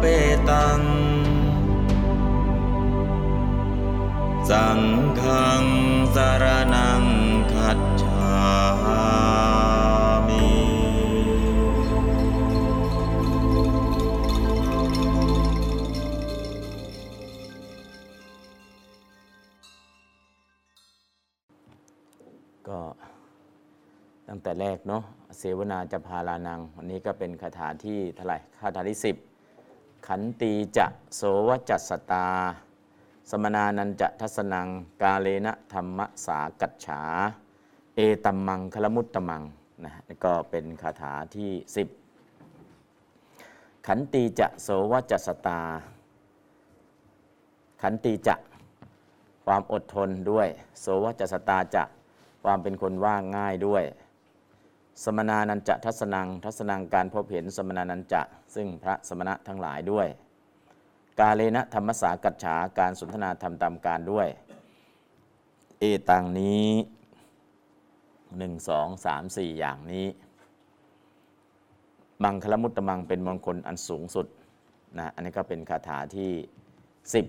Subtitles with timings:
[0.00, 0.04] เป
[0.50, 0.80] ตัง
[4.50, 4.80] สัง
[5.20, 5.64] ฆัง
[6.14, 7.02] สารนัง
[7.52, 8.30] คัจฉา
[10.28, 10.46] มิ
[22.68, 22.80] ก็
[24.28, 25.02] ตั้งแต่แรกเนาะ
[25.38, 29.16] เสวนาจะพาลานัง วันนี้ก็เป็นคาถาที่เท่าไหร่คาถาที่สิบ
[30.06, 32.26] ขันตีจะโสวจัสสตา
[33.30, 34.66] สมนานันจะทัศนัง
[35.02, 37.02] กาเลนะธรรมสากัจฉา
[37.94, 39.42] เอตัมมังคลมุตตมัง
[39.84, 41.88] นะนี่ก็เป็นคาถาที่สิบ
[43.86, 45.60] ขันตีจะโสวจัสสตา
[47.82, 48.34] ขันตีจะ
[49.44, 50.48] ความอดทนด้วย
[50.80, 51.84] โสวจัสตาจะ
[52.44, 53.84] ความเป็นคนว่าง่ายด้วย
[55.04, 58.22] สมนานันจะทัศนัง ทัศนังการพบเห็นสมนานันจะ
[58.54, 60.06] ซึ่งพระสมณะทั้งหลายด้วย
[61.20, 64.28] กาเลนะธรรมสากัจฉาการสนทนาธรรมตามการด้วย
[65.78, 66.68] เอตังนี้
[68.38, 70.06] หนึ่งสองสามสี่อย่างนี้
[72.22, 74.26] มังคลมุตตมังเป็นมงคลอันสูงสุด
[74.98, 76.30] นะอันนี้ก็เป็นคาถาที่
[77.14, 77.26] สิบ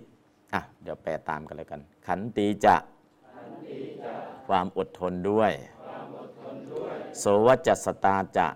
[0.54, 2.76] อะเดี๋ยวแปลตามกันเลยกัน ขันตีจะ
[4.48, 5.52] ความอดทนด้วย
[7.20, 8.48] โสวจัสตาจะ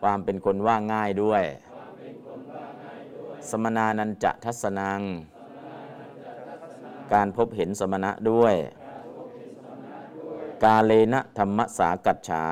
[0.00, 1.44] ความเป็นคนว่าง่ายด้วย
[3.50, 5.00] สมนานันจะทัศนัง
[7.12, 8.54] การพบเห็นสมณะด้วย
[10.64, 12.46] กาเลนะธรรมสากัจฉา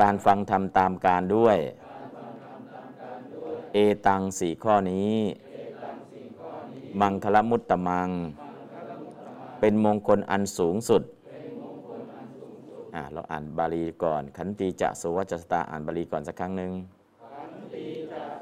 [0.00, 1.58] การฟังธรรมตามการด้วย
[3.72, 5.14] เอตังสี่ข้อนี้
[7.00, 8.08] มังคลมุตตมัง
[9.60, 11.02] เป็นมงคลอันสูงสุด
[13.12, 16.72] เราอ่านบาลีก่อน ขันติจะโสวจัสตาอ่านบาลีก่อนสักครั้งหนึ่ง
[17.74, 18.33] อื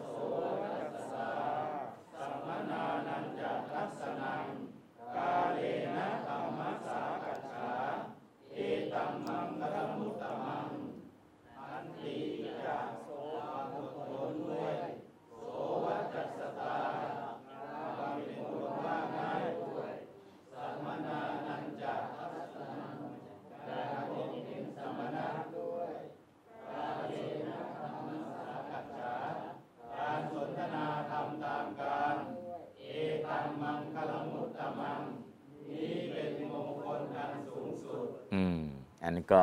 [39.32, 39.42] ก็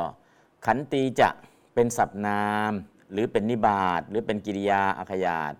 [0.66, 1.29] ขันตีจะ
[1.73, 2.72] เป็นศัพนาม
[3.12, 5.53] หรือเป็นนิบาตหรือเป็นกิริยาอาขยาต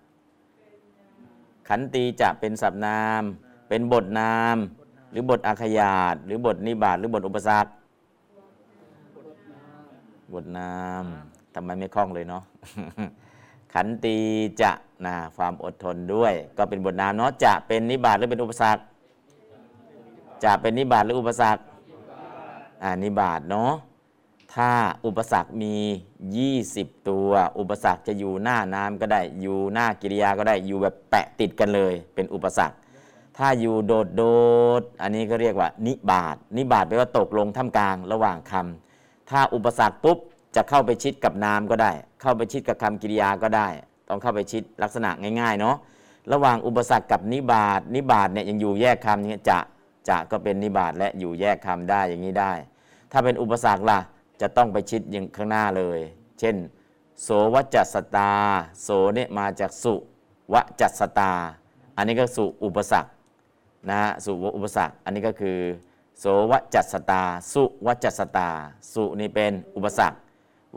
[1.68, 3.24] ขันตีจะเป็นศัพนาม
[3.70, 4.58] เป็นบทนาม
[5.12, 7.72] หรือบทอาขยาตหรือบทนิบาตหรือบทอุปสรรค
[10.34, 11.04] บทนาม
[11.54, 12.44] ทำไมไม่คล่องเลยเนาะ
[13.74, 14.18] ขันตี
[14.62, 14.72] จะ
[15.06, 18.82] นะความอดทนด้วย ก็เป็นบทนามเนาะจะเป็นนิบาตหรือเป็นอุปสรรค
[20.44, 21.62] จะเป็นนิบาตหรืออุปสรรค
[22.84, 23.74] อ่านิบาตเนาะ
[24.56, 24.72] ถ้า
[25.06, 25.76] อุปสรรคมี
[26.40, 32.76] 20 ตัว อุปสรรคจะอยู่หน้านามก็ได้ อยู่หน้ากิริยาก็ได้ อยู่แบบแปะติดกันเลย เป็นอุปสรรค
[33.38, 34.24] ถ้าอยู่โดดโด
[34.82, 40.18] ด อันนี้ก็เรียกว่า นิบาตนิบาตแปลว่าตกลงท่ามกลางระหว่างคำถ้าอุปสรรคปุ๊บ
[40.56, 43.68] จะเข้าไปชิดกับนามก็ได้ เข้าไปชิดกับคำกิริยาก็ได้
[44.10, 45.10] ต้องเข้าไปชิดลักษณะ
[45.42, 45.76] ง่ายๆเนาะ
[46.34, 49.60] ระหว่างอุปสรรคกับนิบาตนิบาตเนี่ยยังอยู่แยกคำอย่างนี้จะ
[50.10, 52.54] จะก็เป็นนิบาตและอยู่แยกคำได้อย่างนี้ได้
[53.12, 54.00] ถ้าเป็นอุปสรรคล่ะ
[54.42, 56.00] จะต้องไปชิดอย่างข้างหน้าเลย
[56.40, 56.56] เช่น
[57.24, 58.32] โสวจัสตา
[58.84, 59.94] โสเนี่ยมาจากสุ
[60.54, 61.32] วจัสตา
[61.98, 63.12] อันนี้ก็สุอุปสรรค
[63.90, 65.58] นะฮะสุอุปสรรค อันนี้ก็คือ
[66.20, 68.50] โสวจัสตา สุวจัสตา
[68.94, 70.18] สุนี่เป็นอุปสรรค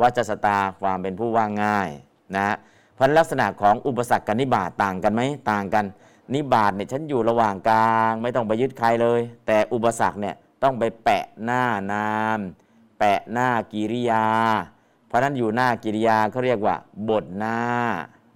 [0.00, 1.88] วจัสตาความเป็นผู้ว่าง่าย
[2.34, 2.56] นะฮะ
[2.94, 5.84] เพราะลักษณะของอุปสรรคกับนิบาตต่างกันไหมต่างกัน
[6.34, 11.62] นิบาตเนี่ยฉันอยู่ระหว่างกลาง ไม่ต้องไปยึดใครเลย แต่อุปสรรคเนี่ยต้องไปแปะหน้า
[11.92, 12.40] นาม
[13.04, 14.24] แปะหน้ากิริยา
[15.06, 16.76] เพราะนั้นอยู่หน้ากิริยาเขาเรียกว่า
[17.10, 17.58] บทหน้า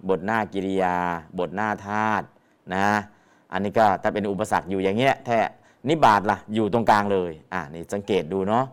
[0.09, 0.95] บทหน้ากิริยา
[1.39, 2.25] บทหน้าธาตุ
[2.73, 2.87] นะ
[3.51, 5.39] อันนี้ก็ถ้าเป็นอุปสรรคอยู่อย่างเงี้ยแท้
[5.89, 8.65] นิบาตล่ะอยู่ตรงกลางเลยอ่านี่สังเกตดูเนาะ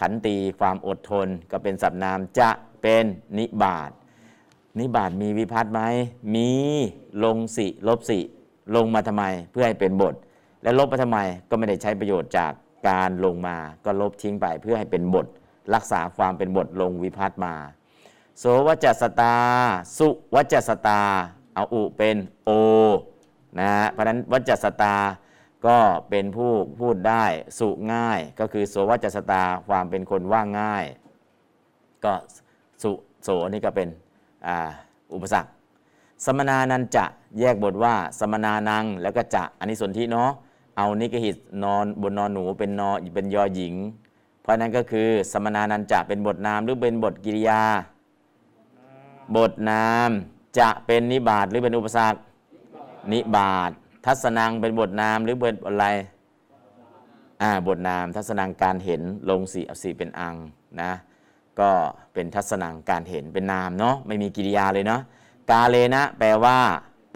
[0.00, 2.50] ขันตีความอดทนก็เป็นสับนามจะ
[2.82, 3.04] เป็น
[3.38, 3.90] นิบาต
[4.78, 5.80] นิบาตมีวิพัฒน์ไหม
[6.34, 6.50] มี
[7.24, 8.18] ลงสิลบสิ
[8.74, 10.14] ลงมาทำไมเพื่อให้เป็นบท
[10.62, 11.18] และลบมาทำไม
[11.48, 12.52] ก็ไม่ได้ใช้ประโยชน์จาก
[12.88, 15.26] การลงมาก็ลบทิ้งไปเพื่อให้เป็นบท
[15.74, 17.54] รักษาความเป็นบทลงวิพัฒน์มา
[18.38, 19.36] โสวัจสตา
[19.98, 21.00] สุวัจสตา
[21.54, 22.50] เอาอุเป็นโอ
[23.58, 24.96] นะฮะเพราะนั้นวัจสตา
[25.66, 25.78] ก็
[26.10, 27.24] เป็นผู้พูดได้
[27.58, 30.84] สุง่าย ก็คือโสวัจสตาความเป็นคนว่าง่าย
[32.04, 32.12] ก็
[32.82, 33.88] สุโสนี่ก็เป็น
[34.46, 34.48] อ,
[35.14, 35.50] อุปสรรค
[36.24, 37.04] สมนานันจะ
[37.38, 40.30] แยกบทว่า สมนานังแล้วก็จะอันนี้สนที่เนาะ
[40.76, 43.74] เอานิกหิตนอนบนนอนหนูเป็นนอเป็นยอหญิง
[44.40, 47.62] เพราะนั้นก็คือ สมนานันจะเป็นบทนามหรือเป็นบทกิริยา
[49.36, 50.10] บทนาม
[50.58, 52.18] จะเป็นนิบาตหรือเป็นอุปสรรค
[53.12, 53.70] นิบาต
[54.06, 55.86] ทัศนังเป็นบทนามหรือบทอะไร
[57.42, 60.34] อ่าบทนามทัศนังการเห็นลงสีอสีเป็นอัง
[60.80, 60.92] นะ
[61.60, 61.70] ก็
[62.12, 65.00] เป็นทัศนังการเห็นเป็นนามเนาะไม่มีกิริยาเลยเนาะ
[65.50, 66.58] กาเลนะแปลว่า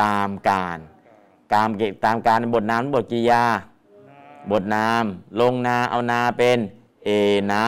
[0.04, 0.78] ตามการ
[1.54, 3.44] ตามเกตามการบทนามบทกิริยา
[4.50, 5.04] บทนาม
[5.40, 6.58] ลงนาเอานาเป็น
[7.04, 7.08] เอ
[7.52, 7.64] นะ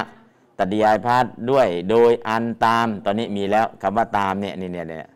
[0.59, 5.09] ตัดยายพัดด้วยโดยอันตามตอนนี้มีแล้วคำว่าตามเนี่ยนี่เนี่ยเนี่ย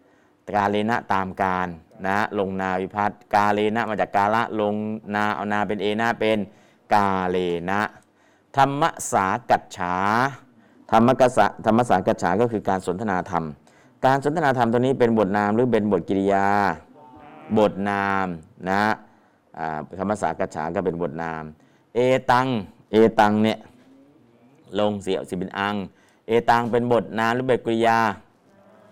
[0.56, 1.68] กาเลนะตามการ
[2.06, 4.74] นะลงนาวิพัฒน์กาเลนะมาจากกาละลง
[5.14, 6.38] นาเอานาเป็นเอนะเป็น
[6.94, 7.36] กาเล
[7.70, 7.80] นะ
[8.56, 8.82] ธรรม
[9.12, 9.96] สากัจฉา
[10.90, 13.44] ธรรมกษะธรรมสากัจฉาก็คือการสนทนาธรรม
[14.06, 16.46] การสนทนาธรรมตัวนี้เป็นบทนามหรือเป็นบทกิริยา
[17.58, 18.26] บทนาม
[18.68, 18.82] นะ
[19.98, 21.42] ธรรมสากัจฉาก็เป็นบทนาม
[21.94, 21.98] เอ
[22.30, 22.48] ตัง
[22.92, 23.58] เอตังเนี่ย
[24.78, 25.76] ลงเสียวสิเป็นอัง
[26.26, 27.98] เอตังเป็นบทนามหรือบทกริยา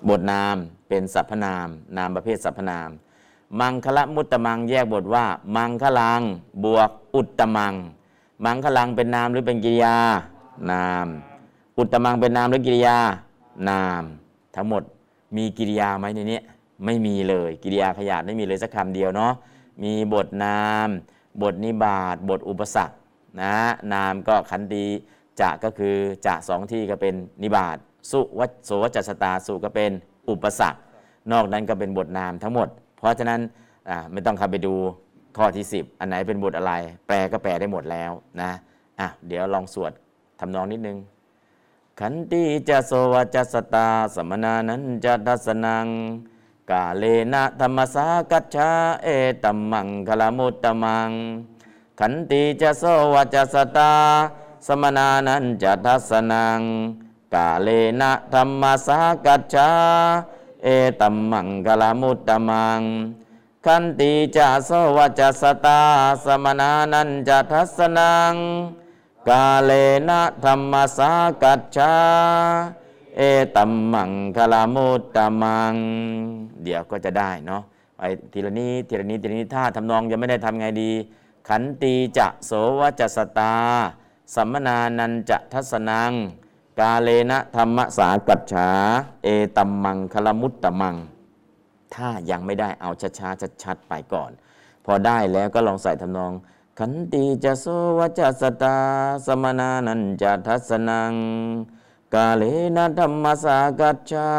[0.09, 0.57] บทนาม
[0.89, 2.91] เป็นสรรพนาม นามประเภทสรรพนาม
[3.61, 5.25] มังคละมุตตมังแยกบทว่า
[5.57, 6.23] มังคลัง
[6.65, 7.75] บวกอุตตมัง
[8.45, 9.97] มังคลังเป็นนามหรือเป็นกิริยา
[10.71, 11.07] นาม
[11.79, 12.99] อุตตมังเป็นนามหรือกิริยา
[13.69, 14.03] นาม
[14.55, 14.83] ทั้งหมด
[15.37, 16.41] มีกิริยาไหมในนี้
[16.85, 19.33] ไม่มีเลยกิริยาขยาดไม่มีเลยสักคำเดียวเนาะ
[19.83, 20.89] มีบทนาม
[21.43, 22.97] บทนิบาตบทอุปสรรค
[23.41, 23.55] นะ
[23.93, 24.85] นามก็ขันตี
[25.41, 25.97] จะก็คือ
[26.27, 27.77] จะสองที่ก็เป็นนิบาต
[28.11, 29.91] สุวัโสวัจจสตาสุก็เป็น
[30.31, 30.81] อุปสรรค
[31.33, 32.69] นอกนั้นก็เป็นบทนามทั้งหมด
[32.99, 33.41] เพราะฉะนั้น
[34.13, 34.75] ไม่ต้องเข้าไปดู
[35.37, 36.73] ข้อที่ 10 อันไหนเป็นบทอะไร
[37.07, 38.51] แปลก็แปลได้หมดแล้วนะ
[39.01, 39.93] อะเดี๋ยวลองสวด
[40.41, 40.99] ทำนองนิดนึง
[42.01, 45.87] ขันติจะโสวจัสตาสมนานันจะทัสนัง
[46.71, 48.71] กาเลนะธรรมสากัจฉา
[49.03, 49.09] เอ
[49.45, 51.11] ตัมมังคลมุตตมัง
[52.01, 53.93] ขันติจะโสวจัสตา
[54.67, 56.61] สมนานันจะทัสนัง
[57.35, 57.69] กาเล
[58.01, 59.71] นะธรรมสากัจฉา
[60.65, 60.69] เอ
[61.01, 62.81] ตัมมังคลมุตตมัง
[63.65, 65.81] ขันติจะสวจสตา
[66.25, 68.35] สมนานันจะทัสนัง
[69.29, 69.73] กาเล
[70.09, 71.11] นะธรรมสา
[71.43, 71.95] กัจฉา
[73.17, 73.21] เอ
[73.57, 75.75] ตัมมังคลามุตตมัง
[76.63, 77.63] เดี๋ยวก็จะได้เนาะ
[77.97, 78.01] ไป
[78.33, 80.93] ทีละนี้ทีละนี้ทีละนี้ถ้าทำนองยังไม่ได้ทำไงดี
[81.49, 83.55] ขันตีจะโสวจสตา
[84.35, 86.13] สัมมนานันจะทัสนัง
[86.81, 88.69] กาเลนะธรรมสากัจฉา
[89.25, 90.97] เอตัมมังคลมุตตมัง
[91.95, 94.31] ถ้ายังไม่ได้เอาช้าๆชัดๆไปก่อน
[94.85, 96.33] พอได้แล้วก็ลองใส่ทำนอง
[96.79, 97.65] ขันติจะโส
[97.99, 98.77] วจัสตา
[99.27, 101.13] สมนานันจะทัสนัง
[102.15, 102.43] กาเล
[102.77, 104.31] นะธรรมสากัจฉา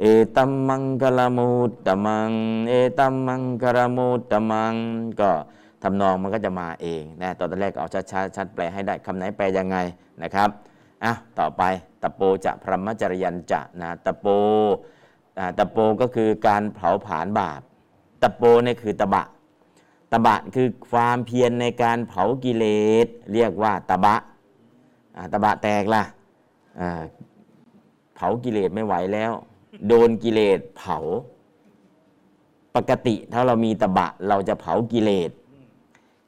[0.00, 0.04] เอ
[0.36, 2.30] ตัมมังคลมุตตมัง
[2.68, 4.74] เอตัมมังคลมุตตมัง
[5.20, 5.32] ก็
[5.82, 9.76] ทำนองมันก็จะมาเองนะตอนแรกเอาชัดๆชัดแปลให้ได้คำไหนแปลยังไง
[10.22, 10.48] นะครับ
[11.04, 11.62] อะต่อไป
[12.02, 14.26] ตะโปจะพรหมจริยันจะนะตะโป
[15.38, 17.60] อ่าตะโปก็คือการเผาผลาญบาป
[18.22, 19.24] ตะโปเนี่ยคือตะบะ
[20.12, 22.64] ตะบะคือความเพียรในการเผากิเล
[23.04, 24.16] สเรียกว่าตะบะ
[25.16, 26.02] อ่าตะบะแตกล่ะ
[26.80, 27.00] อ่า
[28.14, 29.32] เผากิเลสไม่ไหวแล้ว
[29.88, 30.98] โดนกิเลสเผา
[32.76, 35.30] ปกติถ้าเรามีตะบะเราจะเผากิเลส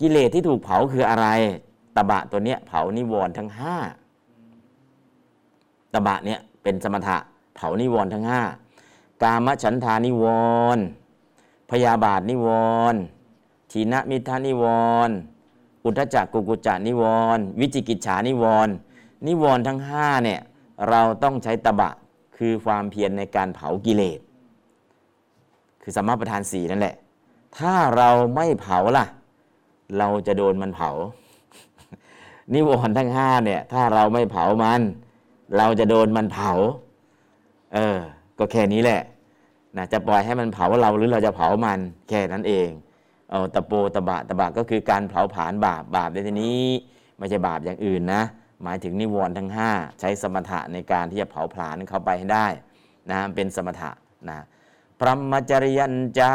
[0.02, 1.26] กิเลสที่ถูกเผาคืออะไร
[1.96, 3.76] ตบะตัวเนี้ยเผานิวรณ์ทั้งห้า
[5.92, 7.16] ตบะเนี่ยเป็นสมถะ
[7.56, 8.40] เผานิวรณ์ทั้งห้า
[9.22, 10.24] กามฉันทานิว
[10.76, 10.82] รณ์
[11.70, 12.48] พยาบาทนิว
[12.92, 13.00] รณ์
[13.70, 14.64] ทีนมิทานิว
[15.06, 15.14] รณ์
[15.84, 17.02] อุทจักกุกุจานิว
[17.36, 18.72] รณ์วิจิกิจฉานิวรณ์
[19.26, 20.40] นิวรณ์ทั้งห้าเนี่ย
[20.88, 21.90] เราต้องใช้ตบะ
[22.36, 24.20] คือความเพียรในการเผากิเลส
[25.82, 26.94] คือสมมาประธานสี่นั่นแหละ
[27.58, 29.06] ถ้าเราไม่เผาล่ะ
[29.98, 30.90] เราจะโดนมันเผา
[32.52, 34.80] นิวรณ์ทั้งห้าเนี่ย ถ้าเราไม่เผามัน
[35.56, 36.52] เราจะโดนมันเผา
[37.74, 37.98] เออ
[38.38, 39.02] ก็แค่นี้แหละ
[39.76, 42.68] นะจะปล่อยให้มันเผาเราหรือเราจะเผามันแค่นั้นเอง
[43.30, 46.62] เอาตะโปตะบะตะบะก็คือการเผาผลาญบาปบาปในที่นี้
[47.18, 48.22] ไม่ใช่บาปอย่างอื่นนะ
[48.62, 52.46] หมายถึงนิวรณ์ทั้ง 5 ใช้สมถะในการที่จะเผาผลาญเข้าไปให้ได้
[53.10, 53.90] นะเป็นสมถะ
[54.30, 54.38] นะ
[54.98, 56.32] พรหมจริยัญจา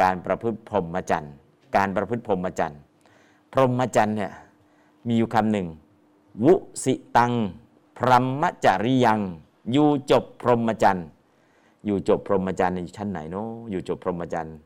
[0.00, 1.34] การประพฤติพรหมจรรย์
[1.76, 2.80] การประพฤติพรหมจรรย์
[3.52, 4.32] พรหมจรรย์เนี่ย
[5.06, 5.66] มีอยู่คำหนึ่ง
[6.44, 7.32] วุสิตัง
[7.98, 9.20] พรหมจริยัง
[9.72, 11.06] อยู่จบพรหมจรรย์
[11.86, 14.56] อยู่จบพรหมจรรย์ในชั้นไหนเนาะอยู่จบพรหมจรรย์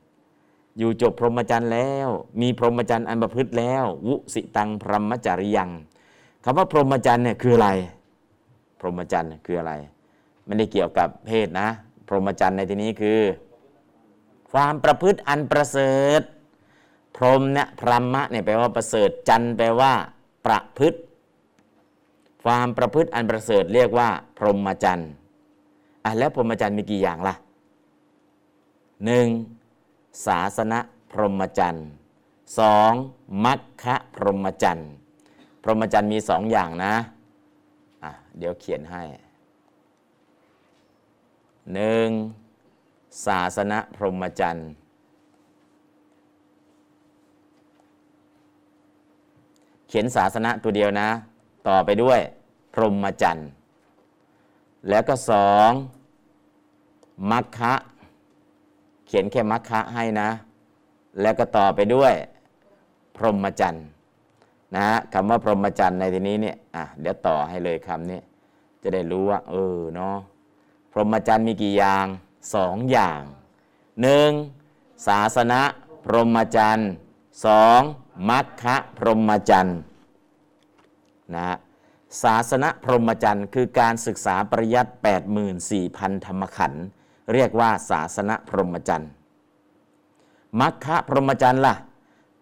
[0.78, 2.08] อยู่จบพรหมจรรย์แล้ว
[2.40, 5.70] มีพรหมจรรย์อันประพฤติแล้ว วุสิตังพรหมจริยัง
[6.44, 7.68] คำว่าพรหมจรรย์เนี่ยคืออะไร
[8.80, 9.72] พรหมจรรย์คืออะไร
[10.44, 11.68] ไม่ได้เกี่ยวกับเพศนะ
[12.08, 13.20] พรหมจรรย์ในที่นี้คือ
[14.50, 16.22] ความประพฤติอันประเสริฐ
[17.16, 19.92] พรหมเนี่ยพรหมะเนี่ยแปลว่าประเสริฐจันแปลว่า
[20.46, 20.98] ประพฤติ
[22.42, 24.08] ความประพฤติอันประเสริฐเรียกว่า
[24.38, 25.10] พรหมจรรย์
[26.04, 27.34] อะแล้วพรหมจรรย์มีกี่อย่างล่ะ
[29.04, 29.26] หนึ่ง
[30.26, 30.78] ศาสนา
[31.12, 31.86] พรหมจรรย์
[32.58, 32.92] สอง
[33.44, 34.90] มัคคะพรหมจรรย์
[35.62, 36.94] พรหมจรรย์มีสองอย่างนะ
[38.02, 39.02] อะเดี๋ยวเขียนให้
[41.74, 42.08] หนึ่ง
[43.26, 44.85] ศาสนาพรหมจันทรร
[49.88, 51.08] เขียนศาสนาตัวเดียวนะ
[51.68, 52.20] ต่อไปด้วย
[52.72, 53.48] พรหมจรรย์
[54.88, 55.70] แล้วก็สอง
[57.30, 57.74] มัคคะ
[59.06, 60.28] เขียนแค่มัคคะให้นะ
[61.20, 62.14] แล้วก็ต่อไปด้วย
[63.16, 63.84] พรหมจรรย์
[64.74, 68.20] นะฮะคำว่าพรหมจรรย์ในที่นี้เนี่ยอะเดี๋ยวต่อให้เลยคำนี้
[68.82, 70.16] จะได้รู้ว่า เออเนาะ
[70.92, 72.06] พรหมจรรย์มีกี่อย่าง
[72.54, 73.20] สองอย่าง
[74.02, 74.30] หนึ่ง
[75.06, 75.60] ศาสนา
[76.04, 76.90] พรหมจรรย์
[77.46, 77.80] สอง
[78.28, 79.80] มัคคะพรหมจรรย์
[81.34, 81.56] นะ
[82.22, 84.92] ศาสนาพรหมจรรย์คือการศึกษาปริยัติ
[85.58, 86.84] 84,000 ธรรมขันธ์
[87.32, 89.10] เรียกว่าศาสนาพรหมจรรย์
[90.60, 91.74] มัคคะพรหมจรรย์ล่ะ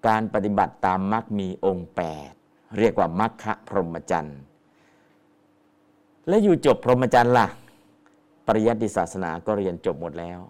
[0.08, 1.88] การปฏิบัติตามมัคมีองค์
[2.32, 4.38] 8 เรียกว่ามัคคะพรหมจรรย์
[6.28, 7.46] และอยู่จบพรหมจรรย์ล่ะ
[8.46, 10.40] ปริยัติศาสนาก็เรียนจบหมดแล้ว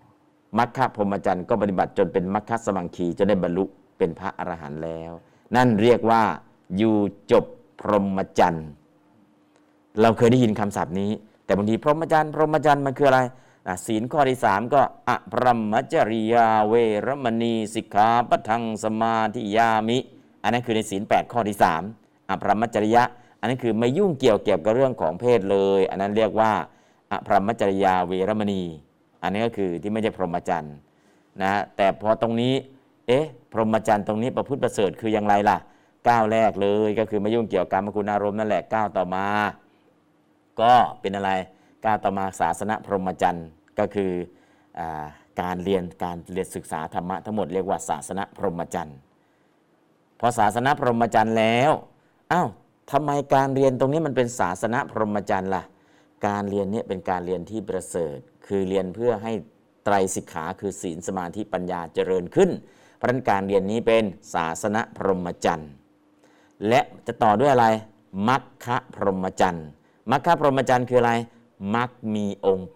[0.59, 3.65] มัคคะพรหมจรรย์ก็ปฏิบัติจนเป็นมัคคะสมังคีจะได้บรรลุ
[3.99, 5.13] เป็นพระอรหันต์แล้ว
[5.57, 6.23] นั่นเรียกว่า
[6.77, 6.97] อยู่
[7.33, 7.45] จบ
[7.81, 8.69] พรหมจรรย์
[10.01, 11.11] เราเคยได้ยินคำศัพท์นี้
[11.45, 13.21] แต่บางทีพรหมจรรย์พรหมจรรย์มันคืออะไร
[13.87, 16.75] ศีลข้อที่สามก็อะพรหมจริยาเว
[17.07, 19.99] รมณีสิกขาปทังสมาธิยามิ
[20.43, 21.83] อันนั้นคือในศีล8ข้อที่สาม
[22.29, 23.03] อะพรหมจริยะ
[23.41, 26.53] อันนั้นคือไม่ยุ่งเกี่ยวเกี่ยวกับเรื่องของเพศเลย อันนั้นเรียกว่า
[27.11, 28.63] อะพรหมจริยาเวรมณี
[29.23, 30.75] อันนี้ก็คือที่ไม่ใช่พรหมจรรย์
[31.43, 32.53] นะแต่พอตรงนี้
[33.09, 35.57] เอ๊ะ พรหมจรรย์ตรงนี้ประพฤติประเสริฐคืออย่างไรล่ะ
[36.09, 39.27] ก้าวแรกเลยก็คือไม่ยุ่งเกี่ยวกับกรรมคุณอารมณ์นั่นแหละก้าวต่อมา
[40.61, 41.31] ก็เป็นอะไร
[41.85, 43.47] ก้าวต่อมาศาสนาพรหมจรรย์
[43.79, 44.11] ก็คือ
[44.79, 44.81] อ
[45.41, 48.97] การเรียนการเรียนศึกษาธรรมะทั้งหมดเรียกว่าศาสนาพรหมจรรย์
[50.21, 51.73] พอศาสนาพรหมจรรย์แล้ว
[52.33, 52.49] อ้าว
[52.93, 55.63] ทำไมการเรียนตรงนี้มันเป็นศาสนาพรหมจรรย์ล่ะ
[56.27, 59.33] การเรียนนี้เป็นการเรียนที่ประเสริฐ คือเรียนเพื่อให้
[59.85, 62.51] ไตรสิกขาคือศีลสมาธิปัญญาเจริญขึ้น
[63.05, 65.71] ราะนั้นการเรียนนี้เป็นศาสนาพรหมจรรย์
[66.69, 67.67] และจะต่อด้วยอะไร
[68.29, 69.67] มัคคะพรหมจรรย์
[70.11, 71.13] มัคคะพรหมจรรย์คืออะไร
[71.75, 72.71] มัคมีองค์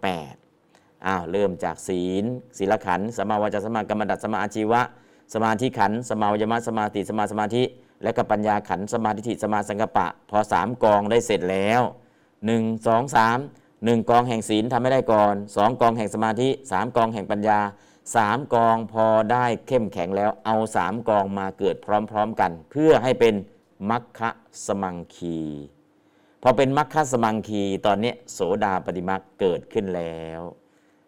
[0.49, 2.25] 8อ้าวเริ่มจากศีล
[2.59, 4.81] ศีลขันสมาวจาสมากรรมดัตสมาอาชีวะ
[5.35, 7.63] สมาธิขันสมาวยมสมาติสมาสมาธิ
[8.03, 11.81] และก็ปัญญาขันสมาธิสมาสังกปะ พอสามกองได้เสร็จแล้ว
[12.29, 17.59] 1 2 3 1กองแห่งศีลทำไม่ได้ก่อน2กองแห่งสมาธิ3กองแห่งปัญญา
[18.17, 23.35] 3กองพอได้เข้มแข็งแล้วเอา3กองมาเกิดพร้อมๆกัน เพื่อให้เป็น
[23.91, 24.31] มัคคะ
[24.67, 25.39] สมังคี
[26.43, 30.41] พอเป็นมัคคะสมังคีตอนนี้โสดาปฏิมักเกิดขึ้นแล้ว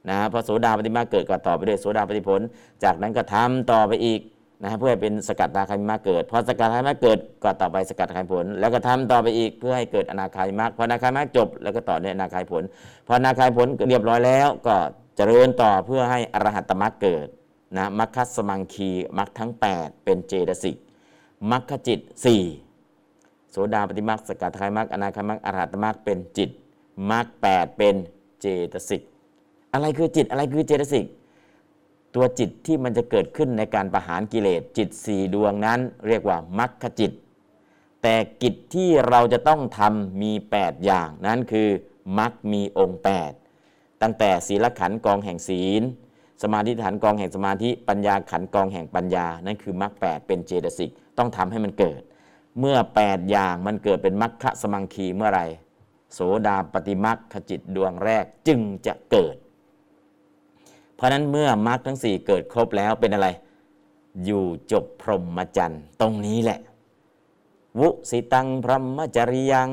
[0.09, 2.40] นะพอโสดาปฏิมาเกิดก็ต่อไปด้วยโสดาปฏิผล
[2.85, 4.21] จากนั้นก็ทำต่อไปอีก
[4.62, 12.62] นะเพื่อให้เป็นสกัดตาคามิมาเกิดพอสกัดตาคามิมาเกิดก็ต่อไปสกัดตาคามิผล แล้วก็ทำต่อไปอีกเพื่อให้เกิดอนาคามิมาพออนาคามิมาจบ แล้วก็ต่อด้วยอนาคามิผล
[13.07, 14.76] พออนาคามิผลเรียบร้อยแล้วก็
[15.23, 17.29] จริญต่อเพื่อให้อรหัตมรรคเกิด
[17.77, 20.77] นะมรรคสมังคีมรรคทั้ง 8 เป็นเจตสิก
[21.50, 22.00] มรรคจิต
[22.75, 26.50] 4 โสดาปฏิมรรคสกัดทายมรรคอนาคามรรคอรหัตมรรคเป็นจิต
[27.11, 27.97] มรรคแเป็น
[28.41, 29.03] เจตสิก
[29.73, 31.05] อะไรคือจิตอะไรคือเจตสิก
[32.15, 37.12] ตัวจิตที่มันจะเกิดขึ้นในการประหารกิเลสจิตสี่ดวงนั้น เรียกว่ามรรคจิต
[38.03, 41.69] แต่กิจที่เราจะต้องทำมี 8 อย่างนั้นคือ
[42.19, 43.50] มรรคมีองค์ 8
[44.02, 45.83] ตั้งแต่ศีลขันกองแห่งศีล
[46.42, 52.00] สมาธิฐานกองแห่งสมาธิปัญญาขันกองแห่งปัญญา นั่นคือมรรคแเป็นเจตสิกต้องทำให้มันเกิด
[52.59, 55.40] เมื่อ 8 อย่างมันเกิดเป็นมรรคสมังคีเมื่อไร
[56.14, 59.37] โสดาปฏิมรรคจิตดวงแรกจึงจะเกิด
[60.97, 63.28] เพราะนั้นเมื่อมรรคทั้งสี่เกิดครบแล้วเป็นอะไร
[64.25, 66.61] อยู่จบพรหมจรรย์ตรงนี้แหละ
[67.80, 69.71] วุสิตังพรหมจริยัง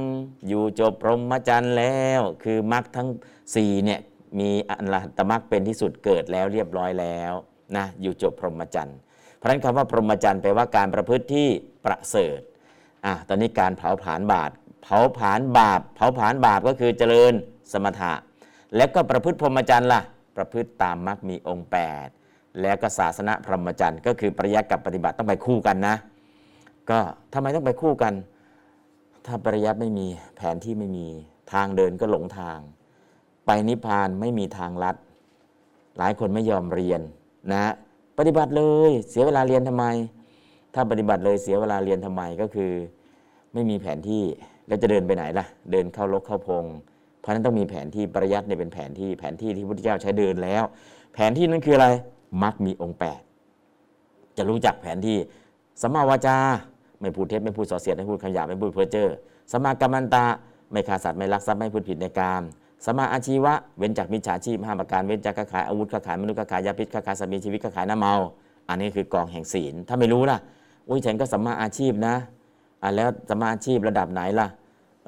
[0.47, 3.07] อยู่จบพรหมจรรย์แล้ว คือมรรคทั้ง
[3.55, 3.99] สี่เนี่ย
[4.39, 7.33] มีอรหัตมรรคเป็นที่สุดเกิดแล้วเรียบร้อยแล้ว
[7.77, 8.97] นะอยู่จบพรหมจรรย์
[9.35, 11.47] เพราะฉะนั้นคำว่าพรหมจรรย์แปลว่าการประพฤติที่
[11.85, 12.39] ประเสริฐ
[13.05, 14.51] อะตอนนี้การเผาผลาญบาป
[14.83, 17.33] เผาผลาญบาปเผาผลาญบาปก็คือเจริญ
[17.71, 18.13] สมถะ
[18.75, 20.01] แล้วก็ประพฤติพรหมจรรย์ล่ะ
[20.37, 21.69] ประพฤติตามมรรคมีองค์
[22.11, 25.95] 8 แล้วก็ศาสนาพรหมจรรย์ก็คือปริยัติกับปฏิบัติต้องไปคู่กันนะ
[26.89, 26.99] ก็
[27.33, 28.13] ทำไมต้องไปคู่กัน
[29.25, 31.07] ถ้าปริยัติไม่มีแผนที่ไม่มี
[31.53, 32.59] ทางเดินก็หลงทาง
[33.47, 34.95] ไปนิพพานไม่มีทางลัด
[35.97, 37.01] หลายคนไม่ยอมเรียน
[37.53, 37.73] นะ
[38.17, 39.85] ปฏิบัติเลยเสียเวลาเรียนทำไม
[40.73, 42.71] ถ้าปฏิบัติเลยเสียเวลาเรียนทำไมก็คือ
[43.53, 44.23] ไม่มีแผนที่
[44.67, 46.65] แล้วจะเดินไปไหนล่ะ เดินเข้าลกเข้าพง
[47.19, 50.63] เพราะนั้นต้องมีแผนที่ปริยัติเนี่ยเป็นแผนที่แผนที่ที่พุทธเจ้าใช้เดินแล้ว
[51.13, 51.87] แผนที่นั้นคืออะไร
[52.43, 53.21] มักมีองค์แปด
[54.37, 55.17] จะรู้จักแผนที่
[55.81, 56.37] สัมมาวาจา
[57.01, 59.09] ไม่พูดเท็จไม่พูดส่อเสียดไม่พูดคำหยาบไม่พูดเพ้อเจ้อ
[59.51, 60.25] สัมมากัมมันตะ
[60.71, 62.43] ไม่ฆ่าสัตว์ไม่ลักทรัพย์ไม่พูดผิดในกาม
[62.85, 68.13] สมาอาชีวะ เว้นจากมิจฉาชีพห้าประการ เว้นจากค้าขายอาวุธค้าขายมนุษย์ค้าขายยาพิษค้าขายสัตว์มีชีวิตค้าขายน้ำเมา
[68.69, 70.37] อันนี้คือกองแห่งศีล ถ้าไม่รู้ล่ะ
[70.87, 72.15] อุ้ยฉันก็สมาอาชีพนะ
[72.83, 74.47] อะแล้วสมมาอาชีพระดับไหนล่ะ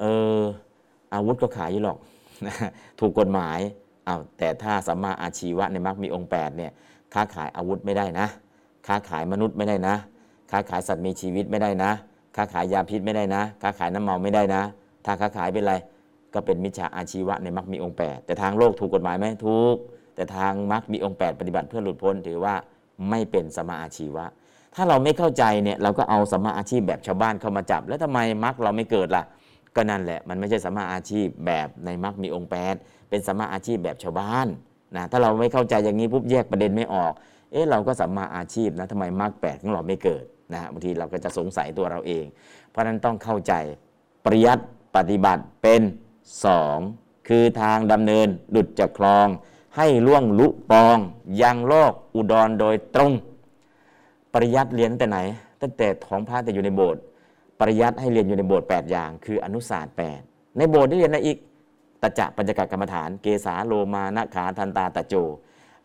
[0.00, 0.04] เอ
[0.38, 0.40] อ
[1.14, 1.98] อาวุธก็ขายอยู่หรอก
[3.00, 3.58] ถูกกฎหมาย
[4.06, 6.72] อ้าวแต่ถ้าสัมมาอาชีวะในมรรคมีองค์8เนี่ย
[7.14, 8.26] ค้าขายอาวุธไม่ได้นะ
[8.86, 9.94] ค้าขายมนุษย์ไม่ได้นะ
[10.50, 11.90] ค้าขายสัตว์มีชีวิตไม่ได้นะ
[12.36, 14.62] ค้าขายยาพิษไม่ได้นะ ค้าขายน้ำเมาไม่ได้นะ
[15.04, 15.74] ถ้าค้าขายเป็นไร
[16.34, 19.76] ก็เป็นมิจฉาอาชีวะในมรรคมีองค์ 8 แต่ทางโลกถูกกฎหมายไหมถูก
[20.14, 22.54] แต่ทางมรรคมีองค์ 8 ปฏิบัติเพื่อหลุดพ้นถือว่า
[23.10, 24.24] ไม่เป็นสมมาอาชีวะ
[24.74, 29.24] ถ้าเราไม่เข้าใจเนี่ยเราก็เอาสมมาอาชีพแบบชาวบ้านเข้ามาจับ แล้วทำไมมรรคเราไม่เกิดล่ะ
[29.76, 32.74] ก็นั่นแหละมันไม่ใช่สมมาอาชีพแบบในมรรคมีองค์แปด
[33.10, 34.46] เป็นสมมาอาชีพแบบชาวบ้าน
[34.96, 37.12] นะถ้าเราไม่เข้าใจอย่างนี้ปุ๊บแยกประเด็นไม่ออก
[37.52, 42.24] เอ๊ะเราก็สัมมาอาชีพนะทำไมมรรคแปดของเราไม่เกิดนะบางทีเราก็จะสงสัยตัวเราเอง
[42.70, 43.52] เพราะฉะนั้นต้องเข้าใจ
[44.24, 44.64] ปริยัติ
[44.96, 45.80] ปฏิบัติเป็น
[46.44, 46.78] สอง
[47.28, 49.26] คือทางดำเนินหลุดจากคลอง
[49.76, 50.96] ให้ล่วงลุปอง
[51.42, 53.12] ยังโลกอุดรโดยตรง
[54.32, 55.18] ปริยัติเรียนตั้งแต่ไหน
[55.60, 57.00] ตั้งแต่ท้องพระแต่อยู่ในโบสถ์
[57.60, 61.38] ปริยัติให้เรียนอยู่ในโบสถ์8อย่าง คืออนุศาสตร์ 8 ในโบสถ์ได้เรียนอะไรอีก
[62.02, 65.14] ตจะปัญจกกรรมฐาน เกสาโลมานะขาทันตาตะโจ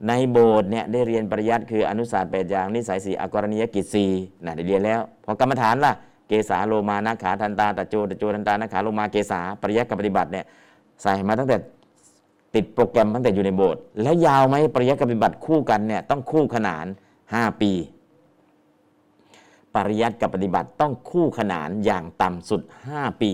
[0.07, 4.11] ในโบสถ์เนี่ยได้เรียนปริยัติคืออนุศาสตร์8อย่างนิสัยสีอกรณียกิจสี่
[4.45, 5.93] นะได้เรียนแล้ว พอกรรมฐานล่ะ
[6.27, 10.45] เกสาโลมานะขาทันตาตะโจตะโจทันตานะขาโลมาเกสาปริยัติกับปฏิบัติเนี่ย
[11.01, 11.57] ใส่มาตั้งแต่
[12.55, 16.85] ติดโปรแกรมตั้งแต่อยู่ในโบสถ์แล้วยาวไหมปริยัติกับปฏิบัติคู่กันเนี่ยต้องคู่ขนาน
[17.23, 17.71] 5 ปี
[19.75, 22.61] ปริยัติกับปฏิบัติต้องคู่ขนานอย่างต่ำสุด
[22.91, 23.31] 5 ปี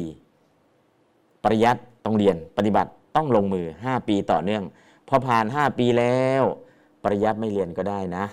[1.43, 4.63] ปริยัติต้องเรียนปฏิบัติต้องลงมือ 5 ปีต่อเนื่อง
[5.07, 6.43] พอผ่าน 5 ปีแล้ว
[7.03, 8.25] ปริยัติไม่เรียนก็ได้นะ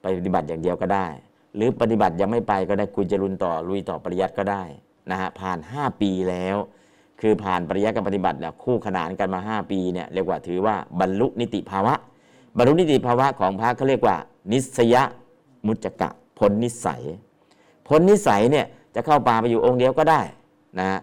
[0.00, 1.06] ไปปฏิบัติอย่างเดียวก็ได้
[1.56, 4.62] หรือปฏิบัติยังไม่ไปก็ได้คุณจะรุนต่อลุยต่อปริยัติก็ได้
[5.10, 6.56] นะฮะผ่าน 5 ปีแล้ว
[7.20, 11.94] คือผ่านปริยัติกับปฏิบัติเนี่ยคู่ขนานกันมา 5 ปีเนี่ยเรียกว่าถือว่าบรรลุนิติภาวะ
[12.56, 14.16] บรรลุนิติภาวะของพระเขาเรียกว่า
[14.52, 14.94] นิสย
[15.66, 17.02] มุจกะพ้นนิสัย
[17.88, 20.20] พ้นนิสัยเนี่ยจะเข้าป่าไปอยู่องค์เดียวก็ได้
[20.78, 21.00] นะฮะ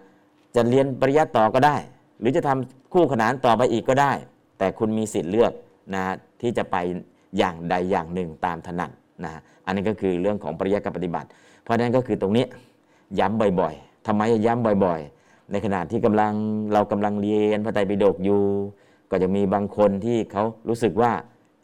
[0.55, 1.77] จะเรียนปริยัติต่อก็ได้
[2.19, 4.11] หรือจะทำคู่ขนานต่อไปอีกก็ได้
[4.57, 5.51] แต่คุณมีสิทธิ์เลือก
[5.93, 6.03] นะ
[6.41, 6.75] ที่จะไป
[7.37, 8.91] อย่างใดอย่างหนึ่งตามถนัด
[9.25, 9.33] นะ
[9.65, 11.27] อันนี้ก็คือเรื่องของปริยัติกับปฏิบัติ
[11.63, 12.45] เพราะฉะนั้นก็คือตรงนี้
[13.19, 16.33] ย้ำบ่อยๆทำไมย้ำบ่อยๆ ในขณะที่กำลัง
[16.73, 18.41] เรากำลังเรียนพระไตรปิฎกอยู่
[19.11, 21.11] ก็จะมีบางคนที่เขารู้สึกว่า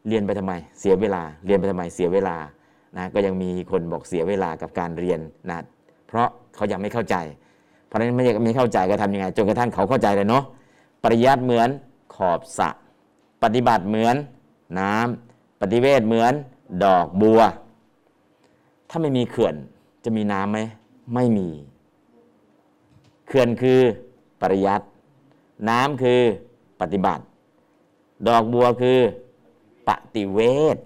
[0.07, 2.37] เรียนไปทำไมเสียเวลา เรียนไปทำไมเสียเวลา
[2.97, 5.59] นะก็ยังมีคนบอกเสียเวลากับการเรียนนะ
[6.07, 7.15] เพราะเขายังไม่เข้าใจ
[7.87, 10.43] เพราะฉะนั้นไม่ไม่เข้าใจก็ทำยังไงจนกระทั่งเขาเข้าใจเลยเนาะ
[11.03, 11.69] ปริยัติเหมือน
[12.15, 12.69] ขอบสะ
[13.43, 14.15] ปฏิบัติเหมือน
[14.79, 16.33] น้ำปฏิเวทเหมือน
[16.83, 17.39] ดอกบัว
[18.89, 19.55] ถ้าไม่มีเขื่อน
[20.03, 20.59] จะมีน้ำไหม
[21.13, 21.49] ไม่มี
[23.27, 23.79] เขื่อนคือ
[24.41, 24.85] ปริยัติ
[25.69, 26.21] น้ำคือ
[26.81, 27.23] ปฏิบัติ
[28.27, 28.99] ดอกบัวคือ
[29.87, 30.39] ปฏิเว
[30.75, 30.77] ท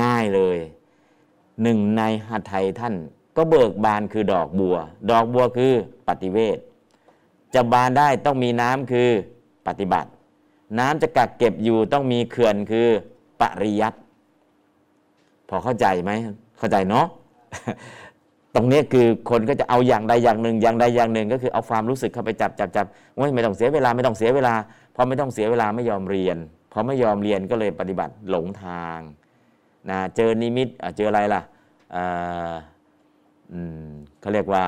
[0.00, 0.58] ง่ายๆเลย
[1.62, 2.94] หนึ่งในหัตถยท่าน
[3.36, 4.76] ก็เบิกบานคือดอกบัว
[5.10, 5.72] ดอกบัวคือ
[6.08, 6.58] ปฏิเวท
[7.54, 9.10] จะบานได้ต้องมีน้ำคือ
[9.66, 10.08] ปฏิบัติ
[10.78, 12.88] น้ำจะกักเก็บอยู่ต้องมีเขื่อนคือ
[13.40, 13.98] ปริยัติ
[15.54, 16.12] อเข้าใจไหม
[16.58, 17.06] เข้าใจเนาะ
[18.54, 22.86] ตรงนี้คือคนก็จะเอาอย่างใดอย่างหนึ่ง อย่างใดอย่างหนึ่ง ก็คือเอาความรู้สึกเข้าไปจับจับจับ
[23.18, 24.54] ว่าไม่ต้องเสียเวลาไม่ต้องเสียเวลา
[24.94, 26.36] พอไม่ต้องเสียเวลาไม่ยอมเรียน
[26.72, 28.98] พอไม่ยอมเรียนก็เลยปฏิบัติหลงทาง
[29.90, 31.40] นะเจอนิมิตเจออะไรล่ะ
[34.20, 34.64] เขาเรียกว่า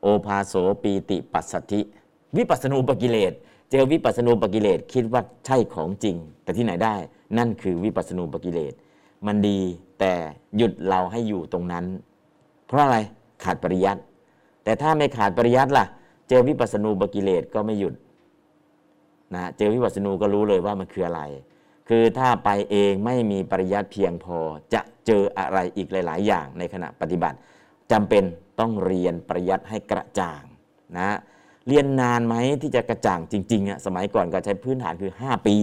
[0.00, 1.80] โอภาโสปีติปัสสธิ
[2.36, 3.32] วิปัสสนูปกิเลส
[3.70, 6.94] เจอวิปัสสนูปกิเลสคิดว่าใช่ของจริง แต่ที่ไหนได้
[7.38, 8.72] นั่นคือวิปัสสนูปกิเลส
[9.26, 9.58] มันดี
[10.00, 10.12] แต่
[10.56, 11.84] หยุดเราให้อยู่ตรงนั้น
[12.66, 12.98] เพราะอะไร
[13.44, 14.00] ขาดปริยัติ
[14.64, 15.86] แต่ถ้าไม่ขาดปริยัติล่ะ
[16.28, 17.94] เจอวิปัสสนูปกิเลสก็ไม่หยุด
[19.34, 21.22] นะเจอวิปัสสนูก็รู้เลยว่ามันคืออะไร
[21.88, 24.38] คือถ้าไปเองไม่มีปริยัติเพียงพอ
[24.74, 27.36] จะเจออะไรอีกหลาย ๆ อย่างในขณะปฏิบัติ
[27.92, 28.22] จำเป็น
[28.60, 30.42] ต้องเรียนปริยัติให้กระจ่าง
[30.98, 31.10] นะ
[31.68, 35.56] เรียนนานไหมที่จะกระจ่างจริงๆอะสมัยก่อนก็ใช้พื้นฐานคือ 5 ปี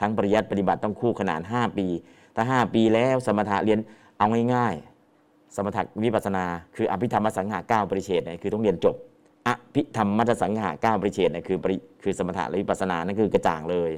[0.00, 1.86] ทั้งปริยัติปฏิบัติต้องคู่ขนาน 5 ปี
[2.36, 3.78] ถ้า 5 ปีแล้วสมถะเรียน
[4.18, 6.44] เอาง่ายๆ สมถะวิปัสนา
[6.76, 8.94] คืออภิธรรมสังหาเก้าปริเฉดเนี่ยคือต้องเรียนจบ
[9.48, 13.90] อภิธรรมมัทสังหาเก้าปริเฉดเนี่ยคือปริคือสมถะและวิปัสนานั่นคือกระจ่างเลย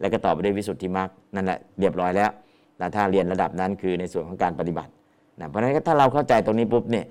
[0.00, 2.30] แล้วก็ต่อไปด้วยวิสุทธิมรรคนั่นแหละเรียบร้อยแล้ว
[2.78, 4.90] แต่ถ้าเรียนระดับนั้นคือในส่วนของการปฏิบัติ
[5.40, 7.06] นะเพราะฉะนั้นถ้าเราเข้าใจตรงนี้ปุ๊บเนี่ย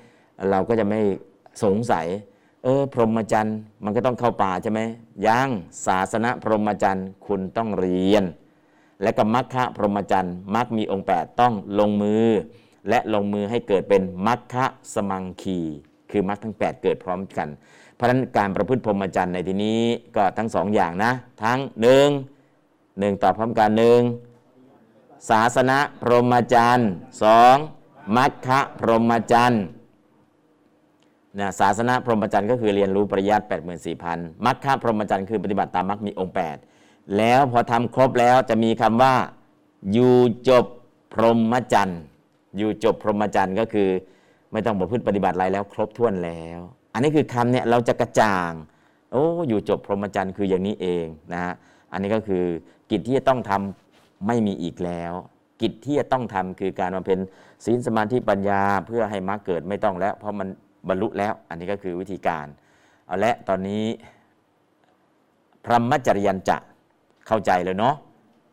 [0.51, 0.99] เราก็จะไม่
[1.63, 2.05] สงสัย
[2.67, 4.81] ออ พรหมจรรย์มันก็ต้องเข้าป่าใช่ไหม
[5.27, 5.49] ยัง
[5.85, 8.23] ศาสนาพรหมจรรย์คุณต้องเรียน
[9.01, 12.25] และกับมัคคพรหมจรรย์มัคมีองค์ 8 ต้องลงมือ
[12.89, 14.55] และลงมือให้เกิดเป็นมัคค
[14.93, 15.59] สมังคี
[16.11, 17.47] คือมัคทั้ง 8 เกิดพร้อมกัน
[17.93, 19.81] เพราะฉะนั้นการประพฤติพรหมจรรย์ในที่นี้
[20.15, 21.11] ก็ทั้งสองอย่างนะ
[21.43, 22.09] ทั้งหนึ่ง
[22.99, 24.01] หนึ่งตอบพร้อมกันหนึ่ง
[25.29, 26.87] ศาสนาพรหมจรรย์
[27.23, 27.55] สอง
[28.15, 28.49] มัคค
[28.79, 29.63] พรหมจรรย์
[31.39, 33.45] นะศาสนาพรหมจรรย์ก็คือเรียนรู้ปริยัติ
[33.95, 36.35] 84,000มัคคพรหมจรรย์คือปฏิบัติตามมัคมีองค์
[36.73, 39.13] 8 แล้วพอทำครบแล้วจะมีคำว่า
[39.93, 40.15] อยู่
[40.49, 40.65] จบ
[41.13, 42.01] พรหมจรรย์
[42.57, 43.89] อยู่จบพรหมจรรย์ก็คือ
[44.51, 46.59] ไม่ต้องประพฤติปฏิบัติอะไรแล้ว ครบถ้วนแล้ว
[46.93, 48.51] อันนี้คือคำเนี่ยเราจะกระจ่าง
[49.11, 51.53] โอ้อยู่จบพรหมจรรย์คืออย่างนี้เองนะฮะ
[51.91, 52.43] อันนี้ก็คือ
[52.91, 55.13] กิจที่จะต้องทำไม่มีอีกแล้ว
[55.61, 57.19] กิจที่จะต้องทำคือการมาเป็น
[57.65, 60.47] ศีลสมาธิปัญญา เพื่อให้มรรคเกิดไม่ต้องแล้ว เพราะมัน
[60.89, 62.45] บรรลุแล้ว อันนี้ก็คือวิธีการ
[63.05, 63.85] เอาละตอนนี้
[65.65, 66.57] พรหมจริยันจะ
[67.27, 67.95] เข้าใจเลยเนาะ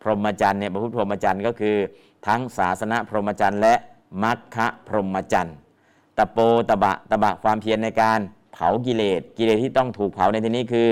[0.03, 1.77] พรหมจรรย์เนี่ยพระพุทธพรหมจรรย์ก็คือ
[2.27, 3.75] ทั้งศาสนาพรหมจรรย์และ
[4.23, 5.57] มัคคะพรหมจรรย์
[6.19, 8.21] ตะโปตะบะตะบะความเพียรในการ
[8.53, 10.89] เผากิเลสกิเลสที่ต้องถูกเผาในที่นี้คือ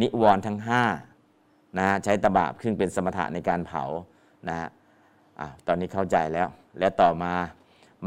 [0.00, 0.58] นิวรณ์ทั้ง
[1.18, 3.82] 5นะใช้ตะบะซึ่งเป็นสมถะในการเผา
[4.48, 4.56] นะ
[5.40, 7.32] อะตอนนี้เข้าใจแล้ว และต่อมา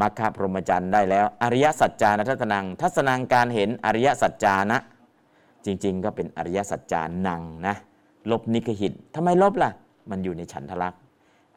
[0.00, 4.78] มัคคะพรหมจรรย์ได้แล้ว อริยสัจจานะทัศนัง ทัศนังการเห็นอริยสัจจานะ
[5.64, 7.76] จริง ๆ ก็เป็นอริยสัจจานังนะ
[8.30, 9.70] ลบนิกหิตทำไมลบล่ะ
[10.10, 11.00] มันอยู่ในฉันทลักษณ์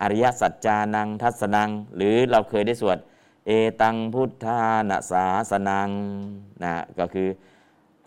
[0.02, 2.98] อริยสัจจานังทัศนัง หรือเราเคยได้สวด
[3.48, 3.52] เอ
[3.82, 5.90] ตังพุทธานาสาสนัง
[6.64, 7.30] นะก็คือ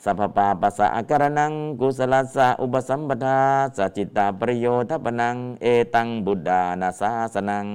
[0.05, 3.39] สัพพปาปัสสะอาการนัง กุศลสะอุปสัมปทา
[3.77, 7.67] สจิตตาประโยชน์ทัปนัง เอตังบุตดานาสาสนัง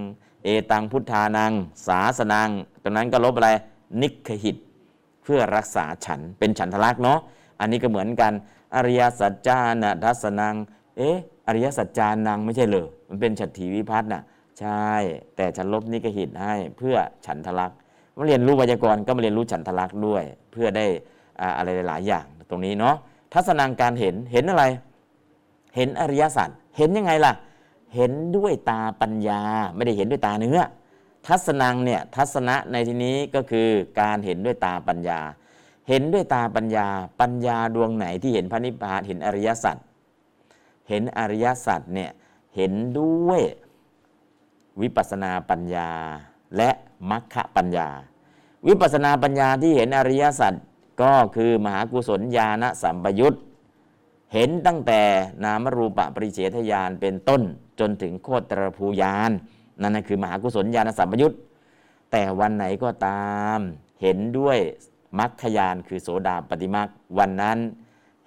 [0.44, 1.52] เอตังพุทธานัง
[1.88, 2.50] สาสนัง
[2.84, 3.50] ตรงนั้นก็ลบอะไร
[4.02, 4.58] นิกหิต
[5.24, 7.20] เพื่อรักษาฉันเป็นฉันทลักษณ์เนาะ
[7.60, 8.32] อันนี้ก็เหมือนกัน
[8.76, 10.56] อริยสัจจานะทัศนัง
[10.98, 14.22] เอ๊ะอริยสัจจานังไม่ใช่เหรอมันเป็นฉัตรถีวิพัฒน์น่ะ
[14.60, 14.86] ใช่
[15.36, 17.78] แต่ฉันลบนิกหิตให้เพื่อฉันทลักษณ์
[18.18, 20.86] มาเรียนรู้ไวยากรณ์ก็มาเรียนรู้ฉันทลักษณ์ด้วย เพื่อได้
[21.42, 22.96] อ่าอะไรหลายอย่างตรงนี้เนาะ
[23.34, 24.64] ทัศนังการเห็นเห็นอะไร
[25.76, 27.34] เห็นอริยสัจเห็นยังไงล่ะ
[27.96, 29.42] เห็นด้วยตาปัญญา
[29.76, 30.60] ไม่ได้เห็นด้วยตาเนื้อ
[31.28, 35.20] ทัศนังเนี่ยทัศนะในที่นี้ก็คือการเห็นด้วยตาปัญญา
[35.90, 36.88] เห็นด้วยตาปัญญา
[37.20, 39.78] ปัญญาดวงไหนที่เห็นพระนิพพานเห็นอริยสัจ
[40.90, 42.12] เห็นอริยสัจเนี่ย
[42.56, 43.42] เห็นด้วย
[44.82, 45.90] วิปัสนาปัญญา
[46.58, 46.70] และ
[47.10, 47.90] มัคคะปัญญา
[48.68, 50.54] วิปัสสนาปัญญาที่เห็นอริยสัจ
[51.02, 53.34] ก็คือมหากุศลญาณสัมปยุต
[54.34, 55.02] เห็นตั้งแต่
[55.44, 57.42] นามรูปะปริเฉทญาณเป็นต้น
[57.80, 59.32] จนถึงโคตรภูญาณ
[59.82, 61.36] นั่นคือมหากุศลญาณสัมปยุต
[62.12, 63.60] แต่วันไหนก็ตาม
[64.02, 64.58] เห็นด้วย
[65.20, 66.88] มรรคยานคือโสดาปฏิมัก
[67.20, 67.58] วันนั้น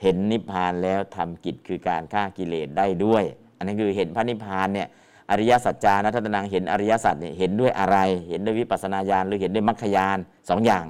[0.02, 3.24] เห็นนิพพานแล้วทำกิจคือการฆ่ากิเลสได้ด้วย
[3.56, 4.88] อันนี้คือเห็นพระนิพพานเนี่ย
[5.30, 7.96] อริยสัจจานะทัตนังเห็นอริยสัจเนี่ยเห็นด้วยอะไร
[8.28, 10.84] เห็นด้วยวิปัสสนาญาณหรือเห็นด้วยมรรคยานสองอย่าง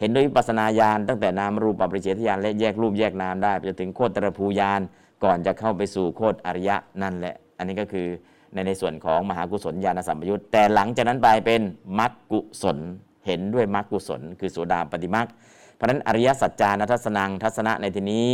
[0.00, 4.80] เห็นด้วยวิปัสนาญาณตั้งแต่นามรูปปริเฉทญาณและแยกรูปแยกนามได้ไปจนถึงโคตรภูญาณ
[5.24, 8.06] ก่อนจะเข้าไปสู่โคตรอริยะนั่นแหละ อันนี้ก็คือ
[8.52, 11.62] ในในส่วนของมหากุศลญาณสัมปยุตแต่หลังจากนั้นไปเป็น
[11.98, 12.78] มรรคกุศล
[13.26, 15.28] เห็นด้วยมรรคกุศล คือโสดาปฏิมรรค
[15.74, 18.30] เพราะฉะนั้นอริยสัจจานะทัศนังทัศนะในที่นี้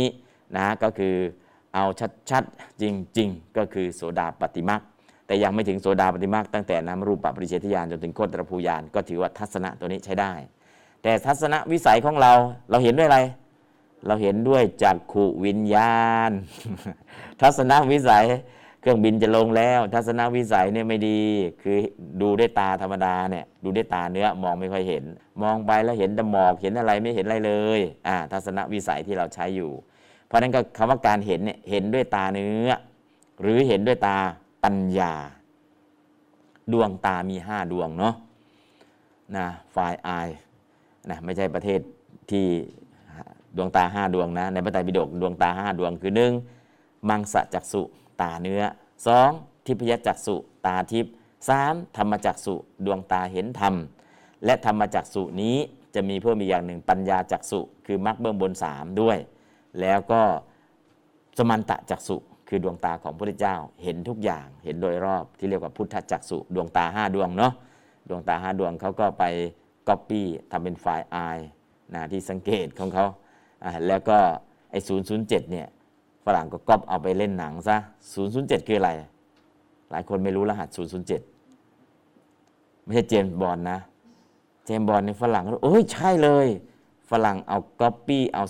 [0.57, 1.15] นะก็คือ
[1.73, 1.85] เอา
[2.29, 2.83] ชัดๆจ
[3.17, 4.81] ริง ๆ ก็คือโสดาปฏิมรรค
[5.27, 10.33] แต่ยังไม่ถึงโสดาปฏิมรรคตั้งแต่นามรูปปริเฉทญาณจนถึงโคตรภูญาณก็ถือว่าทัศนะตัวนี้ใช้ได้
[11.03, 12.31] แต่ทัศนวิสัยของเรา
[12.69, 13.19] เราเห็นด้วยอะไร
[14.07, 16.31] เราเห็นด้วยจักขุวิญญาณ
[17.41, 18.25] ทัศนวิสัย
[18.81, 21.19] เครื่องบินจะลงแล้ว ทัศนวิสัยเนี่ยไม่ดี
[21.61, 21.77] คือ
[22.21, 25.03] ดูด้วยตาธรรมดาเนี่ยดูด้วยตาเนื้อมองไม่ค่อยเห็น
[25.41, 29.71] มองไปแล้วเห็นแต่หมอกเห็นอะไรไม่เห็นอะไรเลยอ่าทัศนวิสัยที่เราใช้อยู่
[30.25, 32.71] เพราะฉะนั้นก็คำว่าการเห็นเนี่ยเห็นด้วยตาเนื้อ
[33.41, 34.17] หรือเห็นด้วยตา
[34.63, 35.13] ปัญญา
[36.73, 38.15] ดวงตามีห้าดวงเนาะ
[39.35, 40.09] นะไฟไอ
[41.09, 41.79] นะไม่ใช่ประเทศ
[42.31, 42.45] ที่
[43.57, 46.31] ดวงตาห้าดวงนะในพระไตรปิฎกดวงตาห้าดวงคือหนึ่ง
[47.09, 47.81] มังสะจักสุ
[48.21, 48.63] ตาเนื้อ
[49.15, 49.65] 2.
[49.65, 51.13] ทิพยจักสุตาทิพย์
[51.53, 51.97] 3.
[51.97, 53.73] ธรรมจักสุดวงตาเห็นธรรม
[54.45, 55.55] และธรรมจักสุนี้
[55.95, 59.17] จะมีเพิ่มอีกอย่างหนึ่งปัญญาจักสุคือมรรคเบื้องบน3ด้วย
[59.81, 60.21] แล้วก็
[61.37, 62.17] สมันตะจักสุ
[62.47, 67.53] คือดวงตาของพระพุทธเจ้าเห็นทุกอย่างเห็นโดยรอบที่เรียกว่าพุทธจักสุดวงตา5ดวงเนาะ
[68.09, 69.23] ดวงตา5ดวงเขาก็ไป
[69.87, 71.17] ก๊อปปี้ทำเป็นไฟล์ไอ
[71.93, 73.05] นะที่สังเกตของเขา
[73.63, 74.17] อ่าแล้วก็
[74.71, 74.79] ไอ้
[75.15, 75.67] 007เนี่ย
[76.25, 77.77] ฝรั่งก็ก๊อปเอาไปเล่นหนังซะ
[78.23, 78.91] 007 คืออะไร
[79.91, 80.67] หลายคนไม่รู้รหัส
[81.57, 83.79] 007 ไม่ใช่ James Bond นะ
[84.65, 86.47] James Bond ในฝรั่งก็โอ้ย ใช่เลย
[87.09, 88.43] ฝรั่งเอาก๊อปปี้เอา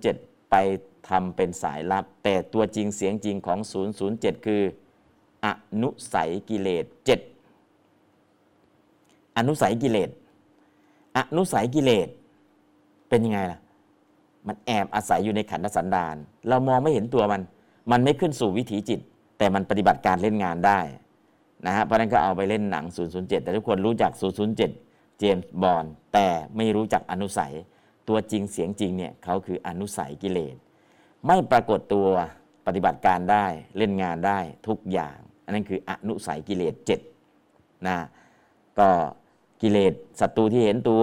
[0.00, 0.54] 007 ไป
[1.08, 3.58] ทำเป็นสายลับ แต่ตัวจริงเสียงจริงของ
[4.02, 4.62] 007 คือ
[5.44, 5.46] อ
[5.82, 6.84] นุสัยกิเลส
[7.70, 10.10] 7 อนุสัยกิเลส
[11.16, 12.08] อนุสัยกิเลส
[13.08, 13.60] เป็นยังไงล่ะ
[14.46, 16.16] มันแอบอาศัยอยู่ในขันธสันดาน
[16.48, 17.42] เรามองไม่เห็นตัวมัน
[17.90, 19.00] มันไม่ขึ้นสู่วิถีจิต
[19.38, 20.80] แต่มันปฏิบัติการเล่นงานได้
[21.66, 24.12] นะฮะเพราะนั้นก็เอาไปเล่นหนัง 007 แต่ทุกคนรู้จัก
[24.60, 27.52] 007 เจมส์บอลแต่ไม่รู้จักอนุสัย
[28.08, 30.56] ตัวจริงเสียงจริงเนี่ยเขาคืออนุสัยกิเลส
[31.26, 32.06] ไม่ปรากฏตัว
[32.66, 33.46] ปฏิบัติการได้
[33.76, 36.74] เล่นงานได้ทุกอย่าง อันนั้นคืออนุสัยกิเลส
[37.30, 37.96] 7นะ
[38.78, 38.88] ก็
[39.62, 41.02] กิเลสศัตรูที่เห็นตัว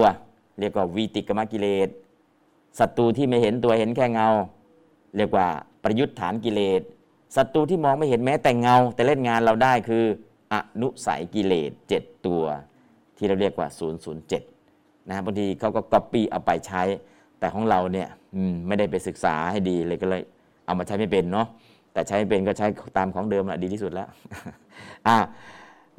[0.60, 1.88] เรียกว่าวีติกมกิเลส
[2.78, 4.28] ศัตรูที่ไม่เห็นตัวเห็นแค่เงา
[5.16, 5.46] เรียกว่า
[5.84, 6.82] ประยุทธ์ฐานกิเลส
[7.36, 10.04] ศัตรูที่มองไม่เห็นแม้แต่เงา แต่เล่นงานเราได้คือ
[10.52, 12.42] อนุสัยกิเลส7ตัว
[13.16, 13.68] ที่เราเรียกว่า
[14.38, 16.82] 007นะบางทีเขาก็ก๊อปปี้เอาไปใช้
[17.38, 18.08] แต่ของเราเนี่ย
[18.66, 20.22] ไม่ได้ไปศึกษาให้ดีเลยก็เลย
[20.66, 21.46] เอามาใช้ไม่เป็นเนาะ
[21.92, 24.08] แต่ใช้ไม่เป็นก็ใช้ตามของเดิมแหละดีที่สุดแล้ว
[25.08, 25.16] อ่า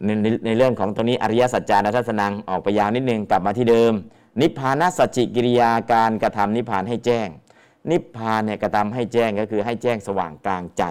[0.06, 3.94] ในในในเรื่องของตรงนี้อริยสัจจานัทัศนังออกไปยาวนิดนึงกลับมาที่เดิม
[4.42, 7.28] นิพพานสัจจิกิริยาการกระทำนิพพานให้แจ้ง
[7.92, 10.84] นิพพานเนี่ยกระทำให้แจ้งก็คือให้แจ้งสว่างกลางใจ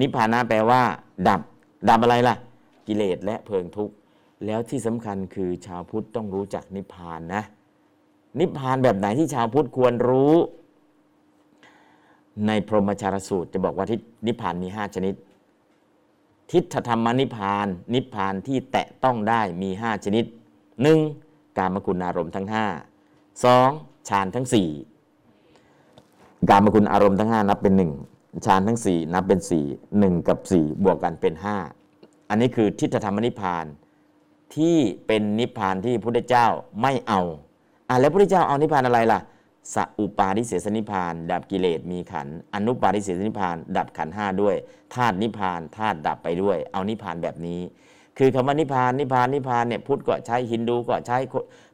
[0.00, 0.82] นิพพานะแปลว่า
[1.28, 1.40] ดับ
[1.88, 2.36] ดับอะไรล่ะ
[2.86, 3.94] กิเลสและเพลิงทุกข์
[4.46, 7.42] แล้วที่สำคัญคือชาวพุทธต้องรู้จักนิพพานนะ
[8.40, 10.34] นิพพานแบบไหนที่ชาวพุทธควรรู้
[12.46, 15.14] ในพรหมชารสูตรจะบอกว่าที่นิพพานมี 5 ชนิด
[16.52, 20.24] ทิฏฐธรรมนิพพาน นิพพานที่แตะต้องได้มี 5 ชนิด
[20.90, 21.58] 1.
[21.58, 22.46] การมคุณอารมณ์ทั้ง
[23.10, 24.08] 5 2.
[24.08, 24.46] ฌานทั้ง
[25.32, 27.74] 4 การมคุณอารมณ์ทั้ง 5 นับเป็น
[28.08, 31.34] 1 ฌานทั้ง 4 นับเป็น 4 1 กับ 4 บวกกันเป็น
[31.82, 33.64] 5 อันนี้คือทิฏฐธรรมนิพพาน
[34.56, 36.46] ที่เป็นนิพพานที่พระพุทธเจ้า
[36.82, 37.20] ไม่เอา
[37.88, 39.20] อะแล้วพระพุทธเจ้าเอานิพพานอะไรล่ะ
[39.74, 44.54] สัอุปาทิเสสนิพาน ดับกิเลสมีขันอนุปาทิเสสนิพาน ดับขันห้าด้วย
[44.94, 47.60] ธาตุนิพานธาตุดับไปด้วย เอานิพานแบบนี้
[48.18, 51.18] คือคำว่านิพานนิพานนิพานเนี่ยพุทธก็ใช้ฮินดูก็ใช้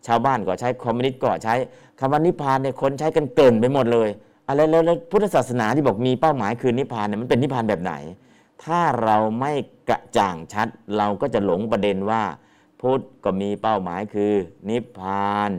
[0.07, 1.55] ชาวบ้านก็ใช้คอมมิวนิสต์ก็ใช้
[2.01, 4.09] คำว่านิพานเนี่ยคนใช้กันเกินไปหมดเลย
[4.49, 7.93] อะไรแล้วแล้วพุทธศาสนาที่บอกมีเป้าหมายคือนิพานเนี่ยมันเป็นนิพพานแบบไหน
[8.65, 9.53] ถ้าเราไม่
[9.89, 12.23] กระจ่างชัด เราก็จะหลงประเด็นว่า
[12.81, 14.33] พุทธก็มีเป้าหมายคือ
[14.69, 15.51] นิพพาน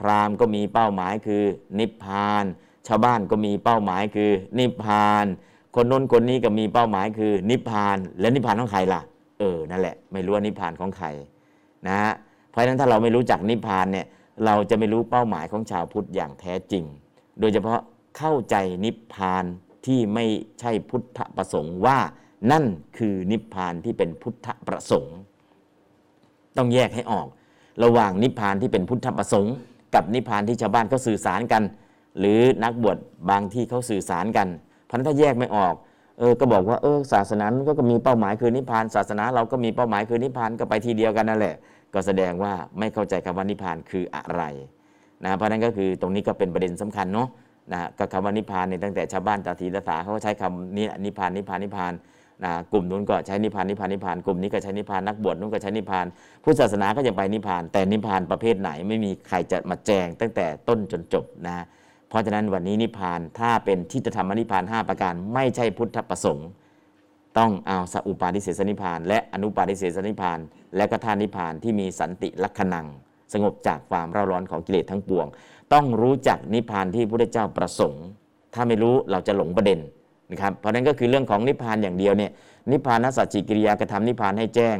[0.00, 1.42] พราหมณ์ก็มีเป้าหมายคือ
[1.78, 2.44] นิพพาน
[2.86, 5.24] ชาวบ้านก็มีเป้าหมายคือ นิพพาน
[5.76, 9.00] คนน้นคนนี้ก็มีเป้าหมายคือ นิพพาน แล้วนิพพานของใครล่ะ
[9.38, 11.06] เออ นั่นแหละ ไม่รู้ว่านิพพานของใคร
[11.86, 12.12] นะฮะ
[12.50, 14.06] เพราะฉะนั้นถ้าเราไม่รู้จักนิพพานเนี่ย
[14.44, 16.84] เราจะไม่รู้เป้าหมายของชาวพุทธอย่างแท้จริง
[17.40, 17.80] โดยเฉพาะ
[18.18, 19.44] เข้าใจนิพพาน
[19.86, 20.24] ที่ไม่
[20.60, 21.98] ใช่พุทธประสงค์ว่า
[22.50, 22.64] นั่น
[22.98, 25.16] คือนิพพานที่เป็นพุทธประสงค์
[26.56, 27.26] ต้องแยกให้ออก
[27.84, 29.54] ระหว่างนิพพานที่เป็นพุทธประสงค์
[29.94, 31.62] กับนิพพานที่ชาวบ้านเขาสื่อสารกัน
[32.18, 32.96] หรือนักบวช
[33.30, 34.48] บางที่เขาสื่อสารกัน
[34.90, 35.74] พันถ้าแยกไม่ออก
[36.18, 41.54] เออก็บอกว่าเออศาสนานั้นก็มีเป้าหมายคือนิพพานศาสนาเราก็มีเป้าหมายคือนิพพานก็ไปทีเดียวกันนั่นแหละ
[41.94, 44.42] ก็แสดงว่าไม่เข้าใจคำว่านิพพานคืออะไร
[45.24, 47.28] นะเพราะนั้นก็คือตรงนี้ก็เป็นประเด็นสำคัญเนาะ
[47.72, 56.06] นะก็คำว่านิพพานเนี่ยตั้งแต่ชาวบ้านตาทีตาสาเขาก็ใช้คำนี้นิพพานนิพพานนิพพานนะกลุ่มนู้นก็ใช้นิพพานนิพพานนิพพานกลุ่มนี้ก็ใช้นิพพานนักบวชนู้นก็ใช้นิพพาน
[56.44, 61.64] พุทธศาสนาก็ยังไปนิพพาน แต่นิพพานประเภทไหนไม่มีใครจะมาแจงตั้งแต่ต้นจนจบนะ
[62.08, 66.48] เพราะฉะนั้นวันนี้นิพพานถ้าเป็นทิฏฐธรรมนิพพาน 5 ประการไม่ใช่พุทธประสงค์
[67.38, 70.38] ต้องเอาสัอุปาทิเสสนิพพาน และอนุปาทิเสสนิพพาน
[70.76, 72.86] และก็ท่านิพพานที่มีสันติลักขณัง
[73.32, 75.26] สงบจากความเร่าร้อนของกิเลสทั้งปวง
[75.72, 78.04] ต้องรู้จักนิพพานที่พระพุทธเจ้าประสงค์
[78.54, 79.78] ถ้าไม่รู้เราจะหลงประเด็น
[80.30, 82.30] นะครับเพราะนั้นก็คือเรื่องของนิพพานอย่างเดียวเนี่ย
[82.70, 84.76] นิพพานสัจจิกิริยากระทำนิพพานให้แจ้ง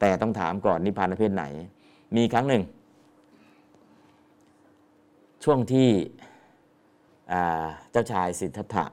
[0.00, 1.44] แต่ต้องถามก่อนนิพพานประเภทไหน
[2.16, 2.62] มีครั้งหนึ่ง
[5.44, 5.88] ช่วงที่
[7.90, 8.86] เจ้าชายสิทธัตถะ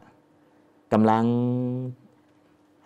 [0.94, 1.24] กำลัง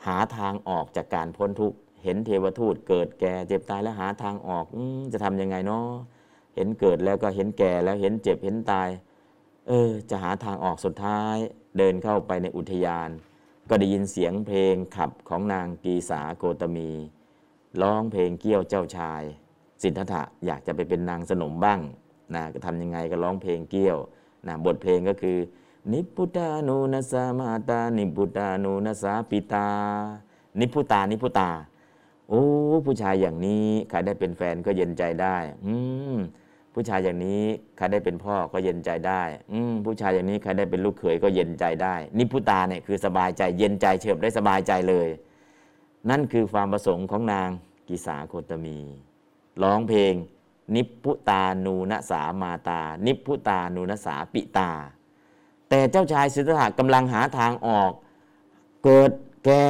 [0.06, 4.78] หาทางออกจากการพ้นทุกข์เห็นเทวทูตเกิดแก่เจ็บตายแล้วหาทางออกอ
[5.14, 5.88] จะทำยังไงเนาะ
[6.56, 8.90] เห็นเกิดแล้วก็เห็นแก่แล้วเห็นเจ็บเห็นตาย
[9.68, 11.38] เออ จะหาทางออกสุดท้าย
[11.78, 13.10] เดินเข้าไปในอุทยาน
[13.70, 16.90] ก็ได้ยินเสียงเพลงขับของนางกีสาโกตมี
[17.82, 19.22] ร้องเพลงเกี้ยวเจ้าชาย
[19.82, 21.80] สิทธัตถะอยากจะไปเป็นนางสนมบ้าง
[22.36, 23.98] นะก็ทำยังไงก็ร้องเพลงเกี้ยว
[24.48, 25.38] นะบทเพลงก็คือ
[25.92, 29.68] นิพุตานุนัสามาตา นิพุตานุนัสาปิตา
[30.60, 31.50] นิพุตานิพพุตา
[32.30, 32.44] โอ้
[32.86, 35.74] ผู้ชายอย่างนี้ใครได้เป็นแฟนก็เย็นใจได้ อื
[36.16, 36.18] ม
[36.76, 37.44] ผู้ชายอย่างนี้
[37.78, 45.10] ใครได้เป็นพ่อก็เย็นใจได้ อืผู้ชายอย่างนี้ใครได้เป็นลูกเขยก็เย็นใจได้ นิพุตาเนี่ยคือสบายใจเย็นใจเฉิบได้สบายใจเลย
[46.10, 47.50] นั่นคือความประสงค์ของนาง
[47.88, 48.78] กิสาโคตมี
[49.64, 50.14] ร้องเพลง
[50.76, 54.72] นิพุตานูนสามาตา นิพพุตานูนสาปิตา
[55.70, 57.92] แต่เจ้าชายสิทธัตถะกำลังหาทางออก
[58.84, 59.12] เกิด
[59.46, 59.64] แก่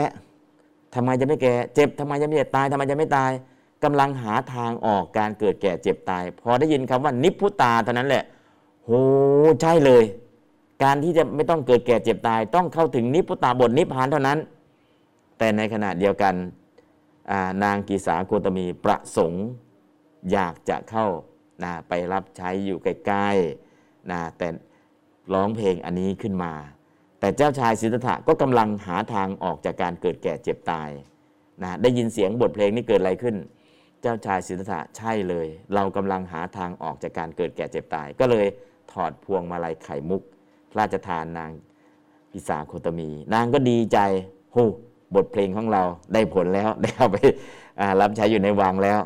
[0.94, 3.32] ทำไมจะไม่แก่เจ็บทำไมจะไม่เจ็บตายทำไมจะไม่ตาย
[3.86, 8.24] กำลังหาทางออกการเกิดแก่เจ็บตาย พอได้ยินคำว่านิพพุตาเท่านั้นแหละ
[8.86, 8.92] โห
[9.62, 10.04] ใช่เลย
[10.84, 14.40] การที่จะไม่ต้องเกิดแก่เจ็บตาย ต้องเข้าถึงนิพพุตาบทนิพพานเท่านั้น
[15.38, 19.46] แต่ในขณะเดียวกันานางกีสาโคตมีประสงค์
[20.32, 21.08] อยากจะเข้า
[21.64, 24.48] นะไปรับใช้อยู่ใกล้ๆนะแต่
[25.34, 26.54] ร้องเพลงอันนี้ขึ้นมา
[27.20, 30.90] แต่เจ้าชายสิทธัตถะก็กำลังหาทางออกจากการเกิดแก่เจ็บตาย
[31.64, 33.36] นะได้ยินเสียงบทเพลงนี้เกิดอะไรขึ้น
[34.08, 38.46] เจ้าชายสิทธัตถะใช่เลย เรากำลังหาทางออกจากการเกิดแก่เจ็บตาย ก็เลย
[38.92, 40.22] ถอดพวงมาลัยไข่มุก
[40.72, 41.52] พราชทานนาง
[42.34, 44.00] กิสาโคตมี นางก็ดีใจ
[44.54, 44.58] โห
[45.16, 47.18] บทเพลงของเราได้ผลแล้วได้เอาไป
[48.02, 49.00] รับใช้อยู่ในวังแล้ว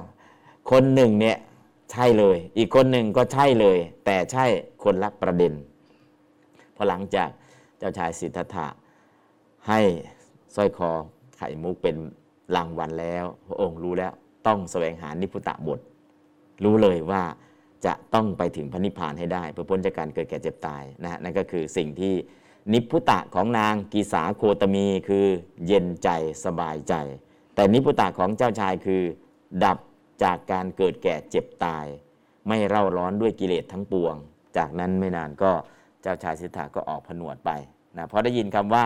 [0.71, 1.37] คนหนึ่งเนี่ย
[1.91, 4.45] ใช่เลย อีกคนหนึ่งก็ใช่เลย แต่ใช่
[4.83, 5.53] คนละประเด็น
[6.75, 7.29] พอหลังจาก
[7.77, 8.67] เจ้าชายสิทธัตถะ
[9.67, 9.79] ให้
[10.55, 10.91] สร้อยคอ
[11.37, 11.95] ไข่มุกเป็น
[12.55, 14.13] รางวัลแล้ว พระองค์รู้แล้ว
[14.47, 15.79] ต้องแสวงหานิพุตะบท
[16.63, 17.23] รู้เลยว่า
[17.85, 22.13] จะต้องไปถึงพระนิพพานให้ได้เพื่อพ้นจากการเกิดแก่เจ็บตายนะฮะนั่นก็คือสิ่งที่
[22.73, 25.25] นิพุตะของนางกีสาโคตมีคือ
[25.67, 26.09] เย็นใจ
[26.45, 26.93] สบายใจ
[27.55, 29.01] แต่นิพุตะของเจ้าชายคือ
[29.63, 29.77] ดับ
[30.23, 31.85] จากการเกิดแก่เจ็บตาย
[32.47, 34.15] ไม่เร่าร้อนด้วยกิเลสทั้งปวง
[34.57, 35.51] จากนั้นไม่นานก็
[36.01, 37.51] เจ้าชายสิทธัตถะก็ออกผนวดไป
[37.97, 38.85] นะพอได้ยินคำว่า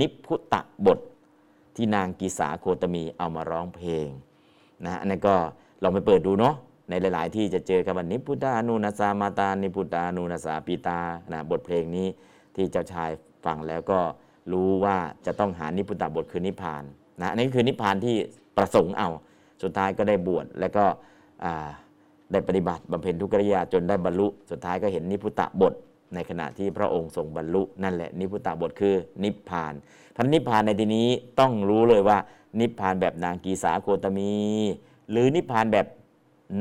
[0.00, 0.98] นิพพุตะบท
[1.76, 4.08] ที่นางกีสาโคตมีเอามาร้องเพลง
[4.84, 5.34] นะอันนั้ก็
[5.82, 6.54] ลองไปเปิดดูเนาะ
[6.90, 10.98] ในหลาย ๆ ที่จะเจอคำว่านิพุตานูนาสามาตานิพุตานูนาสาปีตา
[11.32, 12.06] นะบทเพลงนี้
[12.54, 13.10] ที่เจ้าชาย
[13.44, 14.00] ฟังแล้วก็
[14.52, 16.82] รู้ว่าจะต้องหานิพุตะบทคือนิพพาน
[17.20, 18.16] นะอันนี้คือนิพพานที่
[18.56, 19.08] ประสงค์เอา
[19.62, 20.84] สุดท้ายก็ได้บวชแล้วก็
[22.32, 25.74] ได้ปฏิบัติบำเพ็ญทุกขกิริยาจนได้บรรลุ สุดท้ายก็เห็นนิพุตะบท
[26.14, 29.74] ในขณะที่พระองค์ทรงบรรลุ นั่นแหละนิพุตะบทคือนิพพาน
[30.16, 31.08] พันนิพพานในที่นี้
[31.40, 32.18] ต้องรู้เลยว่า
[32.60, 34.32] นิพพานแบบนางกีสาโคตมี
[35.10, 35.86] หรือนิพพานแบบ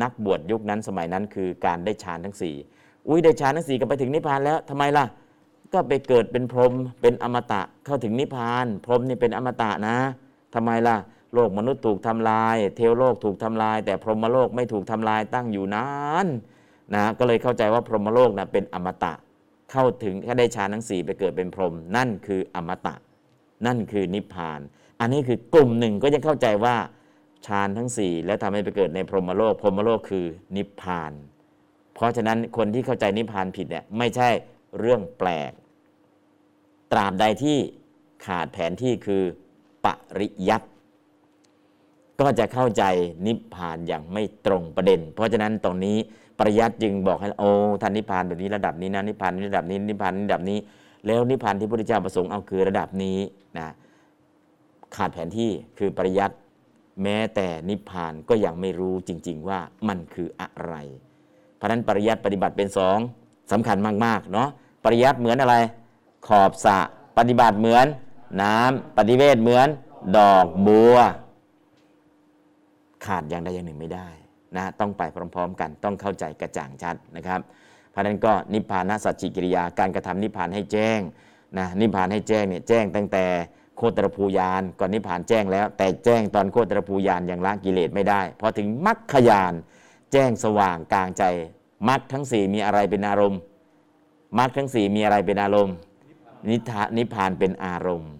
[0.02, 2.56] นักบวชยุคนั้นสมัยนั้นคือการได้ฌานทั้งสี่
[3.08, 5.06] อุ้ยได้ฌานทั้งสี่ก็ไปถึงนิพพานแล้วทำไมล่ะ
[5.74, 9.98] ก็ไปเกิดเป็นพรหมเป็นอมตะเข้าถึงนิพพาน พรหมนี่เป็นอมตะนะ
[10.56, 10.95] ทำไมล่ะ
[11.34, 15.88] โลกมนุษย์ถูกทำลาย เทวโลกถูกทำลาย แต่พรหมโลกไม่ถูกทำลายตั้งอยู่นา
[16.26, 16.28] น
[16.93, 19.13] นะก็เลยเข้าใจว่าพรหมโลกนะเป็นอมตะ
[19.71, 22.95] เข้าถึงถ้าได้ฌานทั้งสี่ไปเกิดเป็นพรหมนั่นคืออมตะ
[23.65, 24.60] นั่นคือนิพพาน
[24.99, 26.75] อันนี้คือกลุ่มหนึ่งก็ยังเข้าใจว่า
[27.45, 31.13] ฌานทั้งสี่แล้วทำให้ไปเกิดในพรหมโลก พรหมโลกคือนิพพาน
[31.93, 34.29] เพราะฉะนั้นคนที่เข้าใจนิพพานผิดเนี่ยไม่ใช่
[34.79, 35.51] เรื่องแปลก
[36.91, 37.58] ตราบใดที่
[38.25, 39.23] ขาดแผนที่คือ
[39.86, 39.88] ป
[40.19, 40.67] ริยัติ
[42.21, 42.84] ก็จะเข้าใจ
[43.25, 45.97] นิพพานอย่างไม่ตรงประเด็น เพราะฉะนั้นตรงนี้
[46.39, 47.49] ปริยัติจึงบอกให้โอ้
[47.81, 50.58] ท่านนิพพานแบบนี้ระดับนี้นะนิพพานระดับนี้นิพพานระดับนี้
[51.05, 53.17] แล้วนิพพานที่พระพุทธเจ้าประสงค์เอาคือระดับนี้
[53.58, 53.67] นะ
[54.95, 56.36] ขาดแผนที่คือปริยัติ
[57.03, 60.73] แม้แต่นิพพานก็ยังไม่รู้จริง ๆ ว่ามันคืออะไร
[61.55, 62.97] เพราะนั้นปริยัติปฏิบัติเป็นสอง
[63.51, 64.49] สำคัญมากๆเนาะ
[64.84, 65.55] ปริยัติเหมือนอะไร
[66.27, 66.77] ขอบสะ
[67.17, 67.86] ปฏิบัติเหมือน
[68.41, 69.67] น้ำปฏิเวทเหมือน
[70.17, 70.95] ดอกบัว
[73.05, 74.10] ขาดอย่างใดอย่างหนึ่งไม่ได้
[74.55, 75.01] นะต้องไป
[75.35, 77.39] พร้อม ๆ กันต้องเข้าใจกระจ่างชัดนะครับ
[77.91, 81.00] เพราะนั้นก็นิพพานสัจจิกิริยาการกระทำนิพพานให้แจ้ง
[81.58, 83.25] นะนิพพานให้แจ้งเนี่ยแจ้งตั้งแต่
[83.78, 89.54] โคตรภูยานก่อนนิพพานแจ้งแล้ว แต่แจ้งตอนโคตรภูยานยังละกิเลสไม่ได้พอถึงมรรคยาน
[90.12, 91.23] แจ้งสว่างกลางใจ
[91.90, 93.40] มรรคทั้งสี่มีอะไรเป็นอารมณ์
[94.40, 95.76] มรรคทั้งสี่มีอะไรเป็นอารมณ์
[96.50, 98.12] นิทานิพพานเป็นอารมณ์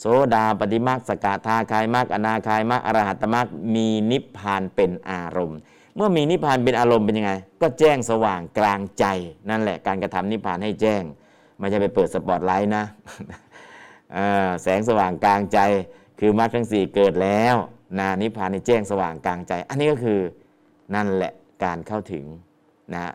[0.00, 5.58] โสดาปฏิมาคสกทาคายมากอนาคายมากอรหัตมากมีนิพพานเป็นอารมณ์
[5.96, 7.32] เมื่อมีนิพพานเป็นอารมณ์เป็นยังไง
[7.62, 9.04] ก็แจ้งสว่างกลางใจ
[9.50, 11.02] นั่นแหละการกระทำนิพพานให้แจ้ง
[11.58, 12.84] ไม่ใช่ไปเปิดสปอตไลท์นะ
[14.62, 15.58] แสงสว่างกลางใจ
[16.20, 17.56] คือมรรคทั้งสี่เกิดแล้ว
[17.98, 20.20] นะนิพพานในแจ้งสว่างกลางใจ อันนี้ก็คือ
[20.94, 21.32] นั่นแหละ
[21.64, 22.24] การเข้าถึง
[22.94, 23.12] นะ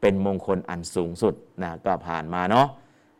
[0.00, 2.66] เป็นมงคลอันสูงสุดนะก็ผ่านมาเนาะ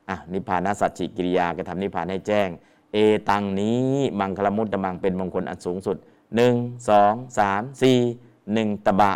[0.08, 2.48] อะนิพพานสัจจิกิริยากระทำนิพพานให้แจ้ง
[2.92, 2.98] เอ
[3.30, 3.84] ตังนี้
[4.20, 5.96] มังคลมุตตมังเป็นมงคลอันสูงสุด
[6.42, 9.12] 1 2 3 4 1ตบะ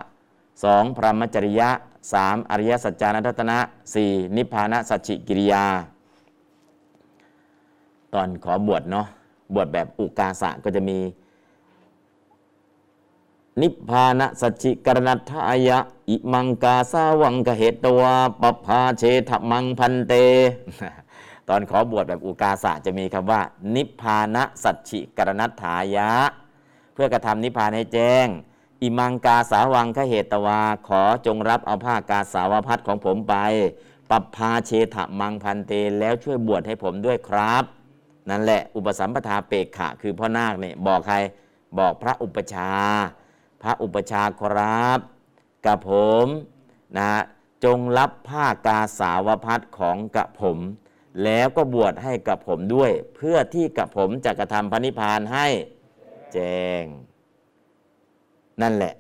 [0.49, 1.71] 2 พรหมจริยะ
[2.13, 3.59] 3 อริยสัจจานัตตนะ
[3.97, 5.65] 4 นิพพานะสัจฉิกิริยา
[8.15, 9.07] ตอนขอบวชเนาะ
[9.55, 10.99] บวชแบบอุกาสะก็จะมี
[13.61, 15.79] นิพพานะสัจจิกรณัทายะ
[16.11, 20.13] อิมังกาสาวังกเหตตวาปภาเชทมังพันเต
[21.49, 23.41] ตอนขอบวชแบบอุกาสะจะมีคำว่า
[23.75, 26.13] นิพพานะสัจฉิกรณัทายะ
[26.95, 28.27] เพื่อกระทำนิพพานให้แจ้ง
[28.83, 33.35] อิมังกาสาวังคเหตวา ขอจงรับเอาผ้ากาสาวพัดของผมไป
[34.11, 37.65] ปภาเชทมังพันเต แล้วช่วยบวชให้ผมด้วยครับ
[38.31, 41.17] นั่นแหละอุปสัมปทาเปกขะ คือพ่อนาคเนี่ยบอกใคร
[41.79, 42.71] บอกพระอุปชา
[43.63, 45.01] พระอุปชาครับ
[45.67, 45.93] กับผ
[46.25, 46.27] ม
[46.99, 47.11] นะ
[47.65, 50.59] จงรับผ้ากาสาวพัดของกับผม
[51.25, 55.47] แล้วก็บวชให้กับผมด้วย เพื่อที่กับผมจะกระทำพระนิพพานให้
[56.33, 56.85] แจ้ง
[58.63, 58.95] นั่นแหละ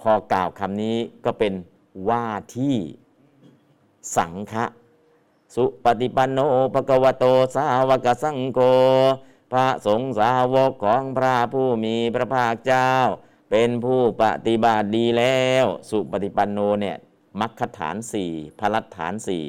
[0.00, 1.52] พอกล่าวคำนี้ก็เป็น
[2.08, 2.76] ว่าที่
[4.16, 4.64] สังฆะ
[5.54, 6.38] สุปฏิปันโน
[6.74, 7.24] ภควโต
[7.54, 8.60] สาวกสังโฆ
[9.52, 12.90] พระสงฆ์สาวกของพระผู้มีพระภาคเจ้า
[13.50, 16.96] เป็นผู้ปฏิบัติดีแล้ว สุปฏิปันโนเนี่ย
[17.40, 18.30] มัคคฐานสี่
[18.60, 19.44] พลัฐานสี่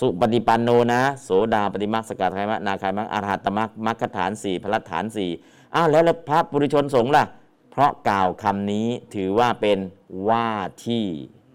[0.00, 5.30] สุปฏิปันโนนะโสดาปฏิมัสกัดไคมะนาคายมักอรหัตมักมัคคฐานสี่พลัฐานสี่
[5.74, 7.24] อ้าวแล้วแล้วพระปุริชนสงฆ์ล่ะ
[7.70, 9.78] เพราะกล่าวคำนี้ถือว่าเป็น
[10.28, 10.48] ว่า
[10.84, 11.04] ที่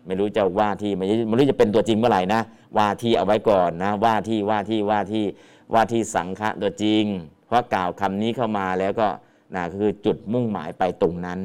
[0.06, 2.42] ไม่รู้จะว่าที่ไม่รู้ไม่รู้จะเป็นตัวจริงเมื่อไหร่นะ
[2.78, 5.26] ว่าที่เอาไว้ก่อนนะว่าที่ว่าที่ว่าที่
[5.74, 7.04] ว่าที่สังฆะตัวจริง
[7.48, 9.08] เพราะกล่าวคำนี้เข้ามาแล้วก็
[9.56, 11.40] นะคือจุดมุ่งหมายไปตรงนั้น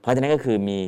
[0.00, 0.78] เพราะฉะนั้นก็คือมี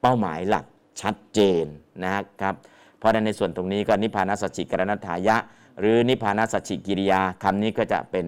[0.00, 0.64] เป้าหมายหลัก
[1.00, 1.64] ชัดเจน
[2.04, 2.54] นะครับ
[2.98, 5.36] เพราะฉะนั้นในส่วนตรงนี้ก็นิพพานัสสจิกรณัฐายะ
[5.80, 8.26] หรือนิพพานัสสจิกิริยาคำนี้ก็จะเป็น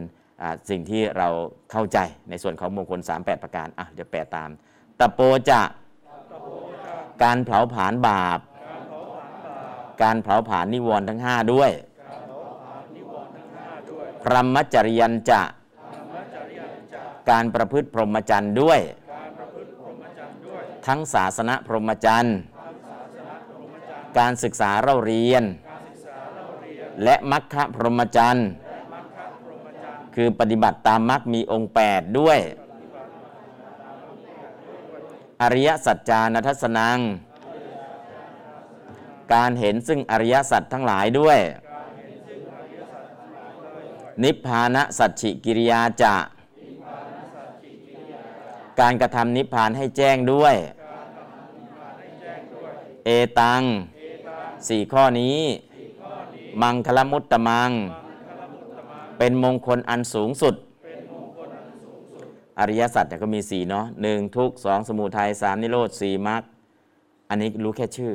[0.71, 1.29] สิ่งที่เรา
[1.73, 1.99] เข้าใจ
[2.31, 4.51] ในส่วนของมงคล 38 ประการอะเดี๋ยวแปลตาม
[4.99, 5.21] ตะโป
[5.51, 5.61] จะ
[7.23, 8.39] การเผาผลาญบาป
[10.03, 11.71] การเผาผลาญนิวรณ์ทั้ง5ด้วย
[14.23, 15.43] พรหมจริยันจะ
[17.31, 18.81] การประพฤติพรหมจรรย์ด้วย
[20.87, 22.37] ทั้งศาสนาพรหมจรรย์
[24.19, 25.45] การศึกษาเราเรียน
[27.05, 28.49] และมัคคะพรหมจรรย์
[30.15, 32.39] คือปฏิบัติตามมัคมีองค์ 8 ด้วย
[35.43, 36.99] อริยสัจจานัทสนัง
[39.35, 41.39] การเห็นซึ่งอริยสัจทั้งหลายด้วย
[44.23, 46.15] นิพพานะสัจฉิกิริยาจะ
[48.81, 50.55] การกระทำนิพพานให้แจ้งด้วย
[53.05, 53.63] เอตัง
[54.69, 55.39] สี่ข้อนี้
[56.63, 57.71] มังคลมุตตมัง
[59.19, 60.55] เป็นมงคลอันสูงสุด
[62.59, 66.43] อริยสัจเนี่ยก็มีสี่เนาะหนึ่งทุกสองสมุทัยสามนิโรธสี่มรรค
[67.29, 68.13] อันนี้รู้แค่ชื่อ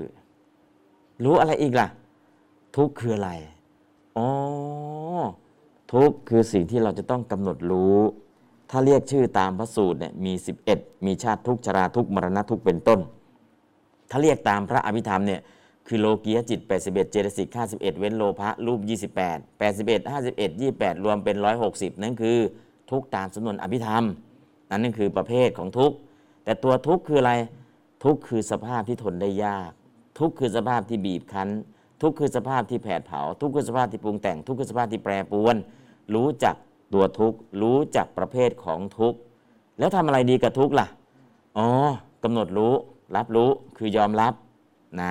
[1.24, 1.88] รู้อะไรอีกล่ะ
[2.76, 3.32] ทุกคืออะไร
[4.18, 4.28] อ๋อ
[5.94, 7.98] ทุกคือสิ่งที่เราจะต้องกำหนดรู้
[8.70, 10.34] ถ้าเรียกชื่อตามพระสูตรเนี่ยมี
[10.70, 13.00] 11 มีชาติทุกชราทุกมรณะทุกเป็นต้น
[14.10, 15.42] ถ้าเรียกตามพระอภิธรรมเนี่ย
[15.88, 18.80] คือโลกียจิต 81 เจตสิก51 เว้นโลภะรูป
[19.20, 21.36] 28 81 51 28 รวมเป็น
[21.70, 22.38] 160 นั่นคือ
[22.92, 24.04] ทุกตามสำนวนอภิธรรม
[24.70, 25.96] นั่นนั่นคือประเภทของทุกข์
[26.44, 27.34] แต่ตัวทุกข์คืออะไร
[28.04, 29.72] ทุกข์คือสภาพที่ทนได้ยาก
[30.20, 31.50] ทุกข์คือสภาพที่บีบคั้น
[32.02, 35.56] ทุกข์คือสภาพที่แผดเผา ทุกข์คือสภาพที่ปรุงแต่ง ทุกข์คือสภาพที่แปรปรวน
[36.16, 36.56] รู้จัก
[36.94, 39.18] ตัวทุกข์ รู้จักประเภทของทุกข์
[39.80, 40.88] แล้วทำอะไรดีกับทุกข์ล่ะ
[41.58, 41.68] อ๋อ
[42.24, 42.74] กำหนดรู้
[43.16, 44.34] รับรู้ คือยอมรับ
[45.00, 45.10] นะ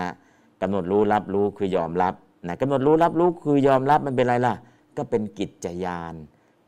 [0.62, 2.14] กำหนดรู้รับรู้คือยอมรับ
[2.46, 4.54] นะกำหนดรู้รับรู้คือยอมรับมันเป็นอะไรล่ะ
[4.96, 6.14] ก็เป็นกิจจยาน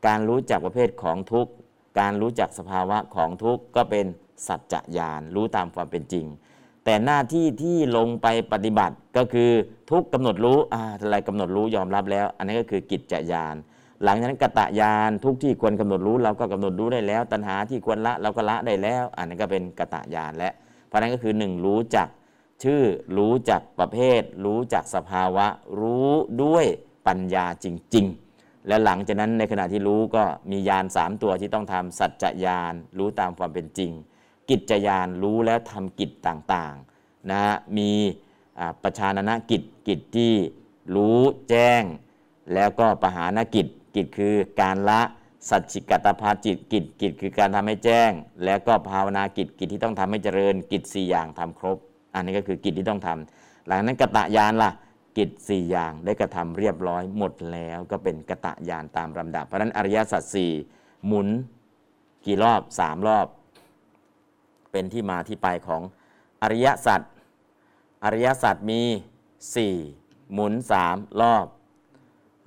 [0.05, 1.51] การรู้จักประเภทของทุกข์
[1.99, 4.05] การรู้จักสภาวะของทุกข์ก็เป็น
[4.47, 6.25] สัจจญาณรู้ตามความเป็นจริง
[6.85, 9.51] แต่หน้าที่ที่ลงไปปฏิบัติก็คือ
[9.91, 13.55] ทุกกำหนดรู้อะไรกำหนดรู้ยอมรับแล้ว อันนี้ก็คือกิจจญาณ
[14.03, 20.51] หลังจากนั้นกตญาณทุกที่ควรกำหนดรู้เราก็กำหนดรู้ได้แล้ว ตัณหาที่ควรละเราก็ละได้แล้ว อันนั้นก็เป็นกตญาณและ
[20.87, 22.07] เพราะนั้นก็คือหนึ่งรู้จัก
[22.63, 22.81] ชื่อ
[23.17, 25.47] รู้จักประเภท รู้จักสภาวะ
[25.79, 26.09] รู้
[26.43, 26.65] ด้วย
[27.07, 27.65] ปัญญาจ
[27.95, 28.28] ริง ๆ
[28.67, 33.91] และหลังจากนั้นในขณะที่รู้ก็มียานสามตัวที่ต้องทำสัจจญาณรู้ตามความเป็นจริง
[34.49, 37.91] กิจญาณรู้แล้วทำกิจต่างๆนะฮะมี
[38.83, 40.33] ประชานนกิจกิจที่
[40.95, 41.83] รู้แจ้ง
[42.53, 45.01] แล้วก็ปหานกิจกิจคือการละ
[45.49, 48.11] สัจจิกตภาจิตกิจกิจคือการทำให้แจ้ง
[48.45, 51.77] แล้วก็ภาวนากิจกิจที่ต้องทำให้เจริญ กิจสี่อย่างทำครบ
[52.13, 54.71] อันนี้ก็คือกิจที่ต้องทำหลังนั้นกตะยานล่ะ
[55.19, 60.51] กิจสี่อย่างได้กระทำเรียบร้อยหมดแล้วก็เป็นกะตะยานตามลำดับ เพราะฉะนั้นอริยสัจสี่
[61.07, 61.27] หมุน
[62.25, 63.27] กี่รอบสามรอบ
[64.71, 65.81] เป็นที่มาที่ไปของ
[66.43, 67.01] อริยสัจ
[68.03, 68.81] อริยสัจมี
[69.55, 69.75] สี่
[70.33, 71.45] หมุนสามรอบ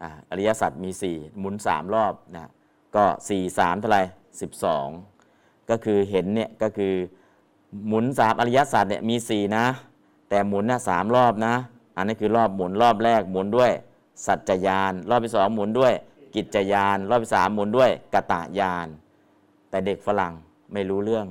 [0.02, 2.50] อ่าอริยสัจมีสี่หมุนสามรอบนะ
[2.96, 4.02] ก็สี่สามเท่าไหร่
[4.40, 4.88] สิบสอง
[5.70, 6.94] ก็คือเห็นเนี่ยก็คือ
[7.88, 9.66] หมุนสามอริยสัจเนี่ยมีสี่นะ
[10.28, 11.54] แต่หมุนนะสามรอบนะ
[11.96, 13.72] อันนี้คือรอบหมุนรอบแรกหมุนด้วย
[14.26, 15.92] สัจจยาน รอบที่สองหมุนด้วย
[16.34, 18.86] กิจจยาน รอบที่สามหมุนด้วยกตะยาน
[19.70, 20.32] แต่เด็กฝรั่ง
[20.72, 21.26] ไม่รู้เรื่อง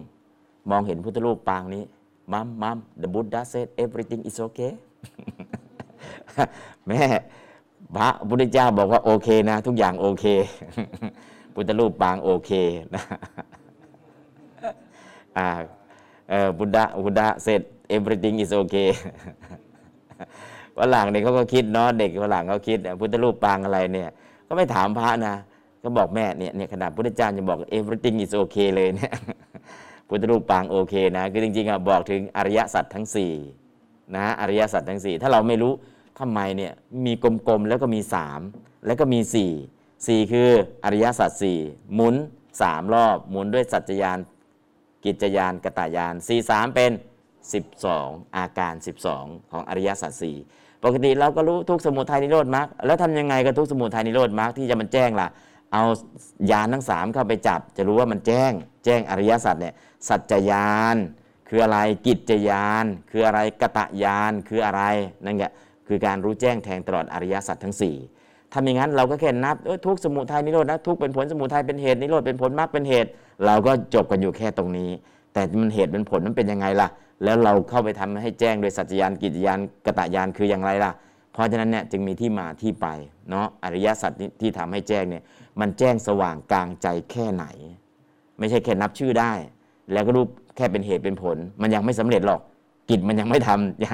[0.69, 1.83] มองเห็นพุทธรูปปางนี้
[2.31, 4.71] มัมมัม the Buddha said everything is okay
[6.87, 7.03] แม่
[7.95, 10.25] พระพุทธเจ้าบอกว่าโอเคนะ ทุกอย่างโอเค
[11.53, 12.51] พุทธรูปปางโอเค
[12.95, 13.03] นะ
[15.37, 15.49] อ่า
[16.29, 17.61] เออบุดาบุดา said
[17.95, 18.89] everything is okay
[20.77, 24.09] ฝรั่งเนี่ยเขาก็คิดเนาะเด็กฝรั่งเขาคิดพุทธรูปปางอะไรเนี่ย
[24.47, 25.35] ก็ไม่ถามพระนะ
[25.83, 29.13] ก็บอกแม่เนี่ยเนี่ยขนาดพุทธเจ้าจะบอก everything is okay เลยเนี่ย
[30.07, 33.05] พุทธรูปปางโอเคนะคือจริงๆอะบอกถึงอริยสัจทั้ง
[33.61, 35.73] 4นะอริยสัจทั้ง 4 ถ้าเราไม่รู้
[36.19, 36.71] ทำไมเนี่ย
[37.05, 38.01] มีกลมๆแล้วก็มี
[38.43, 39.19] 3 แล้วก็มี
[39.69, 40.49] 4 4 คือ
[40.83, 41.31] อริยสัจ
[41.63, 42.15] 4หมุน
[42.55, 44.19] 3 รอบ หมุนด้วยสัจจยาน
[45.05, 46.13] กิจยานกตายาน
[46.45, 46.91] 43 เป็น
[47.49, 48.73] 12 อาการ
[49.13, 50.37] 12 ของอริยสัจสี่
[50.83, 55.27] ปกติเราก็รู้ทุกสมุทัยนิโรธมรรคแล้วทำยังไงกับทุกสมุทัยนิโรธมรรคที่จะมันแจ้งล่ะ
[55.73, 55.83] เอา
[56.51, 58.51] ยานทั้ง 3 เข้าไปจับ จะรู้ว่ามันแจ้ง
[58.85, 59.73] แจ้งอริยสัจเนี่ย
[60.07, 60.95] สัจจยาน
[61.49, 64.81] คืออะไรกิจยานคืออะไรกะตยานคืออะไร
[65.25, 65.51] นั่นแหละ
[65.87, 67.75] คือการรู้แจ้งแทงตลอดอริยสัจทั้ง
[68.13, 73.09] 4 ถ้าไม่งั้นเราก็แค่นับทุกสมุทัยนิโรธนะทุกเป็นผลสมุทัยเป็นเหตุนิโรธเป็นผลมรรคเป็นเหตุ
[73.45, 74.89] เราก็จบกันอยู่แค่ตรงนี้
[75.33, 76.87] แต่มันเหตุเป็นผลมันเป็นยังไงล่ะ
[77.23, 80.91] แล้วเราเข้าไปทำให้แจ้งโดยสัจจยานกิจยานกตยานคืออย่างไรล่ะ
[81.33, 82.87] เพราะฉะนั้นเนี่ยจึงมีที่มาที่ไป
[83.29, 84.11] เนาะอริยสัจ
[84.41, 85.23] ที่ทำให้แจ้งเนี่ย
[85.59, 87.45] มันแจ้งสว่างกลางใจแค่ไหน
[88.39, 89.31] ไม่ใช่แค่นับชื่อได้
[89.93, 92.41] แล้วก็รู้แค่เป็นเหตุเป็นผล มันยังไม่สำเร็จหรอก
[92.89, 93.93] กิจมันยังไม่ทำอย่า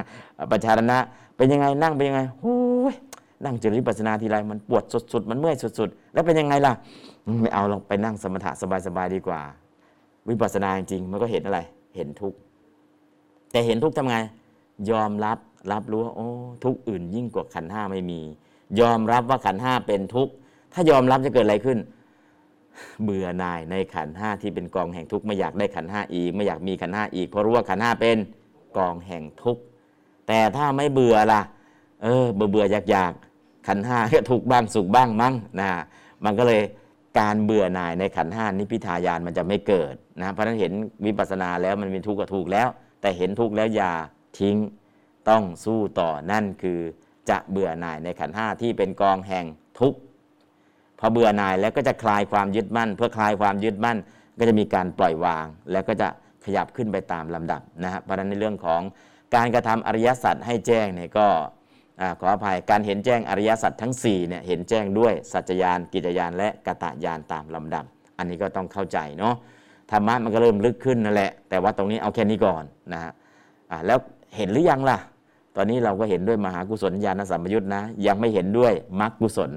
[0.51, 0.97] ประชาชนะ
[1.37, 2.57] เป็นยังไงนั่งเป็นยังไงโอ้
[2.91, 2.95] ย
[3.43, 6.73] นั่งเจริญวิปัสสนาทีไรมันปวดสุดๆ มันเมื่อยสุดๆ แล้วเป็นยังไงล่ะ
[7.41, 8.51] ไม่เอาลองไปนั่งสมถะ
[8.87, 9.41] สบายๆดีกว่า
[10.29, 11.59] วิปัสสนาจริงๆมันก็เห็นอะไร
[11.95, 12.37] เห็นทุกข์
[13.51, 14.17] แต่เห็นทุกข์ทำไง
[14.91, 15.37] ยอมรับ
[15.71, 16.29] รับรู้ว่าโอ้
[16.63, 18.21] ทุกข์อื่นยิ่งกว่าขันห้าไม่มี
[18.81, 20.33] ยอมรับว่าขันห้าเป็นทุกข์
[20.73, 21.77] ถ้ายอมรับจะเกิดอะไรขึ้น
[23.03, 28.17] เบื่อหน่ายในขันห้าที่เป็นกองแห่งทุกข์ไม่อยากได้ขันห้าอีก ไม่อยากมีขันห้าอีกเพราะรู้ว่าขันห้าเป็น
[28.77, 29.61] กองแห่งทุกข์
[30.27, 31.41] แต่ถ้าไม่เบื่อล่ะ
[32.03, 33.13] เออ เบื่อเบื่ออยากอยาก
[33.67, 35.69] ขันห้าก็ทุกบ้างสุขบ้างมั้งนะ
[36.25, 36.61] มันก็เลย
[37.19, 40.71] การเบื่อหน่ายในขันห้านิพพิทายานมันจะไม่เกิดนะเพราะนั้นเห็น
[41.05, 42.67] วิปัสสนาแล้วมันมีทุกข์ก็ถูกแล้ว
[43.01, 43.91] แต่เห็นทุกข์แล้วอย่า
[44.39, 44.57] ทิ้ง
[45.29, 46.79] ต้องสู้ต่อนั่นคือ
[47.29, 49.45] จะเบื่อหน่ายในขันห้าที่เป็นกองแห่ง
[49.79, 49.99] ทุกข์
[50.99, 53.97] พอเบื่อหน่ายแล้วก็จะคลายความยึดมั่น เพื่อคลายความยึดมั่น
[54.39, 56.07] ก็จะมีการปล่อยวาง แล้วก็จะ
[56.45, 58.81] ขยับขึ้นไปตามลำดับนะฮะเพราะนั้นในเรื่องของ
[59.35, 61.27] การกระทำอริยสัจให้แจ้งเนี่ยก็
[62.01, 67.85] อขออภัยการเห็นแจ้งอริยสัจทั้ง4เนี่ยเห็นแจ้งด้วยสัจจยานกิจยานและกตะยานตามลำดับ
[68.17, 69.35] อันนี้ก็ต้องเข้าใจเนาะ
[69.91, 72.63] ธรรมะมันก็เริ่มลึกขึ้นนั่นแหละ แต่ว่าตรงนี้เอาแค่นี้ก่อน
[72.93, 73.11] นะฮะ
[73.71, 73.99] อ่าแล้ว
[74.35, 74.97] เห็นหรือยังล่ะ
[75.55, 79.51] ตอนนี้เราก็เห็นด้วยมหากุศลญาณสัมปยุตนะ ยังไม่เห็นด้วยมรรคกุศล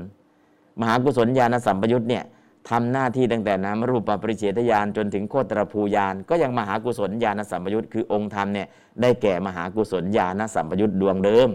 [0.80, 2.24] มหากุศลญาณสัมปยุตเนี่ย
[2.70, 8.66] ทำหน้าที่ตั้งแต่นามรูปปริเฉทญาณจนถึงโคตรภูญาณก็ยังมหากุศลญาณสัมปยุตคือองค์ธรรมเนี่ย
[9.00, 11.48] ได้แก่มหากุศลญาณสัมปยุตดวงเดิม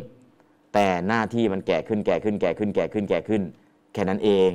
[0.74, 3.42] แต่หน้าที่มันแก่ขึ้นแก่ขึ้นแก่ขึ้นแก่ขึ้นแก่ขึ้น
[3.94, 4.50] แค่นั้นเอง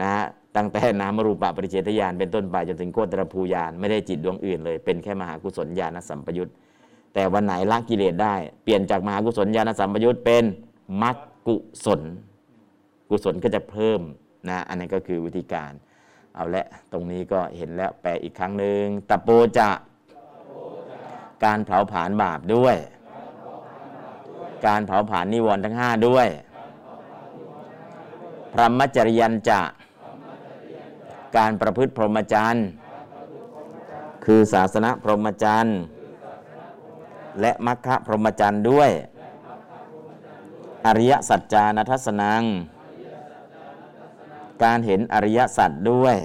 [0.00, 0.10] นะ
[0.56, 6.50] ตั้งแต่นามรูปะปริเฉทญาณเป็นต้นไปจนถึงโคตรภูญาณไม่ได้จิตดวงอื่นเลย เป็นแค่มหากุศลญาณสัมปยุต
[7.14, 10.44] แต่วันไหนละกิเลสได้เปลี่ยนจากมหากุศลญาณสัมปยุตเป็น
[11.02, 12.00] มรรคกุศล
[13.10, 14.00] กุศลก็จะเพิ่ม
[14.48, 15.72] นะอันนี้ก็คือวิธีการ
[16.34, 19.28] เอาละตรงนี้ก็เห็นแล้วแปลอีกครั้งหนึ่งตะโป
[19.58, 19.70] จะ
[21.44, 22.76] การเผาผลาญบาปด้วย
[24.66, 26.28] การเผาผลาญนิวรณ์ทั้งห้าด้วย
[28.52, 29.60] พรหมจริยันจะ
[31.36, 32.66] การประพฤติพรหมจรรย์
[34.24, 35.78] คือศาสนาพรหมจรรย์
[37.40, 38.90] และมัคคพรหมจรรย์ด้วย
[40.86, 42.42] อริยสัจจานัทัศนัง
[44.62, 46.16] การเห็นอริยสัจด้วย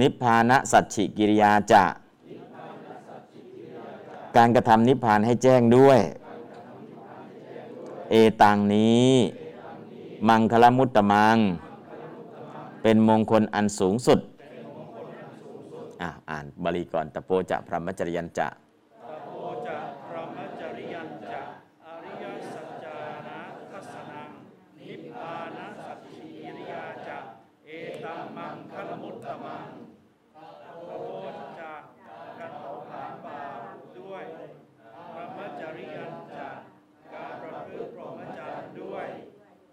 [0.00, 1.84] นิพพานะสัจฉิกิริยาจะ
[4.36, 6.00] การกระทำนิพพานให้แจ้งด้วย
[8.10, 9.10] เอตังนี้
[10.28, 11.36] มังคลมุตตมัง
[12.90, 14.20] เป็นมงคลอันสูงสุด
[16.30, 18.48] อ่านบาลีก่อนตะโปจะพรหมจริยันจะ
[19.32, 19.78] โอจะ
[20.08, 21.40] พรหมจริยันจะ
[21.86, 22.96] อริยสัจจา
[28.72, 29.68] คลมุตตมัง
[30.86, 30.90] โอ
[31.60, 31.82] จาก
[32.38, 34.24] การเผาผลาญบาปด้วย
[35.14, 36.58] พรหมจริยันจาก
[37.12, 39.06] การประพฤติพรหมจรรย์ด้วย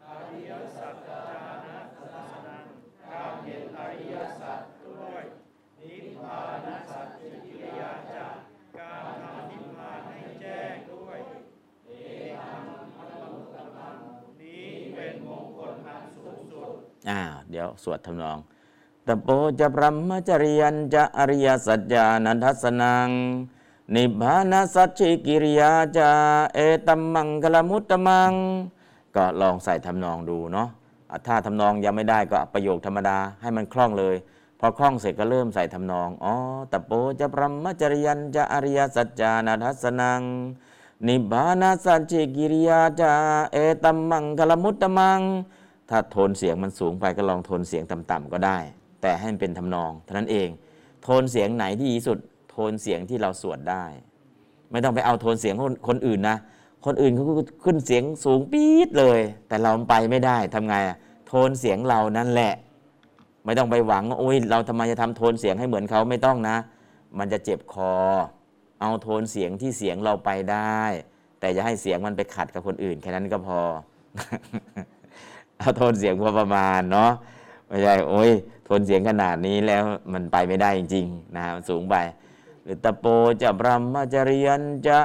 [0.05, 1.21] อริยสัจจา
[1.65, 2.65] นะทัสนัง
[3.11, 5.23] การเห็นอริยสัจด้วย
[5.81, 8.35] นิพพานสัจจิกิริยาจาก
[8.77, 11.19] การทำนิพพานให้แจ้งด้วย
[11.85, 11.91] เอ
[12.39, 12.65] ตัง
[12.97, 13.97] อัตมุตตมัง
[14.41, 16.71] นี้เป็นมงคลอันสูงสุด
[17.09, 18.37] อ้าวเดี๋ยวสวดทำนอง
[19.07, 19.27] ตโป
[19.59, 23.09] จะพรหมจริยันจะอริยสัจจานันทัสนัง
[23.93, 26.11] นิพพานาสัจฉิกิริยาจา
[26.53, 28.33] เอตัมมังคลมุตตมัง
[29.15, 30.69] ก็ลองใส่ทำนองดูเนาะ
[31.27, 34.15] ถ้าทำนองยังไม่ได้ก็ประโยคธรรมดาให้มันคล่องเลย
[34.59, 36.33] พอคล่องเสร็จก็เริ่มใส่ทำนองอ๋อ
[36.71, 40.21] ตโปจะพรหมจริยันจะอริยสัจจานันทัสนัง
[41.07, 43.13] นิพพานาสัจฉิกิริยาจา
[43.53, 45.21] เอตัมมังคลมุตตมัง
[45.89, 48.57] ถ้าโทนเสียงมันสูงไปก็ลองโทนเสียงต่ำๆก็ได้
[49.01, 50.49] แต่ให้มันเป็นทำนองเท่านั้นเอง
[51.03, 52.17] โทนเสียงไหนที่ดีสุด
[52.51, 53.85] โทนเสียงที่เราสวดได้
[54.71, 56.37] ไม่ต้องไปเอาโทนเสียงคนคนอื่นนะ
[56.85, 57.23] คนอื่นเขา
[57.63, 62.53] ขึ้นเสียงสูงปี๊ดเลย แต่เราไปไม่ได้ทำไงอะโทนเสียงเรานั่นแหละ
[63.45, 66.57] ไม่ต้องไปหวังว่าโอ้ยเราทำไมจะทำโทนเสียงให้เหมือนเขาไม่ต้องนะ
[67.19, 67.93] มันจะเจ็บคอ
[68.81, 70.81] เอาโทนเสียงที่เสียงเราไปได้
[71.39, 73.59] แต่อย่าให้เสียงมันไปขัดกับคนอื่นแค่นั้นก็พอ
[75.59, 77.11] เอาโทนเสียงพอประมาณเนาะ
[77.67, 78.31] ไม่ใช่โอ้ย
[78.67, 79.83] ทนเสียงขนาดนี้แล้ว
[80.13, 81.95] มันไปไม่ได้จริงๆนะมันสูงไป
[82.63, 83.05] หรือตะโป
[83.41, 84.99] จะบรมมจริยันจะ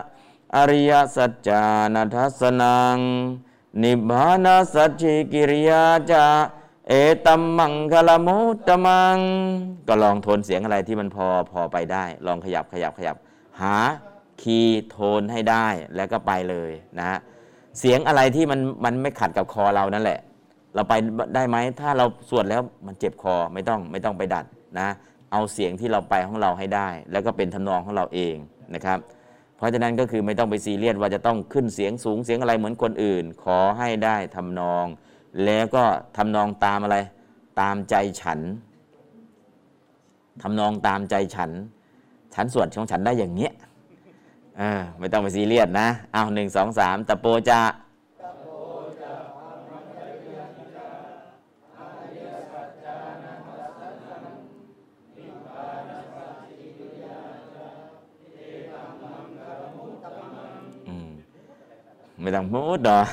[0.57, 1.62] อริยสัจจา
[1.94, 2.98] นัทสนัง
[3.82, 6.24] นิพพานาสัจิกิริยาจะ
[6.88, 6.92] เอ
[7.26, 9.18] ตัมมังคลมุตตมัง
[9.88, 13.16] ก็ลองโทนเสียงอะไรที่มันพอพอไปได้ ลองขยับขยับขยับ
[13.61, 13.76] หา
[14.42, 17.18] คีย์โทนให้ได้แล้วก็ไปเลยนะ
[17.78, 20.20] เสียงอะไรที่มันมันไม่ขัดกับคอเรานั่นแหละ
[20.74, 20.94] เราไป
[21.34, 24.44] ได้ไหมถ้าเราสวดแล้วมันเจ็บคอไม่ต้องไม่ต้องไปดัด
[24.78, 24.88] นะ
[25.32, 28.36] เอาเสียงที่เราไปของเราให้ได้ แล้วก็เป็นทำนองของเราเอง
[28.74, 28.98] นะครับ
[29.56, 34.84] เพราะฉะนั้นก็คือไม่ต้องไปซีเรียสว่าจะต้องขึ้นเสียงสูงเสียงอะไรเหมือนคนอื่น ขอให้ได้ทำนอง
[35.44, 35.84] แล้วก็
[36.16, 36.96] ทำนองตามอะไร
[37.60, 38.40] ตามใจฉัน
[40.42, 41.50] ทำนองตามใจฉัน
[42.34, 43.52] ฉันสวดของฉันได้อย่างเงี้ย
[44.98, 47.58] ไม่ต้องไปซีเรียสนะเอาหนึ่งสองสามตะโปจะ
[62.20, 63.06] ไม่ต้องมุดหรอก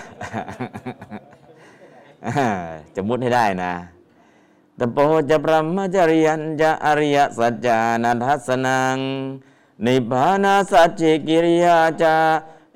[2.96, 3.74] จะมุดให้ได้นะ
[4.80, 4.98] ตโป
[5.30, 8.98] จะพรหมจริยันจะอริยสัจจานัทสนัง
[9.86, 12.16] นิพพานาสัจจิกิริยาจา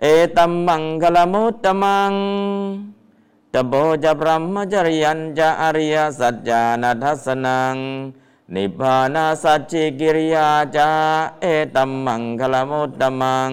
[0.01, 0.05] เอ
[0.37, 2.13] ตัมมังคลมุตตมัง
[3.53, 3.73] ตโป
[4.03, 7.75] จะพรหมจริยันจะอริยสัจจานัทสนัง
[8.53, 10.89] นิพพานาสัจจิกิริยาจา
[11.41, 13.51] เอตัมมังคลมุตตมัง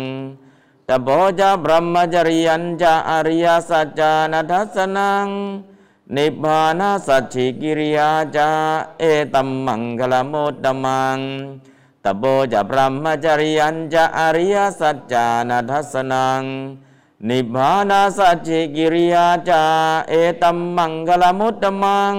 [0.91, 1.09] ตโพ
[1.41, 5.29] จะพรหมจริยันจะอริยสัจจานัทสนัง
[6.17, 8.51] นิพพานาสัจฉิกิริยาจา
[8.99, 11.19] เอตัมมังคลมุตตมัง
[12.05, 12.23] ตโพ
[12.53, 16.43] จะพรหมจริยันจะอริยสัจจานัทสนัง
[17.29, 19.65] นิพพานาสัจฉิกิริยาจา
[20.09, 22.15] เอตัมมังคลมุตตมัง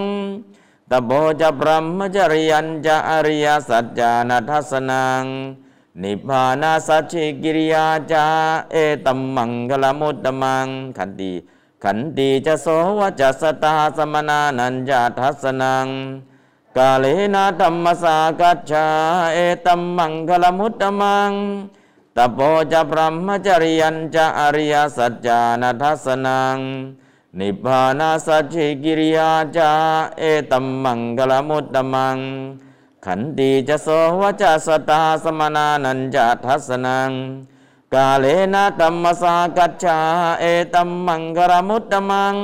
[0.92, 1.10] ตโพ
[1.42, 5.26] จะพรหมจริยันจะอริยสัจจานัทสนัง
[6.04, 8.26] นิพพานาสัจฉิกิริยาจา
[8.72, 8.76] เอ
[9.06, 11.34] ตัมมังคลมุตตมังขันติ
[11.84, 15.88] ขันติจะโสวจัสตาสมนานันจาทัสนัง
[16.78, 18.88] กาเลนะธรรมสากัจฉา
[19.34, 21.32] เอตัมมังคลมุตตมัง
[22.16, 22.40] ตโป
[22.72, 26.58] จะพรหมจริยันจะอริยสัจจานัทัสนัง
[27.40, 29.72] นิพพานาสัจฉิกิริยาจา
[30.20, 32.18] เอตัมมังคลมุตตมัง
[33.06, 33.88] ขันติจะโส
[34.20, 37.12] วจะสตาสมนานันจทัสนัง
[37.94, 40.00] กาเลนะธรรมสากัจฉา
[40.40, 42.36] เอตัมมังกรมุตตมัง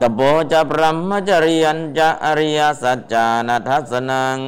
[0.00, 0.20] ตโป
[0.52, 4.38] จะพรหมจริยันจะอริยสัจจานัทัสนัง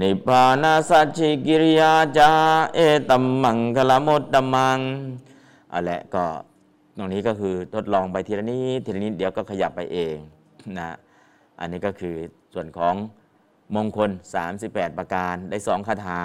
[0.00, 2.30] นิพพานาสัจฉิกิริยาจา
[2.74, 2.78] เอ
[3.08, 4.78] ตัมมังกลมุตตมัง
[5.70, 6.24] เอาละก็
[6.96, 10.16] ตรงนี้ก็คือทดลองไปทีละนิดทีละนิดเดี๋ยวก็ขยับไปเอง
[10.78, 10.90] นะ
[11.60, 12.14] อันนี้ก็คือ
[12.54, 12.94] ส่วนของ
[13.74, 14.10] มงคล
[14.54, 16.22] 38 ประการ ได้สองคาถา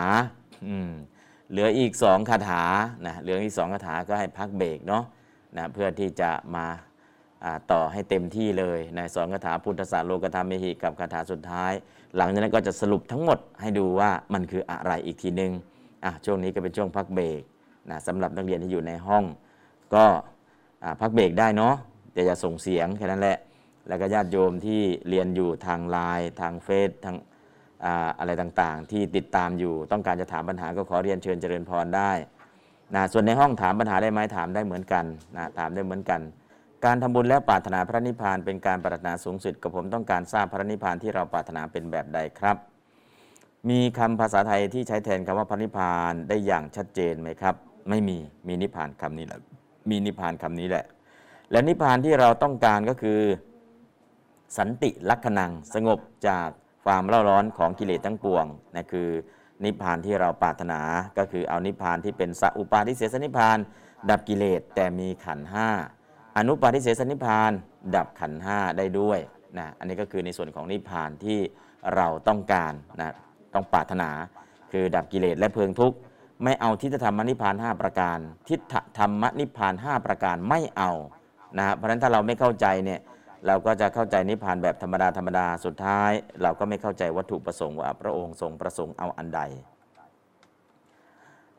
[1.52, 2.64] เหลืออีกสองคาถา
[3.06, 5.04] นะเหลืออีกสองคาถาก็ให้พักเบรกเนาะ
[5.58, 6.66] นะเพื่อที่จะมา
[7.72, 11.72] ต่อให้เต็มที่เลยในะสองคาถาพุทธศาสตร์โลกธรรมเมหิกับคาถาสุดท้าย
[12.18, 15.52] หลังจากนั้นก็จะสรุปทั้งหมดให้ดูว่ามันคืออะไรอีกทีหนึ่ง
[16.06, 17.42] อะช่วงนี้ก็เป็นช่วงพักเบรก
[17.90, 19.24] นะสำหรับนักเรียนที่อยู่ในห้อง
[19.96, 20.06] ก็
[21.02, 21.76] พักเบรกได้เนาะ
[22.14, 23.38] แต่อย่าส่งเสียงแค่นั้นแหละ
[23.88, 27.16] แล้วก็ญาติโยมที่เรียนอยู่ทางไลน์ทางเฟซทาง
[28.20, 32.12] อะไรต่างๆ ที่ติดตามอยู่ต้องการจะถามปัญหาก็ขอเรียนเชิญเจริญพรได้
[32.96, 35.06] นะส่วนในห้องถามปัญหาได้ไหมถามได้เหมือนกัน
[35.36, 36.22] นะถามได้เหมือนกัน
[36.86, 42.58] การทำบุญและปรารถนาพระนิพพานเป็นการปรารถนาสูงสุดกับผมต้องการทราบพระนิพพานที่เราปรารถนาเป็นแบบใดครับ
[43.70, 47.56] มีคำภาษาไทยที่ใช้แทนคำว่าพระนิพพานได้อย่างชัดเจนไหมครับ
[47.90, 48.18] ไม่มี
[48.48, 49.40] มีนิพพานคำนี้แหละ
[49.90, 50.86] มีนิพพานคำนี้แหละ
[51.52, 53.20] และนิพพานที่เราต้องการก็คือ
[54.58, 56.50] สันติลักขณังสงบจาก
[56.86, 59.10] ความเล่าร้อนของกิเลสทั้งปวงนะคือ
[59.64, 60.80] นิพพานที่เราปรารถนา
[61.18, 63.58] ก็คือเอานิพพานที่เป็นสัอุปาทิเสสนิพพาน
[64.10, 65.70] ดับกิเลสแต่มีขันห้า
[66.38, 67.52] อนุปาทิเสสนิพพาน
[67.96, 69.20] ดับขันห้าได้ด้วย
[69.58, 71.40] นะอันนี้ก็คือในส่วนของนิพพานที่
[71.96, 73.16] เราต้องการนะ
[73.54, 74.10] ต้องปรารถนา
[74.72, 75.98] คือดับกิเลสและเพลิงทุกข์
[76.44, 78.18] ไม่เอาทิฏฐธรรมนิพพาน 5 ประการ
[78.50, 80.92] ทิฏฐธรรมนิพพาน 5 ประการไม่เอา
[81.58, 83.00] นะฮะเพราะฉะนั้นถ้าเราไม่เข้าใจเนี่ย
[83.48, 86.12] เราก็จะเข้าใจนิพพานแบบธรรมดาธรรมดาสุดท้าย
[86.42, 89.42] เราก็ไม่เข้าใจวัตถุประสงค์ว่าพระองค์ทรงประสงค์เอาอันใด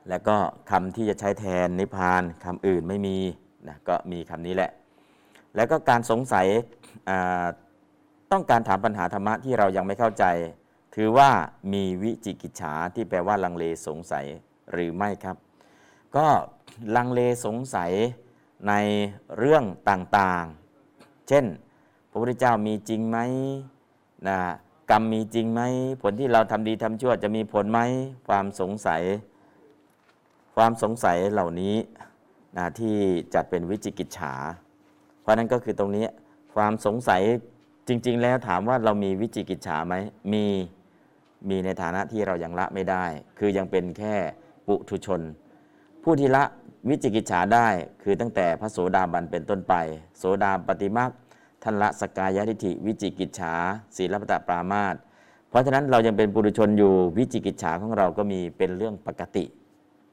[0.09, 0.37] แล้วก็
[0.71, 3.19] คำที่จะใช้แทนนิพพานคำอื่นไม่มี
[3.69, 4.71] นะก็มีคำนี้แหละ
[5.57, 6.47] แล้วก็การสงสัย
[8.33, 10.25] ต้องการถามปัญหาธรรมะที่เรายังไม่เข้าใจ
[10.95, 11.31] ถือว่า
[11.73, 14.27] มีวิจิกิจฉาที่แปลว่าลังเลสงสัย
[14.73, 15.37] หรือไม่ครับ
[16.17, 16.27] ก็
[16.97, 17.93] ลังเลสงสัย
[18.69, 18.73] ใน
[19.39, 21.45] เรื่องต่างๆ เช่น
[22.13, 23.19] พระพุทธเจ้ามีจริงไหม
[24.29, 24.39] นะ
[24.91, 25.61] กรรมมีจริงไหม
[26.03, 27.81] ผลที่เราทำดีทำชั่วจะมีผลไหม
[28.29, 29.03] ความสงสัย
[30.57, 31.77] ความสงสัยเหล่านี้
[32.57, 32.97] นะที่
[33.35, 34.35] จัดเป็นวิจิกิจฉา
[35.21, 36.07] เพราะนั้นก็คือตรงนี้
[36.55, 37.23] ความสงสัย
[37.89, 39.95] จริง ๆ แล้วถามว่าเรามีวิจิกิจฉาไหม
[40.33, 40.45] มี
[41.49, 43.05] มีในฐานะที่เรายังละไม่ได้
[43.39, 44.15] คือยังเป็นแค่
[44.67, 45.21] ปุถุชน
[46.03, 46.45] ผู้ที่ละ
[46.89, 47.69] วิจิกิจฉาได้
[48.03, 49.75] คือตั้งแต่พระโสดาบันเป็นต้นไป
[50.19, 51.11] โสดาปฏิมัก
[51.63, 53.55] ท่านละสกายทิฏฐิวิจิกิจฉา
[53.97, 54.95] ศีลปตะปรามาต
[55.49, 59.45] เพราะฉะนั้นเรายังเป็นปุถุชนอยู่วิจิกิจฉาของเราก็มีเป็นเรื่องปกติ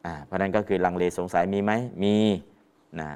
[0.06, 1.72] อ่าเพราะนั้นก็คือลังเลสงสัยมีไหม
[2.04, 2.16] มี
[3.00, 3.10] นะ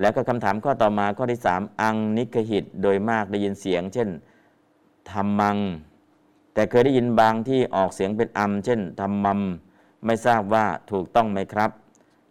[0.00, 4.08] แล้วก็คำถามข้อต่อมาข้อที่ 3 อังนิกหิตโดยมากได้ยินเสียง เช่น
[5.10, 5.58] ธรรมัง
[6.54, 9.40] แต่เคยได้ยินบางที่ออกเสียงเป็นอัม เช่นธรรมัม
[10.04, 11.70] ไม่ทราบว่าถูกต้องไหมครับ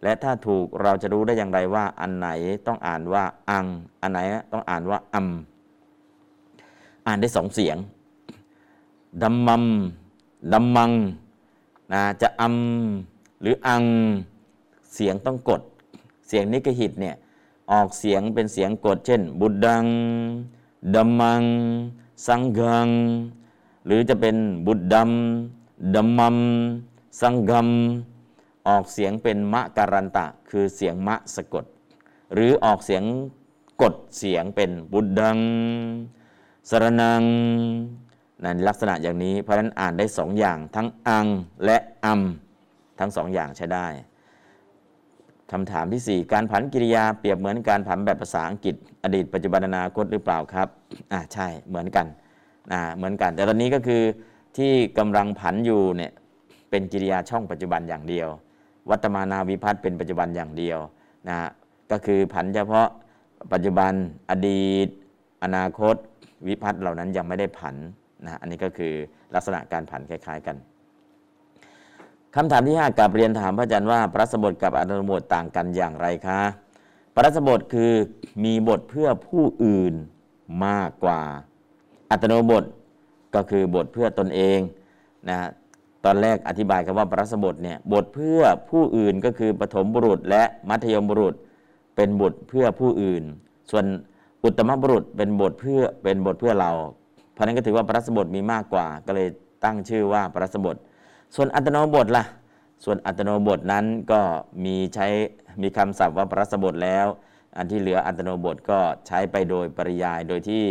[0.02, 2.28] และถ้าถูกเราจะรู้ได้อย่างไรว่า อันไหน
[2.66, 3.66] ต้องอ่านว่าอัง
[4.02, 4.20] อันไหน
[4.52, 5.28] ต้องอ่านว่าอัม
[7.06, 7.76] อ่านได้สองเสียง
[9.22, 9.64] ดัมมัม
[10.52, 10.90] ดัมมัง
[11.92, 12.56] นะจะอัม
[13.40, 13.84] หรืออัง
[14.94, 15.60] เสียงต้องกด
[16.28, 17.16] เสียงนิกหิตเนี่ย
[17.72, 19.84] ออกเสียงเป็นเสียงกด เช่น บุดดัง
[20.94, 21.42] ดัมมัง
[22.26, 22.88] สังฆัง
[23.86, 24.36] หรือจะเป็น
[24.66, 25.10] บุดดัม
[25.94, 26.36] ดัมมัม
[27.20, 27.68] สังกัม
[28.68, 31.64] ออกเสียงเป็นมะการันตะ คือเสียงมะสะกด
[32.34, 33.02] หรือออกเสียง
[33.82, 35.38] กดเสียงเป็นบุดดัง
[36.68, 37.22] สรนัง
[38.44, 41.26] นั่นลักษณะอย่างนี้ เพราะฉะนั้นอ่านได้สองอย่าง ทั้งอัง
[41.64, 42.20] และอัม
[42.98, 43.86] ทั้งสองอย่างใช้ได้
[45.52, 50.68] คำถามที่ 4 การผันกิริยาเปรียบเหมือนการผันแบบภาษาอังกฤษ อดีตปัจจุบันอนาคตหรือเปล่าครับ
[51.12, 52.06] อ่าใช่เหมือนกัน
[52.72, 54.02] อ่าเหมือนกัน แต่ตอนนี้ก็คือ
[54.56, 56.12] ที่กำลังผันอยู่เนี่ย
[56.70, 58.28] เป็นกิริยาช่องปัจจุบันอย่างเดียว
[58.90, 60.78] วัตมานาวิพัฒน์เป็นปัจจุบันอย่างเดียว
[61.28, 61.36] นะ
[61.90, 62.88] ก็คือผันเฉพาะ
[63.52, 63.92] ปัจจุบัน
[64.30, 64.88] อดีต
[65.44, 65.96] อนาคต
[66.46, 67.76] วิพัฒน์เหล่านั้นยังไม่ได้ผัน
[68.24, 68.92] นะอันนี้ก็คือ
[69.34, 70.56] ลักษณะการผันคล้าย ๆกัน
[72.34, 76.40] คำถามที่5กับเรียนถามพระอาจารย์ว่า พระสบทกับอนุบทต่างกันอย่างไรคะ
[77.14, 77.92] พระสบทคือ
[78.44, 79.94] มีบทเพื่อผู้อื่น
[80.66, 81.20] มากกว่า
[82.10, 82.64] อัตโนบท
[83.34, 84.58] ก็คือบทเพื่อตนเอง
[85.28, 85.36] นะ
[86.08, 88.40] อนแรกอธิบายคำว่าพระสบทเนี่ยบทเพื่อ
[88.70, 91.34] ผู้อื่นก็คือปฐมบุรุษ และมัธยมบุรุษ
[91.96, 93.22] เป็นบทเพื่อผู้อื่น
[93.70, 93.84] ส่วน
[94.44, 96.72] อุตมบุรุษเป็นบทเพื่อเป็นบทเพื่อเรา
[97.32, 99.28] เพราะนั้นก็ถือว่าพระสบทมีมากกว่า ก็เลย
[99.64, 100.76] ตั้งชื่อว่าพระสบท
[101.34, 102.24] ส่วนอัตโนบทล่ะ
[102.84, 104.20] ส่วนอัตโนบทนั้นก็
[104.64, 105.06] มีใช้
[105.62, 107.06] มีคำศัพท์ว่าพระสบทแล้ว
[107.56, 110.64] อันที่เหลืออัตโนบทก็ใช้ไปโดยปริยายโดยที่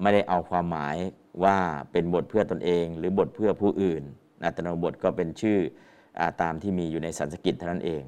[0.00, 0.96] ไม่ได้เอาความหมาย
[1.44, 1.56] ว่า
[1.92, 4.02] เป็นบทเพื่อตนเอง หรือบทเพื่อผู้อื่น
[4.44, 5.58] อัตตโนบทก็เป็นชื่
[6.18, 8.02] อตามที่มีอยู่ในสันสกฤตเท่านั้นเอง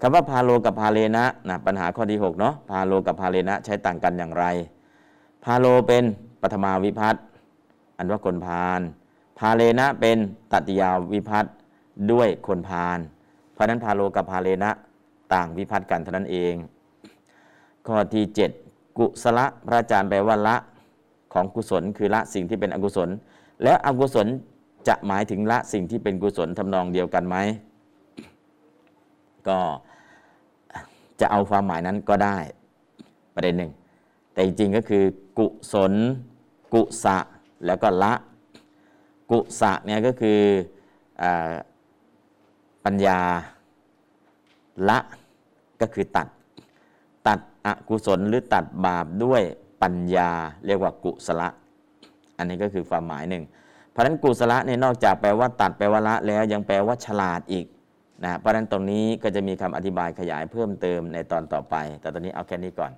[0.00, 4.44] คำว่าพาโลกับพาเลนะนะปัญหาข้อที่6เนาะพาโลกับพาเลนะใช้ต่างกันอย่างไร
[5.44, 6.04] พาโลเป็น
[6.42, 7.16] ปฐมาวิภัตติ
[7.98, 8.80] อันว่าคนพาล
[9.38, 10.18] พาเลนะเป็น
[10.52, 11.46] ตติยาวิภัตติ
[12.12, 12.98] ด้วยคนพาล
[13.52, 14.70] เพราะนั้นพาโลกับพาเลนะ
[15.34, 16.54] ต่างวิภัตติกันเท่านั้นเอง
[17.86, 18.24] ข้อที่
[18.60, 20.56] 7 กุศลพระอาจารย์แปลว่าละ
[21.36, 23.08] ของกุศล คือละสิ่งที่เป็นอกุศล
[23.62, 24.26] แล้วอกุศล
[24.88, 27.36] จะหมายถึงละสิ่งที่เป็นกุศลทำนองเดียวกันไหม
[29.48, 29.58] ก็
[31.20, 32.38] จะเอาความหมายนั้นก็ได้
[33.34, 33.72] ประเด็นหนึ่ง
[34.32, 35.04] แต่จริงๆก็คือ
[35.38, 35.92] กุศล
[36.74, 37.16] กุสะ
[37.66, 38.14] แล้วก็ละ
[39.30, 40.38] กุสะเนี่ยก็คือ
[41.22, 41.24] อ
[42.84, 43.20] ปัญญา
[44.88, 44.98] ละ
[45.80, 46.28] ก็คือตัด
[47.26, 49.42] ตัดอกุศลหรือตัดบาปด้วย
[49.82, 50.30] ปัญญา
[50.66, 51.48] เรียกว่ากุศละ
[52.38, 53.44] อันนี้ก็คือความหมายหนึ่ง
[53.90, 57.66] เพราะฉะนั้นกุศละเนี่ยนอกจากแปลว่าตัดแปลว่าละแล้วยังแปลว่าฉลาดอีก
[58.24, 62.92] นะเพราะฉะนั้นตรงนี้ก็จะมีคำอธิบายขยายเพิ่มเติมในตอนต่อไป แต่ตอนนี้เอาแค่นี้ก่อน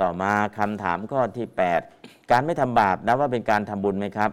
[0.00, 1.46] ต่อมาคำถามข้อที่
[1.90, 4.30] 8 การไม่ทำบาปนับว่าเป็นการทำบุญไหมครับ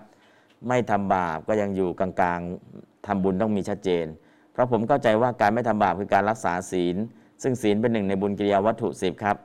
[0.67, 4.05] ไม่ทำบาปก็ยังอยู่กลางๆทำบุญต้องมีชัดเจน
[4.51, 6.95] เพราะผมเข้าใจว่าการไม่ทำบาปคือการรักษาศีล
[7.43, 9.37] ซึ่งศีลเป็นหนึ่งในบุญกิริยาวัตถุสิบครับ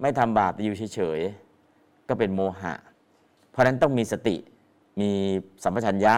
[0.00, 1.49] ไม่ทำบาปแต่อยู่เฉยๆ
[2.10, 2.74] ก็เป็นโมหะ
[3.50, 4.36] เพราะนั้นต้องมีสติ
[5.00, 5.10] มี
[5.62, 6.14] สัมปชัญญะ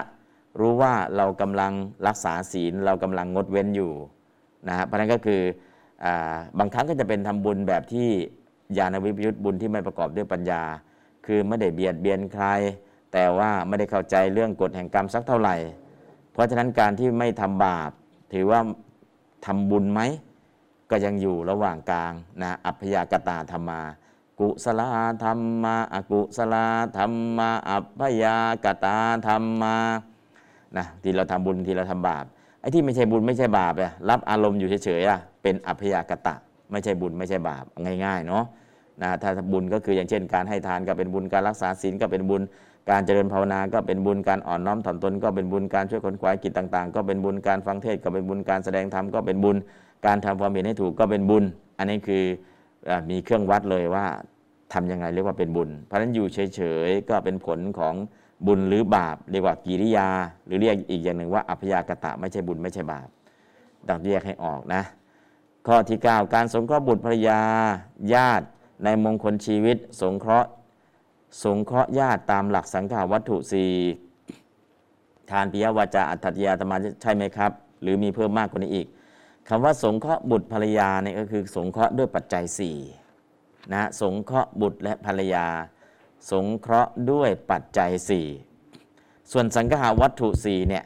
[0.61, 1.72] รู้ว่าเรากำลัง
[2.07, 3.93] รักษาศีลเรากำลังงดเว้นอยู่
[4.68, 5.40] นะฮะเพราะนั้นก็คือ
[6.05, 6.07] อ
[6.59, 8.09] บางครั้งก็จะเป็นทำบุญแบบที่
[8.78, 10.62] ญาณวิปยุตบุญที่ไม่ประกอบด้วยปัญญา
[11.26, 12.47] คือไม่ได้เบียดเบียนใคร
[13.12, 15.57] แต่ว่าไม่ได้เข้าใจเรื่องกฎแห่งกรรมสักเท่าไหร่
[16.32, 17.90] เพราะฉะนั้นการที่ไม่ทำบาป
[18.32, 18.61] ถือว่า
[19.47, 20.01] ทำบุญไหม
[20.90, 22.12] ก็ยังอยู่ระหว่างกลาง
[22.43, 23.80] นะอัพยากตาธรรมา
[24.43, 24.82] กุศล
[25.24, 26.57] ธรรมาอกุศล
[26.97, 29.76] ธรรมาอัพยากตาธรรมา
[30.76, 32.24] นะที่เราทำบุญที่เราทำบาป
[32.61, 36.34] ไอ้ที่ไม่ใช่บุญไม่ใช่บาปอะรับอารมณ์อยู่เฉยๆอะเป็นอัพยากตะ
[36.70, 37.64] ไม่ใช่บุญไม่ใช่บาป
[38.05, 38.45] ง่ายๆเนาะ
[39.03, 42.43] นะถ้าบุญก็คืออย่างเช่น การให้ทานก็เป็นบุญการรักษาศีลก็เป็นบุญ
[42.90, 49.57] การเจริญภาวนาก็เป็นบุญการอ่อนน้อมถ่อมตนก็เป็นบุญการช่วยคนขวายกิจต่างๆ ก็เป็นบุญการฟังเทศก็เป็นบุญการแสดงธรรมก็เป็นบุญ
[50.07, 51.45] การทำความเห็นให้ถูกก็เป็นบุญ
[51.78, 52.24] อันนี้คือ
[53.11, 54.07] มีเครื่องวัดเลยว่า
[54.72, 57.94] ทำยังไงเรียกว่าเป็นบุญ เพราะฉะนั้นอยู่เฉยๆก็เป็นผลของ
[58.46, 60.08] บุญหรือบาปเรียกว่ากิริยา
[60.46, 63.08] หรือเรียกอีกอย่างหนึ่งว่าอัพยากตะไม่ใช่บุญไม่ใช่บาป
[63.88, 64.82] ต้องแยกให้ออกนะ
[65.66, 67.40] ข้อที่ 9 การสงเคราะห์บุตรภรรยา
[68.14, 68.46] ญาติ
[68.84, 70.48] ในมงคลชีวิต สงเคราะห์
[71.44, 73.70] สงเคราะห์ญาติตามหลักสังฆาวัตถุสี่
[75.30, 77.52] ทานปิยวาจาอัตถยาธรรมาใช่ไหมครับ
[77.82, 78.86] หรือมีเพิ่มมากกว่านี้อีก
[79.48, 83.01] คำว่าสงเคราะห์บุตรภรรยาเนี่ยก็คือ สงเคราะห์ด้วยปัจจัย4
[83.72, 85.46] นะสงเคราะห์บุตรและภรรยา
[86.30, 87.90] สงเคราะห์ด้วยปัจจัย
[88.60, 90.84] 4 ส่วนสังฆาวัตถุ4เนี่ย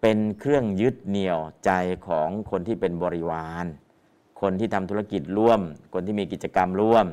[0.00, 1.70] เป็นเครื่องยึดเหนี่ยวใจ
[2.08, 3.66] ของคนที่เป็นบริวาร
[4.40, 5.60] คนที่ทำธุรกิจร่วม
[5.94, 7.06] คนที่มีกิจกรรมร่วม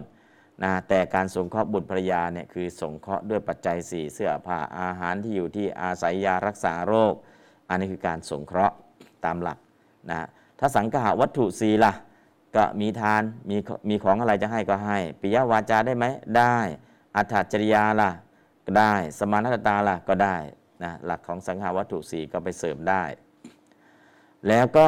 [0.64, 7.14] นะแต่การสงเคราะห์บุตรภรรยาเนี่ยคือสงเคราะห์ด้วยปัจจัย 4 เสื้อผ้าอาหารที่อยู่ที่อาศัยยารักษาโรค
[7.70, 8.76] อันนี้คือการสงเคราะห์
[9.26, 9.58] ตามหลัก
[10.10, 10.28] นะ
[10.60, 11.93] ถ้าสังฆาวัตถุสีล่ะ
[12.56, 13.58] ก็มีทานมี
[13.89, 16.06] มีของอะไรจะให้ก็ให้ปิยวาจาได้ไหม
[16.38, 16.56] ได้
[17.16, 18.12] อัฏฐจริยาล่ะ
[18.66, 20.36] ก็ได้ สมานตตาล่ะก็ได้
[20.84, 23.04] นะหลักของสังฆาวัตถุสีก็ไปเสริมได้
[24.47, 24.88] แล้วก็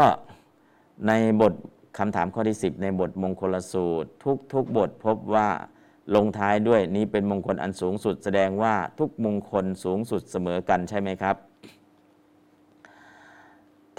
[1.08, 1.12] ใน
[1.42, 1.54] บท
[1.98, 5.50] คำถามข้อที่ 10 ในบทมงคลสูตร ทุกทุกบทพบว่า
[6.16, 11.36] ลงท้ายด้วยนี้เป็นมงคลอันสูงสุด แสดงว่าทุกมงคลสูงสุดเสมอกันใช่ไหมครับ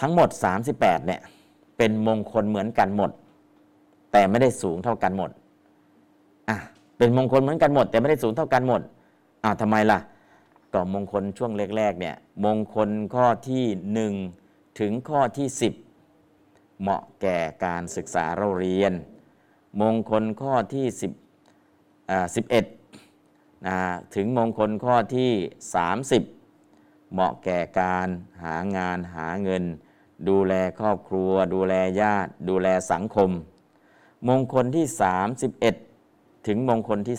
[0.01, 0.29] ทั้งหมด
[0.69, 1.21] 38เนี่ย
[1.77, 3.11] เป็นมงคลเหมือนกันหมด
[4.13, 5.31] แต่ไม่ได้สูงเท่ากันหมด
[6.49, 6.57] อะ
[6.99, 8.81] เป็นมงคลเหมือนกันหมด แต่ไม่ได้สูงเท่ากันหมด
[9.43, 9.99] อ่าทำไมล่ะ
[10.75, 13.65] ก็มงคลช่วงแรกๆเนี่ยมงคลข้อที่
[14.27, 18.93] 1 ถึงข้อที่ 10 เหมาะแก่การศึกษาเราเรียน
[19.81, 20.87] มงคลข้อที่
[21.49, 22.27] 10อ่า
[22.97, 23.79] 11นะ
[24.15, 25.31] ถึงมงคลข้อที่
[26.37, 28.09] 30 เหมาะแก่การ
[28.43, 29.65] หางานหาเงิน
[30.29, 33.31] ดูแลครอบครัว ดูแลญาติ ดูแลสังคม
[34.29, 34.87] มงคลที่
[35.67, 37.17] 31 ถึงมงคลที่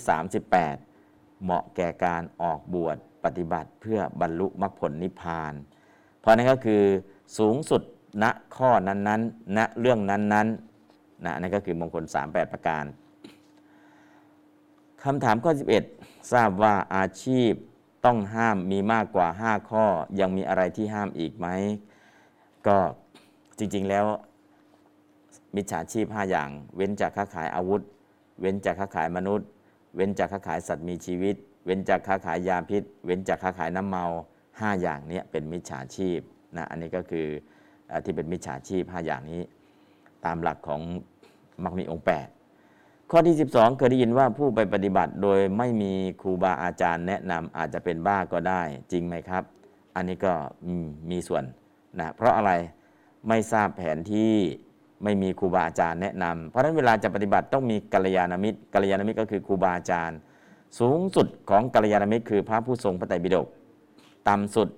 [0.69, 5.53] 38 เหมาะแก่การออกบวชปฏิบัติเพื่อบรรลุมรรคผลนิพพาน
[6.19, 6.83] เพราะนั้นก็คือ
[7.37, 7.81] สูงสุด
[8.23, 12.85] ณข้อนั้นๆณเรื่องนั้นๆนะนั่นก็คือมงคล 38 ประการ
[15.03, 15.51] คำถามข้อ
[15.91, 17.51] 11 ทราบว่าอาชีพ
[18.05, 19.85] ต้องห้ามมีมากกว่า 5 ข้อ
[20.19, 21.47] ยังมีอะไรที่ห้ามอีกไหม
[22.67, 22.77] ก็
[23.57, 24.05] จริงๆแล้ว
[25.55, 27.81] มิจฉาชีพ 5 อย่าง เว้นจากค้าขายอาวุธ
[28.41, 29.47] เว้นจากค้าขายมนุษย์
[29.95, 31.35] เว้นจากค้าขายสัตว์มีชีวิต
[31.65, 34.05] เว้นจากค้าขายยาพิษ เว้นจากค้าขายน้ำเมา
[34.45, 36.19] 5 อย่างนี้เป็นมิจฉาชีพ
[36.55, 37.27] นะอันนี้ก็คือ
[38.05, 39.41] ที่เป็นมิจฉาชีพ 5 อย่างนี้
[40.25, 40.81] ตามหลักของ
[41.63, 42.05] มรรคมีองค์
[42.55, 49.43] 8 ข้อที่ 12 เคยได้ยินว่าผู้ไปปฏิบัติโดยไม่มีครูบาอาจารย์แนะนำอาจจะเป็นบ้าก็ได้จริงไหมครับ
[49.95, 50.33] อันนี้ก็
[51.09, 51.43] มีส่วน
[51.99, 52.51] นะเพราะอะไร
[53.27, 54.33] ไม่ทราบแผนที่
[55.03, 60.17] ไม่มีครูบาอาจารย์แนะนำเพราะฉะนั้นเวลาจะปฏิบัติต้องมีกัลยาณมิตรกัลยาณมิตรก็คือครูบาอาจารย์
[60.79, 63.47] สูงสุดของกัลยาณมิตรคือพระผู้ทรงพระไตรปิฎก
[64.27, 64.69] ต่ำสุด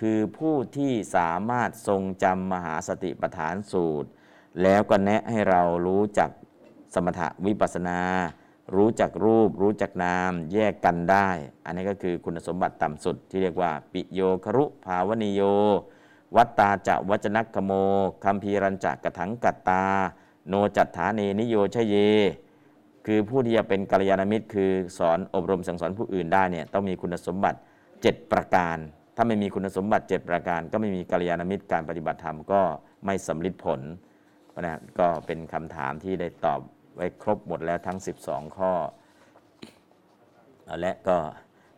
[0.00, 4.08] คือผู้ที่สามารถทรงจำมหาสติปัฏฐานสูตร
[4.62, 6.30] แล้วก็แนะให้เรารู้จัก
[6.94, 8.00] สมถะวิปัสสนา
[8.76, 11.28] รู้จักรูป รู้จักนามแยกกันได้
[11.64, 15.42] อันนี้ก็คือคุณสมบัติต่ำสุดที่เรียกว่า ปิโยครุภาวนิโย
[16.36, 17.72] วัตตาจะวัจนักโม
[18.24, 19.82] คัมภีรัญจะกะถังกัตตา
[20.48, 21.94] โนจัตถาเนนิโยชเย
[23.06, 27.58] คือผู้ที่จะเป็นกัลยาณมิตร คือสอนอบรมสั่งสอนผู้อื่นได้เนี่ยต้องมีคุณสมบัติ
[27.94, 28.76] 7 ประการ
[29.16, 32.60] ถ้าไม่มีคุณสมบัติ 7 ประการ ก็ไม่มีกัลยาณมิตรการปฏิบัติธรรมก็
[33.04, 33.80] ไม่สำลิดผล
[34.60, 36.60] นะก็เป็นคำถามที่ได้ตอบ
[36.94, 38.72] ไว้ครบหมดแล้วทั้ง 12 ข้อ
[40.80, 41.16] และก็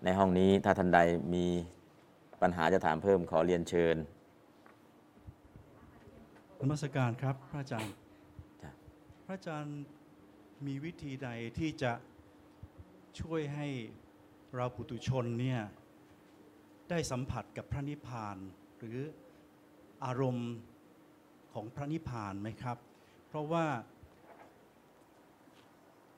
[0.05, 1.01] ในห้องนี้ถ้าท่านใด
[1.35, 1.47] มี
[2.43, 3.97] ปัญหาจะถามเพิ่มขอเรียนเชิญ
[6.63, 7.95] นมัสการครับ พระอาจารย์
[8.63, 8.71] จ้ะ
[9.25, 9.81] พระอาจารย์
[10.67, 11.29] มีวิธีใด
[11.59, 11.93] ที่จะ
[13.21, 13.69] ช่วยให้
[14.55, 15.61] เราปุตุชนเนี่ย
[16.91, 18.37] ได้สัมผัสกับพระนิพพาน
[18.79, 18.99] หรือ
[20.05, 20.51] อารมณ์
[21.53, 22.79] ของพระนิพพานไหมครับ
[23.29, 23.67] เพราะว่า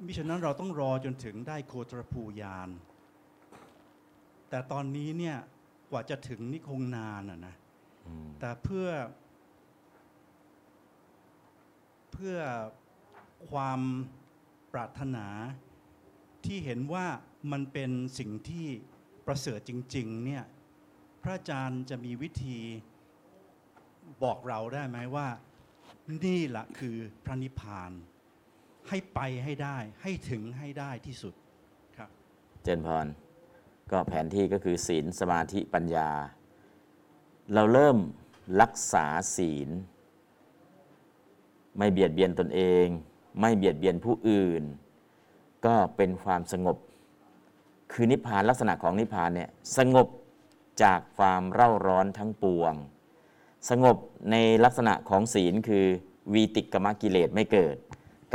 [0.04, 2.68] มิฉะนั้นเราต้องรอจนถึงได้โคตรภูยาน
[4.50, 5.36] แต่ตอนนี้เนี่ย
[5.90, 7.54] กว่าจะถึงนี่คงนานอะนะ
[8.40, 8.88] แต่เพื่อ
[9.29, 12.40] เพื่อ
[13.52, 13.80] ความ
[14.72, 15.26] ปรารถนา
[16.44, 17.06] ที่เห็นว่า
[17.52, 18.66] มันเป็นสิ่งที่
[19.26, 20.44] ประเสริฐจริงๆเนี่ย
[21.22, 22.58] พระอาจารย์จะมีวิธี
[24.22, 25.28] บอกเราได้ไหมว่า
[26.24, 27.90] นี่แหละคือพระนิพพาน
[28.88, 31.34] ให้ไปให้ได้ให้ถึงให้ได้ที่สุด
[31.96, 32.10] ครับ
[32.62, 33.06] เจนพร
[33.92, 36.10] ก็แผนที่ก็คือศีลสมาธิปัญญา
[37.54, 37.98] เราเริ่ม
[38.60, 39.06] รักษา
[39.36, 39.68] ศีล
[41.78, 42.86] ไม่เบียดเบียนตนเอง
[43.40, 44.62] ไม่เบียดเบียนผู้อื่น
[45.66, 46.76] ก็เป็นความสงบ
[47.92, 50.06] คือนิพพานลักษณะของนิพพานเนี่ยสงบ
[50.82, 52.74] จากความเร่าร้อนทั้งปวง
[53.70, 53.96] สงบ
[54.30, 55.86] ในลักษณะของศีลคือ
[56.32, 57.76] วีติกมกิเลสไม่เกิด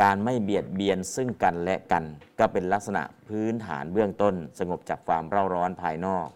[0.02, 2.04] การไม่เบียดเบียนซึ่งกันและกัน
[2.38, 6.28] ก็เป็นลักษณะพื้นฐานเบื้องต้น สงบจากความเร่าร้อนภายนอก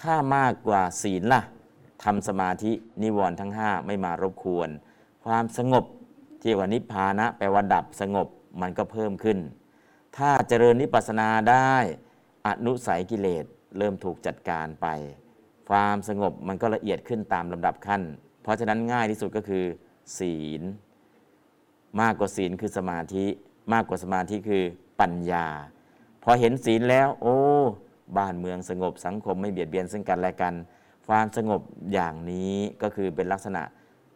[0.00, 1.42] ถ้ามากกว่าศีลล่ะ
[2.04, 2.72] ทำสมาธิ
[3.02, 4.70] นิวรณ์ทั้ง 5 ไม่มารบกวน
[5.24, 5.84] ความสงบ
[6.44, 8.28] ที่เรียกว่านิพพานะแปลว่าดับสงบ
[8.62, 9.38] มันก็เพิ่มขึ้น
[10.16, 11.74] ถ้าเจริญนิพพานาได้
[12.46, 13.44] อนุสัยกิเลส
[13.78, 14.86] เริ่มถูกจัดการไป
[15.68, 18.02] ความสงบมันก็ละเอียดขึ้นตามลำดับขั้น
[18.42, 19.64] เพราะฉะนั้นง่ายที่สุดก็คือ
[20.18, 20.62] ศีล
[22.00, 23.26] มากกว่าศีลคือสมาธิ
[23.72, 24.64] มากกว่าสมาธิคือ
[25.00, 25.46] ปัญญา
[26.22, 27.38] พอเห็นศีลแล้ว โอ้
[28.18, 30.54] บ้านเมืองสงบสังคมไม่เบียดเบียนซึ่งกันและกัน
[31.08, 31.60] ความสงบ
[31.92, 33.62] อย่างนี้ก็คือเป็นลักษณะ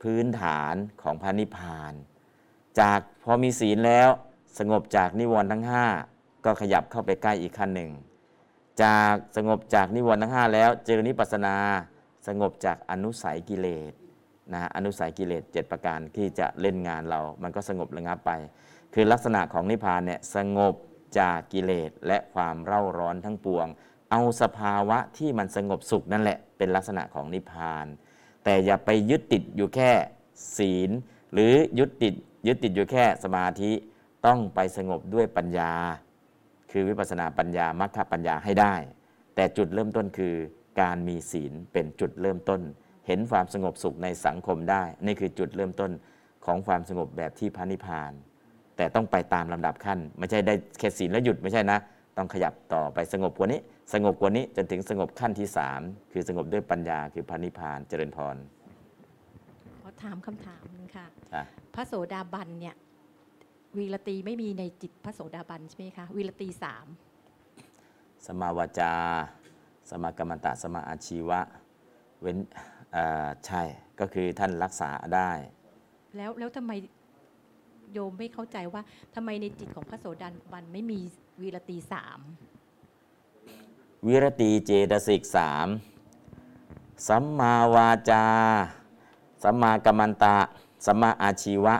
[0.02, 1.92] พื้นฐานของพระนิพพาน
[2.80, 4.08] จากพอมีศีลแล้ว
[4.58, 5.62] สงบจากนิวรณ์ทั้ง
[6.04, 7.90] 5 ก็ขยับเข้าไปใกล้อีกขั้นหนึ่ง
[8.82, 11.56] จากสงบจากนิวรณ์ทั้ง 5 แล้วเจริญนิพพานา
[12.28, 13.92] สงบจากอนุสัยกิเลส
[14.52, 18.30] นะฮะอนุสัยกิเลส 7 ประการที่จะเล่นงานเรา มันก็สงบระงับไป
[18.94, 20.74] คือลักษณะของนิพพานเนี่ยสงบ
[21.18, 23.66] จากกิเลสและความเร่าร้อนทั้งปวง
[24.10, 27.86] เอาสภาวะที่มันสงบสุขนั่นแหละเป็นลักษณะของนิพพาน
[28.44, 29.90] แต่อย่าไปยึดติดอยู่แค่
[30.56, 30.90] ศีล
[31.32, 32.14] หรือยึดติด
[32.46, 33.70] ยึดติดอยู่แค่สมาธิ
[34.26, 35.72] ต้องไปสงบด้วยปัญญา
[36.70, 38.74] คือวิปัสสนาปัญญามรรคปัญญาให้ได้
[39.34, 40.34] แต่จุดเริ่มต้นคือ
[40.80, 42.60] การมีศีลเป็นจุดเริ่มต้น
[43.06, 45.90] เห็นความสงบสุขในสังคมได้ นี่คือจุดเริ่มต้น
[46.46, 48.12] ของความสงบแบบที่พระนิพพาน
[48.76, 51.78] แต่ต้องไปตามลำดับขั้น ไม่ใช่ได้แค่ศีลแล้วหยุดไม่ใช่นะ
[52.16, 53.60] ต้องขยับต่อไปสงบกว่านี้
[53.92, 55.80] สงบกว่านี้จนถึงสงบขั้นที่สาม
[56.12, 58.36] คือสงบด้วยปัญญาคือพระนิพพานเจริญพร
[59.82, 62.76] ขอถามคำถามหนึงค่ะอะพ ระโสดาบันเนี่ย
[63.76, 66.86] วีรตีไม่มีในจิตพระโสดาบันใช่ไหมคะวีรตีสาม
[68.26, 68.92] สมาวาจา
[69.90, 71.40] สมากรรมตะสมาอาชีวะ
[72.20, 72.38] เว้น
[72.92, 73.62] เอ่อใช่
[74.00, 75.30] ก็คือท่านรักษาได้
[76.16, 76.72] แล้วแล้วทำไม
[77.92, 78.82] โยมไม่เข้าใจว่า
[79.14, 81.00] ทำไมในจิตของพระโสดาบันไม่มี
[81.40, 82.20] วีรตีสาม
[84.06, 85.68] วิรติเจตสิกสาม
[87.08, 88.24] สัมมาวาจา
[89.42, 90.36] สัมมากัมมันตะ
[90.86, 91.74] สัมมาอาชีวะ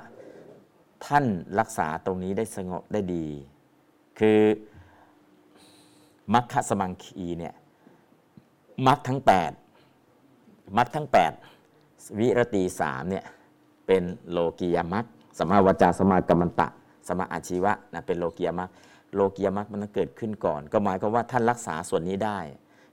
[1.07, 1.25] ท่าน
[1.59, 3.27] รักษาตรงนี้ได้สงบได้ดี
[4.19, 4.41] คือ
[6.35, 7.55] มัคคสมังคีเนี่ย
[8.87, 9.21] มัคทั้ง
[9.99, 11.09] 8 มัคทั้ง
[11.63, 13.25] 8 วิรติสามเนี่ย
[13.87, 15.05] เป็นโลกียมัค
[15.39, 16.69] สัมมาวาจาสัมมากัมมันตะ
[17.07, 18.71] สัมมาอาชีวะนะเป็นโลกียมัค
[19.15, 22.39] โลกียมัคมันต้องเกิดขึ้นก่อน ก็หมายความว่าท่านรักษาส่วนนี้ได้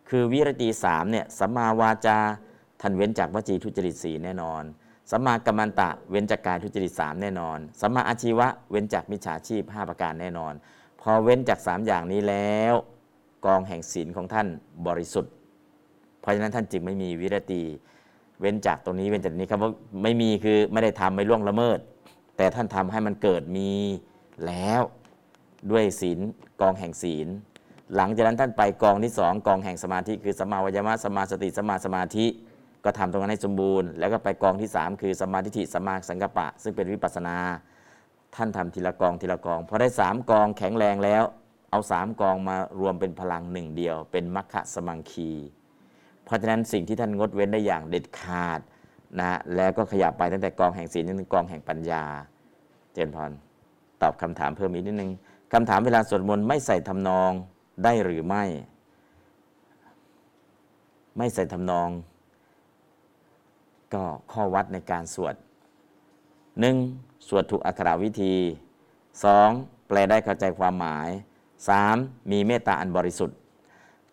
[0.10, 2.18] คือวิรติสามเนี่ยสัมมาวาจา
[2.82, 4.64] ท่านเว้นจากวจีทุจริตสีแน่นอน
[5.12, 10.54] สัมมากัมมันตะเว้นจากกายทุจริตสามแน่นอน สัมมาอาชีวะเว้นจากมิจฉาชีพ 5 ประการแน่นอน
[11.02, 12.74] พอเว้นจาก 3 อย่างนี้แล้ว
[13.46, 14.48] กองแห่งศีลของท่าน
[14.88, 15.34] บริสุทธิ์
[16.20, 17.64] เพราะฉะนั้นท่านจึงไม่มีวิรตี
[18.40, 19.72] เว้นจากตรงนี้เว้นจากนี้ครับว่า
[20.04, 21.80] ไม่มีคือไม่ได้ทำไม่ล่วงละเมิด
[22.38, 23.72] แต่ท่านทำให้มันเกิดมี
[24.46, 24.82] แล้ว
[25.72, 26.20] ด้วยศีล
[26.62, 27.28] กองแห่งศีล
[27.96, 32.26] หลังจากนั้นท่านไปกองที่สองกองแห่งสมาธิคือสมมาวยามะสมมาสติสมมาสมาธิ
[32.86, 37.36] ก็ทำตรงนั้นให้สมบูรณ์ แล้วก็ไปกองที่ 3 คือสมาทิฐิสมมาสังกัปปะ ซึ่งเป็นวิปัสนา
[38.36, 41.24] ท่านทำทีละกองทีละกองพอได้ 3 กองแข็งแรงแล้ว
[41.72, 45.32] เอา 3 กองมารวมเป็นพลังหนึ่งเดียว เป็นมัคคะสมังคี
[46.26, 48.60] เพราะฉะนั้นสิ่งที่ท่านงดเว้นได้อย่างเด็ดขาด
[49.20, 52.04] นะแล้วก็ขยับไปตั้งแต่กองแห่งศีลจนถึงกองแห่งปัญญา
[52.94, 53.32] เจนพร
[54.02, 55.12] ตอบคำถามเพิ่มอีกนิดนึง
[55.54, 57.32] คำถามเวลาสวดมนต์ไม่ใส่ทำนอง
[57.84, 58.44] ได้หรือไม่
[61.18, 61.90] ไม่ใส่ทำนอง
[63.96, 65.36] ก็ข้อวัดในการสวด
[66.12, 67.28] 1.
[67.28, 68.36] สวดถูกอักขรวิธี
[69.12, 69.88] 2.
[69.88, 71.10] แปลได้เข้าใจความหมาย
[71.70, 72.32] 3.
[72.32, 73.38] มีเมตตาอันบริสุทธิ์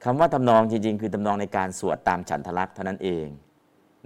[0.05, 3.27] คำว่าทำนองจริง ๆ คือทำนองในการสวดตามฉันทลักษณ์เท่านั้นเอง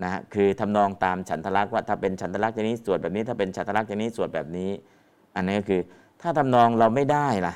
[0.03, 4.71] นะฮะคือทำนองตามฉันทลักษณ์ว่าถ้าเป็นฉันทลักษณ์อย่างนี้สวดแบบนี้ ถ้าเป็นฉันทลักษณ์อย่างนี้สวดแบบนี้
[5.35, 5.81] อันนี้ก็คือ
[6.23, 7.55] ถ้าทำนองเราไม่ได้ล่ะ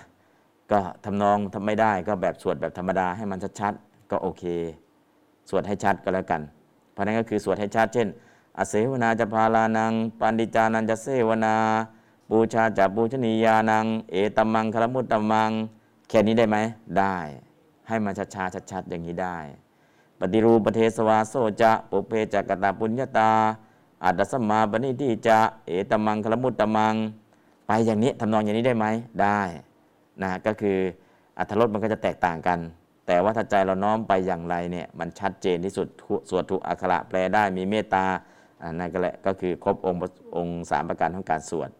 [0.70, 4.44] ก็ทำนองทำไม่ได้ก็แบบสวดแบบธรรมดาให้มันชัดๆก็โอเค
[5.50, 6.42] สวดให้ชัดก็แล้วกัน
[7.00, 8.08] ราะนั้นก็คือสวดให้ชัดเช่น
[8.58, 11.54] อเสวนาจะพาลานังปันดิจานันจะเสวนา
[12.30, 15.50] บูชาจะบูชนียานัง เอตัมมังคารมุตตัมมัง
[16.08, 16.56] แค่นี้ได้ไหม
[16.98, 17.16] ได้
[17.88, 19.38] ให้มันชัดๆชัดๆอย่างนี้ได้
[20.18, 23.30] ปฏิรูปเทศวาโซจะปุเพจักตาปุญญาตา
[24.04, 26.94] อัตสมมาปณิทิจะเอตัมมังคารมุตตัมมัง
[27.66, 28.86] ไปอย่างนี้ทำนองอย่างนี้ได้ไหม
[29.22, 29.40] ได้
[30.22, 30.78] นะ ก็คือ
[31.38, 32.58] อัตรสมันก็จะแตกต่างกัน
[33.10, 35.86] แต่ว่าถ้าใจเราน้อมไปอย่างไรเนี่ยมันชัดเจนที่สุด
[36.30, 38.04] สวดถูกอักขระแปลได้มีเมตตา
[38.62, 40.00] อ่านั่นก็แหละก็คือครบองค์
[40.36, 41.70] องค์สามประการของการสวด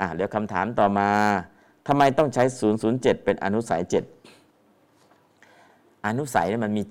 [0.00, 1.08] อะเดี๋ยวคำถามต่อมา
[1.86, 2.44] ทำไมต้องใช้
[2.84, 3.80] 007 เป็นอนุสัย
[4.68, 6.82] 7 อนุสัยเนี่ยมันมี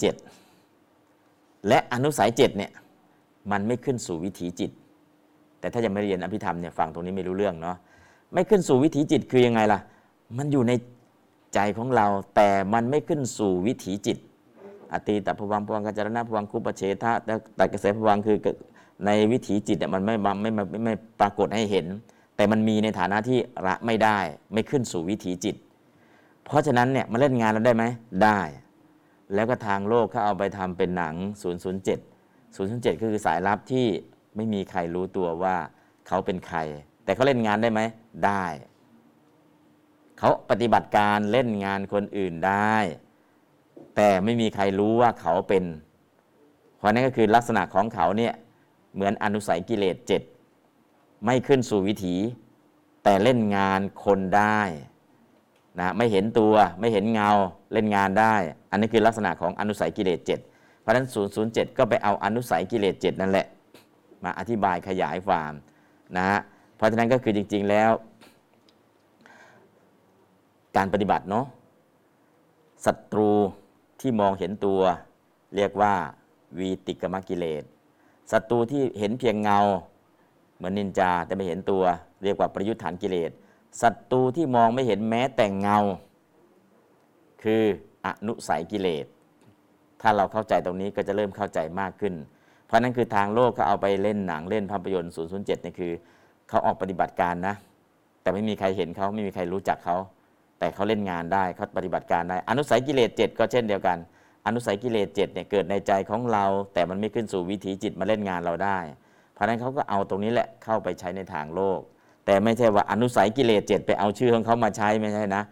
[0.80, 2.72] 7 และอนุสัย7เนี่ย
[3.51, 4.72] มันไม่ขึ้นสู่วิถีจิต
[5.59, 7.78] แต่ถ้ายังไม่เรียนอภิธรรมเนี่ยฟังตรงนี้ไม่รู้เรื่องเนาะ
[8.34, 9.80] ไม่ขึ้นสู่วิถีจิตคือยังไงล่ะ
[10.38, 10.74] มันอยู่ใน
[11.56, 14.18] ใจของเรา แต่มันไม่ขึ้นสู่วิถีจิต
[14.91, 18.38] อตีตพวังพวังกัจจรณะพวังคุปเฉทะแต่แต่กระแสพวังคือ
[19.06, 21.86] ในวิถีจิตมันไม่ไม่ไม่ไม่ไม่ปรากฏให้เห็น
[22.36, 24.18] แต่มันมีในฐานะที่ละไม่ได้
[24.53, 25.56] ไม่ขึ้นสู่วิถีจิต
[26.45, 27.84] เพราะฉะนั้นเนี่ยมาเล่นงานเราได้ไหม
[28.24, 28.41] ได้
[29.34, 31.16] แล้วก็ทางโลกเขาเอาไปทำเป็นหนัง
[31.86, 31.86] 007
[32.56, 33.86] 007ก็คือสายลับที่
[34.36, 35.56] ไม่มีใครรู้ตัวว่า
[36.08, 36.60] เขาเป็นใคร
[37.03, 37.82] แต่เขาเล่นงานได้ไหม
[38.26, 38.43] ได้
[40.20, 42.76] เขาปฏิบัติการเล่นงานคนอื่นได้
[43.95, 45.63] แต่ไม่มีใครรู้ว่าเขาเป็น
[46.78, 48.34] เพราะนั่นก็คือลักษณะของเขาเนี่ย
[48.93, 50.22] เหมือนอนุสัยกิเลสเจ็ด
[51.26, 52.16] ไม่ขึ้นสู่วิถี
[53.03, 54.61] แต่เล่นงานคนได้
[55.80, 57.32] นะไม่เห็นตัวไม่เห็นเงา
[57.74, 58.36] เล่นงานได้
[58.72, 60.39] อันนี้คือลักษณะของอนุสัยกิเลสเจ็ด
[60.82, 61.07] เพราะฉะนั้น
[61.41, 63.47] 007 ก็ไปเอาอนุสัยกิเลสเจ็ดนั่นแหละ
[64.24, 65.53] มาอธิบายขยายความ
[66.18, 66.39] นะฮะ
[66.76, 67.89] เพราะฉะนั้นก็คือจริง ๆ แล้ว
[70.76, 71.45] การปฏิบัติเนาะ
[72.86, 73.32] ศัตรู
[74.01, 74.82] ที่มองเห็นตัว
[75.55, 75.93] เรียกว่า
[76.59, 77.63] วีติกมกิเลส
[78.32, 79.59] ศัตรูที่เห็นเพียงเงา
[80.55, 81.84] เหมือนนินจาแต่ไม่เห็นตัว
[82.23, 83.32] เรียกว่าประยุทธ์ฐานกิเลส
[83.82, 85.80] ศัตรูที่มองไม่เห็นแม้แต่เงา
[87.43, 87.61] คือ
[88.05, 89.05] อนุสัยกิเลส
[90.01, 92.14] ถ้าเราเข้าใจตรงนี้ก็จะเริ่มเข้าใจมากขึ้น
[92.65, 95.91] เพราะนั้นคือทางโลกเขาเอาไปเล่นหนังเล่นภาพยนตร์007นี่คือ
[96.49, 97.56] เขาออกปฏิบัติการนะ
[98.22, 99.97] แต่ไม่มีใครเห็นเขาไม่มีใครรู้จักเขา
[100.65, 103.97] แต่เขาเล่นงานได้เขาปฏิบัติการได้ อนุสัยกิเลสเจ็ดก็เช่นเดียวกัน
[104.47, 108.77] อนุสัยกิเลสเจ็ดเนี่ยเกิดในใจของเรา แต่มันไม่ขึ้นสู่วิถีจิตมาเล่นงานเราได้
[109.33, 111.79] เพราะนั้นเขาก็เอาตรงนี้แหละเข้าไปใช้ในทางโลก
[112.25, 115.43] แต่ไม่ใช่ว่าอนุสัยกิเลสเจ็ดไปเอาชื่อของเขามาใช้ไม่ใช่นะ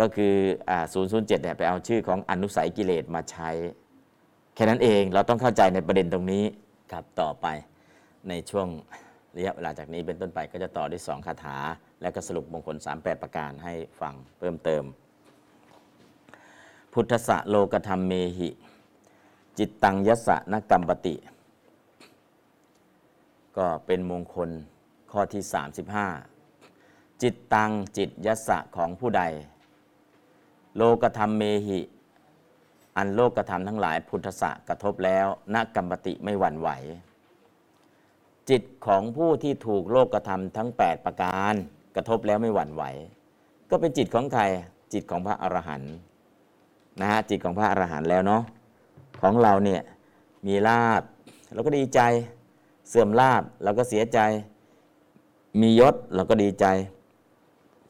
[0.00, 0.34] ก็คือ
[0.70, 3.50] อ่า007เนี่ยไปเอาชื่อของอนุสัยกิเลสมาใช้
[4.54, 6.44] แค่นั้นเองเราต้องเข้าใจในประเด็นตรงนี้
[6.92, 7.46] ครับต่อไป
[8.28, 8.68] ในช่วง
[9.36, 11.56] ระยะเวลาจากนี้เป็นต้นไปก็จะต่อด้วยสองคาถา
[12.02, 14.84] และก็สรุปมงคล 38 ประการให้ฟังเพิ่มเติม
[16.92, 18.50] พุทธะโลกธรรมเมหิ
[19.58, 21.14] จิตตังยสะนกรรมปติ
[23.56, 24.50] ก็เป็นมงคล
[25.12, 25.42] ข้อที่
[26.48, 29.22] 35 จิตตังจิตยสะของผู้ใด
[30.76, 31.80] โลกธรรมเมหิ
[32.96, 36.68] อันโลกธรรมทั้งหลายพุทธะกระทบแล้วนกรรมปติไม่หวั่นไหว
[38.50, 41.54] จิตของผู้ที่ถูกโลกธรรมทั้ง 8 ประการ
[41.96, 42.82] กระทบแล้วไม่หวั่นไหว
[43.70, 44.42] ก็เป็นจิตของใคร
[44.92, 45.92] จิตของพระอรหันต์
[47.00, 48.42] นะฮะจิตของพระอรหันต์แล้วเนาะ
[49.20, 49.80] ของเราเนี่ย
[50.46, 51.02] มีลาบ
[51.52, 52.00] เราก็ดีใจ
[52.88, 54.20] เสื่อมลาบเราก็เสียใจ
[55.60, 56.66] มียศเราก็ดีใจ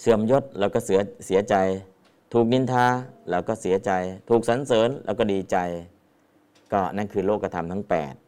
[0.01, 1.57] เสื่อมยศเราก็เสียเสียใจ
[2.33, 2.87] ถูกนินทา
[3.31, 3.93] เราก็เสียใจ
[4.29, 5.57] ถูกสรรเสริญเราก็ดีใจ
[6.73, 8.22] ก็นั่นคือโลกธรรมทั้ง 8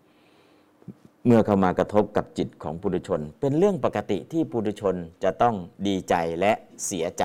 [1.26, 4.94] เมื่อเข้ามากระทบกับจิตของปุถุชน เป็นเรื่องปกติที่ปุถุชน
[5.24, 5.54] จะต้อง
[5.86, 6.52] ดีใจและ
[6.86, 7.24] เสียใจ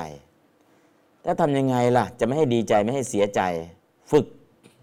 [1.23, 3.41] แล้วทำยังไงล่ะ จะไม่ให้ดีใจไม่ให้เสียใจ
[4.11, 4.25] ฝึก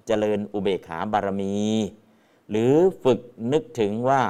[0.07, 1.55] เจริญอุเบกขาบารมี
[2.51, 2.75] หรือ
[3.05, 3.21] ฝึก
[3.53, 4.23] นึกถึงว่า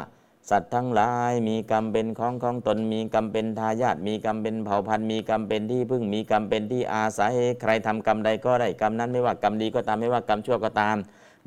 [0.50, 10.96] สัตว์ทั้งหลายมีกรรมเป็นของของตน มีกรรมเป็นทายาทมีกรรมเป็นเผ่าพันธุ์มีกรรมเป็นที่พึ่งมีกรรมเป็นที่อาศัยใครทำกรรมใดก็ได้กรรมนั้นไม่ว่ากรรมดีก็ตามไม่ว่ากรรมชั่วก็ตาม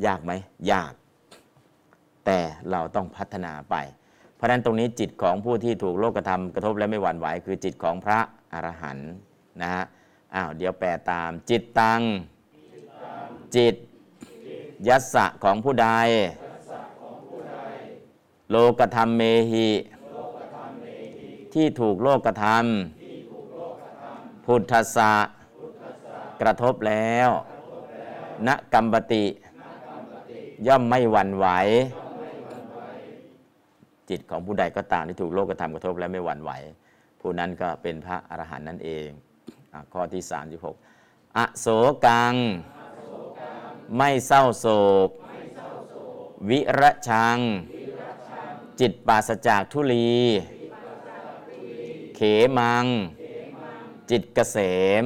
[0.05, 0.31] ยากไหม
[0.71, 0.93] ยาก
[2.25, 2.39] แต่
[2.71, 3.75] เราต้องพัฒนาไป
[4.35, 8.19] เพราะฉะนั้นตรงนี้จิตของผู้ที่ถูกโลกธรรมกระทบและไม่หวั่นไหวคือจิตของพระ
[8.53, 9.09] อรหันต์
[9.61, 9.83] นะฮะ
[10.35, 12.01] อ้าวเดี๋ยวแปลตามจิตตัง
[13.55, 13.75] จิต
[14.87, 15.87] ยัสสะของผู้ใด
[18.51, 19.21] โลกธรรมเม
[19.51, 19.69] หิ
[21.53, 22.65] ที่ถูกโลกธรรม
[24.45, 25.13] พุทธสะ
[26.41, 27.29] กระทบแล้ว
[28.47, 29.25] ณกัมปติ
[30.67, 31.47] ย่อมไม่หวั่นไหว
[34.09, 36.51] จิตของผู้ใดก็ตามที่ถูกโลกธรรมกระทบและไม่หวั่นไหว
[37.19, 39.07] ผู้นั้นก็เป็นพระอรหันต์นั่นเอง
[39.73, 40.21] อข้อที่
[40.79, 41.67] 36 อโศ
[42.05, 42.35] กัง
[43.97, 44.67] ไม่เศร้าโศ
[45.07, 45.09] ก
[46.49, 47.37] วิระชัง
[48.79, 50.13] จิตปราศจากทุลี
[52.15, 52.19] เข
[52.57, 52.85] มัง
[54.09, 54.57] จิตเกษ
[55.01, 55.03] ม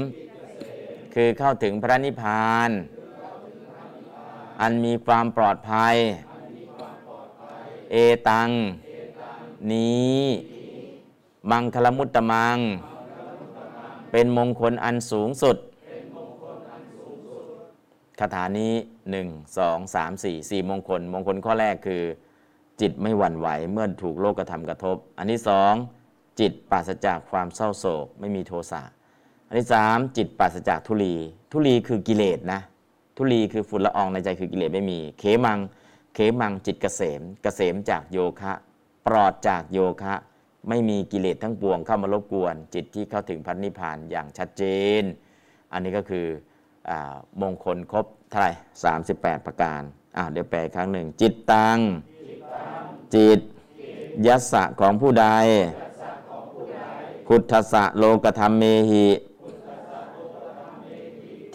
[1.13, 2.69] คือเข้าถึงพระนิพพาน
[4.61, 5.95] อันมีความปลอดภัย
[7.91, 7.95] เอ
[8.29, 8.49] ตัง
[9.71, 10.17] นี้
[11.51, 12.57] มังคลมุตตมัง
[14.11, 15.57] เป็นมงคลอันสูงสุด
[18.19, 18.73] คาถานี้
[19.19, 22.03] 1 2 3 4 4มงคล มงคลข้อแรกคือ
[22.81, 25.73] จิตไม่หวั่นไหวเมื่อถูกโลกธรรมกระทบ อันที่สอง
[26.39, 28.81] จิตปราศจากความเศร้าโศก ไม่มีโทสะ
[29.47, 31.15] อันที่สามจิตปราศจากทุลี
[31.51, 32.61] ทุลีคือกิเลสนะ
[33.17, 35.59] ทุลีคือฝุ่นละอองในใจคือกิเลสไม่มี เขมัง
[36.13, 38.53] เขมังจิตเกษม เกษมจากโยคะ
[39.07, 40.15] ปลอดจากโยคะ
[40.69, 44.63] ไม่มีกิเลสทั้งปวงเข้ามารบกวน จิตที่เข้าถึงพันนิพพานอย่างชัดเจ
[45.01, 45.03] น
[45.71, 46.25] อันนี้ก็คือ
[46.89, 46.91] อ
[47.41, 48.51] มงคลครบเท่าไหร่
[48.99, 49.81] 38ประการ
[50.17, 51.77] อ่าเดี๋ยวแปลครั้งหนึ่ง จิตตัง
[53.15, 53.39] จิต
[54.25, 55.27] ยัสสะของผู้ใด
[57.27, 59.07] พุทธะโลกธรรมเมหิ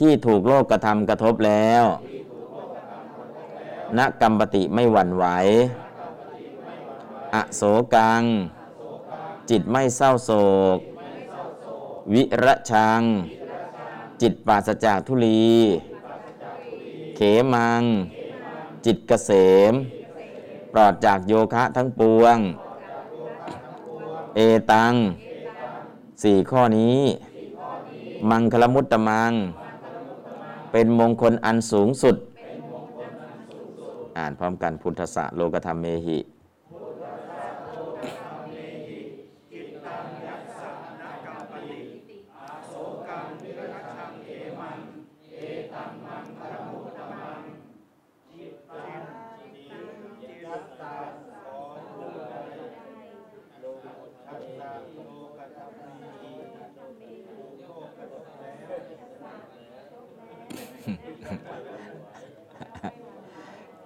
[0.00, 1.84] ที่ถูกโลกกระทำกระทบแล้ว
[3.98, 5.24] ณกรรมปติไม่หวั่นไหว
[7.34, 7.62] อโศ
[7.94, 8.22] กัง
[9.50, 10.30] จิตไม่เศร้าโศ
[10.76, 10.78] ก
[12.12, 13.02] วิระชัง
[14.22, 15.48] จิตปราศจากทุลี
[17.16, 17.20] เข
[17.54, 17.82] มัง
[18.86, 19.30] จิตเกษ
[19.72, 19.74] ม
[20.72, 22.36] ปลอดจากโยคะทั้งปวง
[24.34, 24.40] เอ
[24.72, 24.94] ตัง
[26.22, 26.98] สี่ข้อนี้
[28.30, 29.32] มังคลมุตตมัง
[30.72, 32.16] เป็นมงคลอันสูงสุด
[34.16, 36.18] อ่านพร้อมกันพุทธะโลกธรรมเมหิ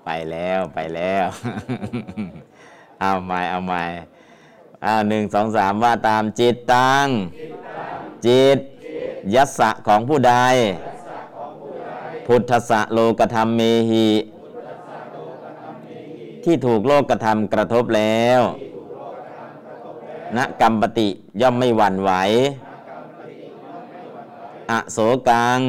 [0.04, 1.24] ไปแล้วไปแล้ว
[3.00, 3.82] เอาใหม่เอาใหม่
[4.82, 7.06] เอาหนึ่งสองสามว่าตามจิตตัง
[8.26, 8.58] จิต
[9.34, 10.34] ยัสสะของผู้ใด
[12.26, 13.60] พุทธะโลกธรรมเม
[13.90, 14.08] หิ
[16.44, 18.40] ที่ถูกโลกธรรมกระทบแล้ว
[20.36, 21.08] ณกรรมปติ
[21.40, 22.10] ย่อมไม่หวั่นไหว
[24.70, 24.98] อโศ
[25.28, 25.60] กัง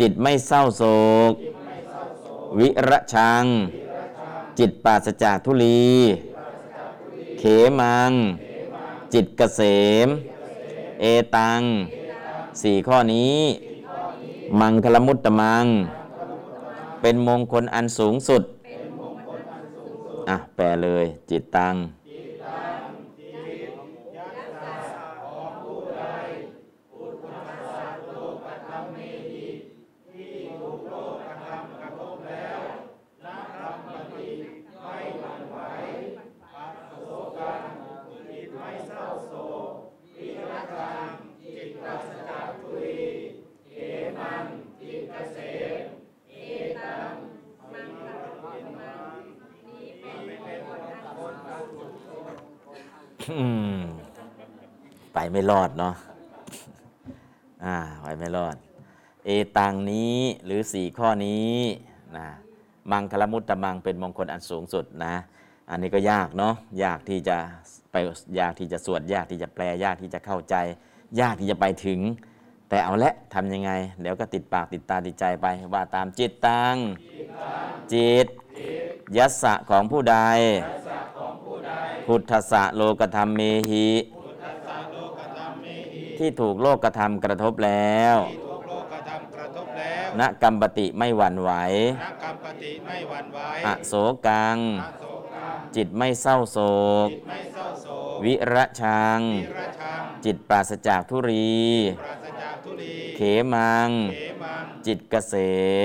[0.00, 0.82] จิตไม่เศร้าโศ
[1.30, 1.32] ก
[2.56, 3.44] วิระชัง
[4.58, 5.88] จิตปราศจากทุลี
[7.38, 7.42] เข
[7.80, 8.12] มัง
[9.14, 9.60] จิตเกษ
[10.06, 10.08] ม
[11.00, 11.04] เอ
[11.36, 11.60] ตัง
[12.62, 13.38] สี่ข้อนี้
[14.60, 15.66] มังคลมุตตมัง
[17.00, 18.42] เป็นมงคลอันสูงสุด
[20.28, 21.74] อะ แปลเลยจิตตัง
[55.14, 55.94] ไปไม่รอดเนาะ
[57.64, 58.56] อ่าไปไม่รอด
[59.24, 61.54] เอตังนี้หรือสี่ข้อนี้
[62.16, 62.28] นะ
[62.90, 65.14] มังคลมุตตมังเป็นมงคลอันสูงสุดนะ
[65.70, 67.36] อันนี้ก็ยากเนาะยากที่จะ
[67.92, 67.96] ไป
[68.38, 70.54] ยากที่จะสวดยากที่จะแปลยากที่จะเข้าใจ
[71.20, 72.00] ยากที่จะไปถึง
[72.68, 76.74] แต่เอาละทำยังไง เดี๋ยวก็ติดปากติดตาติดใจไปว่าตามจิตตัง
[77.92, 78.26] จิต
[79.16, 80.16] ยัสสะของผู้ใด
[82.06, 83.40] พุทธสะโลกธรรมเม
[83.70, 83.90] หิ
[86.18, 88.16] ที่ถูกโลกกระทำกระทบแล้ว
[88.48, 91.50] ทุกโลกกระทำกระทบแล้วณกรรมปติไม่หวั่นไหว
[92.02, 93.92] นักกรรมปฏิไม่หวั่นไหวอโศ
[94.26, 95.04] กังอโศ
[95.34, 96.58] กังจิตไม่เศร้าโศ
[97.06, 97.86] กจิตไม่เศร้าโศ
[98.16, 101.58] ก วิระชังวิราชังจิตปราศจากทุรี
[102.00, 103.20] ปราศจากทุลีเข
[103.54, 105.34] มังเขมัง จิตเกษ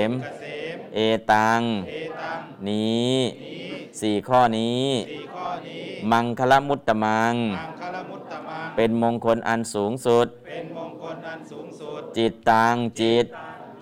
[0.08, 0.44] มเกษ
[0.74, 0.98] มเอ
[1.32, 13.26] ตังเอตัง นี้นี้ สี่ข้อนี้สี่ข้อนี้มังคลมุตตมังมังคลมุตตมัง เป็นมงคลอันสูงสุดเป็นมงคลอันสูงสุดจิตตังจิต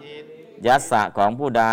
[0.02, 0.24] จิต
[0.66, 1.64] ยัสสะของผู้ใด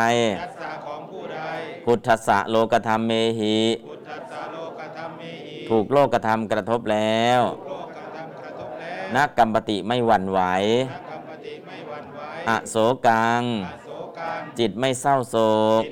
[0.41, 1.40] ยัสสะของผู้ใด
[1.86, 10.40] พุทธสะโลกธรรมเมหิพุทธัสสะโลกธรรมเมหิ ถูกโลกธรรมกระทบแล้วโลกกระทำกระทบแล้วนักกรรมปติไม่หวั่นไหว
[10.88, 12.76] นักกรรมปฏิไม่หวั่นไหว อโศ
[13.07, 13.90] กังอโศ
[14.20, 15.36] กังจิตไม่เศร้าโศ
[15.82, 15.84] ก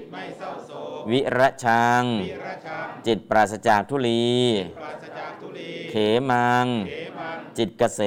[1.08, 4.32] จิตไม่เศร้าโศกวิระชังวิราชัง จิตปราศจากทุลี
[4.78, 5.94] ปราศจากทุลีเข
[6.30, 8.02] มังเขมัง จิตเกษ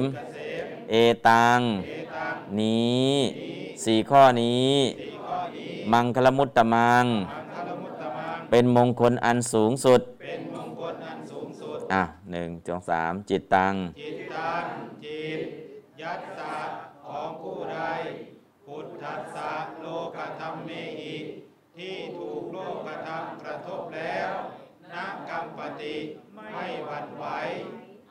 [0.00, 0.94] มเกษมเอ
[1.28, 3.12] ตังเอตังนี้
[3.84, 14.64] สี่ข้อนี้สี่ข้อนี้ มังคลมุตตมังมังคลมุตตมังเป็นมงคลอันสูงสุดเป็นมงคลอันสูงสุด อะหนึ่งสองสามจิตตัง จิตตัง
[15.04, 15.40] จิต
[16.00, 16.56] ยัสสะ
[17.06, 17.78] ของผู้ใด
[18.66, 19.50] พุทธัสสะ
[19.80, 20.70] โลกธรรมเม
[21.00, 21.16] หิ
[21.76, 24.32] ที่ถูกโลกธรรมกระทบแล้ว
[24.92, 25.96] นักกรรมปฏิ
[26.34, 27.24] ไม่หวั่นไหว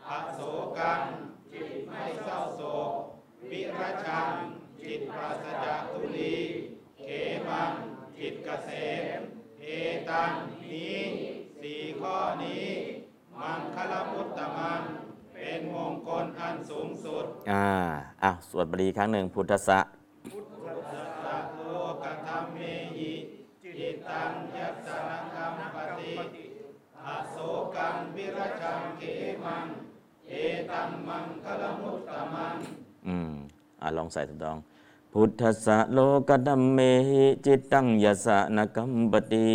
[0.07, 0.41] อโศ
[0.79, 1.01] กัง
[1.51, 2.91] จิตไม่เศร้าโศก
[3.49, 4.31] วิรชัง
[4.81, 6.37] จิตปราศจากทุลี
[6.99, 7.03] เข
[7.49, 7.71] มัง
[8.17, 8.69] จิตเกษ
[9.17, 9.19] ม
[9.59, 9.65] เอ
[10.09, 10.31] ตัง
[10.63, 10.99] นี้
[11.59, 12.67] สี่ข้อนี้
[13.39, 14.81] มังคลมุตตมัง
[15.33, 17.67] เป็นมงคลอันสูงสุด อ่า
[18.23, 19.85] อะสวดบาลีครั้งหนึ่งพุทธะ สัต
[21.55, 21.61] โล
[22.03, 22.59] กธรรมเม
[22.97, 23.11] หิ
[23.63, 24.99] จิตตังยัสสะ
[25.35, 26.13] กรรมปฏิ
[27.05, 27.35] อโศ
[27.75, 29.01] กังวิรชังเข
[29.45, 29.65] มัง
[30.29, 30.33] เอ
[30.71, 32.55] ตัมมังคลมุตตมัง
[33.07, 33.31] อืม
[33.81, 34.57] อะลองใส่ถูกต้อง
[35.11, 35.99] พุทธสะโล
[36.29, 39.51] กดัมเมหิจิตตังยสะนกัมปติ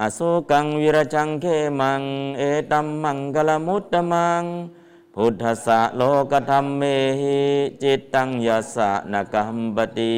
[0.00, 0.20] อโศ
[0.50, 1.46] กังวิรจังเข
[1.80, 2.02] มัง
[2.38, 2.42] เอ
[2.72, 4.44] ตัมมังกลมุตตมัง
[5.14, 6.82] พุทธสะโลกธรรมเม
[7.20, 7.38] หิ
[7.82, 10.16] จิตตังยสะนกัมปติ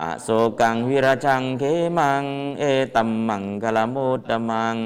[0.00, 0.28] อโศ
[0.60, 1.62] กังวิรจังเข
[1.98, 2.24] มัง
[2.60, 2.64] เอ
[2.94, 4.76] ตัมมังกลมุตตมัง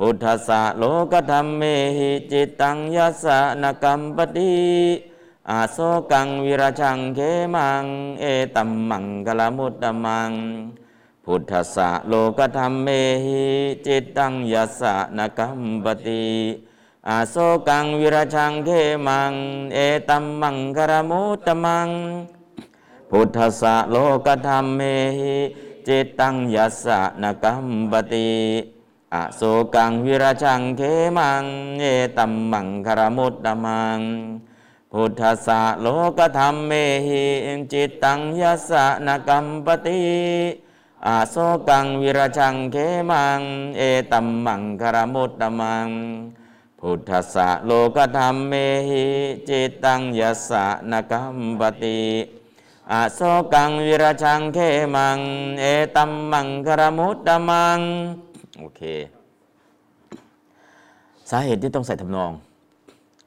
[0.00, 1.62] พุทธสะโลกธรรมเม
[1.96, 4.56] หิจิตตังยัสสะนกัมปติ
[5.50, 5.78] อาโศ
[6.12, 7.20] กังวิราชังเข
[7.54, 7.84] มัง
[8.20, 8.24] เอ
[8.56, 10.30] ตัมมังกลมุตตมัง
[11.24, 12.88] พุทธสะโลกธรรมเม
[13.24, 13.44] หิ
[13.86, 16.26] จิตตังยัสสะนกัมปติ
[17.08, 17.36] อาโศ
[17.68, 18.70] กังวิราชังเข
[19.06, 19.32] มัง
[19.74, 19.78] เอ
[20.08, 21.88] ตัมมังกลมุตตมัง
[23.10, 23.96] พุทธสะโล
[24.26, 24.80] กธรรมเม
[25.18, 25.36] หิ
[25.88, 28.30] จิตตังยัสสะนกัมปติ
[29.16, 29.42] อโศ
[29.74, 30.82] กังวิราชังเข
[31.18, 31.44] มัง
[31.80, 31.84] เอ
[32.18, 34.00] ตัมมังคารมุตตมัง
[34.92, 35.86] พุทธสะโล
[36.18, 36.72] กธรรมเม
[37.06, 37.24] หิ
[37.72, 40.04] จิตตังยัสสะนกัมปติ
[41.06, 41.36] อโศ
[41.68, 42.76] กังวิราชังเข
[43.10, 43.40] มัง
[43.78, 43.82] เอ
[44.12, 45.88] ตัมมังคารมุตตมัง
[46.80, 48.52] พุทธสะโลกธรรมเม
[48.88, 49.04] หิ
[49.48, 52.00] จิตตังยัสสะนกัมปติ
[52.92, 53.20] อโศ
[53.52, 54.58] กังวิราชังเข
[54.94, 55.18] มัง
[55.60, 55.64] เอ
[55.96, 57.80] ตัมมังคารมุตตมัง
[58.58, 58.80] โอเค
[61.30, 62.30] สาเหตุที่ต้องใส่ทำนอง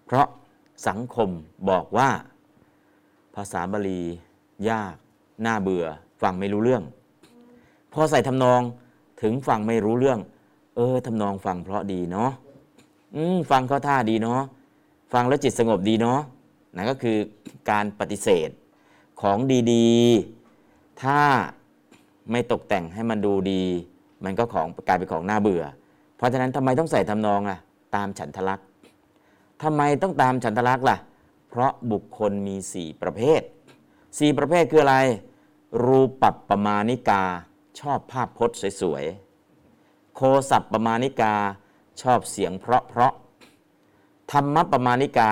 [0.06, 0.27] เพราะ
[0.88, 1.30] สังคม
[1.69, 2.10] บอกว่า
[3.35, 4.01] ภาษาบาลี
[4.69, 4.95] ยาก
[5.45, 5.85] น่าเบื่อ
[6.22, 6.84] ฟังไม่รู้เรื่อง
[7.93, 8.61] พอใส่ทำนอง
[9.22, 10.19] ถึงฟังไม่รู้เรื่อง
[10.76, 12.31] เออทำนองฟังเพราะดีเนาะ
[13.15, 14.41] อืมฟังเข้าท่าดีเนาะ
[15.14, 16.19] ฟังแล้วจิตสงบดีเนาะ
[16.76, 17.18] นั่นก็คือ
[17.69, 18.49] การปฏิเสธ
[19.22, 19.38] ของ
[19.73, 21.19] ดีๆ ถ้า
[22.31, 23.64] ไม่ตกแต่งให้มันดูดี
[24.23, 25.63] มันก็ของกลายเป็นของน่าเบื่อ
[26.17, 27.59] เพราะฉะนั้นทำไมต้องใส่ทำนองอะ
[27.95, 28.67] ตามฉันทลักษณ์
[29.63, 30.97] ทำไมต้องตามฉันทลักษณ์ล่ะ
[31.49, 33.41] เพราะบุคคลมีสี่ประเภท
[34.19, 34.97] สี่ประเภทคืออะไร
[35.85, 37.23] รูปปับปปมาณิกา
[37.79, 41.33] ชอบภาพพจน์สวยๆ โคสัพประมาณิกา
[42.01, 45.29] ชอบเสียงเพราะๆธรรมะประมาณิกา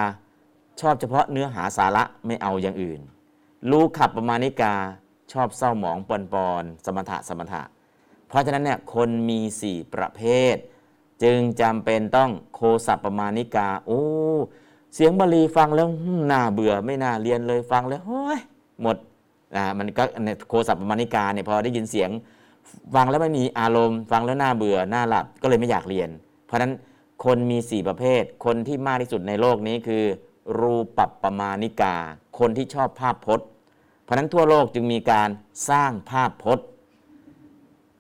[0.82, 3.02] ชอบเฉพาะเนื้อหาสาระไม่เอาอย่างอื่น
[3.70, 4.74] ลูขับประมาณิกา
[5.32, 7.62] ชอบเศร้าหมองปอนปอนๆสมถะสมถะ
[8.28, 10.22] เพราะฉะนั้นเนี่ยคนมีสี่ประเภ
[10.54, 10.56] ท
[11.24, 14.02] จึงจำเป็นต้องโคสัพปมาณิกา โอ้
[14.96, 15.88] เสียงบาลีฟังแล้ว
[16.32, 18.40] น่าเบื่อไม่น่าเรียนเลยฟังแล้วเฮ้ย
[18.82, 18.96] หมด
[19.56, 22.10] อ่ามันก็เนี่ยโคสัพปมาณิกาเนี่ยพอได้ยินเสียง
[22.96, 26.10] ฟังแล้วไม่มีอารมณ์ ฟังแล้วน่าเบื่อน่าหลับก็เลยไม่อยากเรียน
[26.46, 26.74] เพราะฉะนั้น
[27.26, 30.04] คนมีสี่ประเภท คนที่มากที่สุดในโลกนี้คือ
[30.60, 31.96] รูปปปมานิกา
[32.40, 33.48] คนที่ชอบภาพพจน์
[34.04, 35.30] เพราะฉะนั้นทั่วโลกจึงมีการ
[35.70, 36.66] สร้างภาพพจน์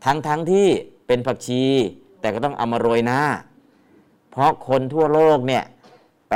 [0.05, 0.67] ทั้งทั้งที่
[1.07, 1.63] เป็นผักชี
[2.19, 3.21] แต่ก็ต้องเอามาโรยหน้า
[4.31, 5.63] เพราะคนทั่วโลกเนี่ย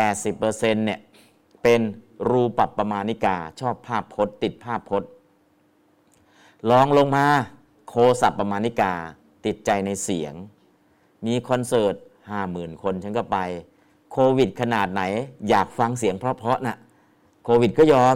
[0.06, 1.00] 80%เนี่ย
[1.64, 1.82] เป็น
[2.30, 5.10] รูปปัปปมานิกา ชอบภาพพจน์ ติดภาพพจน์
[6.70, 7.26] ลองลงมา
[7.90, 8.94] โคสับปปมานิกา
[9.46, 10.34] ติดใจในเสียง
[11.26, 11.96] มีคอนเสิร์ต
[12.40, 13.38] 50,000คนฉันก็ไป
[14.12, 15.02] โควิดขนาดไหน
[15.50, 16.78] อยากฟังเสียงเพราะๆนะ
[17.44, 18.08] โควิดก็ยอ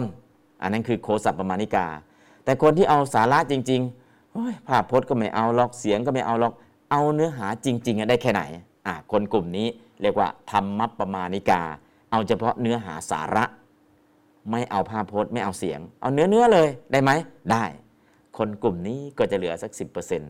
[0.62, 1.86] อันนั้นคือโคสับปปมานิกา
[2.44, 4.05] แต่คนที่เอาสาระจริง ๆ
[4.68, 6.52] ภาพพจน์ก็ไม่เอาหรอกเสียงก็ไม่เอาหรอก
[6.90, 8.42] เอาเนื้อหาจริงๆอะได้แค่ไหน
[8.86, 9.66] อะคนกลุ่มนี้
[10.02, 11.62] เรียกว่าธรรมปมานิกา
[12.10, 13.44] เอาเฉพาะเนื้อหาสาระ
[14.50, 17.10] ไม่เอาภาพพจน์ไม่เอาเสียง เอาเนื้อเนื้อเลยได้ไหม
[17.52, 17.64] ได้
[18.36, 19.70] คนกลุ่มนี้ก็จะเหลือสัก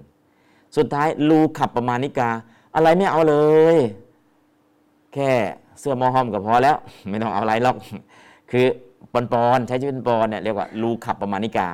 [0.08, 2.30] 10%สุดท้ายลูขับประมาณิกา
[2.74, 3.36] อะไรไม่เอาเล
[3.74, 3.76] ย
[5.14, 5.30] แค่
[5.80, 6.76] เสื้อมอหอมก็พอแล้ว
[7.08, 7.76] ไม่ต้องเอาอะไรหรอก
[8.50, 8.66] คือ
[9.12, 11.68] ปอนปอนใช้ชีวิตเป็นปอนเนี่ยเรียกว่าลูขับประมาณิกา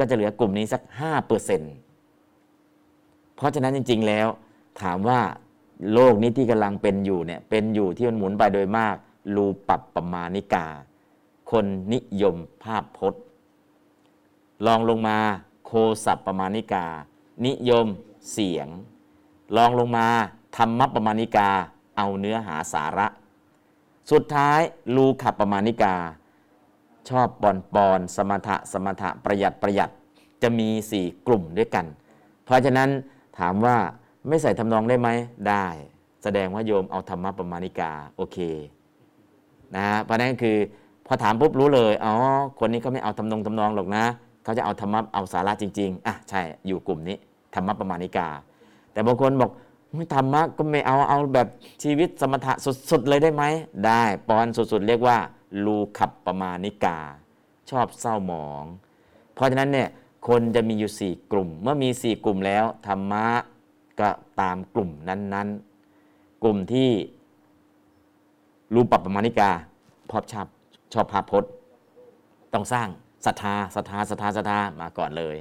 [0.00, 0.82] ก็จะเหลือกลุ่มนี้สัก
[2.08, 4.28] 5%เพราะฉะนั้นจริง ๆ แล้ว
[4.82, 5.20] ถามว่า
[5.92, 8.96] โลกนี้ที่กำลังเป็นอยู่เนี่ยเป็นอยู่ที่มันหมุนไปโดยมาก
[9.34, 10.66] รูปรับประมาณิกา
[11.50, 13.22] คนนิยมภาพพจน์
[14.66, 15.18] ลองลงมา
[15.66, 15.72] โค
[16.04, 16.86] สัปปมาณิกา
[17.46, 17.86] นิยม
[18.32, 18.68] เสียง
[19.56, 20.06] ลองลงมา
[20.56, 21.48] ธรรมประมาณิกา
[21.96, 23.06] เอาเนื้อหาสาระ
[24.10, 24.60] สุดท้าย
[24.94, 25.94] ลูขับประมาณิกา
[27.10, 29.90] ชอบปอนปอนสมถะสมถะประหยัดประหยัด
[30.42, 31.86] จะมีสี่กลุ่มด้วยกัน
[32.44, 32.88] เพราะฉะนั้น
[33.38, 33.76] ถามว่า
[34.28, 35.08] ไม่ใส่ทำนองได้ไหม
[35.48, 35.66] ได้
[36.22, 38.38] แสดงว่าโยมเอาธรรมะประมาณิกาโอเค
[39.76, 40.56] นะเพราะนั้นคือ
[41.06, 42.14] พอถามปุ๊บรู้เลยอ๋อ
[42.58, 44.04] คนนี้เขาไม่เอาทำนองทำนองหรอกนะ
[44.44, 47.16] เขาจะเอาธรรมะเอาสาระจริงๆอะใช่อยู่กลุ่มนี้
[47.54, 48.28] ธรรมะประมาณิกา
[48.92, 49.50] แต่บางคนบอก
[49.96, 51.48] ไม่ธรรมะก็ไม่เอาเอาแบบ
[51.82, 52.52] ชีวิตสมถะ
[52.90, 53.44] สุดๆเลยได้ไหม
[53.86, 55.16] ได้ปอนสุดๆ เรียกว่า
[55.64, 56.98] ลูขับประมาณิกา
[57.70, 58.64] ชอบเศร้าหมอง
[59.34, 59.88] เพราะฉะนั้นเนี่ย
[60.28, 63.26] คนจะมีอยู่ 4 กลุ่ม เมื่อมี 4 กลุ่มแล้วธรรมะ
[64.00, 64.08] ก็
[64.40, 66.90] ตามกลุ่มนั้นๆ กลุ่มที่
[68.74, 69.50] รูปปัปประมาณิกา
[70.10, 70.46] พอบชอบ
[70.92, 71.50] ชอบภาพจน์
[72.52, 72.88] ต้องสร้าง
[73.26, 75.36] ศรัทธาศรัทธาศรัทธาศรัทธามาก่อนเลย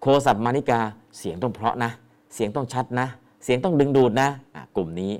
[0.00, 0.80] โคสัปมานิกา
[1.18, 1.90] เสียงต้องเพราะนะ
[2.34, 3.06] เสียงต้องชัดนะ
[3.44, 5.12] เสียงต้องดึงดูดนะะกลุ่มนี้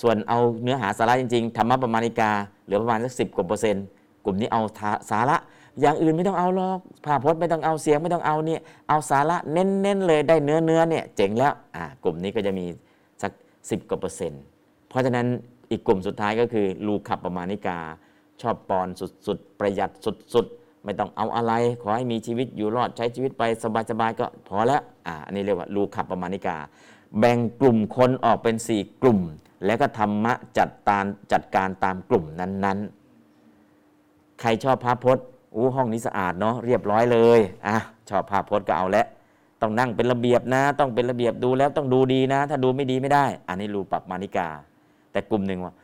[0.00, 2.30] ส่วนเอาเนื้อหาสาระจริง ๆ ธรรมะประมาณิกา
[2.64, 3.84] เหลือประมาณสักสิบกว่าเปอร์เซ็นต์
[4.24, 4.62] กลุ่มนี้เอา
[5.10, 5.36] สาระ
[5.80, 12.66] อย่างอื่นไม่ต้องเอาหรอกภาพพจน์ไม่ต้องเอาเสียงไม่ต้องเอาเนี่ยเอาสาระเน้นๆเลยได้เนื้อเนื้อเนี่ยเจ๋งแล้วอ่ากลุ่มนี้ก็จะมี
[13.22, 13.32] สัก
[13.70, 14.42] สิบกว่าเปอร์เซ็นต์
[14.88, 15.26] เพราะฉะนั้น
[15.70, 17.78] อีกกลุ่มสุดท้ายก็คือลูขับประมาณิกา
[18.40, 18.88] ชอบปอน
[19.26, 19.90] สุดๆประหยัด
[20.34, 23.42] สุดๆ ไม่ต้องเอาอะไร ขอให้มีชีวิตอยู่รอดใช้ชีวิตไป
[23.90, 26.56] สบายๆก็พอแล้วอ่าอันนี้เรียกว่าลูขับประมาณิกา
[27.18, 29.20] แบ่งกลุ่มคนออกเป็น 4 กลุ่ม
[29.64, 35.24] แล้วก็ธรรมะจัดตามจัดการตามกลุ่มนั้นๆ ใครชอบภาพพจน์
[35.54, 37.76] อู้ห้องนี้สะอาดเนาะเรียบร้อยเลยอะ
[38.10, 39.06] ชอบภาพพจน์ก็เอาแล้ว
[39.60, 44.48] ต้องนั่งเป็นระเบียบนะ ต้องเป็นระเบียบดูแล้วต้องดูดีนะ ถ้าดูไม่ดีไม่ได้ อันนี้รูปรับมานิกา
[45.12, 45.74] แต่กลุ่มหนึ่งว่า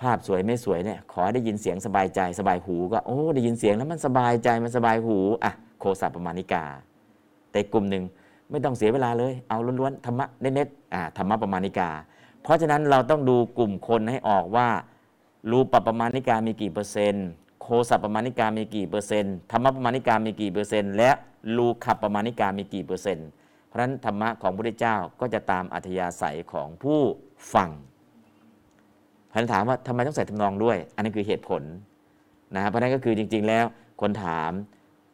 [0.00, 6.64] ภาพสวยไม่สวยเนี่ยขอให้ได้ยินเสียงสบายใจสบายหูก็โอ้ได้ยินเสียงแล้วมันสบายใจมันสบายหูอะโคสัปมาณิกา
[7.52, 8.04] แต่กลุ่มหนึ่ง
[8.50, 11.88] ไม่ต้องเสียเวลาเลย เอาล้วนๆธรรมะเน็ตๆอ่าธรรมะประมาณิกา
[12.42, 14.68] เพราะฉะนั้นเราต้องดูกลุ่มคนให้ออกว่า
[15.50, 17.26] รูปประมาณิกามีกี่เปอร์เซ็นต์
[17.62, 21.10] โคสัปประมาณิกามีกี่เปอร์เซ็นต์ธรรมะประมาณิกามีกี่เปอร์เซ็นต์และ
[21.56, 23.28] ลูขับประมาณิกามีกี่เปอร์เซ็นต์
[23.66, 27.00] เพราะฉะนั้นธรรมะของพระพุทธเจ้าก็จะตามอัธยาศัยของผู้
[27.54, 27.70] ฟัง
[29.32, 31.62] พันถามว่าทำไมต้องใส่ทำนองด้วย อันนี้คือเหตุผล
[32.54, 33.64] นะเพราะนั้นก็คือจริง ๆ แล้ว
[34.00, 34.52] คนถาม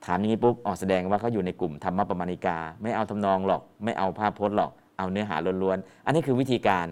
[0.07, 6.87] ถามอย่างนี้ปุ๊บออกแสดงว่าเขาอยู่ในกลุ่มธรรมประมาณิกา ไม่เอาทำนองหรอก ไม่เอาภาพพจน์หรอก เอาเนื้อหาล้วนๆ อันนี้คือวิธีการ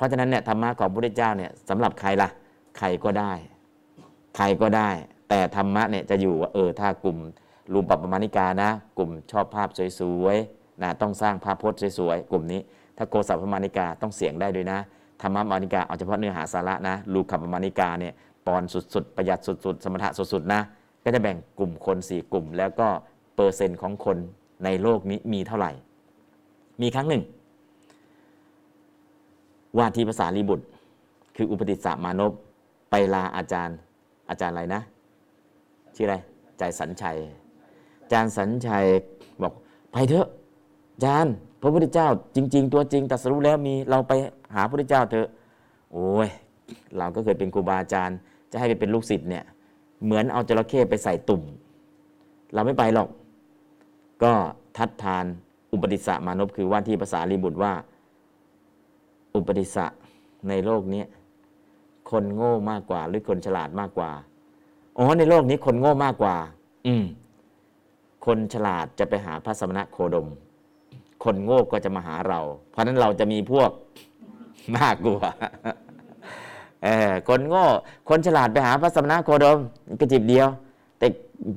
[0.00, 2.28] เพราะฉะนั้นเนี่ยธรรมะของพระพุทธเจ้าเนี่ยสำหรับใครล่ะ
[2.78, 3.32] ใครก็ได้
[4.36, 4.88] ใครก็ได้
[5.28, 7.16] แต่ธรรมะเนี่ยจะอยู่ว่าเออถ้ากลุ่ม
[7.72, 9.68] รูปประมาณิกานะ กลุ่มชอบภาพ
[10.00, 12.60] สวยๆนะต้องสร้างภาพพจน์สวยๆกลุ่มนี้
[12.96, 14.78] ถ้าโกสัพประมาณิกาต้องเสียงได้ด้วยนะ
[15.22, 18.12] ธรรมะมานิกาเอาเฉพาะเนื้อหาสาระนะลูขับมานิกาเนี่ย
[18.46, 20.60] ปอนสุดๆ ประหยัดสุดๆ สมถะสุดๆนะ
[21.04, 22.88] ก็จะแบ่งกลุ่มคน 4 กลุ่ม แล้วก็
[23.36, 24.16] เปอร์เซ็นต์ของคน
[24.64, 25.72] ในโลกนี้มีเท่าไหร่
[26.82, 27.22] มีครั้งหนึ่ง
[29.78, 30.64] ว่าที่ภาษาลีบุตร
[31.36, 32.32] คืออุปติสสะมานพ
[32.90, 33.76] ไปลาอาจารย์
[34.30, 34.82] อาจารย์อะไรนะ
[35.94, 36.16] ชื่ออะไร
[36.58, 37.16] ใจสัญชัย
[38.02, 38.84] อาจารย์สัญชัย
[39.42, 39.52] บอก
[39.92, 40.26] ไปเถอะ
[40.94, 44.12] อาจารย์พระพุทธเจ้า จริง ๆ ตัวจริงตรัสรู้แล้วมีเราไป
[44.54, 45.28] หาพระพุทธเจ้าเถอะ
[45.92, 46.28] โอ้ย
[46.98, 48.16] เราก็เคยเป็นครูบาอาจารย์
[48.50, 49.44] จะให้ไปเป็นลูกศิษย์เนี่ย
[50.04, 51.42] เหมือนเอาจระเข้ไปใส่ตุ่ม
[52.54, 53.08] เราไม่ไปหรอก
[54.22, 54.32] ก็
[54.76, 55.24] ทัดทาน
[55.72, 57.72] อุปติสสะมานพคือว่าที่ภาษาลีบุตรว่า
[59.34, 59.86] อุปติสสะ
[60.48, 61.04] ในโลกนี้
[62.10, 64.10] คนโง่มากกว่า หรือคนฉลาดมากกว่า
[64.98, 66.36] อ๋อ ในโลกนี้คนโง่มากกว่า
[66.86, 67.04] อืม
[68.26, 70.28] คนฉลาดจะไปหาพระสมณะโคดม
[71.24, 72.40] คนโง่ก็จะมาหาเรา
[72.70, 73.70] เพราะฉะนั้นเราจะมีพวก
[74.76, 75.20] น่ากลัว
[76.84, 77.64] เออคนโง่
[78.08, 79.58] คนฉลาดไปหาพระสมณะโคดม
[80.00, 80.48] กระจิบเดียว
[80.98, 81.06] แต่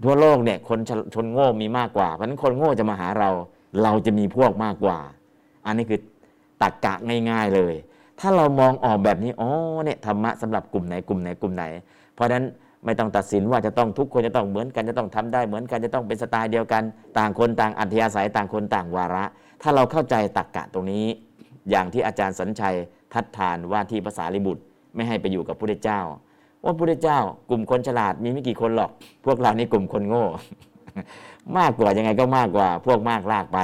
[0.04, 3.30] ทั่วโลกเนี่ย คนฉลชนโง่มีมากกว่า เพราะฉะนั้นคนโง่จะมาหาเรา
[3.84, 4.98] เราจะมีพวกมากกว่า
[5.66, 6.00] อันนี้คือ
[6.62, 6.94] ตักกะ
[7.30, 7.76] ง่ายๆเลย
[8.20, 9.50] ถ้าเรามองออกแบบนี้อ๋อ
[9.84, 11.64] เนี่ยธรรมะสำหรับกลุ่มไหนกลุ่มไหนกลุ่มไหน
[12.16, 12.46] เพราะฉะนั้น
[12.86, 16.84] ไม่ต้องตัดสินว่าจะต้องทุกคนจะต้องเหมือนกันจะต้องทำได้เหมือนกันจะต้องเป็นสไตล์เดียวกัน
[17.18, 19.26] ต่างคนต่างอัธยาศัยต่างคนต่างวาระ
[19.62, 21.06] ถ้าเราเข้าใจตักกะตรงนี้
[21.70, 22.76] อย่างที่อาจารย์สัญชัย
[23.14, 24.64] ทัดทานว่าที่ภาษาลิบุตร
[24.96, 26.02] ไม่ให้ไปอยู่กับพระเจ้า
[26.64, 27.20] ว่าพระเจ้า
[27.50, 28.92] กลุ่มคนฉลาดมีไม่กี่คนหรอก
[29.26, 30.26] พวกเรานี่กลุ่มคนโง่
[31.58, 33.60] มากกว่ายังไงก็มากกว่า พวกมากลากไป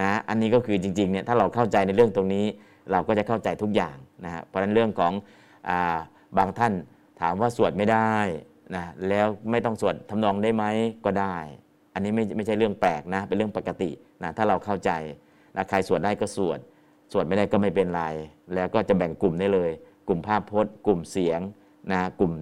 [0.00, 2.44] นะอันนี้ก็คือจริงๆเนี่ยถ้าเราเข้าใจในเรื่องตรงนี้
[2.92, 5.12] เราก็จะเข้าใจทุกอย่างนะฮะเพราะฉะนั้นเรื่องของ
[5.68, 5.98] อา
[6.38, 6.72] บางท่าน
[7.20, 8.14] ถามว่าสวดไม่ได้
[8.74, 10.64] นะแล้วไม่ต้องสวดทำนองได้ไหม
[11.04, 11.36] ก็ได้
[11.94, 13.90] อันนี้ไม่ไม่ใช่เรื่องแปลกนะเป็นเรื่องปกติ
[14.22, 14.90] นะถ้าเราเข้าใจ
[15.56, 16.58] นะใครสวดได้ก็สวด
[17.12, 18.02] สวดไม่ได้ก็ไม่เป็นไร
[18.54, 19.70] แล้วก็จะแบ่งกลุ่มได้เลย
[20.08, 21.40] กลุ่มภาพพจน์ กลุ่มเสียง
[21.92, 22.32] นะกลุ่ม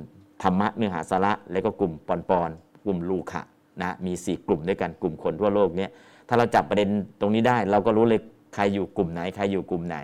[0.42, 2.50] ธรรมะเนื้อหาสาระ แล้วก็กลุ่มปอนปอน
[2.86, 3.42] กลุ่มลูขะ
[3.82, 5.90] นะมี 4 กลุ่มด้วยกันกลุ่มคนทั่วโลกเนี้ย
[6.28, 6.88] ถ้าเราจับประเด็น
[7.20, 8.20] ตรงนี้ได้ เราก็รู้เลย
[8.54, 9.96] ใครอยู่กลุ่มไหน ใครอยู่กลุ่มไหน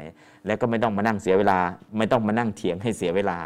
[0.46, 1.58] แล้วก็ไม่ต้องมานั่งเสียเวลา
[1.98, 3.38] ไม่ต้องมานั่งเถียงให้เสียเวลา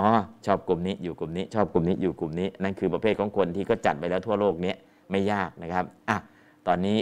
[0.00, 0.08] อ๋อ
[0.46, 4.76] ชอบกลุ่มนี้อยู่กลุ่มนี้ ชอบกลุ่มนี้อยู่กลุ่มนี้ นั่นคือประเภทของคนที่ก็จัดไปแล้วทั่วโลกเนี้ย
[5.10, 6.18] ไม่ยากนะครับอะ
[6.66, 6.98] ตอนนี้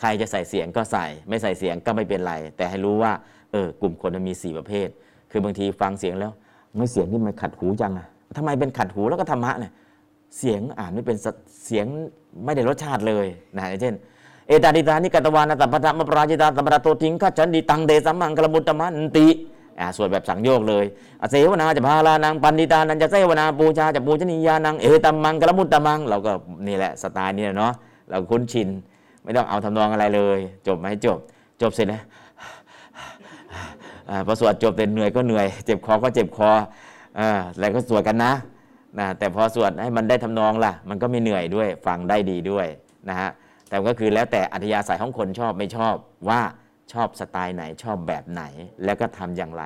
[0.00, 3.12] ใครจะใส่เสียงก็ใส่ ไม่ใส่เสียงก็ไม่เป็นไร แต่ให้รู้ว่า
[3.52, 4.88] เออกลุ่มคนมันมี 4 ประเภท
[5.30, 6.32] คือบางทีฟังเสียงแล้ว
[6.76, 8.06] ไม่เสียงนี่มันขัดหูจังอะ
[8.36, 9.72] ทำไมเป็นขัดหูแล้วก็ธรรมะเนี่ย
[10.38, 11.16] เสียงอ่านไม่เป็น
[11.64, 11.86] เสียง
[12.44, 13.26] ไม่ได้รสชาติเลย
[13.56, 13.94] นะเช่น
[14.48, 19.26] เอตาดิตานิกตวานาตัปปะทะมะปราจิตาตัมปะระโตติงขจันดิตังเดสัมมังกลมุตตมันติ
[19.80, 20.84] อ่าสวดแบบสังโยกเลย
[21.20, 26.32] อเสวนาจะพาลานังปันดิตานันจะเสวนาปูชาจะปูชนียานังเอตัมมังกลมุตตมัง เราก็
[26.66, 27.72] นี่แหละสไตล์นี้เนาะ
[28.10, 28.68] เราคุ้นชิน
[29.22, 31.18] ไม่ต้องเอาทำนองอะไรเลย จบไหมจบ
[31.60, 32.02] จบเสร็จแล้ว
[34.26, 36.50] พอสวดจบเสร็จเหนื่อยก็เหนื่อย เจ็บคอก็เจ็บคอ
[37.18, 38.32] อ่าแล้วก็สวดกันนะ
[38.98, 42.66] นะแต่พอสวดให้มันได้ทำนองล่ะ มันก็ไม่เหนื่อยด้วยฟังได้ดีด้วย
[43.08, 43.30] นะฮะ
[43.68, 45.94] แต่ก็คือแล้วแต่อัธยาศัยของคนชอบไม่ชอบ
[46.28, 46.40] ว่า
[46.92, 48.42] ชอบสไตล์ไหนชอบแบบไหน
[48.84, 49.64] แล้วก็ทำอย่างไร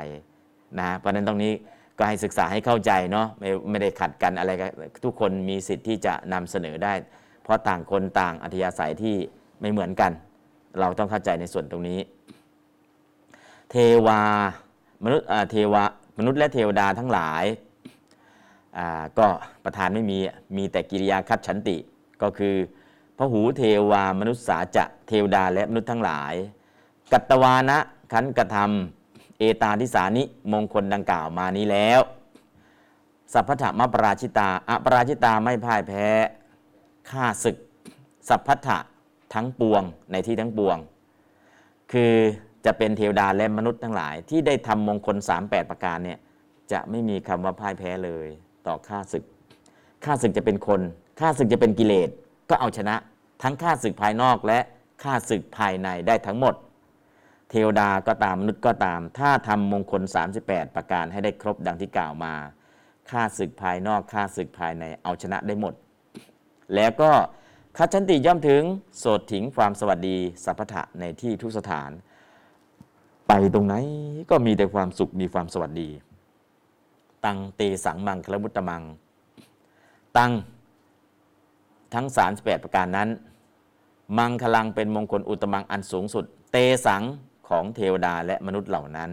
[0.78, 1.52] นะเพราะนั้นตรงนี้
[1.98, 4.70] ก็ให้ศึกษาให้เข้าใจเนาะไม่ไม่ได้ขัดกันอะไรกัน
[5.05, 6.93] ทุกคนมีสิทธิ์ที่จะนำเสนอได้
[7.43, 9.16] เพราะต่างคนต่างอัธยาศัยที่
[9.61, 10.12] ไม่เหมือนกัน
[10.81, 11.98] เราต้องเข้าใจในส่วนตรงนี้
[13.70, 13.77] เท
[14.07, 14.20] วา
[15.05, 15.85] มนุษย์เทวา
[16.19, 17.44] มนุษย์และเทวดาทั้งหลาย
[19.18, 19.26] ก็
[19.64, 20.18] ประธานไม่มี
[20.56, 21.76] มีแต่กิริยาคัดฉันติ
[22.22, 22.55] ก็คือ
[23.16, 26.34] พระหูเทวามนุษย์สาจะเทวดาและมนุษย์ทั้งหลาย
[27.12, 27.78] กัตวานะ
[28.12, 30.22] ขันกระทำเอตาทิสานิ
[30.52, 32.01] มงคลดังกล่าวมานี้แล้ว
[33.32, 36.06] สัพพะมะปราชิตาอปราชิตาไม่พ่ายแพ้
[37.10, 37.56] ฆ่าศึก
[38.28, 38.78] สัพพะ
[39.34, 39.82] ทั้งปวง
[40.12, 40.76] ในที่ทั้งปวง
[41.92, 42.14] คือ
[42.64, 46.18] จะเป็นเทวดาและมนุษย์ทั้งหลาย ที่ได้ทำมงคล 38 ประการเนี่ย
[46.72, 48.28] จะไม่มีคำว่าพ่ายแพ้เลย
[48.66, 49.24] ต่อข้าศึก
[50.05, 50.81] ข้าศึกจะเป็นคน
[51.20, 52.09] ข้าศึกจะเป็นกิเลส
[52.51, 52.95] ก็เอาชนะ
[53.43, 54.59] ทั้งข้าศึกภายนอกและ
[55.03, 56.55] ข้าศึกภายในได้ทั้งหมด
[57.51, 60.03] เทวดาก็ตามมนุษย์ก็ตาม ถ้าทำมงคล
[60.39, 62.35] 38 ประการให้ได้ครบดังที่กล่าวมา
[63.11, 65.74] ข้าศึกภายนอกข้าศึกภายในเอาชนะได้หมด
[66.74, 67.11] แล้วก็
[67.77, 68.62] คัจฉันติย่อมถึง
[68.99, 71.91] โสดถิงความสวัสดีสัพพะในที่ทุกสถาน
[73.28, 73.74] ไปตรงไหน
[74.31, 75.89] ก็มีแต่ความสุขมีความสวัสดี
[77.24, 78.82] ตังเตสังมังคลมุตตมัง
[80.16, 80.32] ตัง
[81.94, 82.06] ทั้ง
[82.36, 83.09] 38 ประการนั้น
[84.18, 86.56] มังคลังเป็นมงคลอุตมังอันสูงสุด เต
[86.86, 87.02] สัง
[87.48, 89.10] ของเทวดาและมนุษย์เหล่านั้น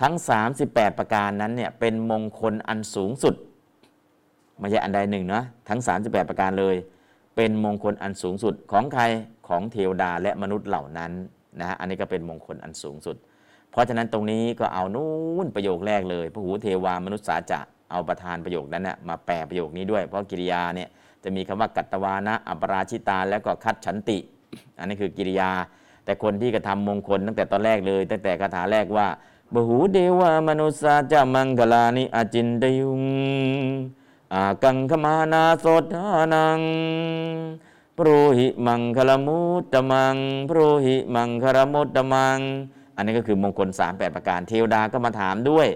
[0.00, 0.14] ทั้ง
[0.56, 3.34] 38 ประการนั้นเนี่ยเป็นมงคลอันสูงสุด
[4.58, 6.76] ไม่ใช่อันใดหนึ่งนะทั้ง 38 ประการเลย
[7.36, 9.02] เป็นมงคลอันสูงสุดของใคร
[9.48, 11.12] ของเทวดาและมนุษย์เหล่านั้น
[11.60, 13.16] นะฮะอันนี้ก็เป็นมงคลอันสูงสุด
[13.72, 15.10] เพราะฉะนั้นตรงนี้ก็เอานู่
[15.44, 17.60] นประโยคแรกเลยพระหูเทวามนุษย์สาจะ
[17.90, 20.88] เอาประธานประโยคนั้นนะมาแปลประโยคนี้ด้วย เพราะกิริยาเนี่ย
[21.24, 24.18] จะมีคำว่ากัตตวานะอัปราชิตา แล้วก็คัดฉันติ
[24.78, 25.50] อันนี้คือกิริยา
[26.04, 29.08] แต่คนที่กระทำมงคลตั้งแต่ตอนแรกเลย ตั้งแต่คาถาแรกว่า
[29.54, 33.02] บหูเดวามนุษสาจะมังกลานิอาจินดยุง
[34.34, 36.60] อากังขมานาสทานัง
[37.94, 40.16] โปรหิมังคลมุตตมัง
[40.46, 42.38] โปรหิมังคลมุตตมัง
[42.96, 45.66] อันนี้ก็คือมงคล 3 8 ประการ เทวดาก็มาถามด้วย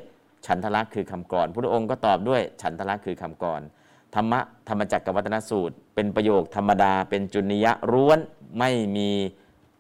[0.47, 3.61] ฉันทลักษ์คือคำกรพระองค์ก็ตอบด้วย ฉันทลักษ์คือคำกร
[4.15, 8.19] ธรรมะธรรมจักรวัตนสูตร เป็นประโยคธรรมดา เป็นจุนิยะร้วน
[8.59, 9.11] ไม่มี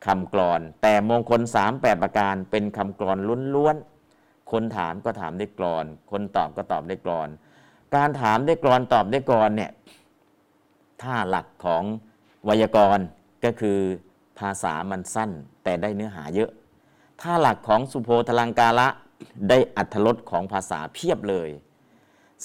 [0.06, 3.18] คำกรอน แต่มงคล 3 8 ประการ เป็นคำกรอน
[3.54, 7.28] ล้วนๆคนถามก็ถามได้กรอน คนตอบก็ตอบได้กรอน
[7.94, 9.70] การถามได้กรอนตอบได้กรอนเนี่ย
[11.02, 11.82] ถ้าหลักของ
[12.44, 13.04] ไวยากรณ์
[13.44, 13.78] ก็คือ
[14.38, 15.30] ภาษามันสั้น
[15.64, 16.50] แต่ได้เนื้อหาเยอะ
[17.20, 18.88] ถ้าหลักของสุโพธลังกาละ
[19.48, 21.50] ได้อัธรสของภาษาเพียบเลย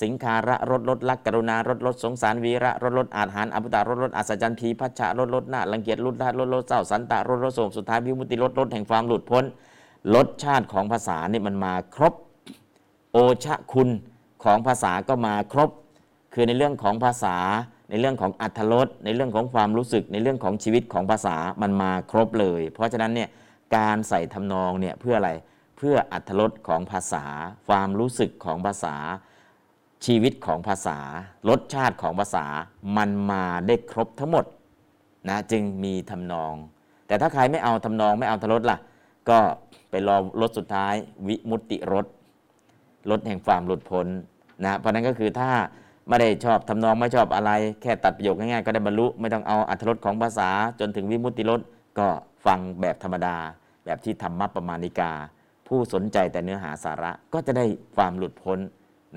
[0.01, 9.43] สิงคาระรถรถลักกรุณารถรถสงสารวีระรถรถอาหารอภิตารถรถอัศจรรย์พีพัชชะรถรถหน้ารังเกียจรุดลาดรถรถเศร้าสันตารถรถโศกสุดท้ายวิมุติรถรถแห่งความหลุดพ้น
[10.15, 12.13] รสชาติของภาษาเนี่ยมันมาครบ
[13.11, 13.89] โอชะคุณ
[14.43, 15.69] ของภาษาก็มาครบ
[16.33, 17.35] คือในเรื่องของภาษา
[17.89, 23.29] ในเรื่องของอัธรสในเรื่องของความรู้สึกในเรื่องของชีวิตของภาษามันมาครบเลย เพราะฉะนั้นเนี่ย
[23.75, 25.31] การใส่ทำนองเนี่ยเพื่ออะไร
[25.77, 27.25] เพื่ออัธรสของภาษา
[27.67, 28.95] ความรู้สึกของภาษา
[30.05, 30.99] ชีวิตของภาษา
[31.49, 32.45] รสชาติของภาษา
[32.97, 34.45] มันมาได้ครบทั้งหมด
[35.29, 36.53] นะจึงมีทำนอง
[37.07, 38.77] แต่ถ้าใครไม่เอาทำนองไม่เอาทรสล่ะ
[39.29, 39.39] ก็
[39.89, 40.93] ไปรอรถสุดท้าย
[41.27, 42.05] วิมุตติรถ
[43.09, 44.07] รถแห่งความหลุดพ้น
[44.63, 45.51] นะเพราะนั้นก็คือถ้า
[46.07, 47.51] ไม่ได้ชอบทำนองไม่ชอบอะไร
[47.81, 51.61] แค่ตัดประโยคง่ายๆ ก็ได้บรรลุ ไม่ต้องเอาอัตรสของภาษาจนถึงวิมุตติรส
[51.99, 52.07] ก็
[52.45, 53.35] ฟังแบบธรรมดา
[53.85, 55.11] แบบที่ธรรมประมาณิกา
[55.67, 58.59] ผู้สนใจแต่เนื้อหาสาระก็จะได้ความหลุดพ้น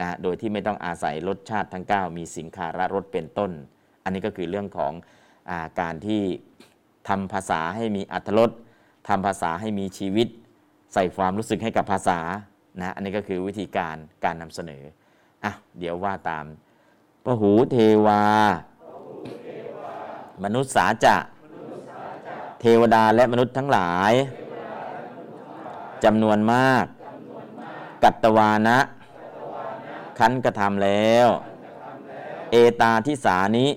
[0.00, 3.50] นะโดยที่ไม่ต้องอาศัยรสชาติทั้ง 9 มีสินคาระรสเป็นต้น
[4.04, 4.92] อันนี้ก็คือเรื่องของ
[5.50, 6.22] อาการที่
[7.08, 8.50] ทำภาษาให้มีอัตรส
[9.08, 10.28] ทำภาษาให้มีชีวิต
[10.94, 12.20] ใส่ความรู้สึกให้กับภาษา
[12.80, 14.82] นะอันนี้ก็คือวิธีการการนำเสนอ
[15.44, 16.44] อะเดี๋ยวว่าตาม
[17.24, 17.76] พหูเท
[18.06, 18.22] วา
[20.44, 21.16] มนุษย์สาจะ
[22.64, 24.12] เทวดาและมนุษย์ทั้งหลาย
[26.04, 26.84] จำนวนมาก
[28.02, 28.78] กัตตวานะ
[30.18, 31.28] คันกระทำแล้ว
[32.50, 33.68] เอตาทิสานิ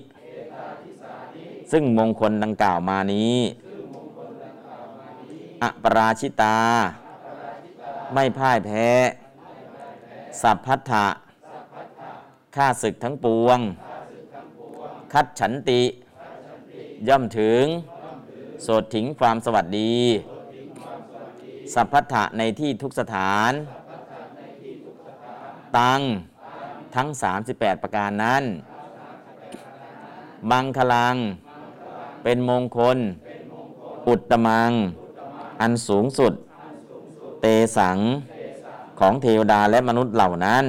[1.72, 3.36] ซึ่งมงคลดังกล่าวมานี้
[5.62, 6.58] อปราชิตา
[8.14, 8.88] ไม่พ่ายแพ้
[10.42, 11.06] สัพพัทธะ
[12.56, 13.58] ข้าศึกทั้งปวง
[15.12, 15.82] คัดฉันติ
[17.08, 17.64] ย่อมถึง
[18.62, 19.96] โสดถึงความสวัสดี
[21.74, 23.52] สัพพัทธะในที่ทุกสถาน
[25.78, 26.00] ตัง
[26.94, 27.08] ทั้ง
[27.46, 28.42] 38 ประการนั้น
[30.50, 31.16] มังคลัง
[32.22, 32.98] เป็นมงคล
[34.08, 34.72] อุตตมัง
[35.60, 36.32] อันสูงสุด
[37.40, 37.46] เต
[37.78, 37.98] สัง
[39.00, 40.64] ของเทวดาและมนุษย์เหล่านั้น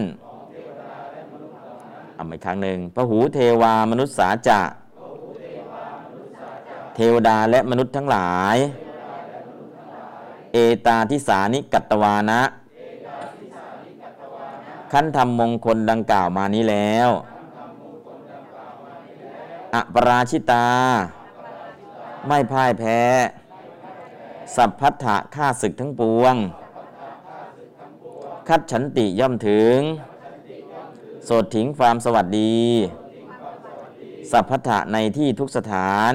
[2.16, 4.60] เอาอีกครั้งหนึ่งพระหูเทวามนุษย์สาจะ
[7.00, 8.58] เทวดาและมนุษย์ทั้งหลาย
[10.54, 12.42] เอตาทิสานิกัตตวานะ
[14.92, 17.10] ขั้นทำมงคลดังกล่าวมานี้แล้ว
[19.74, 20.68] อปราชิตา
[22.28, 23.02] ไม่พ่ายแพ้
[24.56, 26.36] สัพพัทธะฆ่าศึกทั้งปวง
[28.48, 29.78] คัดฉันติย่อมถึง
[31.26, 32.58] โสดถิงความสวัสดี
[34.32, 36.14] สัพพัทธะในที่ทุกสถาน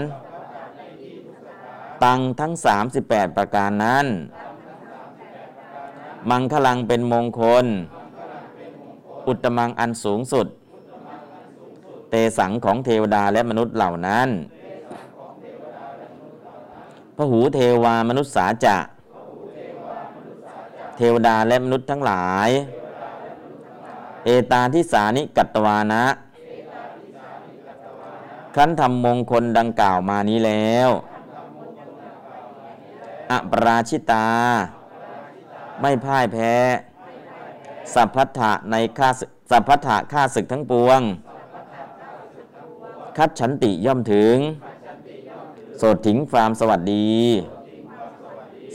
[2.05, 2.53] ตังทั้ง
[2.95, 4.07] 38 ประการนั้น
[6.31, 7.67] มังคลังเป็นมงคล
[9.27, 10.47] อุตมังอันสูงสุด
[12.11, 14.29] เตสังของเทวดาและมนุษย์เหล่านั้น
[17.17, 18.77] พระหูเทวามนุษย์สาจะ
[20.97, 22.51] เทวดาและมนุษย์ทั้งหลาย
[24.25, 26.05] เอตาทิสานิกัตตวานะ
[28.55, 30.91] ขั้นทำมงคลดังกล่าวมานี้แล้ว
[33.33, 34.29] อปราชิตา
[35.81, 36.55] ไม่พ่ายแพ้
[37.95, 39.11] สัพพัทธะในข้า
[39.51, 41.01] สัพพัทธะข้าศึกทั้งปวง
[43.17, 44.37] คัดฉันติย่อมถึง
[45.79, 47.13] โสดถึงความสวัสดี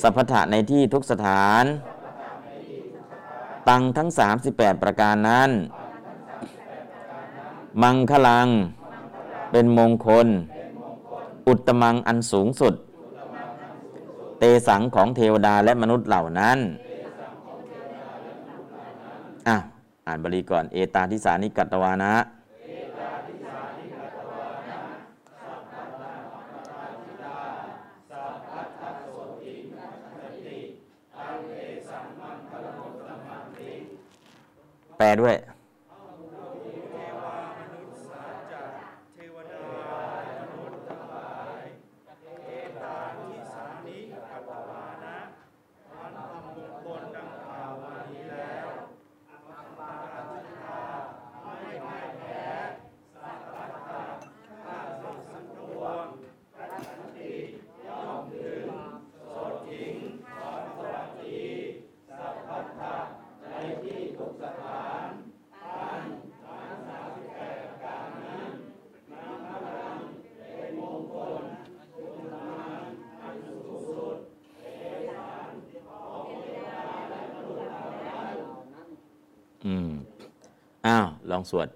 [0.02, 1.64] สัพพทะในที่ทุกสถาน
[3.70, 4.10] ตังทั้ง
[4.48, 5.50] 38 ประการนั้น
[7.82, 8.48] มังคลัง
[9.52, 10.28] เป็นมงคล
[11.48, 12.74] อุตมังอันสูงสุด
[14.40, 16.58] เตสังของเทวดาและมนุษย์เหล่านั้น
[19.48, 19.58] อะ
[20.08, 22.14] อ่านบาลีก่อน เอตาทิสานิกัตตวานะ
[34.98, 35.36] แปลด้วย
[39.14, 39.64] เทวดา
[40.40, 41.64] มนุษย์ทั้งหลาย
[42.46, 42.52] เอ
[42.82, 45.18] ตาทิสานิกัตตวานะ
[45.92, 48.70] อันทำมงคลดังกล่าวมานี้แล้ว
[49.30, 50.84] อัปปาราชิตา
[51.44, 51.56] ไม่
[51.86, 52.46] พ่ายแพ้
[53.22, 54.04] สัพพัทธะ
[54.64, 56.08] ข้าศึกทั้งปวง
[56.56, 57.34] คัดฉันติ
[57.88, 58.68] ย่อมถึง
[59.14, 59.96] โสดถิง
[60.40, 61.42] ความสวัสดี
[62.10, 62.96] สัพพัทธะ
[63.42, 63.54] ใน
[79.68, 79.90] อืม
[80.88, 81.68] อ้าว ลองสวด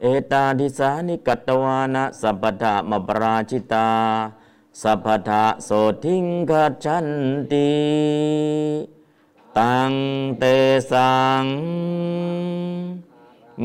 [0.00, 3.88] เอตาทิสานิกัตตวานะสัพพทามปราชิตา
[4.82, 5.70] สัพพะโส
[6.04, 7.08] ทิงกัจฉัน
[7.52, 7.70] ติ
[9.58, 9.92] ตัง
[10.38, 10.44] เต
[10.90, 11.12] สั
[11.42, 11.44] ง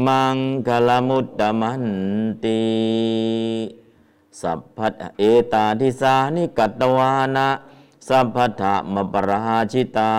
[0.06, 1.86] มังคลมุตตมัน
[2.44, 2.62] ติ
[4.42, 5.24] สัพพทเอ
[5.54, 7.50] ตาทิสานิกัตตวานะ
[8.08, 10.14] สัพพทามปราชิตา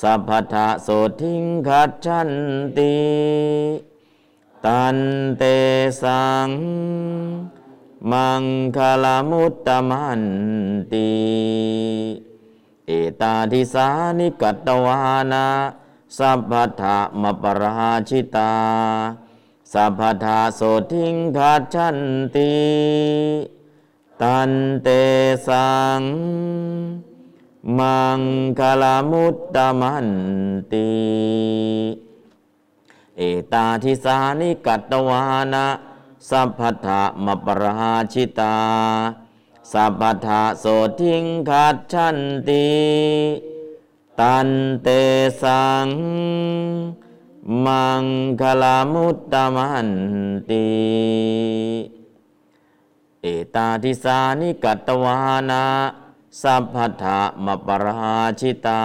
[0.00, 0.88] สัพพทะโส
[1.22, 2.30] ทิงคัจฉัน
[2.78, 2.94] ติ
[4.64, 4.96] ตัน
[5.38, 5.42] เต
[6.02, 6.50] สัง
[8.10, 8.44] มัง
[8.76, 10.22] คลามุตตมัน
[10.92, 11.10] ติ
[12.86, 12.90] เอ
[13.20, 13.88] ตาทิสา
[14.18, 14.98] นิกัตตวา
[15.32, 15.46] นะ
[16.18, 18.54] สัพพทะมปราชิตา
[19.72, 20.60] สัพพทาโส
[20.92, 21.98] ทิงคัจฉัน
[22.34, 22.54] ติ
[24.22, 24.50] ตัน
[24.82, 24.88] เต
[25.46, 26.00] สัง
[27.78, 28.20] มัง
[28.58, 30.08] คลามุตตมัน
[30.72, 30.88] ติ
[33.16, 33.22] เอ
[33.52, 35.22] ตาทิสานิกัตตวา
[35.52, 35.66] นะ
[36.28, 38.58] สัพพทะมปราชิตา
[39.72, 40.64] สัพพทะโส
[41.00, 42.18] ทิงคัจฉัน
[42.48, 42.68] ติ
[44.20, 44.48] ตัน
[44.82, 44.88] เต
[45.42, 45.88] สัง
[47.64, 48.04] มัง
[48.40, 49.88] คลามุตตมัน
[50.48, 50.66] ติ
[53.22, 55.18] เอตาทิสานิกัตตวา
[55.50, 55.64] นะ
[56.42, 58.84] สัพพทะมปราชิตา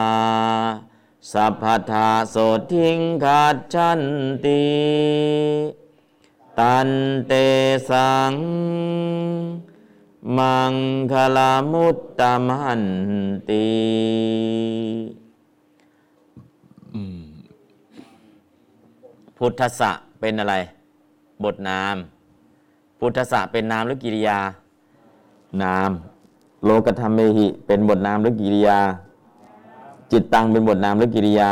[1.32, 2.36] สัพพทาโส
[2.72, 4.02] ทิงคัจฉัน
[4.46, 4.64] ติ
[6.60, 6.90] ตัน
[7.28, 7.34] เต
[7.90, 8.34] สัง
[10.38, 10.74] มัง
[11.12, 12.84] คลามุตตมัน
[13.50, 13.68] ติ
[19.38, 20.56] พุทธะเป็นอะไร
[21.44, 21.96] บทนาม
[23.00, 24.40] พุทธะเป็นนามหรือกิริยา
[25.64, 25.92] นาม
[26.66, 28.80] โลกธรรมเมหิ เป็นบทนามหรือกิริยา
[30.12, 31.50] จิตตังเป็นบทนามหรือกิริยา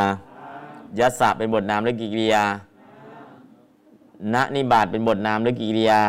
[0.99, 2.43] ยัสสะเป็นบทนามหรือกิริยา
[4.33, 6.01] ณนิบาตเป็นบทนามหรือกิริยา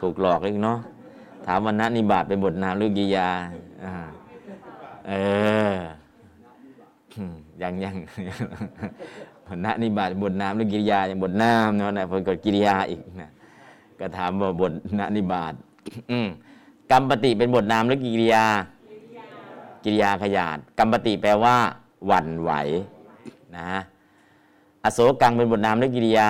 [0.00, 0.78] ถูกหลอกอีกเนาะ
[1.46, 3.28] ถามว่าณนิบาตเป็นบทนามหรือกิริยา
[5.08, 5.12] เอ
[5.70, 5.74] อ
[7.16, 7.96] อืมยังยัง
[9.64, 13.30] ณนิบาตเป็นบทนามหรือกิริยาอย่างบทนามเนาะนะเพิ่นก็กิริยาอีกนะ
[14.00, 15.54] ก็ถามว่าบทณนิบาต
[16.10, 16.28] อืม
[16.90, 18.44] กรรมปฏิเป็นบทนามหรือกิริยา
[19.84, 21.56] กิริยาขยาดกรรมปฏิแปลว่า
[22.06, 22.50] หวั่นไหว
[23.56, 23.70] นะ
[24.84, 26.28] อโศกังเป็นบทนามหรือกิริยา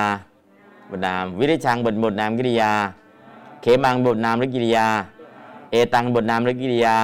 [0.91, 2.71] บทนาม วิริชังบทบทนามกิริยา
[3.63, 4.87] เขมังบทนามหรือกิริยา
[5.71, 6.97] เอตังบทนามหรือกิริยา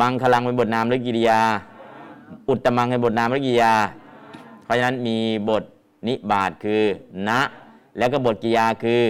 [0.00, 1.40] มังคลังเป็นบทนามหรือกิริยา
[2.48, 3.74] อุตตมังเป็นบทนามหรือกิริยา
[4.64, 5.16] เพราะฉะนั้นมี
[5.48, 5.62] บท
[6.06, 6.82] นิบาตคือ
[7.28, 7.30] ณ
[7.98, 9.00] แล้วก็บทกิริยาคือ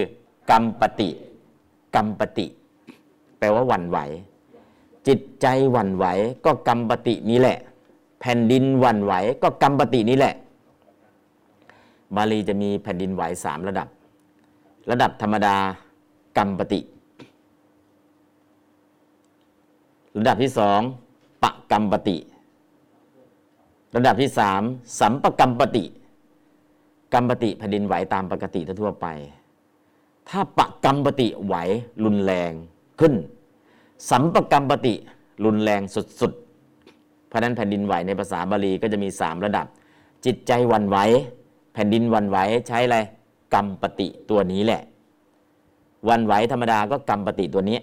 [0.49, 1.09] กรรมปฏิ
[1.95, 2.47] กรรมปฏิ
[3.39, 3.97] แปลว่าหวั่นไหว
[5.07, 6.05] จิตใจหวั่นไหว
[6.45, 7.57] ก็กรรมปฏินี้แหละ
[8.19, 9.13] แผ่นดินหวั่นไหว
[9.43, 10.35] ก็กรรมปฏินี้แหละ
[12.15, 13.87] บาลีจะมีแผ่นดินไหวสามระดับ
[14.91, 15.55] ระดับธรรมดา
[16.37, 16.79] กรรมปฏิ
[20.17, 20.79] ระดับที่สอง
[21.43, 22.17] ปะกรรมปฏิ
[23.95, 24.61] ระดับที่สาม
[24.99, 25.85] สัมปกรรมปฏิ
[27.13, 29.07] กรรมปฏิแผ่นดินไหวตามปกติทั่วไป
[30.29, 31.55] ถ้าปะกรรมปฏิไหว
[32.03, 32.51] รุนแรง
[32.99, 33.13] ขึ้น
[34.09, 34.93] สัมปกรรมปฏิ
[35.45, 35.81] รุนแรง
[36.19, 39.65] สุดๆ เพราะนั้นแผ่นดินไหวในภาษาบาลีก็จะมีสามระดับ
[40.25, 40.97] จิตใจวันไหว
[41.73, 42.37] แผ่นดินวันไหว
[42.67, 42.97] ใช้อะไร
[43.53, 44.81] กรรมปฏิตัวนี้แหละ
[46.09, 47.79] วันไหวธรรมดาก็กรรมปฏิตัวนี้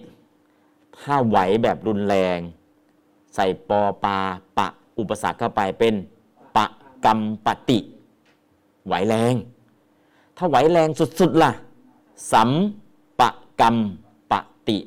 [0.99, 2.39] ถ้าไหวแบบรุนแรง
[3.35, 4.17] ใส่ปอปา
[4.57, 4.67] ปะ
[4.99, 5.93] อุปสรรคเข้าไปเป็น
[6.57, 6.65] ปะ
[7.05, 7.79] กรรมปฏิ
[8.87, 9.33] ไหวแรง
[10.37, 11.51] ถ้าไหวแรงสุดๆล่ะ
[12.31, 12.49] สัม
[13.19, 13.29] ปะ
[13.61, 13.75] กรรม
[14.31, 14.33] ป
[14.67, 14.77] ฏิ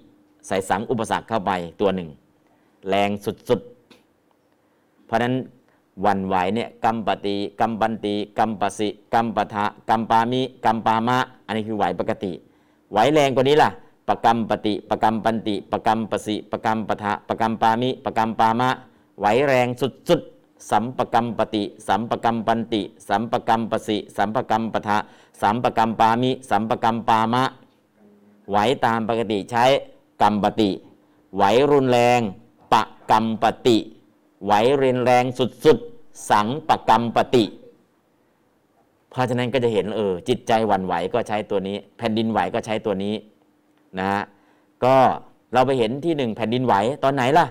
[0.47, 1.51] ใส่สังอุปสรรคเข้าไป
[1.81, 2.09] ตัวหนึ่ง
[2.89, 5.35] แรงสุดๆ เพราะนั้น
[6.05, 12.33] หวั่นไหวเนี่ยกัมปติกัมปันติกัมปสิกัมปถะกัมปามิกัมปามะ อันนี้คือไหวปกติ
[12.93, 13.71] ไหวแรงกว่านี้ล่ะ
[14.09, 18.69] ปะกัมปติปะกัมปันติปะกัมปสิปะกัมปถะปะกัมปามิปะกัมปามะ
[19.21, 20.32] ไหวแรงสุดๆ
[20.71, 24.99] สัมปกัมปติสัมปกัมปันติ สัมปกัมปสิ สัมปกัมปถะ
[25.43, 27.45] สัมปกัมปามิ สัมปกัมปามะ
[28.51, 29.65] ไหวตามปกติใช้
[30.23, 30.71] กรรมปฏิ
[31.37, 32.21] ไหวรุนแรง
[32.73, 33.77] ปะกรรมปฏิ
[34.45, 37.45] ไหวเรียนแรงสุดๆ สังปะกรรมปฏิ
[39.11, 43.15] เพราะฉะนั้นก็จะเห็นเออจิตใจหวั่นไหวก็ใช้ตัวนี้ แผ่นดินไหวก็ใช้ตัวนี้
[43.99, 44.23] นะฮะ
[44.85, 44.97] ก็
[45.53, 46.75] เราไปเห็นที่หนึ่งแผ่นดินไหว
[47.05, 47.47] ตอนไหนล่ะ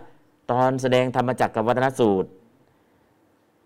[0.51, 2.29] ตอนแสดงธรรมจักรกับวัฒนสูตร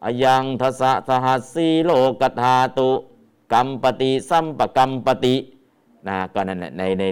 [0.06, 1.92] อยังทสะสหัสสีโล
[2.22, 2.90] กธาตุ
[3.54, 5.36] กัมปติสัมปกรรมปฏิ
[6.08, 7.04] นะก็นั่นแหละในใน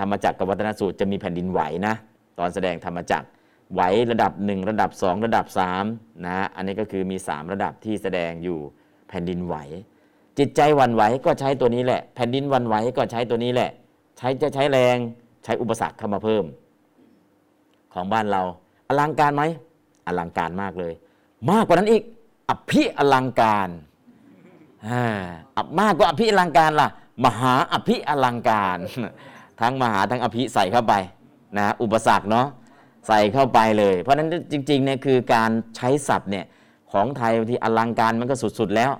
[0.00, 1.94] ธรรมจักรกับวัฒนสูตรจะมีแผ่นดินไหวนะ
[2.38, 3.26] ตอนแสดงธรรมจักร
[3.74, 3.80] ไหว
[4.10, 5.46] ระดับ 1 ระดับ 2 ระดับ
[5.84, 8.58] 3นะอันนี้ก็คือมี 3 ระดับที่แสดงอยู่
[9.08, 9.56] แผ่นดินไหว
[10.38, 13.70] จิตใจวันไหวก็ใช้ตัวนี้แหละ แผ่นดินวันไหวก็ใช้ตัวนี้แหละ
[14.18, 14.96] ใช้จะใช้แรง
[15.44, 16.44] ใช้อุปสรรคเข้ามาเพิ่ม
[17.94, 18.42] ของบ้านเรา
[18.88, 19.42] อลังการไหม
[20.06, 20.92] อลังการมากเลย
[21.50, 22.02] มากกว่านั้นอีก
[22.50, 23.68] อภิอลังการ
[25.56, 26.88] อับมากกว่าอภิอลังการล่ะ
[27.24, 28.78] มหาอภิอลังการ
[29.60, 30.94] ทั้งมหาทั้งอภิใส่เข้าไป
[31.56, 32.46] นะอุปสรรคเนาะ
[33.08, 36.44] ใส่เข้าไปเลย เพราะฉะนั้นจริงๆเนี่ยคือการใช้ศัพท์เนี่ย
[36.92, 38.90] ของไทยบางทีอลังการมันก็สุดๆแล้ว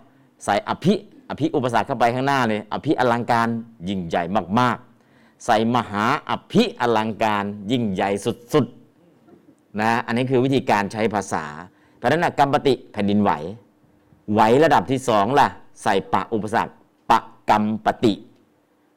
[0.45, 0.95] ใส่อภิ
[1.31, 3.49] อภิอุปสรรคเข้าไปข้างหน้าเลยอภิอลังการ
[3.89, 4.23] ยิ่งใหญ่
[4.59, 11.45] มากๆ ใส่มหาอภิอลังการยิ่งใหญ่สุดๆนะอันนี้คือวิธีการใช้ภาษา
[11.99, 13.33] เพราะนั้นนะกรรมปฏิแผ่นดินไหว
[14.33, 15.49] ไหวระดับที่สองล่ะ
[15.83, 16.73] ใส่ปะอุปสรรค
[17.11, 17.19] ปะ
[17.51, 18.13] กรรมปฏิ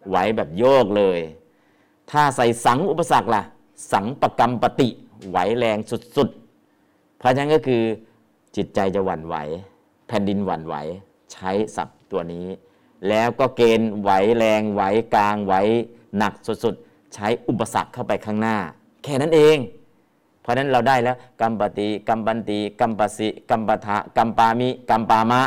[0.10, 1.20] ไหวแบบโยกเลย
[2.12, 3.44] ถ้าใส่สังอุปสรรคล่ะ
[3.92, 4.90] สังปกรรมปฏิ
[5.30, 5.78] ไหวแรง
[6.18, 7.84] สุดๆ เพราะฉะนั้นก็คือ
[8.56, 9.36] จิตใจจะหวั่นไหว
[10.08, 10.76] แผ่นดินหวั่นไหว
[11.34, 12.48] ใช้ศัพท์ตัวนี้
[13.10, 14.82] แล้วก็เกณฑ์ไหวแรงไหว
[15.14, 15.54] กลางไหว
[16.18, 18.58] หนักสุดๆ ใช้อุปสรรคเข้าไปข้างหน้า
[19.04, 19.58] แค่นั้นเอง
[20.52, 25.42] เพราะนั้นเราได้แล้วกัมปติกัมปันติกัมปสิกัมปถะกัมปามิกัมปามะ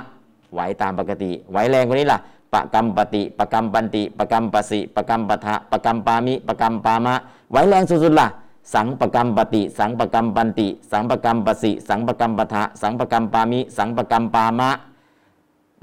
[0.52, 2.18] ไหวตามปกติ ไหวแรงกว่านี้ล่ะ
[2.52, 7.14] ปะกัมปติปะกัมปันติปะกัมปสิปะกัมปถะปะกัมปามิปะกัมปามะ
[7.50, 8.28] ไหวแรงสุดๆล่ะ
[8.74, 14.70] สังปะกัมปติสังปะกัมปันติ สังปะกัมปสิ สังปะกัมปทะ สังปะกัมปามิ สังปะกัมปามะ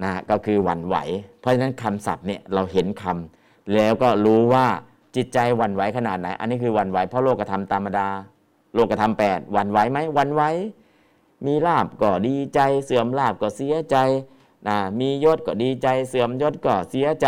[0.03, 0.95] นะก็คือหวั่นไหว
[1.39, 4.65] เพราะฉะนั้นคำศัพท์เนี่ยเราเห็นคำแล้วก็รู้ว่า
[5.15, 8.07] จิตใจหวั่นไหวขนาดไหน อันนี้คือหวั่นไหวเพราะโลกธรรมตามธรรมดา
[8.73, 10.41] โลกธรรมแปดวันไหวไหมวันไหว
[11.45, 13.97] มีลาบก็ดีใจ เสื่อมลาบก็เสียใจ
[14.67, 17.27] นะมียศก็ดีใจ เสื่อมยศก็เสียใจ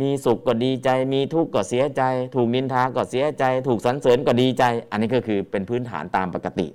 [0.00, 2.02] มีสุขก็ดีใจ มีทุกข์ก็เสียใจ
[2.34, 6.66] ถูกนินทาก็เสียใจ ถูกสรรเสริญก็ดีใจ อันนี้ก็คือเป็นพื้นฐานตามปกติ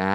[0.00, 0.12] นะ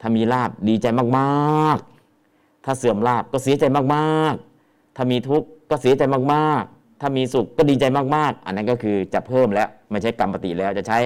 [0.00, 0.86] ถ้ามีลาบดีใจ
[1.18, 3.64] มากๆ ถ้าเสื่อมลาบก็เสียใจ
[3.94, 6.02] มากๆ ถ้ามีทุกข์ก็เสียใจ
[6.34, 7.84] มากๆ ถ้ามีสุขก็ดีใจ
[8.16, 10.98] มากๆ อันนั้นก็คือจะเพิ่มแล้วไม่ใช่กรรมปฏิแล้วจะใช้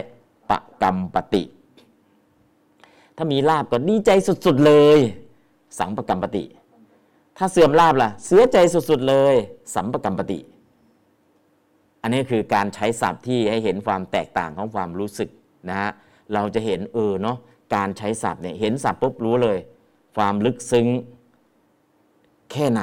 [0.51, 1.43] ปะกรรมปฏิ
[3.17, 4.99] ถ้ามีลาบก็ดีใจสุดๆเลย
[5.79, 6.45] สังปกรรมปฏิ
[7.37, 9.35] ถ้าเสื่อมลาบล่ะ เสียใจสุดๆเลย
[9.75, 10.39] สัมปกรรมปฏิ
[12.03, 15.29] อันนี้คือการใช้ศัพท์ที่ให้เห็นความแตกต่างของความรู้สึก
[15.69, 15.91] นะฮะ
[16.35, 17.37] เราจะเห็นเออเนาะ
[17.75, 19.59] การใช้ศัพท์เนี่ยเห็นศัพท์ปุ๊บรู้เลย
[20.17, 20.87] ความลึกซึ้ง
[22.53, 22.83] แค่ไหน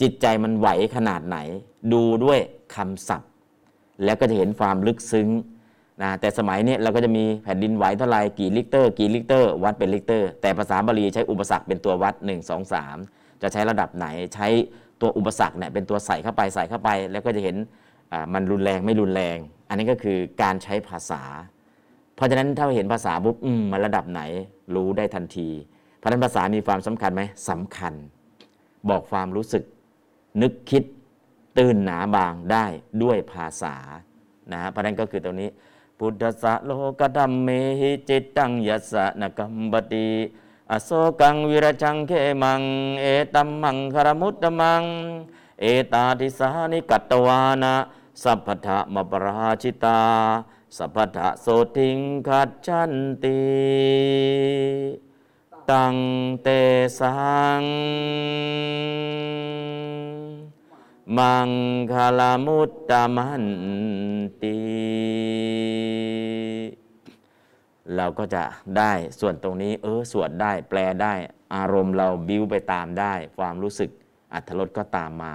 [0.00, 1.38] จิตใจมันไหวขนาดไหน
[1.92, 2.40] ดูด้วย
[2.74, 3.30] คำศัพท์
[4.04, 5.28] แล้วก็จะเห็นความลึกซึ้ง
[6.02, 14.48] นะแต่สมัยนี้เราก็จะมีแผ่นดินไหวเท่าไรกี่ริกเตอร์กี่ริกเตอร์ วัดเป็นริกเตอร์ แต่ภาษาบาลีใช้อุปสรรคเป็นตัววัด 1 2 3 จะใช้ระดับไหนใช้
[15.00, 17.56] ตัวอุปสรรคเนี่ยเป็นตัวใส่เข้าไปใส่เข้าไป แล้วก็จะเห็น
[18.34, 19.36] มันรุนแรงไม่รุนแรง
[19.68, 21.22] อันนี้ก็คือการใช้ภาษา
[22.16, 24.22] เพราะฉะนั้นถ้าเห็นภาษาปุ๊บมมันระดับไหน
[24.74, 25.48] รู้ได้ทันที
[25.98, 27.94] เพราะฉะนั้นภาษามีความสำคัญไหมสำคัญ
[28.88, 29.64] บอกความรู้สึก
[30.42, 30.82] นึกคิด
[31.58, 32.64] ตื่นหนาบางได้
[33.02, 33.74] ด้วยภาษา
[34.52, 35.48] นะฮะเพราะฉะนั้นก็คือตรงนี้
[36.00, 36.70] พุทธสะโล
[37.00, 37.48] กธรรมเม
[37.80, 40.08] หิจิตตังยัสสะนกัมปติ
[40.70, 40.90] อโศ
[41.20, 42.12] กังวิรชังเข
[42.42, 42.62] มัง
[43.00, 44.82] เอตัมมังคารมุตตมัง
[45.60, 47.74] เอตาทิสานิกัตตวานะ
[48.22, 50.00] สัพพะมปราชิตา
[50.76, 51.46] สัพพะโส
[51.76, 53.40] ติงคัจฉันติ
[55.70, 55.96] ตัง
[56.42, 56.48] เต
[56.98, 57.14] สั
[57.60, 57.62] ง
[61.18, 61.48] มัง
[61.92, 63.44] คลามุตตมัน
[64.42, 64.58] ติ
[67.96, 68.42] เราก็จะ
[68.78, 71.14] ได้ส่วนตรงนี้ เออสวดได้แปลได้
[71.54, 73.90] อารมณ์เราบิ้วไปตามได้ ความรู้สึก
[74.32, 75.34] อัธรสก็ตามมา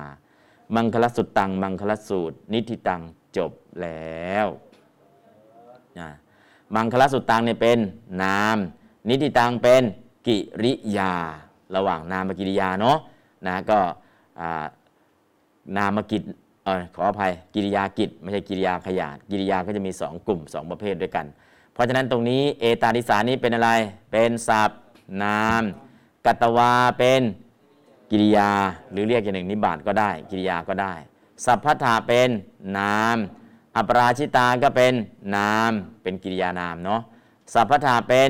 [0.76, 3.02] มังคลสุตตัง มังคลสูตร นิธิตัง
[3.38, 4.48] จบแล้ว
[6.00, 6.10] นะ
[6.76, 7.80] มังคลสุตตังเนี่ยเป็น
[8.24, 8.58] นาม
[9.10, 9.84] นิธิตังเป็น
[10.28, 11.14] กิริยา
[11.76, 12.98] ระหว่างนามกิริยาเนาะ
[13.48, 13.80] นะก็
[14.42, 14.66] อ่า
[15.78, 16.22] นามกิจ
[16.66, 21.26] เออขออภัยกิริยากิจไม่ใช่กิริยาขยาดกิริยาก็จะมี 2 กลุ่ม 2 ประเภทด้วยกัน
[21.74, 23.72] เพราะฉะนั้นตรงนี้เอตาดิสานี้เป็นอะไร
[24.12, 24.80] เป็นศัพท์
[25.24, 25.62] นาม
[26.26, 27.22] กัตวาเป็น
[28.12, 28.52] กิริยา
[28.92, 30.94] หรือเรียกอย่างหนึ่งนิบาตก็ได้ กิริยาก็ได้
[31.46, 32.30] สัพพทาเป็น
[32.78, 33.18] นาม
[33.76, 34.94] อปราชิตาก็เป็น
[35.36, 35.72] นาม
[36.02, 37.02] เป็นกิริยานามเนาะ
[37.54, 38.30] สัพพทาเป็น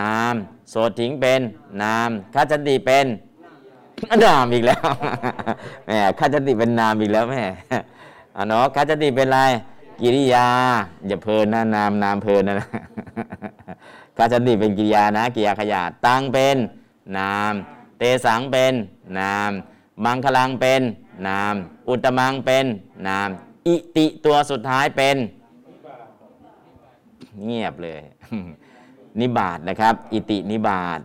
[0.00, 0.34] นาม
[0.70, 1.40] โสถิงเป็น
[1.82, 3.06] นามคัจจันติเป็น
[4.24, 4.88] นามอีกแล้ว
[5.86, 7.42] แหมคัจจติเป็นนามอีกแล้วแม่
[8.36, 9.38] อะเนาะคัจจติเป็นอะไร
[10.00, 10.46] กิริยา
[11.06, 12.54] อย่าเพลินนะนามนามเพลินนะ
[14.18, 16.56] คัจจติเป็นกิริยานะกิริยาขยาดตังเป็น
[17.18, 17.52] นาม
[17.98, 18.74] เตสังเป็น
[19.18, 19.50] นาม
[20.04, 20.82] มังคลังเป็น
[21.26, 21.54] นาม
[21.88, 22.66] อุตตมังเป็น
[23.08, 23.28] นาม
[23.66, 25.16] อิติตัวสุดท้ายเป็น
[27.44, 28.02] เงียบเลย
[29.20, 31.00] นิบาตนะครับ อิตินิบาต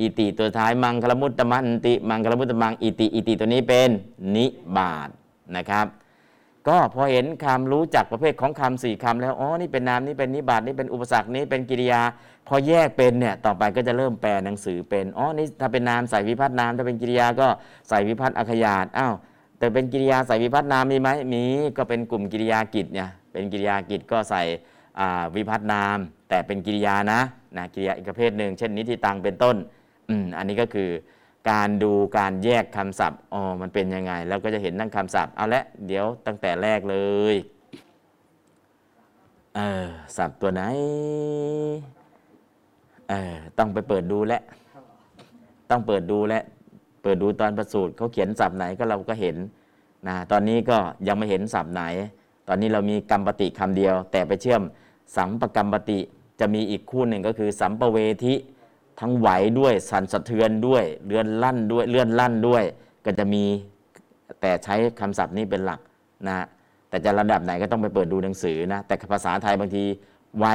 [0.00, 3.90] อิติตัวท้ายมังคลมุตตมันติมังคลมุตตมังอิติอิติตัวนี้เป็น
[4.34, 4.46] นิ
[4.76, 5.08] บาต
[5.56, 5.86] นะครับ
[6.68, 12.00] ก็พอเห็นคำรู้จักประเภทของคำสี่คำแล้วอ๋อนี่เป็นนามนี่เป็นนิบาตนี่เป็นอุปสรรคนี่เป็นกิริยา
[12.48, 17.46] พอแยกเป็นเนี่ยต่อไปก็จะเริ่มแปลหนังสือเป็นอ๋อนี่ถ้าเป็นนามใส่วิพัฒนามถ้าเป็นกิริยาก็
[17.88, 19.14] ใส่วิพัฒน์อักขยาตอ้าว
[19.58, 21.42] แต่เป็นกิริยาใส่วิพัฒนามมีไหมมี
[21.76, 24.42] ก็เป็นกลุ่มกิริยากิจเนี่ยเป็นกิริยากิจก็ใส่
[25.36, 25.98] วิพัฒนาม
[26.28, 27.20] แต่เป็นกิริยานะ
[27.56, 29.56] นะกิริยาอีกประเภทหนึ่งเช่นนิติตังเป็นต้น
[30.08, 30.90] อืมอันนี้ก็คือ
[31.50, 36.96] การดูการแยกคำศัพท์อ๋อมันเป็นยังไง แล้วก็จะเห็นทั้งคำศัพท์เอาละเดี๋ยวตั้งแต่แรกเล
[37.32, 37.34] ย
[39.56, 39.86] เออ
[40.16, 40.62] ศัพท์ตัวไหน
[43.08, 44.40] เออต้องไปเปิดดูและ
[45.70, 46.42] ต้องเปิดดูและ
[47.02, 49.36] เปิดดูตอนประสูตรเขาเขียนศัพท์ไหนก็เราก็เห็น
[50.06, 51.82] นะตอนนี้ก็ยังไม่เห็นศัพท์ไหน
[52.48, 54.62] ตอนนี้เรามีกรรมปฏิคำเดียว แต่ไปเชื่อม
[55.16, 55.98] สัมปกัมปติ
[56.40, 58.34] จะมีอีกคู่หนึ่งก็คือ สัมปเวธติ
[59.00, 62.62] ทั้งไหวด้วยสั่นสะเทือนด้วยเลื่อนลั่นด้วยเลื่อนลั่นด้วย
[63.04, 63.44] ก็จะมี
[64.40, 65.80] แต่ใช้คำศัพท์นี้เป็นหลัก
[66.28, 66.46] นะ
[66.88, 69.84] แต่จะระดับไหนก็ต้องไปเปิดดูหนังสือนะแต่ภาษาไทยบางที
[70.38, 70.46] ไหว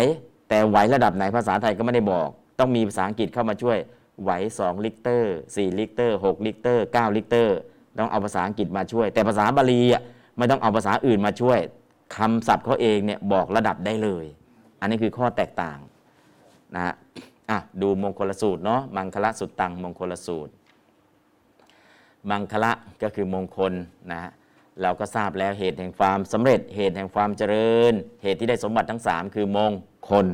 [0.49, 2.29] แต่ไหวระดับไหนภาษาไทยก็ไม่ได้บอก
[2.59, 3.77] ต้องมีภาษาอังกฤษเข้ามาช่วย
[4.23, 7.55] ไหว2ริกเตอร์4ริกเตอร์6ริกเตอร์9ริกเตอร์
[7.99, 10.01] ต้องเอาภาษาอังกฤษมาช่วย แต่ภาษาบาลีอะ
[10.37, 11.59] ไม่ต้องเอาภาษาอื่นมาช่วย
[12.15, 14.25] คำศัพท์เขาเองเนี่ยบอกระดับได้เลย
[14.79, 15.79] อันนี้คือข้อแตกต่าง
[16.75, 16.93] นะ
[17.49, 20.51] อะดูมงคลสูตรเนาะมังคละสุตตังมงคลสูตร
[22.29, 22.71] มังคละ
[23.01, 23.73] ก็คือมงคล
[24.11, 24.31] นะฮะ
[24.81, 27.93] เราก็ทราบแล้วเหตุแห่งความสำเร็จเหตุแห่งความเจริญ
[28.23, 29.71] เหตุที่ได้สมบัติทั้ง 3 คือมง
[30.09, 30.27] คล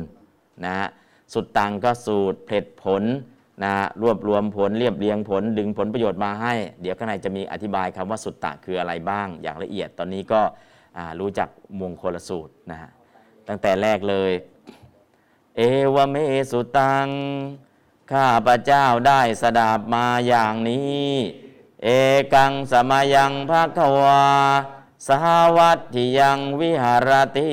[0.64, 0.88] นะฮะ
[1.34, 3.02] สุดตังก็สูตรเพลิดผล
[3.64, 10.40] นะฮะรวบรวมผลเรียบเรียงผลดึงผลประโยชน์มาให้ เดี๋ยวข้างในจะมีอธิบายคำว่าสุตตะคืออะไรบ้างอย่างละเอียดตอนนี้ก็
[11.20, 11.48] รู้จัก
[11.80, 12.90] มงคลสูตรนะฮะ
[13.48, 14.30] ตั้งแต่แรกเลย
[15.56, 15.62] เอ
[15.94, 16.16] วเม
[16.50, 17.08] สุตัง
[18.12, 21.10] ข้าพระเจ้าได้สดาบมาอย่างนี้
[21.84, 21.88] เอ
[22.34, 24.26] กังสมายังภาควา
[25.06, 25.24] สห
[25.56, 27.50] วัตถิยังวิหารติ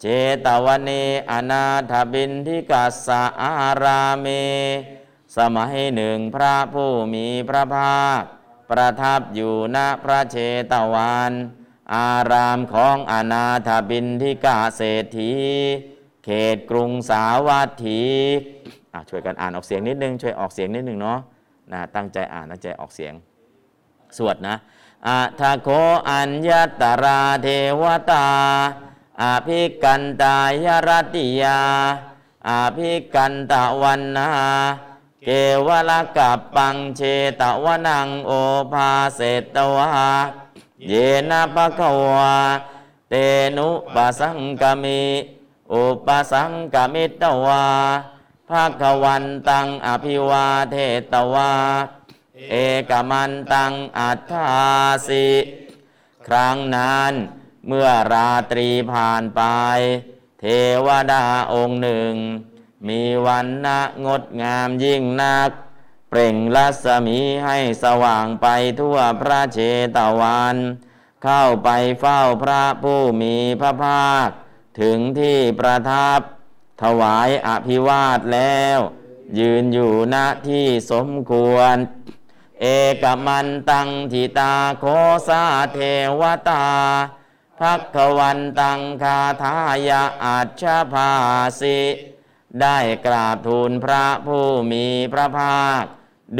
[0.00, 0.06] เจ
[0.44, 0.90] ตวันเน
[1.30, 3.50] อนาถบินทิกัสสะอา
[3.82, 4.26] ราเม
[5.36, 8.22] สมัยหนึ่งพระผู้มีพระภาค
[8.70, 10.36] ประทับอยู่ณพระเช
[10.72, 11.32] ตวัน
[11.94, 15.32] อารามของอนาถบินทิกาเศรษฐี
[16.54, 18.02] ตกรุงสาวัตถี
[19.08, 21.18] ช่วยกันอ่านออกเสียงนิดนึง ช่วยออกเสียงนิดนึงเนาะ
[21.72, 23.14] นะตั้งใจอ่านตั้งใจออกเสียง
[24.16, 24.54] สวดนะ
[25.06, 25.68] อัทโค
[26.08, 26.50] อัญญ
[26.80, 27.48] ตราเท
[27.80, 28.28] วตา
[29.22, 31.60] อภิกันตายรติยา
[32.48, 34.28] อภิกันตะวันนา
[35.24, 35.28] เก
[35.66, 37.00] วลกับปังเช
[37.40, 38.30] ตวนังโอ
[38.72, 39.20] ภาเส
[39.54, 39.88] ตวา
[40.88, 40.92] เย
[41.30, 42.34] นะปะคะวา
[43.08, 43.14] เต
[43.56, 45.02] นุปสังกมิ
[45.72, 47.66] อุปสังกมิตวา
[48.48, 50.76] ภาควันตังอภิวาเท
[51.12, 51.52] ตวา
[52.50, 52.54] เอ
[52.90, 54.60] กมันตังอัฏฐา
[55.08, 55.28] สิ
[56.26, 57.12] ครั้งนั้น
[57.66, 59.42] เมื่อราตรีผ่านไป
[60.40, 60.44] เท
[60.86, 61.24] วดา
[61.54, 62.14] องค์หนึ่ง
[62.88, 65.50] มีวันนะงดงามยิ่งนัก
[66.08, 68.46] เปล่งรัศมีให้สว่างไป
[68.80, 69.58] ทั่วพระเช
[69.96, 70.56] ตวัน
[71.24, 71.68] เข้าไป
[72.00, 74.28] เฝ้าพระผู้มีพระภาค
[74.80, 76.20] ถึงที่ประทับ
[76.82, 78.78] ถวายอภิวาทแล้ว
[79.38, 80.16] ยืนอยู่ณ
[80.48, 81.76] ที่สมควร
[82.60, 82.66] เอ
[83.02, 84.84] กมันตังทิตาโค
[85.28, 85.42] สา
[85.72, 85.78] เท
[86.20, 86.66] วตา
[87.58, 89.56] ภักวันตังคาทา
[89.88, 90.62] ยะอัจฉ
[90.92, 91.10] ภา
[91.60, 91.80] สิ
[92.60, 95.82] ได้กราบทูลพระผู้มีพระภาค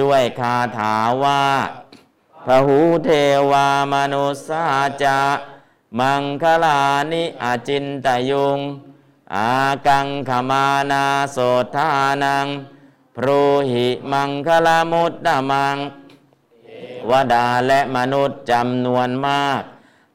[0.01, 1.45] ด้วยคาถาว่า
[2.47, 3.11] พหูเท
[3.51, 4.65] วามนุสสา
[5.05, 5.21] จะ
[5.99, 6.81] มังคลา
[7.13, 8.61] นิอาจินตยุง
[9.35, 9.51] อา
[9.87, 11.39] กังขมานาโส
[11.75, 11.89] ธา
[12.25, 12.47] นัง
[13.17, 13.41] พรู
[13.71, 15.77] หิมังคลามุตตมัง
[17.11, 19.63] วดาและมนุษย์จำนวนมาก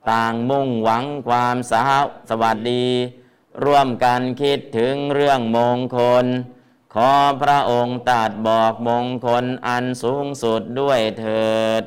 [0.09, 1.81] ต่างมุ่งหวังความสา
[2.29, 2.87] สวัสดี
[3.63, 6.25] ร่วมกันคิดถึงเรื่องมงคล
[6.93, 7.11] ขอ
[7.41, 11.49] พระองค์ตรัดบอกมงคลอันสูงสุดด้วยเถิ
[11.81, 11.83] ด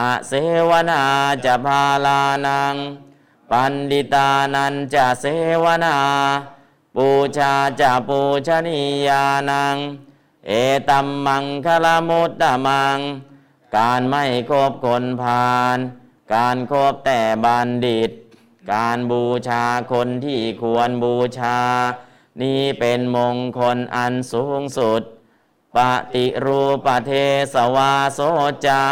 [0.00, 0.32] อาเส
[0.70, 1.02] วนา
[1.44, 2.76] จะพาลานัง
[3.50, 5.24] ปันดิตานันจะเส
[5.64, 5.96] วนา
[6.96, 9.76] ปูชาจะปูชนียานัง
[10.46, 10.50] เอ
[10.88, 12.98] ตัมมังคลมุตตะมัง
[13.76, 15.78] การไม่คบคนพาล
[16.34, 18.10] การคบแต่บัณฑิต
[18.72, 21.58] การบูชาคนที่ควรบูชา
[22.42, 25.02] นี่เป็นมงคลอันสูงสุด
[25.76, 25.78] ป
[26.14, 27.12] ฏิรูปเท
[27.54, 28.20] สวาโส
[28.66, 28.82] จะ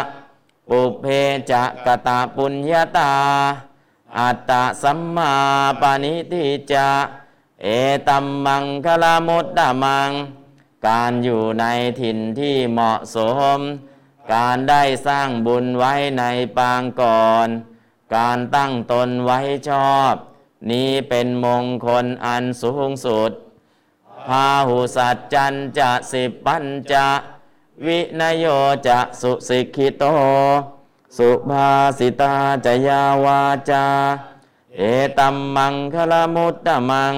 [0.69, 1.05] ปุเพ
[1.51, 3.13] จะกตาปุญญาตา
[4.19, 5.33] อัตตะสัมมา
[5.81, 6.89] ปณิทิจะ
[7.63, 7.67] เอ
[8.07, 10.11] ตัมมังคลามุตตมัง
[10.87, 11.65] การอยู่ใน
[11.99, 13.17] ถิ่นที่เหมาะส
[13.57, 13.59] ม
[14.33, 16.23] การได้สร้างบุญไว้ใน
[16.57, 17.47] ปางก่อน
[18.15, 19.39] การตั้งตนไว้
[19.69, 20.13] ชอบ
[20.69, 23.31] นี้เป็นมงคลอันสูงสุด
[24.27, 27.07] พาหุสัจจันจะสิบปัญจะ
[27.85, 28.45] วินโย
[28.87, 30.03] จะสุสิกิโต
[31.17, 32.35] สุภาสิตา
[32.65, 33.85] จยาวาจา
[34.75, 34.81] เอ
[35.17, 37.13] ตัมมังคลมุตตะมัง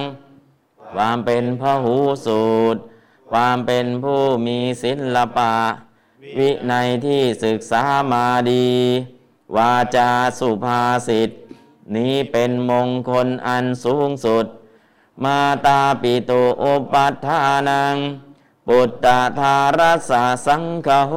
[0.94, 1.96] ความเป็นพหู
[2.26, 2.44] สู
[2.74, 2.80] ตร
[3.30, 5.54] ความเป็นผู้มีศิลปะ
[6.38, 7.82] วิในยที่ศึกษา
[8.12, 8.68] มาดี
[9.56, 11.30] วาจาสุภาษิต
[11.96, 14.46] นี้เป็นมงคลอันสูงสุด
[15.24, 17.96] มาตาปิตุอุปัฏฐานัง
[18.66, 20.12] ปุตตะธารส
[20.46, 21.14] สังคโห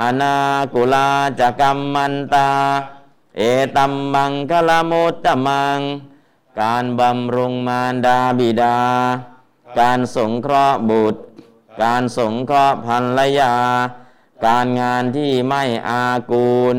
[0.00, 0.36] อนา
[0.74, 1.08] กุลา
[1.40, 2.50] จกรรมมันตา
[3.36, 3.42] เอ
[3.76, 5.80] ตัมมังคลมุตตะมัง
[6.60, 8.78] การบำรุงมารดาบิดา
[9.78, 11.20] การสงเคราะห์บุตร
[11.82, 13.54] การสงเคราะห์ภรรยา
[14.46, 16.76] การงานที่ไม่อากูล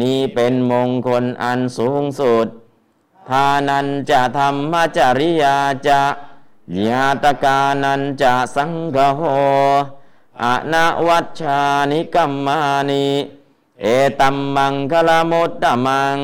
[0.00, 2.46] นี้เป็นมงคลอันสูงสุด
[3.28, 5.56] ทานันจะธรรมจริยา
[5.88, 6.02] จะ
[6.86, 9.22] ญาตกานันจะสังฆโห
[10.42, 10.74] อน
[11.08, 12.58] วัชชานิกัมมา
[12.90, 13.06] นิ
[13.80, 13.86] เอ
[14.20, 16.16] ตัมมังคลมุตตมัง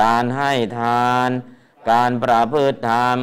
[0.00, 1.30] การให้ทาน
[1.90, 3.18] การประพฤติธรรม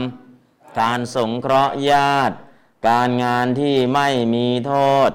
[0.79, 2.35] การสงเคราะห์ญาติ
[2.87, 4.73] การงานที่ไม่มีโท
[5.09, 5.11] ษ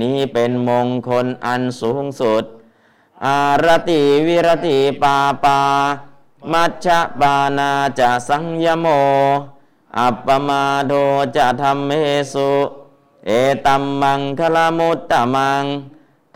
[0.00, 2.44] นี้เป็นมงคลอันสูงสุด
[3.26, 5.60] อารติวิรติปาปา
[6.52, 8.86] มัชฌะปานาจะสังยโม
[9.98, 10.92] อัปปมาโด
[11.36, 11.90] จะธรรมเม
[12.34, 12.52] สุ
[13.26, 13.30] เอ
[13.66, 15.64] ตัมมังคลมุตตะมัง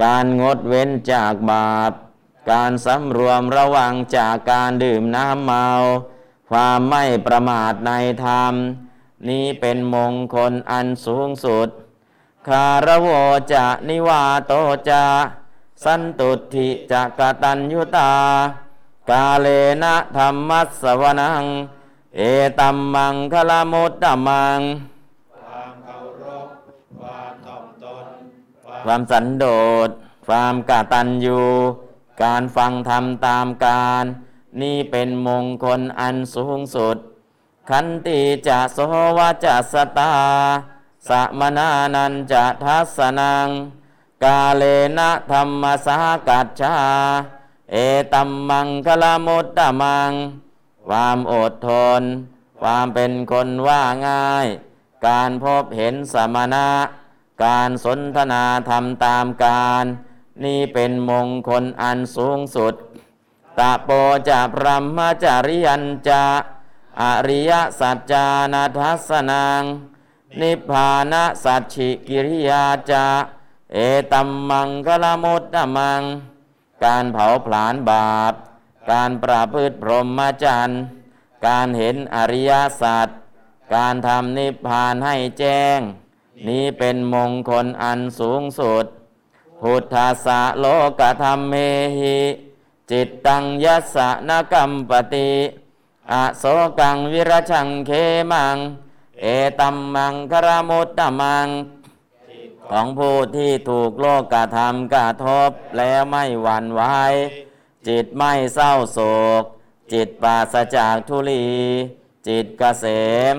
[0.03, 1.93] การงดเว้นจากบาป
[2.51, 5.67] การสำรวมระวังจากการดื่มน้ำเมา
[6.51, 7.93] ความไม่ประมาทใน
[8.25, 8.55] ธรรม
[9.29, 11.69] นี้เป็นมงคลอันสูงสุด
[12.49, 13.09] คารว
[13.53, 14.53] จะนิวาโต
[14.91, 15.05] จะ
[15.85, 18.13] สันตุทิจะกตัญยุตา
[19.11, 19.49] กาเล
[19.83, 21.45] นะธรรมัสวนัง
[22.17, 22.21] เอ
[22.61, 24.61] ตัมมังคลมุตตะมัง
[28.87, 29.47] ความสันโด
[29.87, 29.89] ษ
[30.27, 31.43] ความกตัญญู
[32.23, 34.05] การฟังธรรมตามการ
[34.63, 36.97] นี่เป็นมงคลอันสูงสุด
[37.71, 38.79] ขันติจะโส
[39.17, 40.13] วจะสตา
[41.09, 43.49] สมนานันจะทัสนัง
[44.25, 44.63] กาเล
[44.99, 45.99] นะธรรมสา
[46.29, 46.77] กัจฉา
[47.73, 47.77] เอ
[48.13, 50.13] ตัมมังคลมุตตมัง
[50.87, 52.03] ความอดทน
[52.61, 54.47] ความเป็นคนว่าง่าย
[55.07, 56.69] การพบเห็นสมณะ
[57.45, 59.85] การสนทนาธรรมตามการ
[60.45, 62.75] นี่เป็นมงคลอันสูงสุด
[63.59, 63.91] ตะโป
[64.29, 66.25] จะพรหมจริยันจะ
[67.03, 69.63] อริยสัจจานาทัสนัง
[70.41, 73.07] นิพพานะสัจฉิกิริยาจะ
[73.73, 73.79] เอ
[74.13, 76.03] ตัมมังคลมุตตะมัง
[76.85, 78.33] การเผาผลาญบาป
[78.91, 80.81] การประพฤติพรหมจรรย์
[81.47, 82.53] การเห็นอริย
[82.83, 83.09] สัจ
[83.75, 85.81] การทำนิพพานให้แจ้ง
[86.49, 88.85] นี้เป็นมงคลอันสูงสุด
[89.61, 90.67] พุทธาสะโล
[91.01, 91.55] กธรรมเม
[91.99, 92.19] หิ
[92.91, 95.31] จิตตังยัสสะนกัมปติ
[96.13, 96.45] อโศ
[96.81, 97.91] กังวิรชังเค
[98.33, 98.57] มัง
[99.21, 99.27] เอ
[99.61, 101.49] ตัมมังครมุตตมัง
[102.69, 106.83] ของผู้ที่ถูกโลกกระทำกระทบแล้วไม่หวั่นไหว
[107.89, 108.99] จิตไม่เศร้าโศ
[109.41, 109.43] ก
[109.93, 111.47] จิตปราศจากทุลี
[112.29, 112.87] จิตเกษ
[113.35, 113.37] ม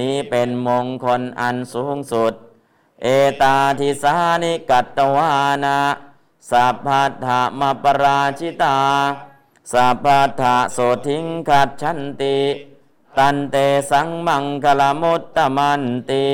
[0.00, 2.32] นี้เป็นมงคลอันสูงสุด
[3.02, 3.06] เอ
[3.42, 5.30] ตาทิสานิกัตตวา
[5.64, 5.78] นะ
[6.50, 7.28] สัพพัทธ
[7.60, 8.78] มปราชิตา
[9.72, 10.42] สัพพัทธ
[10.72, 10.78] โส
[11.08, 12.38] ทิงขัดชันติ
[13.18, 13.56] ตันเต
[13.90, 16.26] สังมังคลมุตตมันติ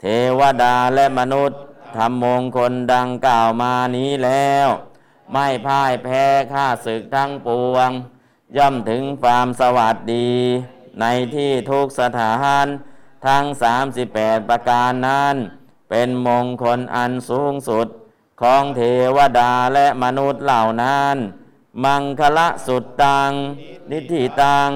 [0.00, 0.04] เท
[0.38, 1.60] วดาและมนุษย์
[1.96, 4.68] ทำมงคลดังกล่าวมานี้แล้ว
[5.32, 7.90] ไม่พ่ายแพ้ข้าศึกทั้งปวง
[8.56, 10.32] ย่อมถึงความสวัสดี
[11.00, 11.04] ใน
[11.34, 12.32] ที่ทุกสถา
[12.64, 12.66] น
[13.26, 13.44] ทั้ง
[13.96, 15.34] 38 ประการนั้น
[15.90, 17.86] เป็นมงคลอันสูงสุด
[18.42, 18.82] ของเท
[19.16, 21.16] วดาและมนุษย์เหล่านั้น
[21.84, 23.30] มังคละสุดตัง
[23.90, 24.68] นิธิตัง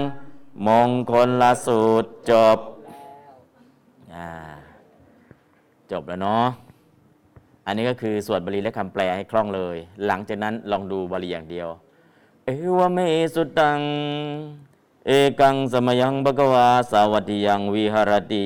[0.66, 2.58] มงคลละสูตรจบ
[4.14, 4.28] อ่า
[5.90, 6.46] จบแล้วเนาะ
[7.66, 9.76] อันนี้ก็คือสวดบาลีและคำแปลให้คล่องเลย
[10.06, 11.68] หลังจากนั้นลองดูบาลีอย่างเดียว
[12.44, 12.98] เอวเม
[13.34, 13.78] สุตัง
[15.06, 15.10] เอ
[15.40, 18.44] กังสมยังบกวาสาวัติยังวิหารติ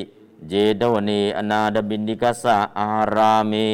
[0.49, 3.71] เจดวนีอนาดบินดิกสะอารามี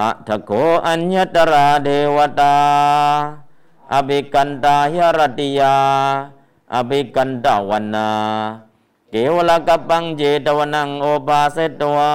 [0.00, 0.50] อัทโก
[0.86, 2.54] อัญญตราเดวตา
[3.92, 5.76] อภิกันตาหรติยา
[6.74, 8.08] อภิกันตาวันนา
[9.10, 12.12] เกวลกัปปังเจตวนังโอปาเสตวา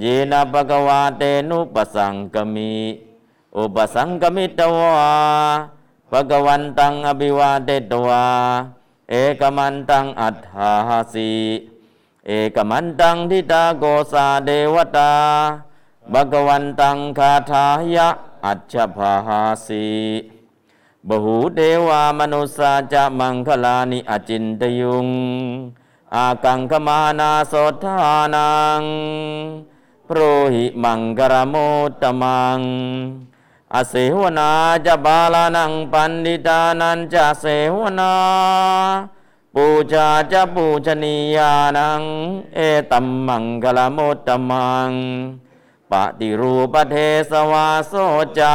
[0.00, 2.72] เยนะปะกวาเตนุปสังกมิ
[3.56, 5.08] อุปสังกมิตวา
[6.14, 8.26] ปะกวันตังอภิวาเตตวา
[9.10, 10.72] เอกมันตังอัฏฐา
[11.12, 11.30] สี
[12.26, 15.12] เอกมันตังทิตาโกสาเดวตา
[16.12, 18.08] บกวันตังคาถายะ
[18.44, 19.86] อัจฉภาสี
[21.08, 25.08] บหูเทวามนุสาจะมังคลานิอจินตยุง
[26.14, 28.82] อากังคมานาโสทานัง
[30.06, 30.20] โปร
[30.52, 31.54] หิมังกรโม
[32.02, 32.60] ตมัง
[33.74, 34.50] อเสวนา
[34.86, 37.46] จะบาลานังปันดิตานันจะเส
[37.76, 38.12] วนา
[39.54, 42.02] ปูชาจะปูชนียานัง
[42.54, 42.58] เอ
[42.90, 44.90] ตัมมังกลโมตตมัง
[45.90, 46.96] ปฏิรูปเท
[47.30, 47.92] สวาโส
[48.38, 48.54] จะ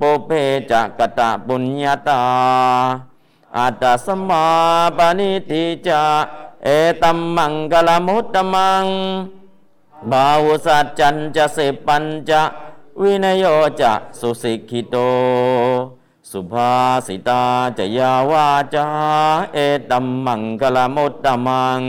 [0.00, 0.30] ปุเพ
[0.70, 2.22] จะกตะปุญญาตา
[3.56, 4.46] อัตตสมา
[4.96, 6.02] ปณิทิจะ
[6.64, 6.68] เอ
[7.02, 8.84] ตัมมังกลมุตตมัง
[10.10, 12.42] บาวุสัจจันจะเสปัญจะ
[13.02, 13.44] วินโย
[13.80, 14.96] จะสุสิกขิโต
[16.30, 16.72] สุภา
[17.06, 17.44] สิตา
[17.78, 18.86] จะยาวาจา
[19.52, 19.58] เอ
[19.90, 21.80] ตัมมังกลมุตตมัง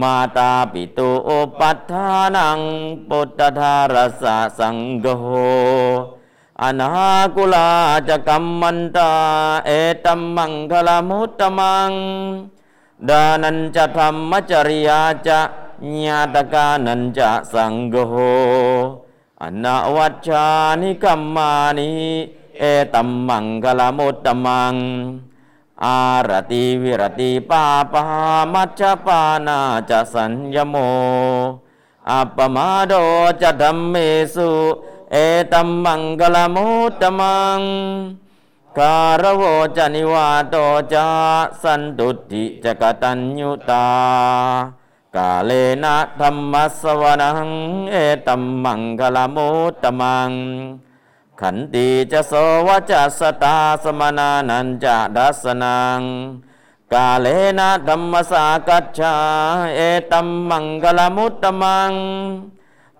[0.00, 2.60] มาตาปิตุโอปัฏฐานัง
[3.08, 5.06] ปุตตธารสะสังโฆ
[6.62, 6.90] อนา
[7.34, 7.68] คุลา
[8.08, 9.10] จะกัมมันตา
[9.66, 9.70] เอ
[10.04, 11.90] ตัมมังคลมุตตมัง
[13.08, 15.40] ดานันจะธรรมจริยาจะ
[16.04, 18.14] ญาตกานันจะสังโฆ
[19.44, 20.46] อนาวัชชา
[20.80, 21.90] นิกัมมานิ
[22.58, 22.62] เอ
[22.94, 24.74] ตัมมังคลมุตตมัง
[25.84, 25.98] อา
[26.28, 28.02] รติวิรติปาปา
[28.52, 29.58] มัจจปานา
[29.90, 30.76] จะสัญญโม
[32.10, 32.94] อัปมาโด
[33.40, 33.94] จะธรรมเม
[34.34, 34.50] สุ
[35.12, 35.16] เอ
[35.52, 37.60] ตัมมังกลมุตตมัง
[38.78, 39.42] การโว
[39.76, 40.56] จะนิวาโต
[40.92, 41.06] จะ
[41.62, 43.86] สันตุติจะกตัญญูตา
[45.16, 45.52] กาเล
[45.84, 47.50] นะธรรมสวนัง
[47.90, 50.30] เอตัมมังกลมุตตมัง
[51.40, 52.32] ขันติจะโส
[52.66, 56.00] วจะสตาสมนานันจะดัสนัง
[56.92, 57.26] กาเล
[57.58, 59.16] นะธรรมสากัจฉา
[59.76, 59.80] เอ
[60.12, 61.92] ตัมมังกลมุตตมัง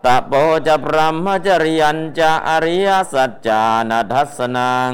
[0.05, 0.33] ตะโป
[0.67, 4.93] จะพรหมจริยันจะอริยสัจจานัทัสนัง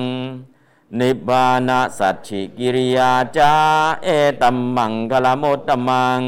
[0.98, 3.52] นิบานะสัจฉิกิริยาจา
[4.04, 4.08] เอ
[4.42, 6.22] ตัมมังกลมุตตมัง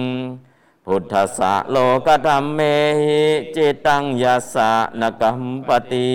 [0.87, 1.77] พุทธสะโล
[2.07, 2.61] กธรรมเม
[3.01, 3.23] หิ
[3.55, 6.11] จิตังยัสสะนกัมปติ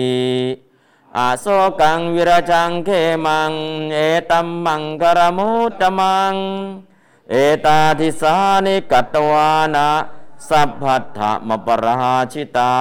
[1.16, 1.46] อาโศ
[1.80, 2.90] กังวิรจังเข
[3.26, 3.52] มัง
[3.94, 3.98] เอ
[4.30, 6.34] ตัมมังกรมุตตมัง
[7.30, 7.34] เอ
[7.64, 9.90] ตาทิสานิกัตวานะ
[10.48, 12.74] สัพพัทธมปราชิตา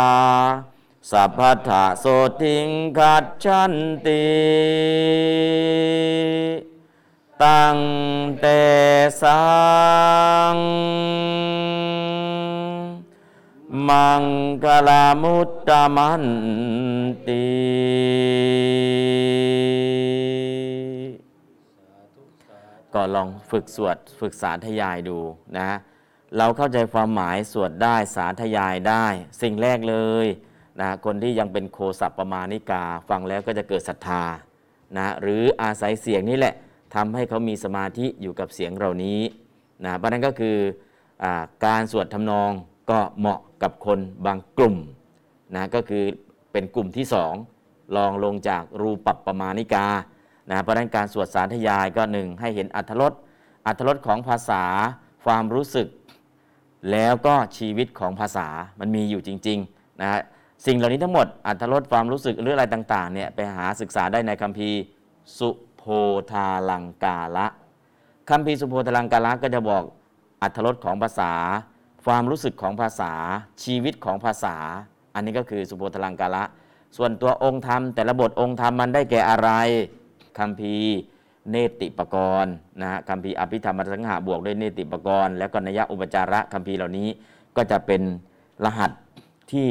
[1.09, 2.05] สัพพัทธโส
[2.41, 2.67] ติง
[2.97, 3.73] คัจฉัน
[4.05, 4.23] ติ
[7.43, 7.77] ตัง
[8.39, 8.45] เต
[9.21, 9.43] สั
[10.55, 10.57] ง
[13.89, 14.23] มัง
[14.63, 16.25] กลามุตตมัน
[17.27, 17.45] ติ
[22.93, 25.17] ก็ลองฝึกสวดฝึกสาธยายดู
[25.57, 25.69] นะ
[26.37, 29.05] เราเข้าใจความหมายสวดได้สาธยายได้
[29.41, 30.27] สิ่งแรกเลย
[30.79, 34.23] นะคนที่ยังเป็นโคสัปปมานิกา ฟังแล้วก็จะเกิดศรัทธา
[34.97, 36.55] นะหรืออาศัยเสียงนี่แหละ
[36.93, 39.19] ทำให้เขามีสมาธิอยู่กับเสียงเหล่านี้
[39.85, 40.57] นะเพราะนั้นก็คือ
[41.23, 41.25] อ
[41.65, 42.49] การสวดทำนอง
[42.91, 44.75] ก็เหมาะกับคนบางกลุ่ม
[45.55, 46.03] นะก็คือ
[46.51, 47.33] เป็นกลุ่มที่สอง
[47.95, 49.87] ลองลงจากรูปัปปมานิกา
[50.49, 53.13] นะเพราะนั้นการสวดสาธยายก็หนึ่งให้เห็นอัธรส
[53.67, 54.63] อัธรสของภาษา
[55.25, 55.87] ความรู้สึก
[56.91, 58.47] แล้วก็ชีวิตของภาษา
[58.79, 60.21] มันมีอยู่จริงๆนะฮะ
[60.65, 64.77] สิ่งเหล่านี้ทั้งหมดอัตรสความรู้สึกหรืออะไรต่างๆเนี่ยไปหาศึกษาได้ในคัมภีร์
[65.39, 65.49] สุ
[65.85, 65.87] พ
[66.31, 67.47] ธาลังกาละ
[68.29, 69.83] คัมภีสุโพธาลังกาละก็จะบอก
[70.41, 71.31] อัตรสของภาษา
[72.05, 73.13] ความรู้สึกของภาษา
[73.63, 74.55] ชีวิตของภาษา
[75.13, 76.43] อันนี้ก็คือสุโพธาลังกาละ
[76.97, 79.49] ส่วนตัวองค์ธรรม แต่ละบทองค์ธรรมมันได้แก่อะไร
[80.39, 80.75] คัมภี
[81.51, 87.07] เนติปกรณ์นะฮะคัมภีอภิธรรมสังหาบวกด้วยเนติปกรณ์แล้วก็นยอุปจาระคัมภีเหล่านี้
[87.55, 88.01] ก็จะเป็น
[88.65, 88.91] รหัส
[89.51, 89.69] ที่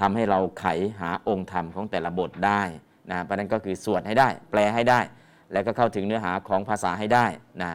[0.00, 0.64] ทำให้เราไข
[1.00, 2.62] หาองค์ธรรมของแต่ละบทได้
[3.10, 5.00] นะเพราะนั้นก็คือสวดให้ได้ แปลให้ได้
[5.52, 7.26] แล้วก็เข้าถึงเนื้อหาของภาษาให้ได้
[7.62, 7.72] นะ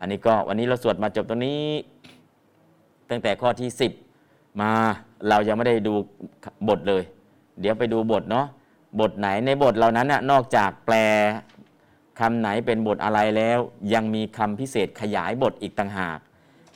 [0.00, 1.62] อันนี้ก็วันนี้เราสวดมาจบตรงนี้
[3.10, 3.68] ตั้งแต่ข้อที่
[4.14, 4.70] 10 มา
[5.28, 5.94] เรายังไม่ได้ดู
[6.68, 7.02] บทเลย
[7.60, 8.46] เดี๋ยวไปดูบทเนาะ
[9.00, 10.96] บทไหนในบทเหล่านั้นน่ะนอกจากแปล
[12.20, 13.58] คำไหนเป็นบทอะไรแล้ว
[13.94, 16.18] ยังมีคำพิเศษขยายบทอีกต่างหาก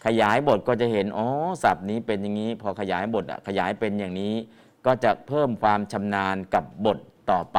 [0.07, 1.27] ขยายบทก็จะเห็นอ๋อ
[1.63, 4.35] ศัพท์นี้เป็นอย่างนี้ พอขยายบทขยายเป็นอย่างนี้
[4.87, 6.99] ก็จะเพิ่มความชำนาญกับบท
[7.31, 7.59] ต่อไป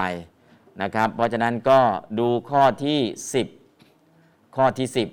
[0.81, 1.79] นะครับ เพราะฉะนั้นก็
[2.19, 2.99] ดูข้อที่
[3.77, 5.07] 10 ข้อที่ 10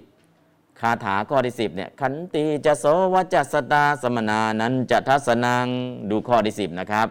[0.81, 2.85] คคาถาข้อที่สิบเนี่ยขันติจะโส
[3.15, 5.67] วจัสตาสมนานันจะทัสนัง
[6.11, 7.07] ดูข้อที่สิบนะครับ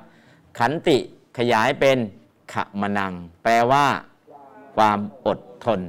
[0.60, 0.98] ขันติ
[1.38, 1.98] ขยายเป็น
[2.54, 3.14] ขมนัง
[3.44, 3.86] แปลว่า
[4.76, 5.80] ความอดทน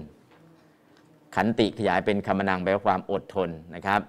[1.34, 4.00] ขันติขยายเป็นคมนังแปลว่าความอดทนนะครับ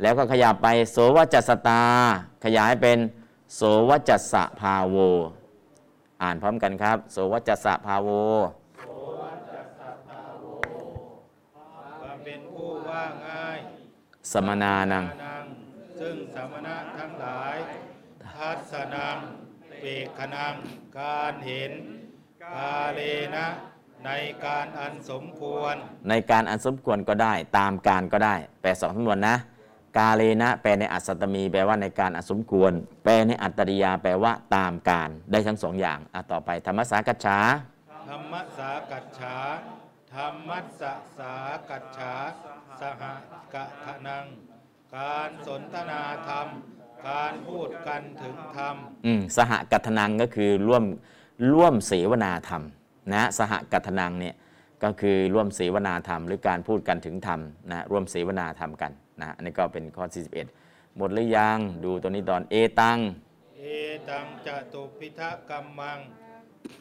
[0.00, 1.82] แล้วก็ขยับไปโสวจัสตา
[2.44, 2.98] ขยายเป็น
[3.54, 4.96] โสวจัสสะภาโว
[6.22, 8.08] อ่านพร้อมกันครับ โสวจัสสะภาโว
[12.00, 13.58] ความเป็นผู้ว่าง่าย
[14.32, 15.44] สมนานังนัง
[16.00, 17.56] ซึ่งสมณะทั้งหลาย
[18.26, 19.16] ทัศนัง
[19.80, 20.54] เปกขนัง
[21.00, 21.72] การเห็น
[22.44, 23.00] กาเล
[23.36, 23.46] นะ
[24.06, 24.10] ใน
[24.46, 25.74] การอันสมควร
[26.08, 29.36] ในการอันสมควรก็ได้ ตามการก็ได้แปลสองสำนวนนะ
[29.96, 32.72] กาเลนะ แปลในอัศตมี แปลว่าในการอันสมควร
[33.04, 37.38] แปลในอัตตริยา แปลว่าตามการ ได้ทั้งสองอย่างอะต่อไปธรรมสากัจฉา
[38.08, 39.36] ธรรมสากัจฉา
[40.14, 41.34] ธรรมัสสะสา
[41.70, 42.14] กัจฉา
[42.80, 43.02] สห
[43.54, 44.26] กะทะนัง
[44.96, 46.46] การสนทนาธรรม
[47.08, 48.76] การพูดกันถึงธรรม
[49.06, 50.84] อืมสหกัทนังก็คือร่วม
[51.52, 52.62] ร่วมเสวนาธรรม
[53.12, 54.34] นะสหกัทนังเนี่ย
[54.82, 57.40] ก็คือร่วมเสวนาธรรม หรือการพูดกันถึงธรรม
[57.70, 60.04] นะร่วมเสวนาธรรมกัน นะอันนี้ก็เป็นข้อ
[60.50, 62.98] 41 หมดหรือยัง ดูตัวนี้ตอนเอตัง
[63.58, 63.62] เอ
[64.10, 65.98] ตังจตุพิทักกรรมัง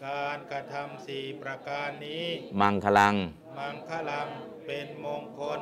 [0.06, 2.26] การกระทำสี่ประการนี้
[2.62, 3.16] มังคลัง
[3.58, 4.28] มังคลัง
[4.68, 5.60] เป็นมงคล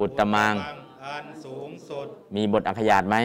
[0.00, 0.54] อุตตมัง
[1.06, 3.16] อันสูงสุด มีบทอักขยาตไหม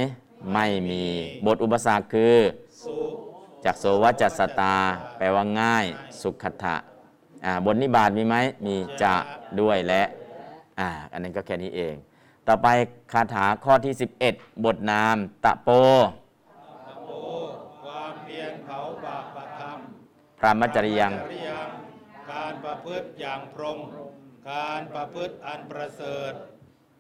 [0.54, 1.04] ไม่มี
[1.46, 2.36] บทอุปสรรคคือ
[2.84, 2.98] สุ
[3.66, 4.76] จากโสวัจจสตา
[5.18, 5.86] แปลว่าง่าย
[6.22, 6.76] สุขทะ
[7.46, 9.16] อ่าบทนิบาตมีไหม มีจะ
[9.60, 10.04] ด้วยและ
[10.80, 11.96] อ่า อันนั้นก็แค่นี้เอง
[12.48, 12.68] ต่อไป
[13.14, 13.94] คาถาข้อที่
[14.28, 15.70] 11 บทนาม ตะโป
[17.08, 17.12] โอ
[17.84, 19.80] ความเพียรเผาบาปประธรรม
[20.40, 21.70] พระมัจจริยังจริยัง
[22.32, 23.80] การประพฤติอย่างพรหม
[24.52, 26.34] การประพฤติอันประเสริฐ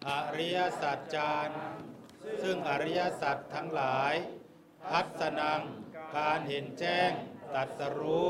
[0.07, 1.49] อริยสัจจาร
[2.43, 4.13] ซึ่งอริยสัจทั้งหลาย
[4.91, 5.61] ทัศนัง
[6.17, 7.11] การเห็นแจ้ง
[7.49, 8.27] ตรัสรู้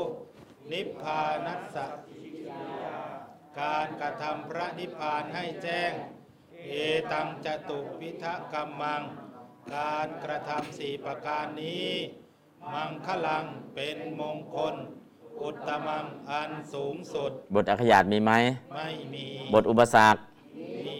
[0.72, 1.86] นิพพานัสสะ
[3.60, 5.92] การกระทำพระนิพพานให้แจ้ง
[6.68, 6.74] เอ
[7.12, 9.02] ตังจตุพิทะกรรมัง
[9.74, 11.88] การกระทำสี่ประการนี้
[12.72, 14.74] มังคลังเป็นมงคล
[15.42, 18.32] อุตตมังอันสูงสุด บทอักขยาตมีไหม
[18.74, 20.20] ไม่มีบทอุปสรรค
[20.58, 20.96] นิ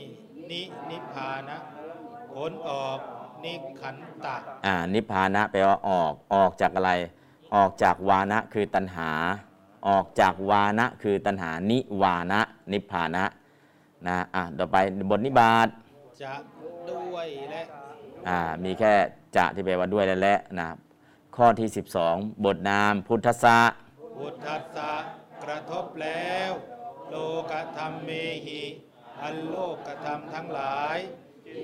[0.50, 1.56] นินิพพานะ
[2.34, 2.98] ผลออก
[3.44, 4.36] นิขันตะ
[4.66, 6.92] อ่า นิพพานะแปลว่าออก ออกจากอะไร
[7.54, 9.10] ออกจากวานะคือตัณหา
[9.88, 12.40] ออกจากวานะคือตัณหานิวานะ
[12.72, 13.24] นิพพานะ
[14.08, 14.76] นะอะต่อไป
[15.10, 15.68] บทนิบาต
[16.22, 16.34] จะ
[16.90, 17.62] ด้วยและ
[18.28, 18.92] อ่ามีแค่
[19.36, 20.68] จะที่แปลว่าด้วยและและนะ
[21.36, 21.68] ข้อที่
[22.06, 23.58] 12 บทนามพุทธะ
[24.18, 24.92] พุทธัสสะ
[25.44, 26.50] กระทบแล้ว
[27.10, 27.14] โล
[27.50, 28.10] กธรรมเม
[28.46, 28.62] หิ
[29.22, 29.56] อันโล
[29.86, 30.98] กธรรมทั้งหลาย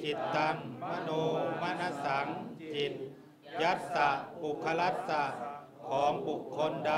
[0.04, 0.56] จิตตัง
[0.88, 1.10] มโน
[1.62, 2.26] มนสัง
[2.60, 2.92] จิต
[3.62, 4.10] ยัสสะ
[4.40, 5.24] ปุคลัสสะ
[5.88, 6.94] ของบุคคลใด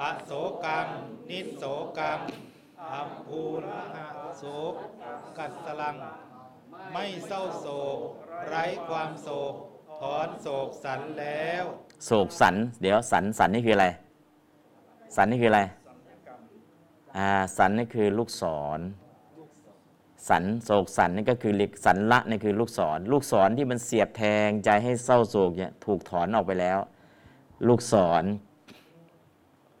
[0.00, 0.30] อโศ
[0.64, 0.86] กัง
[1.28, 1.64] นิสโส
[1.98, 2.20] กัง
[2.92, 4.74] อัมภูรหะ โศก
[5.38, 5.96] กัสสลัง
[6.92, 7.98] ไม่เศร้าโศก
[8.48, 9.54] ไร้ความโศก
[10.00, 11.64] ถอนโศกสันแล้ว
[12.06, 13.86] โศกสัน เดี๋ยวสันสันนี่คืออะไร
[15.16, 15.62] สันนี่คืออะไร
[17.16, 18.44] อ่า สันนี่คือลูกศ
[18.78, 18.80] ร
[20.28, 26.78] สันโศกสันนี่ก็คือลิกสันละนี่คือลูกศร ลูกศรที่มันเสียบแทงใจให้เศร้าโศกเนี่ยถูกถอนออกไปแล้ว
[27.68, 28.24] ลูกศร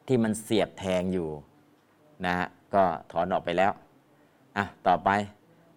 [0.06, 1.28] ที่มันเสียบแทงอยู่
[2.26, 3.72] นะฮะก็ถอนออกไปแล้ว
[4.56, 5.10] อะ ต่อไป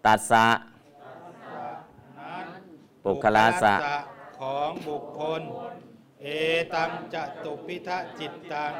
[0.06, 0.46] ตัดสะ
[2.20, 2.46] นั้น
[3.04, 5.42] ปุคลาสะปุคลของบุคคล
[6.22, 6.26] เอ
[6.74, 8.72] ตังจะตุพิทะจิตตัง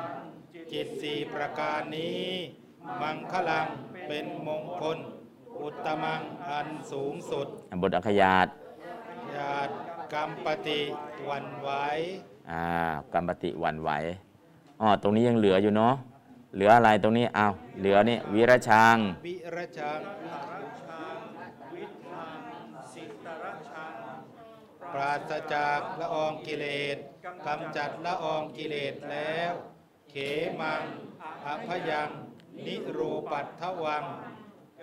[0.72, 2.26] จิตสี่ประการนี้
[3.00, 3.66] มังคลัง
[4.08, 4.98] เป็นมงคล
[5.60, 7.46] อุตตมังอันสูงสุด
[7.82, 8.46] บทอักขยาต
[9.36, 9.72] ญาติ
[10.12, 10.80] กรรมปฏิ
[11.26, 11.70] หวันไหว
[12.50, 12.64] อ่า
[13.12, 13.90] กรรมปฏิหวันไหว
[14.80, 15.94] อ๋อตรงนี้ยังเหลืออยู่เนาะ
[16.56, 18.96] เหลืออะไรตรงนี้อ้าวเหลือนี่วิรชาง
[19.26, 20.00] วิรชัง
[21.74, 22.38] วิทัง
[22.92, 23.94] สิตรชัง
[24.92, 26.96] ปราศจากละอองกิเลส
[27.46, 29.52] กำจัดละอองกิเลสแล้ว
[30.10, 30.14] เข
[30.60, 30.82] มัง
[31.46, 32.10] อภยัง
[32.66, 34.04] นิรูปัตถวัง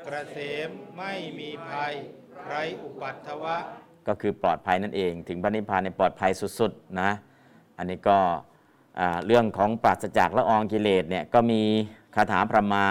[0.05, 0.37] กระเส
[0.67, 1.93] มไม่มีภัย
[2.45, 3.57] ไรอุปัตถวะ
[4.07, 7.11] ก็คือปลอดภัยนั่นเอง ถึงพระนิพพานในยปลอดภัยสุดๆนะ
[7.77, 8.52] อันนี้ก็อ่า
[9.25, 11.61] เรื่องของปราศจากละอองกิเลสเนี่ยก็มี
[12.15, 12.83] คาถาพระมา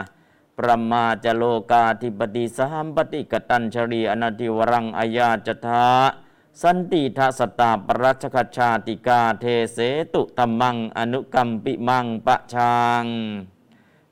[0.58, 5.88] ประมาจโลกาธิปติสหัมปติกตัญชรีอนาติวรังอายาจทา
[6.62, 9.78] สันติทัสตาปรัชคชาติกาเทเส
[10.14, 13.04] ตุตัมมังอนุกรรมปิมังปะชาง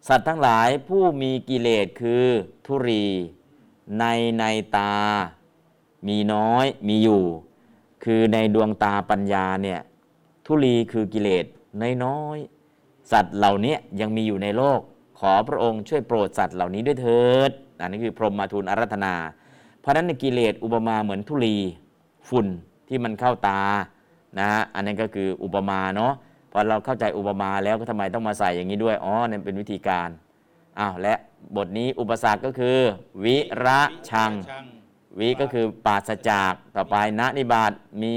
[0.06, 2.26] สัตว์ทั้งหลายผู้มีกิเลสคือ
[2.66, 3.06] ทุรี
[3.98, 4.04] ใน
[4.38, 4.44] ใน
[4.76, 4.94] ตา
[6.06, 7.24] มีน้อยมีอยู่
[8.04, 9.80] คือในดวงตาปัญญาเนี่ย
[10.46, 11.46] ทุลีคือกิเลส
[12.04, 14.80] น้อยๆสัตว์เหล่านี้ยังมีอยู่ในโลก
[15.20, 19.14] ขอพระองค์ช่วยโปรดสัตว์เหล่านี้ด้วยเถิด อันนี้คือพรหมมาทูลอารัธนา
[19.80, 21.56] เพราะฉะนั้นในกิเลสอุปมาเหมือนทุลี
[22.28, 22.46] ฝุ่น
[22.88, 23.60] ที่มันเข้าตา
[24.38, 26.12] นะฮะอันนั้นก็คืออุปมาเนาะ
[26.52, 30.08] พอเราเข้าใจอุปมาแล้วก็ทำไมต้องมาใส่อย่างนี้ด้วยอ๋อนั่นเป็นวิธีการ
[30.78, 31.14] อ้าวและ
[31.56, 32.78] บทนี้อุปสรรคก็คือ
[33.24, 33.80] วิระ
[34.10, 34.32] ชัง
[35.18, 37.72] วิก็คือปราศจากต่อไปณนิบาต
[38.02, 38.16] มี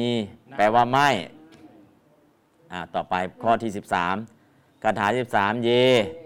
[0.58, 1.10] แปลว่าไม่
[2.74, 3.72] อ่าต่อไปข้อที่
[4.26, 5.70] 13คาถา 13 เย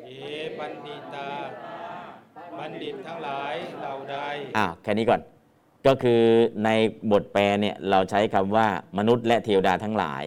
[0.06, 0.12] เอ
[0.60, 1.28] บัณฑิตา
[2.60, 4.16] บัณฑิตทั้งหลายเหล่าใด
[4.58, 5.22] อ้าวแค่นี้ก่อน
[5.88, 6.22] ก็คือ
[6.66, 6.70] ใน
[7.12, 8.68] บทแปลเนี่ยเราใช้คำว่า
[8.98, 10.24] มนุษย์และเทวดาทั้งหลาย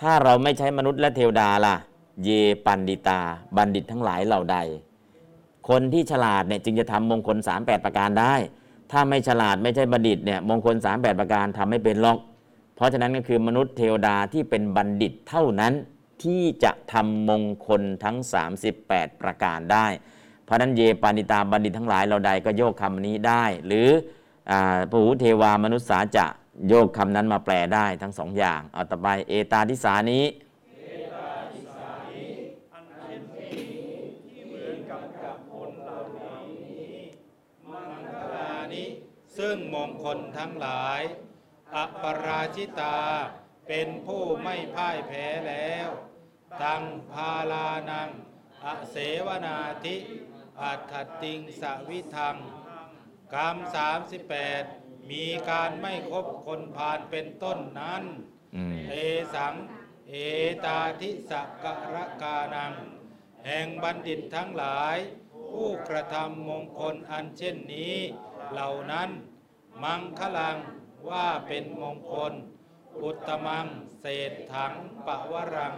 [0.00, 1.76] ถ้าเราไม่ใช้มนุษย์และเทวดาล่ะ
[2.24, 2.30] เย
[2.66, 3.20] ปันดิตา
[3.56, 4.56] บัณฑิตทั้งหลายเหล่าใด
[5.68, 8.34] คนที่ฉลาดเนี่ยจึงจะทำมงคล 38 ประการได้
[8.92, 12.18] ถ้าไม่ฉลาดไม่ใช่บัณฑิตเนี่ยมงคล 38 ประการทำไม่เป็นหรอก
[12.78, 15.72] เพราะฉะนั้นก็คือมนุษย์เทวดาที่เป็นบัณฑิตเท่านั้น
[16.24, 18.16] ที่จะทำมงคลทั้ง
[18.68, 19.86] 38 ประการได้
[20.44, 23.88] เพราะนั้นเยปานิตาบัณฑิตทั้งหลายเราใดก็โยกคำนี้ได้ หรือ
[24.92, 26.26] ปูเทวามนุษย์สาจะ
[26.68, 30.24] โยกคำนั้นมาแปลได้ทั้งสองอย่างเอาต่อไปเอตาทิสานี้
[32.72, 33.54] อันเช่นนี้
[34.26, 36.96] ที่เหมือนกับคนเหล่านี้
[37.72, 38.84] มังคลานิ
[39.38, 41.00] ซึ่งมงคลทั้งหลาย
[41.74, 42.98] อปราชิตา
[43.66, 45.88] เป็นผู้ไม่พ่ายแพ้แล้ว
[46.62, 46.82] ตัง
[47.12, 48.08] พาลานัง
[48.64, 48.96] อเส
[49.26, 49.96] วนาธิ
[50.60, 52.36] อัตถติงสวิทัง
[53.34, 53.56] กรรม
[54.34, 58.04] 38มีการไม่คบคนพาลเป็นต้นนั้น
[58.56, 58.94] อืมเอ
[59.34, 59.54] สัง
[60.08, 60.14] เอ
[60.64, 62.72] ตาทิสกกรกานัง
[63.46, 64.96] แห่งบัณฑิตทั้งหลาย
[65.50, 67.96] ผู้กระทำมงคลอันเช่นนี้
[68.52, 69.10] เหล่านั้น
[69.82, 70.56] มังคลัง
[71.08, 72.32] ว่าเป็นมงคล
[73.02, 73.66] อุตมัง
[74.00, 74.72] เศษถัง
[75.06, 75.74] ปะวรัง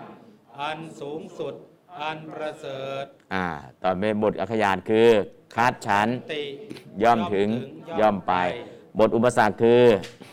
[0.61, 1.55] อันสูงสุด
[2.01, 3.47] อันประเสริฐอ่า
[3.83, 5.09] ต่อไปบทอักขยานคือ
[5.55, 6.45] คาดฉันติ
[7.03, 7.49] ย่อมถึง
[8.01, 8.35] ย่อมไป
[8.99, 9.85] บทอุปสรรคคือ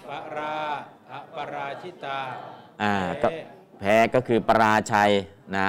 [0.09, 0.55] ปรา
[1.11, 2.19] อปราชิตา
[2.81, 2.93] อ่า
[3.23, 3.39] ก็แพ้
[3.79, 5.11] แพ้ก็คือปราชัย
[5.55, 5.67] นะ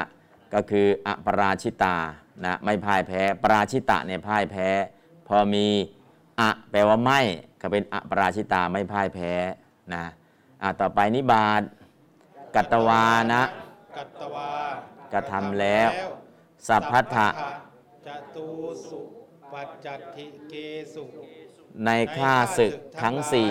[0.55, 1.97] ก็คืออปราชิตา
[2.45, 4.69] นะไม่พ่ายแพ้ ปราชิตะเนี่ยพ่ายแพ้
[5.29, 5.67] พอมี
[6.41, 7.21] อะแปลว่าไม่
[7.61, 9.33] ก็เป็นอปราชิตาไม่พ่ายแพ้
[9.95, 10.05] นะ
[10.63, 11.63] อ่าต่อไปนิบาต
[12.55, 13.43] กัตตวานะ
[13.97, 14.49] กัตตวา
[15.13, 15.89] กระทำแล้ว
[16.69, 17.29] สัพพัทธะ
[18.07, 18.49] จตุ
[18.89, 19.01] สุ
[19.53, 20.55] ปัจจัตถิเก
[20.95, 21.05] สุ
[21.87, 22.73] ในข้าศึก
[23.03, 23.51] ทั้งสี่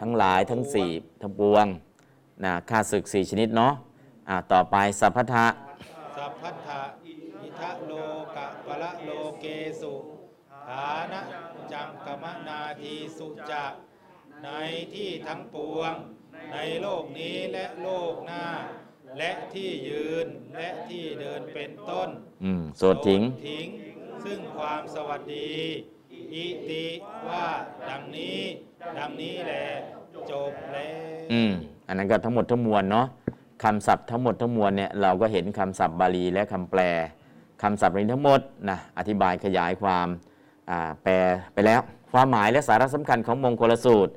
[0.00, 0.90] ทั้งหลายทั้งสี่
[1.22, 1.66] ทั้งปวง
[2.44, 3.72] นะข้าศึกสี่ชนิดเนาะ
[4.28, 5.46] อ่าต่อไปสัพพทะ
[6.16, 7.92] สัพพัทธะอิทะโล
[8.36, 9.10] กะปะละโล
[9.40, 9.44] เก
[9.80, 9.92] สุ
[10.66, 11.20] ฐานะ
[11.72, 13.66] จังกมนาทีสุจะ
[14.44, 14.48] ใน
[14.94, 15.92] ที่ทั้งปวง
[16.52, 18.44] ในโลกนี้และโลกหน้า
[19.18, 20.26] และที่ยืน
[20.56, 22.08] และที่เดินเป็นต้น
[22.44, 23.66] อืมโสดทิ้งโสดทิ้ง
[24.24, 25.50] ซึ่งความสวัสดี
[26.34, 26.86] อิติ
[27.28, 27.44] ว่า
[27.90, 28.38] ดังนี้
[28.98, 29.66] ดังนี้แหละ
[30.30, 30.88] จบแล้
[31.26, 31.52] วอืม
[31.86, 33.06] อันนั้นก็ทั้งหมดทั้งมวลเนาะ
[33.64, 36.80] คำศัพท์ทั้งหมดทั้งมวลเนี่ยเราก็เห็นคำศัพท์บาลีและคำแปล
[37.62, 40.27] คำศัพท์นี้ทั้งหมดนะอธิบายขยายความอ่า
[41.02, 41.14] แปล
[41.52, 41.80] ไปแล้ว
[42.12, 44.12] ความหมายและสาระสำคัญของมงคลสูตร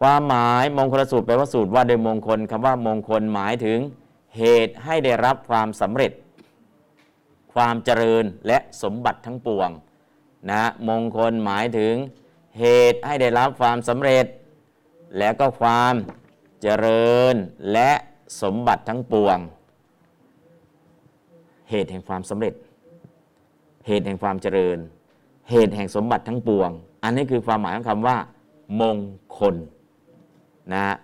[0.00, 3.78] ความหมายมงคลสูตรแปลว่าสูตรว่าโดยมงคลคำว่ามงคลหมายถึง
[4.38, 6.12] เหตุให้ได้รับความสำเร็จ
[7.54, 9.70] ความเจริญและสมบัติทั้งปวง
[10.50, 11.94] นะมงคลหมายถึง
[12.58, 14.26] เหตุให้ได้รับความสำเร็จ
[15.18, 15.94] และก็ความ
[16.62, 17.34] เจริญ
[17.72, 17.90] และ
[18.42, 19.38] สมบัติทั้งปวง
[21.70, 22.54] เหตุแห่งความสำเร็จ
[23.86, 24.78] เหตุแห่งความเจริญ
[25.50, 26.70] เหตุแห่งสมบัติทั้งปวง
[27.02, 28.16] อันนี้คือความหมายของคำว่า
[28.80, 28.96] มง
[29.38, 29.54] คล
[30.72, 30.96] นะฮะ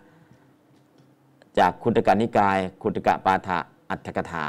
[1.59, 3.59] จากคุตกานิกาย คุตกะปาฐะ
[3.91, 4.47] อัตถกถา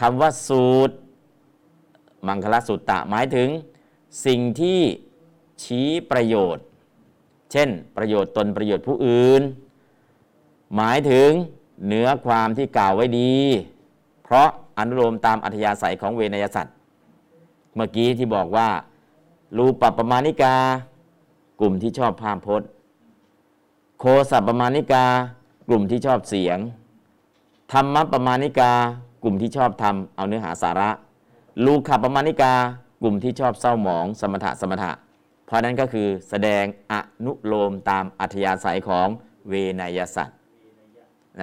[0.00, 0.94] คำว่าสูตร
[2.26, 3.48] มังคลสุตตะหมายถึง
[4.26, 4.80] สิ่งที่
[5.62, 6.64] ชี้ประโยชน์
[7.52, 9.42] เช่น ประโยชน์ตนประโยชน์ผู้อื่น
[10.76, 11.30] หมายถึง
[11.86, 13.34] เนื้อความที่กล่าวไว้ดี
[14.22, 14.48] เพราะ
[14.78, 16.76] อนุโลมตามอัธยาศัยของเวนยสัตว์
[17.74, 18.68] เมื่อกี้ที่บอกว่า
[19.56, 20.54] รูปปปมาณิกา
[21.60, 22.68] กลุ่มที่ชอบภาพพจน์
[23.98, 25.04] โคสัปปมาณิกา
[25.68, 26.58] กลุ่มที่ชอบเสียง
[27.72, 28.72] ธรรมปมาณิกา
[29.22, 30.90] กลุ่มที่ชอบทำเอาเนื้อหาสาระ
[31.64, 32.52] ลูขปมาณิกา
[33.02, 34.92] กลุ่มที่ชอบเศร้าหมอง สมถะสมถะ
[35.46, 36.94] เพราะนั้นก็คือแสดงอ
[37.24, 39.08] นุโลมตามอัธยาศัยของ
[39.48, 40.38] เวนยสัตว์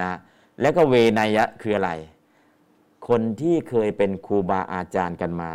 [0.00, 0.18] นะ
[0.60, 1.90] แล้วก็เวนยะคืออะไร
[3.08, 5.52] คนที่เคยเป็นครูบาอาจารย์กันมา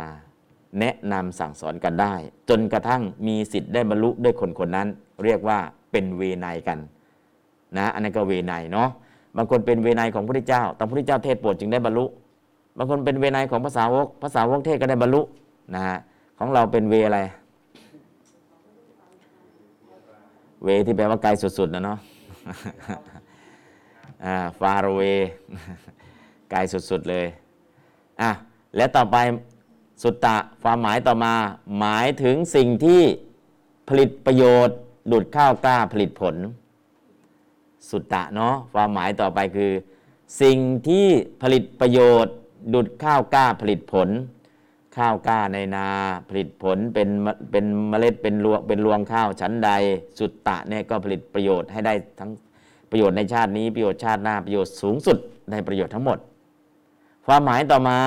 [0.80, 2.14] แนะนำสั่งสอนกันได้
[2.48, 4.88] จนกระทั่งมีสิทธิ์ได้บรรลุด้วยคนคนนั้น
[5.24, 5.58] เรียกว่า
[5.90, 6.78] เป็นเวไนยกัน
[7.76, 8.88] นะอันนั้นก็เวไนยเนาะ
[9.36, 12.04] บางคนเป็นเวไนยของพระพุทธเจ้าแต่พระพุทธเจ้าเทศโปรดจึงได้บรรลุ
[12.76, 15.20] บางคนเป็นเวไนยของภาษาวกภาษาวกเทศก็ได้บรรลุ
[15.74, 15.98] นะฮะ
[16.38, 17.20] ของเราเป็นเวอะไร
[20.64, 21.98] เวที่แปลว่าไกลสุดๆนะเนาะ
[24.58, 25.02] ฟาโรเว
[26.50, 27.26] ไกลสุดๆเลย
[28.22, 28.30] อะ
[28.76, 29.16] และต่อไป
[30.02, 31.34] สุตตะความหมายต่อมา
[31.78, 33.02] หมายถึงสิ่งที่
[33.88, 34.76] ผลิตประโยชน์
[35.12, 36.36] ดุดข้าวกล้าผลิตผล
[37.90, 39.72] สุตตะเนาะความหมายต่อไปคือ
[40.42, 40.58] สิ่ง
[40.88, 41.06] ที่
[41.42, 42.34] ผลิตประโยชน์
[42.74, 44.08] ดุดข้าวกล้าผลิตผล
[44.96, 45.88] ข้าวกล้าในนา
[46.28, 47.08] ผลิตผลเป็น
[47.50, 49.70] เป็นเมล็ดเป็นรวงเป็นรวงข้าวชั้นใด
[50.18, 52.30] สุตตะเนี่ยก็ผลิตประโยชน์ให้ได้ทั้ง
[52.90, 55.18] ประโยชน์ในชาตินี้ประโยชน์ชาติหน้าประโยชน์สูงสุด
[55.50, 56.18] ได้ประโยชน์ทั้งหมด
[57.26, 57.98] ความหมายต่อมา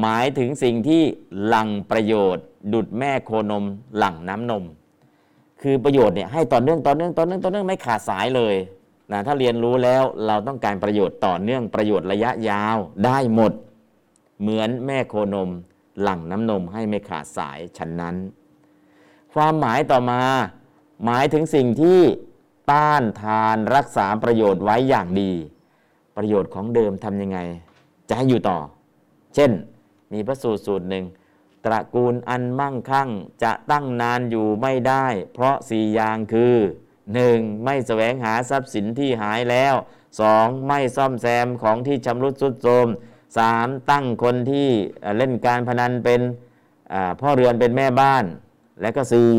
[0.00, 1.02] หมายถึงสิ่งที่
[1.46, 3.64] หลังประโยชน์ ดุดแม่โคนม
[3.96, 4.64] หลังน้ำนม
[5.62, 8.54] คือประโยชน์เนี่ยให้ต่อเนื่องต่อเนื่องต่อเนื่องต่อเนื่องไม่ขาดสายเลย
[9.12, 13.52] นะถ้าเรียนรู้แล้วเราต้องการประโยชน์ต่อเนื่องประโยชน์ระยะยาวได้หมด
[14.40, 15.50] เหมือนแม่โคนม
[16.02, 18.16] หลังน้ำนมให้ไม่ขาดสายฉันนั้น
[19.34, 20.22] ความหมายต่อมา
[21.04, 22.00] หมายถึงสิ่งที่
[22.70, 25.32] ต้านทานรักษาประโยชน์ไว้อย่างดี
[26.16, 27.38] ประโยชน์ของเดิมทำยังไง
[28.08, 28.58] จะให้อยู่ต่อ
[29.34, 29.50] เช่น
[30.14, 31.04] มีพระสูตรสูตรหนึ่ง
[31.64, 33.08] ตระกูลอันมั่งคั่ง
[33.42, 36.54] จะตั้งนานอยู่ไม่ได้ เพราะสี่อย่างคือ
[37.08, 37.64] 1.
[37.64, 39.74] ไม่แสวงหาทรัพย์สินที่หายแล้ว
[40.20, 40.66] 2.
[40.66, 42.88] ไม่ซ่อมแซมของที่ชำรุดทรุดโทรม
[43.38, 43.90] 3.
[43.90, 44.68] ตั้งคนที่
[45.16, 46.20] เล่นการพนันเป็น
[47.20, 48.24] พ่อเรือนเป็นแม่บ้าน
[48.80, 49.30] และก็สี่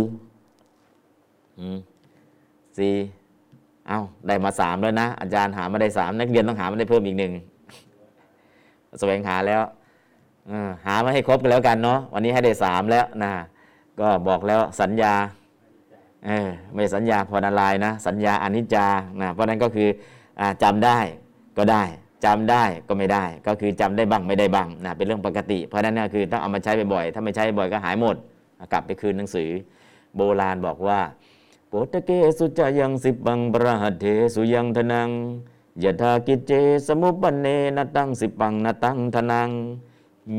[1.59, 1.77] อืม
[2.77, 2.95] สี่
[3.87, 7.33] เอาได้มาสามแล้วนะ อาจารย์หามาได้สามนักเรียนต้องหามาได้เพิ่มอีกหนึ่ง
[8.99, 9.61] แสวงหาแล้ว
[10.85, 13.31] หามาให้ครบกันแล้วกันเนาะวันนี้ให้ได้สามแล้วนะ
[13.99, 15.13] ก็บอกแล้วสัญญา
[16.25, 18.87] เออไม่สัญญาพรนารายนะ สัญญาอนิจจา
[19.21, 19.89] นะเพราะนั้นก็คือ
[20.39, 20.99] อาจำได้
[21.57, 21.83] ก็ได้
[22.25, 28.15] จำได้ก็ไม่ได้ ก็คือจำได้บ้างไม่ได้บ้างนะเป็นเรื่องปกติ เพราะนั้นก็คือต้องเอามาใช้บ่อยๆถ้าไม่ใช้บ่อยก็หายหมด
[28.71, 29.49] กลับไปคืนหนังสือ
[30.15, 30.99] โบราณบอกว่า
[31.69, 34.05] โปตเกสุจยังสิบังประหัตเถ
[34.35, 35.09] สุยังทนัง
[35.83, 36.51] ยถากิจเจ
[36.87, 37.47] สมุปปนเน
[37.77, 39.49] นตังสิปังนตังทนัง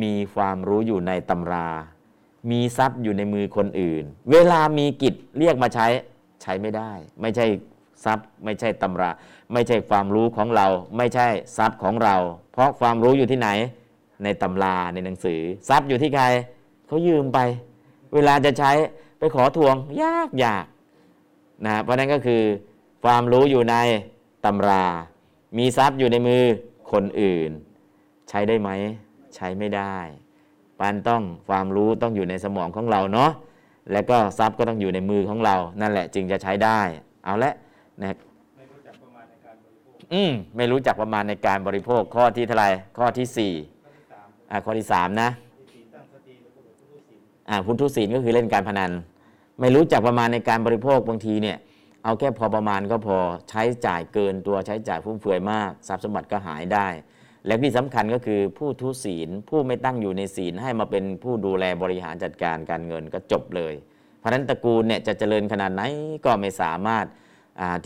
[0.02, 1.68] มีความรู้อยู่ในตำรา
[2.50, 5.86] มีทรัพย์อยู่ในมือคนอื่น เวลามีกิจเรียกมาใช้
[6.42, 6.90] ใช้ไม่ได้
[7.20, 7.46] ไม่ใช่
[8.04, 9.10] ทรัพย์ ไม่ใช่ตำรา
[9.52, 11.26] ไม่ใช่ความรู้ของเรา ไม่ใช่
[11.56, 12.16] ทรัพย์ของเรา
[12.52, 13.48] เพราะความรู้อยู่ที่ไหน
[14.24, 16.24] ในตำราในหนังสือ ทรัพย์อยู่ที่ใคร
[16.86, 17.38] เขายืมไป
[18.14, 18.72] เวลาจะใช้
[19.18, 20.66] ไปขอทวงยากยาก
[21.66, 22.42] นะเพราะนั้นก็คือ
[23.04, 23.76] ความรู้อยู่ใน
[24.44, 24.84] ตำรา
[25.58, 26.42] มีทรัพย์อยู่ในมือ
[26.92, 27.50] คนอื่น
[28.28, 28.70] ใช้ได้ไหม
[29.36, 29.96] ใช้ไม่ได้
[30.78, 33.30] ปานต้องความรู้ต้องอยู่ในสมองของเราเนาะ
[33.92, 36.80] แล้วก็ทรัพย์ก็ต้องอยู่ในมือของเรา นั่นแหละจึงจะใช้ได้
[37.24, 37.52] เอาละ
[38.00, 38.06] นะ
[38.56, 47.18] ไม่รู้จักประมาณในการบริโภคอืมไม่รู้จักประมาณในการบริโภคข้อที่เท่าไหร่ข้อที่สี่ข้อที่สามอ่าข้อที่สามนะที่สี่ตั้งสติแล้วก็บทผู้รู้สิน
[47.48, 48.92] อ่าพุทธุศีลก็คือเล่นการพนัน
[49.60, 51.58] ไม่รู้จักประมาณในการบริโภคบางทีเนี่ย
[52.04, 53.18] เอาแค่พอประมาณก็พอ
[53.48, 56.86] ใช้จ่ายเกินตัวใช้จ่ายฟุ่มเฟือยมาก ทรัพย์สมบัติก็หายได้
[57.47, 63.74] และที่สำคัญก็คือผู้ทุศีล ผู้ไม่ตั้งอยู่ในศีลให้มาเป็นผู้ดูแลบริหารจัดการการเงินก็จบเลย
[64.18, 65.82] เพราะนั้นตระกูลเนี่ยจะเจริญขนาดไหน
[66.24, 67.06] ก็ไม่สามารถ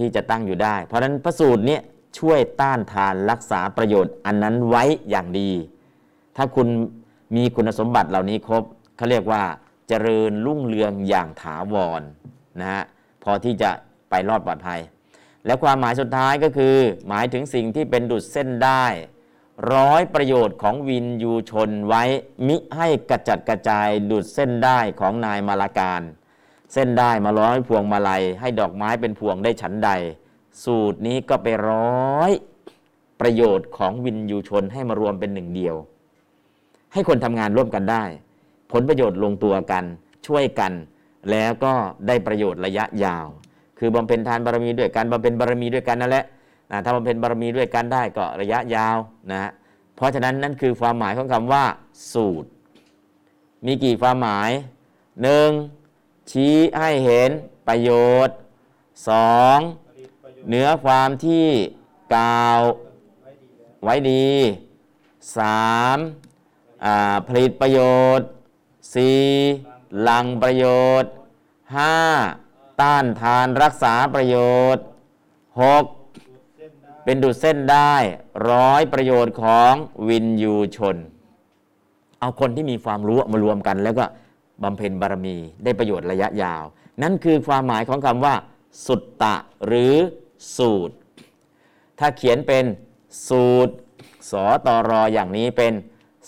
[0.01, 1.83] ที่จะตั้งอยู่ได้ เพราะนั้นพระสูตรเนี่ย
[2.19, 5.51] ช่วยต้านทานรักษาประโยชน์อันนั้นไว้อย่างดี
[6.37, 6.69] ถ้าคุณ
[7.37, 8.65] มีคุณสมบัติเหล่านี้ครบ
[8.97, 9.43] เขาเรียกว่า
[9.89, 12.03] เจริญรุ่งเรืองอย่างถาวร
[12.61, 12.83] นะฮะ
[13.25, 13.71] พอที่จะ
[14.11, 14.81] ไปรอดปลอดภัย
[15.47, 16.75] และความหมายสุดท้ายก็คือ
[17.09, 18.85] หมายถึงสิ่งที่เป็นดุดเส้นได้
[19.75, 22.03] ร้อยประโยชน์ของวินยูชนไว้
[22.47, 26.03] มิให้กระจัดกระจายดุดเส้นได้ของนายมาลาการ
[26.73, 29.91] เส้นได้มาร้อยพวงมาลัย ให้ดอกไม้เป็นพวงได้ฉันใด
[30.65, 31.89] สูตรนี้ก็ไปร้
[32.19, 32.31] อย
[33.21, 35.77] ประโยชน์ของวินยูชนให้มารวมเป็นหนึ่งเดียว
[36.93, 38.05] ให้คนทำงานร่วมกันได้
[38.73, 39.85] ผลประโยชน์ลงตัวกัน
[40.27, 40.73] ช่วยกัน
[41.31, 41.73] แล้วก็
[42.07, 43.27] ได้ประโยชน์ระยะยาว
[43.79, 46.25] คือบำเพ็ญทานบารมีด้วยกันบำเพ็ญบารมีด้วยกันนั่นแหละ
[46.71, 48.99] นะถ้าบำเพ็ญบารมีด้วยกันได้ก็ระยะยาว
[49.31, 49.51] นะฮะ
[49.97, 51.65] เพราะฉะนั้นนั่นคือความหมายของคำว่า
[52.13, 52.49] สูตร
[53.67, 54.51] มีกี่ความหมาย
[55.23, 55.51] หนึ่ง
[56.31, 57.31] ชี้ให้เห็น
[57.69, 57.91] ประโย
[58.27, 58.37] ชน์
[59.09, 61.47] สองผลิตประโยชน์เนื้อความที่
[62.15, 62.61] กล่าว
[63.83, 64.29] ไว้ดี
[65.37, 65.99] สาม
[67.29, 67.81] ผลิตประโย
[68.19, 68.27] ชน์
[68.95, 69.23] สี่
[70.09, 70.65] ลังประโย
[71.03, 71.11] ชน์
[71.77, 71.97] ห้า
[72.81, 74.37] ต้านทานรักษาประโย
[74.75, 74.85] ชน์
[75.63, 75.85] หก
[77.05, 77.95] เป็นดุดเส้นได้
[78.51, 79.73] ร้อยประโยชน์ของ
[80.09, 80.97] วินยูชน
[82.21, 84.05] เอาคนที่มีความรู้มารวมกัน แล้วก็
[84.63, 86.65] บำเพ็ญบารมีได้ประโยชน์ระยะยาว
[87.03, 88.35] นั่นคือความหมายของคำว่า
[88.87, 89.35] สุตตะ
[89.67, 89.95] หรือ
[90.57, 90.95] สูตร
[91.99, 92.65] ถ้าเขียนเป็น
[93.29, 93.75] สูตร
[94.31, 95.73] สอตอรออย่างนี้เป็น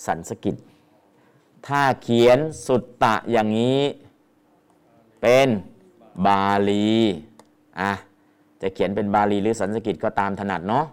[0.04, 0.56] สันสกฤต
[1.66, 3.80] ถ้าเขียนสุตตะอย่างนี้
[5.22, 5.48] เป็น
[6.26, 6.92] บาลี
[7.80, 7.92] อะ
[8.62, 10.84] จะเขียนเป็นบาลีหรือสันสกฤตก็ตามถนัดเนาะ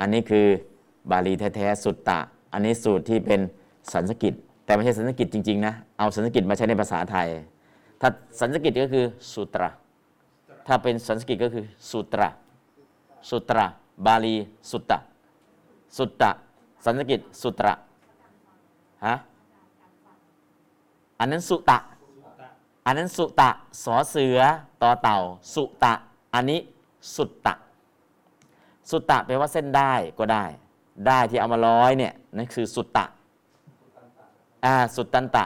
[0.00, 0.46] อันนี้คือ
[1.10, 2.18] บาลีแท้ๆสุตตะ
[2.52, 3.40] อันนี้สูตรที่เป็น
[3.92, 4.34] สันสกฤต
[4.64, 7.28] แต่ไม่ใช่สันสกฤตจริงๆนะเอาสันสกฤตมาใช้ในภาษาไทย
[8.00, 8.08] ถ้า
[8.40, 9.70] สันสกิตก็คือสุตรา
[10.66, 12.28] ถ้าเป็นสันสกิตก็คือสุตรา
[13.30, 13.66] สุตรา
[14.06, 14.36] บาลี
[14.70, 14.98] สุตตะ
[15.96, 16.30] สุตตะ
[16.84, 17.74] สันสกิตสุตระ
[19.06, 19.14] ฮะ
[21.20, 21.78] อันนั้นสุตะ
[22.86, 23.50] อันนั้นสุตะ
[23.84, 24.38] สอเสือ
[24.82, 25.18] ต่อเต่า
[25.54, 25.92] สุตะ
[26.34, 26.60] อันนี้
[27.14, 27.54] สุตตะ
[28.90, 30.44] สุตตะแปลว่าเส้นได้ก็ได้
[31.06, 33.04] ได้ที่เอามาร้อยเนี่ยนั่นคือสุตตะ
[34.64, 35.44] อ่าสุตตันตะ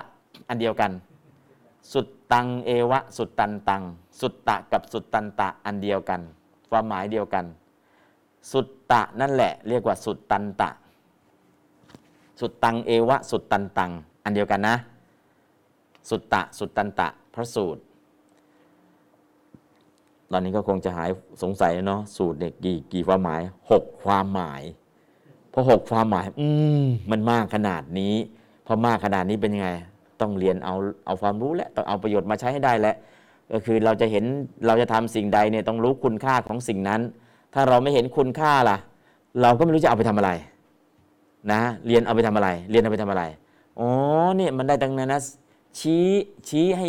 [0.49, 0.91] อันเดียวกัน
[1.93, 3.83] สุดตังเอวะ สุดตันตัง
[4.21, 6.21] สุตตะกับสุดตันตะอันเดียวกัน
[6.71, 7.45] ความหมายเดียวกัน
[8.53, 10.71] สุตตะนั่นแหละ เรียกว่าสุดตันตะ
[12.41, 13.91] สุดตังเอวะ สุดตันตัง
[14.25, 14.77] อันเดียวกันนะ
[16.09, 17.81] สุตตะ สุดตันตะ พระสูตร
[20.33, 21.09] ตอนนี้ก็คงจะหาย
[21.43, 23.41] สงสัยเนาะสูตรเนี่ยกี่กี่ความหมาย
[23.71, 24.63] หกความหมาย
[25.53, 26.49] พอหกความหมาย อื
[26.83, 28.15] มมันมากขนาดนี้
[28.67, 29.69] พอมากขนาดนี้เป็นยังไง
[30.21, 30.75] ต้องเรียนเอา
[31.07, 32.95] เอาความรู้และต้องเอาประโยชน์มาใช้ให้ได้และ
[33.53, 34.25] ก็คือเราจะเห็น
[34.67, 37.01] เราจะทำสิ่งใดเนี่ยต้องรู้คุณค่าของสิ่งนั้น
[37.55, 38.77] ถ้าเราไม่เห็นคุณค่าล่ะ
[39.43, 40.31] เราก็ไม่รู้จะเอาไปทำอะไร
[41.53, 43.23] นะ เรียนเอาไปทำอะไร เรียนเอาไปทำอะไร
[43.81, 43.91] อ๋อ
[44.37, 45.21] เนี่ยมันได้ตั้งนั้นนะ
[45.79, 46.07] ชี้
[46.49, 46.89] ชี้ให้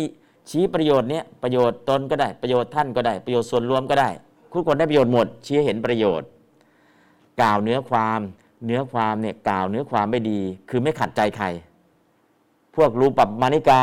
[0.50, 4.10] ชี้ประโยชน์เนี่ยประโยชน์ตนก็ได้ประโยชน์ท่านก็ได้ ประโยชน์ส่วนรวมก็ได้
[4.52, 6.26] ทุกคนได้ประโยชน์หมด ชี้เห็นประโยชน์
[7.40, 8.20] กล่าวเนื้อความ
[8.66, 10.40] เนื้อความเนี่ยกล่าวเนื้อความไม่ดี
[10.70, 11.46] คือไม่ขัดใจใคร
[12.76, 13.80] พวกรูปับมานิกา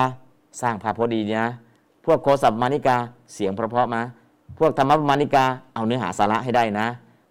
[0.62, 1.50] สร้างภาพพอดีนะ
[2.06, 2.98] พวกโคสับมานิกา
[3.34, 4.02] เสียงเพราะๆมา
[4.60, 6.88] พวกธรรมปมานิกาเอาเนื้อหาสาระให้ได้นะ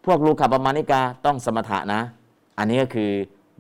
[0.07, 2.00] พวกรูขับปมานิกาต้องสมถะนะ
[2.58, 3.10] อันนี้ก็คือ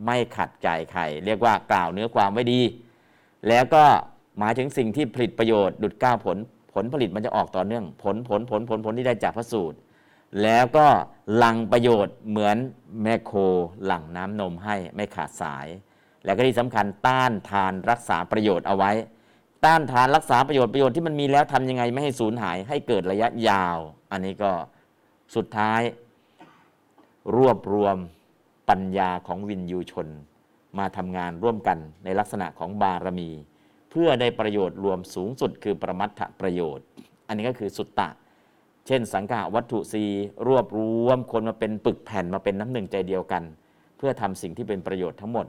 [0.04, 2.60] ไม่ขัดใจใครเรียกว่ากล่าวเนื้อความไว้ดี
[3.48, 3.84] แล้วก็
[4.38, 6.36] หมายถึงสิ่งที่ผลิตประโยชน์ดุดก้าวผล
[6.74, 9.78] ผลผลิตมันจะออกต่อเนื่อง ผลผลผลผลผลที่ได้จากพระสูตร
[10.42, 10.86] แล้วก็
[11.36, 12.56] หลังประโยชน์เหมือน
[13.02, 13.32] แม่โค
[13.84, 15.66] หลังน้ำนมให้ไม่ขาดสาย
[16.24, 18.92] แล้วก็ที่สำคัญต้านทานรักษาประโยชน์เอาไว้
[19.64, 23.78] ต้านทานรักษาประโยชน์ประโยชน์ที่มันมีแล้วทำยังไงไม่ให้สูญหายให้เกิดระยะยาว
[24.12, 24.52] อันนี้ก็
[25.36, 25.80] สุดท้าย
[27.36, 27.96] รวบรวม
[28.68, 30.08] ปัญญาของวินยูชน
[30.78, 33.30] มาทำงานร่วมกันในลักษณะของบารมี
[33.90, 36.84] เพื่อได้ประโยชน์รวมสูงสุดคือประมัตถประโยชน์
[37.28, 38.08] อันนี้ก็คือสุตตะ
[38.86, 40.02] เช่น สังฆาวัตถุสี
[40.48, 43.42] รวบรวมคนมาเป็นปึกแผ่นมาเป็นน้ำหนึ่งใจเดียวกัน
[43.96, 45.46] เพื่อทำสิ่งที่เป็นประโยชน์ทั้งหมด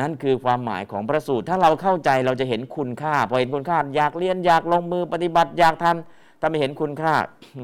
[0.00, 7.14] นั่นคือความหมายของพระสูตร ถ้าเราเข้าใจเราจะเห็นคุณค่า พอเห็นคุณค่าอยากเรียนอยากลงมือปฏิบัติอยากทำถ้าไม่เห็นคุณค่า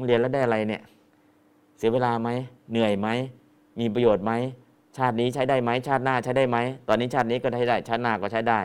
[0.05, 0.81] เรียนแล้วได้อะไรเนี่ย
[1.77, 2.29] เสียเวลาไหม
[2.71, 3.07] เหนื่อยไหม
[3.79, 4.31] มีประโยชน์ไหม
[4.97, 6.57] ชาตินี้ใช้ได้ไหมชาติหน้าใช้ได้ไหม
[6.87, 8.61] ตอนนี้ชาตินี้ก็ใช้ได้ชาติหน้าก็ใช้ได้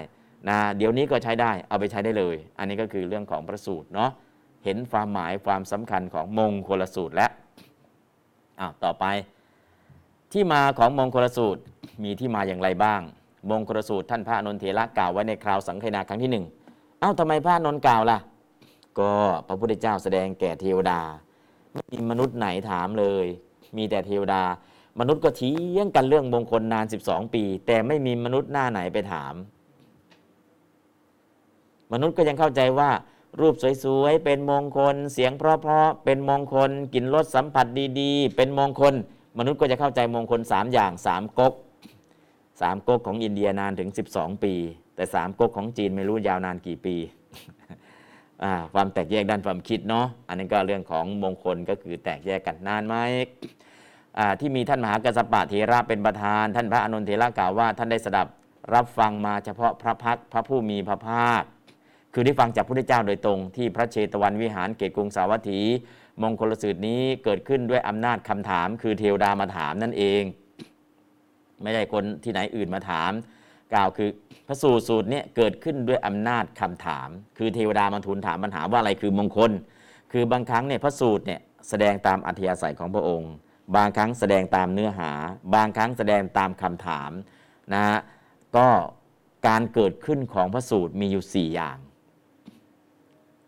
[0.48, 4.10] นะเดี๋ยวนี้ก็ใช้ได้เอาไปใช้ได้เลย อันนี้ก็คือเรื่องของพระสูตรเนาะ
[4.64, 7.30] เห็นความหมายความสำคัญของมงคลสูตรแล้ว
[8.60, 9.04] อ้าวต่อไป
[10.32, 11.62] ที่มาของมงคลสูตร
[12.02, 13.00] มีที่มาอย่างไรบ้าง
[13.50, 16.44] มงคลสูตรท่านพระนนเถระกล่าวไว้ในคราวสังคนาครั้งที่หนึ่ง
[17.00, 18.18] เอ้าทำไมพระนนกล่าวล่ะ
[18.98, 19.12] ก็
[19.48, 21.00] พระพุทธเจ้าแสดงแก่เทวดา
[21.72, 23.26] ไม่มีมนุษย์ไหนถามเลย
[23.76, 24.42] มีแต่เทวดา
[25.00, 29.34] มนุษย์ก็เถียงกันเรื่องมงคลนาน 12 ปี แต่ไม่มีมนุษย์หน้าไหนไปถาม
[31.92, 32.90] มนุษย์ก็ยังเข้าใจว่า
[33.40, 33.54] รูป
[33.84, 37.66] สวยๆเป็นมงคล เสียงเพราะๆเป็นมงคลกลิ่นรสสัมผัส
[38.00, 38.94] ดีๆ เป็นมงคล
[39.38, 41.52] มนุษย์ก็จะเข้าใจมงคล 3 อย่าง3ก๊ก
[42.60, 44.54] สามก๊กของอินเดียนานถึง 12 ปี
[44.96, 46.96] แต่สามก๊กของจีนไม่รู้ยาวนานกี่ปี
[48.72, 52.96] ความแตกแยกด้านความคิดเนาะอันนี้ก็เรื่องของมงคลก็คือแตกแยกกันนานไหม
[54.40, 58.26] ที่มีท่านมหากัสปะเทระเป็นประธาน ท่านพระอนุนเทระกล่าวว่า ท่านได้สดับ
[58.74, 61.42] รับฟังมาเฉพาะพระพักพระผู้มีพระภาค
[62.14, 65.60] คือได้ฟังจากพระพุทธเจ้าโดยตรงที่พระเชตวันวิหารเกตกรุงสาวัตถี
[66.22, 70.22] มงคลสูตรนี้เกิดขึ้นด้วยอำนาจคำถาม คือเทวดามาถามนั่นเอง
[71.62, 73.12] ไม่ได้คนที่ไหนอื่นมาถาม
[73.72, 74.08] กล่าวคือ
[74.46, 79.50] พระสูตรสูตรนี้เกิดขึ้นด้วยอำนาจคำถาม คือเทวดามาทูลถามปัญหาว่าอะไรคือมงคล
[80.12, 83.32] คือบางครั้งเนี่ยพระสูตรเนี่ยแสดงตามอัธยาศัยของพระองค์
[83.76, 85.10] บางครั้งแสดงตามเนื้อหา
[85.54, 87.10] บางครั้งแสดงตามคำถาม
[87.72, 87.98] นะฮะ
[88.56, 88.68] ก็
[89.48, 91.78] การเกิดขึ้นของพระสูตรมีอยู่ 4 อย่าง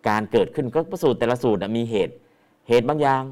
[0.09, 2.15] การเกิดขึ้นก็พระสูตรแต่ละสูตรมีเหตุ
[2.68, 3.23] เหตุบางอย่าง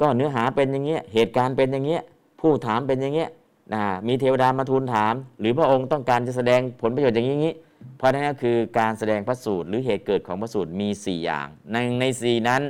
[0.00, 2.02] ก็เนื้อหาเป็นอย่างเงี้ยเหตุการณ์เป็นอย่างเงี้ย
[2.40, 3.28] ผู้ถามเป็นอย่างเงี้ย
[3.74, 7.54] นะมีเทวดามาทูลถาม หรือพระองค์ต้องการจะแสดงผลประโยชน์อย่างนี้
[7.96, 12.62] เพราะนั่นก็คือการแสดงพระสูตรหรือเหตุเกิดของพระสูตรมี 4 อย่าง ในในสี่นั้น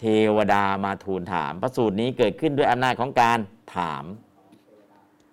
[0.00, 0.04] เท
[0.36, 3.38] วดามาทูลถาม พระสูตรนี้เกิดขึ้นด้วยอำนาจของการ
[3.76, 4.04] ถาม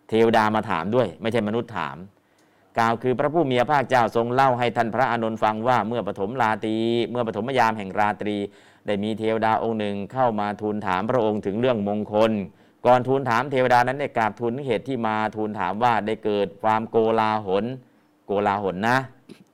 [0.10, 1.98] เทวดามาถามด้วย ไม่ใช่มนุษย์ถาม
[2.78, 6.76] กล่าวคือพระผู้มีพระภาคเจ้าทรงเล่าให้ท่านพระอานนท์ฟังว่าเมื่อปฐมราตรี
[7.12, 8.36] เมื่อปฐมยามแห่งราตรี
[8.86, 12.32] ได้มีเทวดาองค์หนึ่งเข้ามาทูลถามพระองค์ถึงเรื่องมงคล
[12.86, 17.66] ก่อนทูลถามเทวดานั้นได้กราบทูลเหตุที่มาทูลถามว่าได้เกิดความโกลาหล
[18.26, 18.98] โกลาหลนะ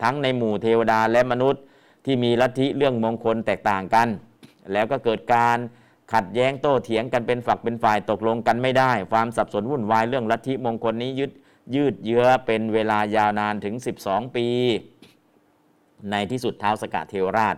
[0.04, 1.62] ทั้งในหมู่เทวดาและมนุษย์
[2.06, 4.08] ที่มีลัทธิเรื่องมงคลแตกต่างกัน
[4.72, 5.58] แล้วก็เกิดการ
[6.14, 11.32] ขัดแย้งโต้เถียงกันเป็นฝักเป็นฝ่ายตกลงกันไม่ได้ ความสับสนวุ่นวายเรื่องลัทธิมงคลนี้ยึด
[11.76, 13.76] ยืดเยื้อเป็นเวลายาวนานถึง
[14.06, 14.48] 12 ปี
[16.12, 17.56] ในที่สุดเท้าวสกะเทวราช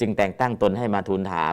[0.00, 1.52] จึงแต่งตั้งตนให้มาทูลถาม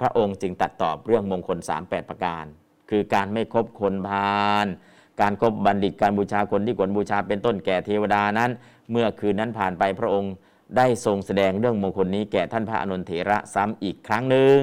[0.00, 2.44] พระองค์จึงตัดตอบเรื่องมงคล 38 ประการ
[2.90, 4.66] คือการไม่คบคนพาล
[5.20, 8.50] การคบบัณฑิตการบูชาคนที่ควรบูชาเป็นต้นแก่เทวดานั้น
[8.90, 10.32] เมื่อคืนนั้นผ่านไปพระองค์
[10.76, 14.58] ได้ทรงแสดงเรื่องมงคลนี้แก่ท่านพระอนนเถระซ้ำอีกครั้งหนึ่ง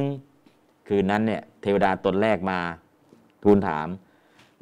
[0.88, 2.60] คืนนั้นเนี่ยเทวดาตนแรกมา
[3.44, 3.88] ทูลถาม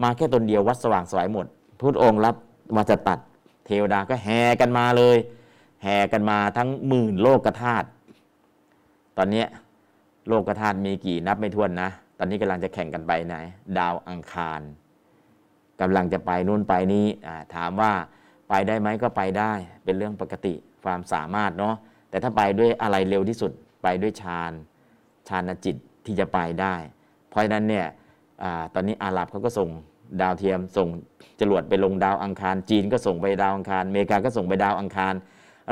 [0.03, 1.47] มาแค่ตนเดียววัดสว่างสวายหมด
[1.83, 2.35] พุทธองค์รับ
[2.75, 3.19] มาจะตัด
[3.65, 5.17] เทวดาก็แห่กันมาเลย
[5.83, 7.87] แห่กันมาทั้งหมื่นโลกธาตุ
[9.17, 9.45] ตอนนี้
[10.27, 13.35] โลกธาตุมีกี่นับไม่ถ้วนนะ ตอนนี้กำลังจะแข่งกันไปไหน
[13.77, 14.61] ดาวอังคาร
[15.81, 17.05] กำลังจะไปนู่นไปนี้
[17.55, 17.91] ถามว่า
[18.49, 19.51] ไปได้ไหมก็ไปได้
[19.83, 20.53] เป็นเรื่องปกติ
[20.83, 21.75] ความสามารถเนาะ
[22.09, 23.51] แต่ถ้าไปด้วยอะไรเร็วที่สุด
[23.83, 24.51] ไปด้วยฌาน
[25.27, 26.75] ฌานจิตที่จะไปได้
[27.29, 27.85] เพราะฉะนั้นเนี่ย
[28.43, 29.69] อตอนนี้อาหรับเขาก็ส่ง
[30.21, 30.87] ดาวเทียมส่ง
[31.39, 35.13] จรวดไปลงดาวอังคาร จีนก็ส่งไปดาวอังคารอเมริกาก็ส่งไปดาวอังคาร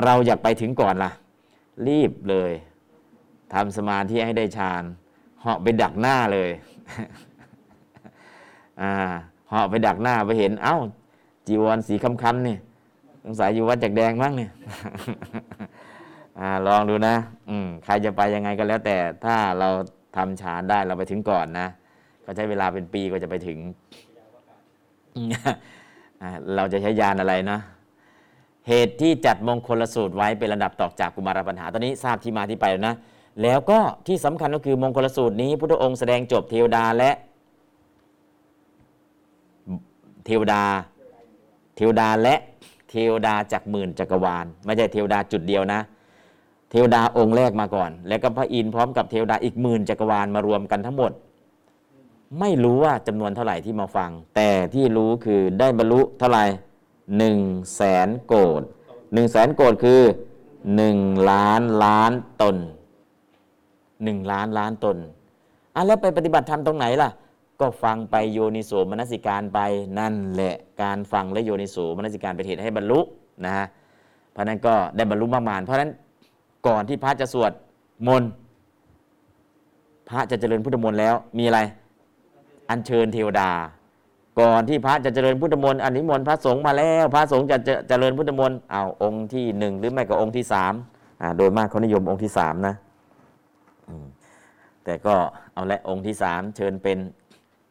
[0.04, 1.10] เราอยากไปถึงก่อนล่ะ
[1.88, 2.52] รีบเลย
[3.52, 4.82] ทำสมาธิให้ได้ฌาน
[5.40, 6.50] เหาะไปดักหน้าเลย
[8.82, 8.92] อ่า
[9.48, 10.76] เหาะไปดักหน้าไปเห็น เอ้า
[11.46, 12.56] จีวรสีคำๆนี่
[13.24, 14.50] สงสัยอยู่วัดจากแดงมั้งเนี่ย
[16.40, 17.16] อ่าลองดูนะ
[17.48, 19.68] อืมใครจะไปยังไงก็แล้ว แต่ถ้าเรา
[20.16, 21.68] ทำฌานได้เราไปถึงก่อนนะ
[22.24, 23.58] ก็ใช้เวลาเป็นปีก็จะไปถึง
[26.54, 27.58] เราจะใช้ยานอะไรนะ
[28.68, 32.96] เหตุที่จัดมงคลสูตรไว้เป็นระดับต่อจากกุมารปัญหา ตอนนี้ทราบที่มาที่ไปแล้วนะ
[33.42, 37.10] แล้วก็ที่สำคัญก็คือมงคลสูตรนี้พุทธองค์แสดงจบเทวดาและ
[40.26, 40.62] เทวดา
[41.76, 42.34] เทวดาและ
[42.90, 45.80] เทวดาจากหมื่นจักรวาล ไม่ใช่เทวดาจุดเดียวนะ
[46.70, 51.12] เทวดาองค์แรกมาก่อน แล้วก็พระอินทร์พร้อมกับเทวดาอีกหมื่นจักรวาลมารวมกันทั้งหมด
[52.40, 56.44] ไม่รู้ว่าจำนวนเท่าไหร่ที่มาฟัง แต่ที่รู้คือได้บรรลุเท่าไหร่
[57.18, 57.38] หนึ่ง
[57.76, 58.62] แสนโกด
[59.14, 60.00] หนึ่งแสนโกดคือ
[60.76, 60.98] หนึ่ง
[61.30, 62.12] ล้านล้าน
[62.42, 62.56] ตน
[64.04, 64.96] หนึ่งล้านล้านตน
[65.74, 67.10] อะแล้วไปปฏิบัติธรรมตรงไหนล่ะ
[67.60, 69.58] ก็ฟังไปโยนิโสมนสิการไป
[69.98, 73.00] นั่นแหละการฟังและโยนิโสมนสิการเป็นเหตุให้บรรลุ
[73.44, 73.66] นะฮะ
[74.32, 75.90] เพราะนั้นก็ได้บรรลุมากมายเพราะนั้น
[76.66, 77.52] ก่อนที่พระจะสวด
[78.06, 78.30] มนต์
[80.08, 81.60] พระจะเจริญพุทธมนต์แล้วมีอะไร
[82.70, 83.50] อัญเชิญเทวดา
[84.40, 87.56] ก่อนที่พระจะเจริญพุทธมนต์อันนิมนต์พระสงฆ์มาแล้ว พระสงฆ์จะ
[87.88, 90.72] เจริญพุทธมนต์เอาองค์ที่หนึ่งหรือไม่ก็องค์ที่สาม
[91.38, 92.74] โดยมากเขานิยมองค์ที่สามนะ
[94.84, 95.14] แต่ก็
[95.54, 96.98] เอาละองค์ที่สามเชิญเป็น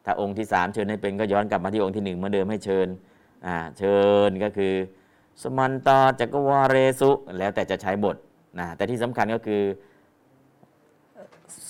[0.04, 2.88] ถ้าองค์ที่สามเชิญให้เป็นก็ย้อนกลับมาที่องค์ที่หนึ่งเหมือนเดิมให้เชิญ
[3.78, 3.96] เชิ
[4.28, 4.74] ญก็คือ
[5.42, 8.16] สมันตาจักรวาเรสุ แล้วแต่จะใช้บท
[8.58, 9.62] นะแต่ที่สำคัญก็คือ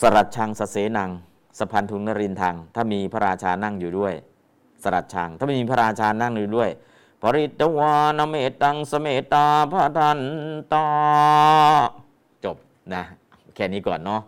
[0.00, 1.10] สรัชชังสเสนัง
[1.58, 4.14] สพันธุนรินทาง ถ้ามีพระราชานั่งอยู่ด้วย
[4.82, 6.70] สรัชชังถ้าไม่มีพระราชานั่งอยู่ด้วย
[7.22, 10.20] ปริตวานเมตังสเมตาพระทัน
[10.72, 10.86] ตา
[12.44, 12.56] จบ
[12.94, 13.02] นะ
[13.54, 14.22] แค่นี้ก่อนเนาะ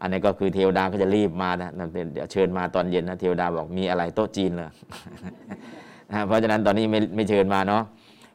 [0.00, 1.80] อันนี้ก็คือเทวดาก็จะรีบมานะเน
[2.12, 4.70] เดี๋ยวเชิญมาตอนเย็นนะเทวดาบอกมีอะไรโต๊ะจีนเลย
[6.12, 7.82] นะเพราะฉะนั้นตอนนี้ไม่ไม่เชิญมาเนาะ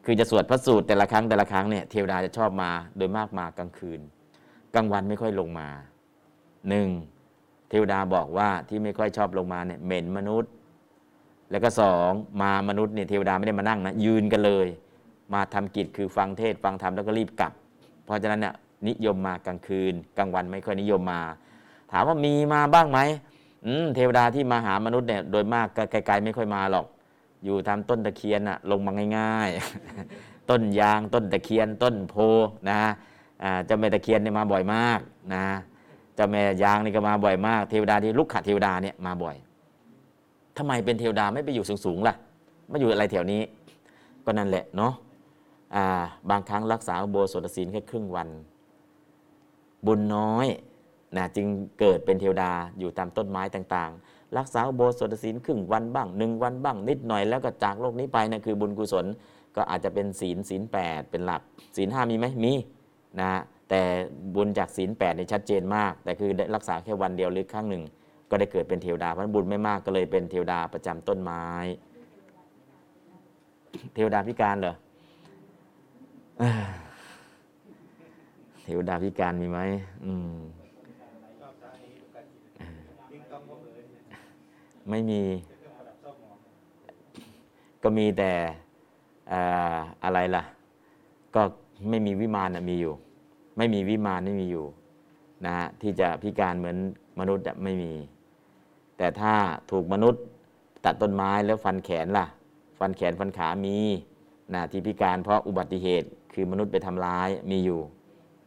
[0.06, 4.00] คือจะสวดพระสูตรแต่ละครั้งแต่ละครั้งเนี่ยเทวดาจะชอบมาโดยมากมากลางคืน
[4.76, 5.68] กลางวันไม่ค่อยลงมา
[6.70, 6.88] หนึ่ง
[7.72, 10.52] เทวดาบอกว่าที่ไม่ค่อยชอบลงมาเนี่ยเหม็นมนุษย์
[11.52, 14.68] แล้วก็สองมามนุษย์เนี่ยเทวดาไม่ได้มานั่งนะยืนกันเลย
[15.34, 17.52] มาทำกิจคือฟังเทศฟังธรรมแล้วก็รีบกลับ
[18.06, 18.56] เพราะฉะนั้นเนี่ย
[18.88, 21.22] นิยมมากลางคืน กลางวันไม่ค่อยนิยมมา
[21.92, 23.00] ถามว่ามีมาบ้างไหม
[23.96, 26.86] เทวดาที่มาหามนุษย์เนี่ยโดยมากไกลๆไม่ค่อยมาหรอก
[27.46, 29.50] อยู่ตามต้นตะเคียนอะลงมาง่าย
[30.00, 32.16] ๆ ต้นยางต้นตะเคียนต้นโพ
[32.70, 32.82] นะ
[33.44, 35.00] อ่าเจ้าแม่ตะเคียนเนี่ยมาบ่อยมาก
[35.34, 35.46] นะ
[36.22, 39.36] จ้าแม่ยางนี่ก็มาบ่อยมากเทวดาที่ลุกขเทวดาเนี่ยมาบ่อย
[40.58, 42.16] ทำไมเป็นเทวดาไม่ไปอยู่สูงๆล่ะ
[42.72, 43.42] มาอยู่อะไรแถวนี้
[44.26, 44.94] ก็นั่นแหละเนาะ
[46.30, 48.30] บางครั้งรักษาโบสถศีลแค่ครึ่งวัน
[49.86, 50.48] บุญน้อย
[51.18, 51.48] นะจึง
[51.80, 59.06] เกิดเป็นเทวดาอยู่ตามต้นไม้ต่างๆ รักษาโบสถศีลครึ่งวันบ้างหนึ่งวันบ้างนิดหน่อยแล้วก็จากโลกนี้ไปนั่นคือบุญกุศล
[59.56, 61.42] ก็อาจจะเป็นศีลศีลแปดเป็นหลัก
[61.76, 62.54] ศีลห้ามีไหมมี
[63.20, 63.42] นะฮะ
[63.74, 63.84] แต่
[64.36, 67.84] บุญจากศีลแปดเนี่ยชัดเจนมาก แต่คือได้รักษาแค่วันเดียวหรือครั้งหนึ่ง
[68.30, 71.46] ก็ได้เกิดเป็นเทวดาเพราะบุญไม่มากก็เลยเป็นเทวดาประจำต้นไม้
[73.94, 74.76] เทวดาพิการเหรอ
[78.64, 79.60] เทวดาพิการมีไหม
[80.06, 80.38] อืม
[84.90, 85.22] ไม่มี
[87.84, 88.32] ก็มีแต่
[89.32, 89.34] อ
[90.04, 90.44] อะไรล่ะ
[91.36, 91.42] ก็
[91.90, 92.96] ไม่มีวิมานมีอยู่
[93.58, 94.66] ไม่มีวิมานไม่มีอยู่
[95.46, 96.78] นะฮะที่จะพิการเหมือน
[97.20, 97.94] มนุษย์อะไม่มี
[98.98, 99.34] แต่ถ้า
[99.72, 100.24] ถูกมนุษย์
[100.86, 102.26] ตัดต้นไม้แล้วฟันแขนล่ะ
[102.80, 103.78] ฟันแขนฟันขามี
[104.54, 107.80] นะที่พิการเพราะอุบัติเหตุคือมนุษย์ไปทำร้ายมีอยู่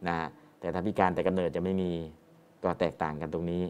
[0.07, 0.17] นะ
[0.59, 1.91] แต่ถ้าพิการแต่กำเนิดจะไม่มี
[2.63, 3.63] ก็แตกต่างกันตรงนี้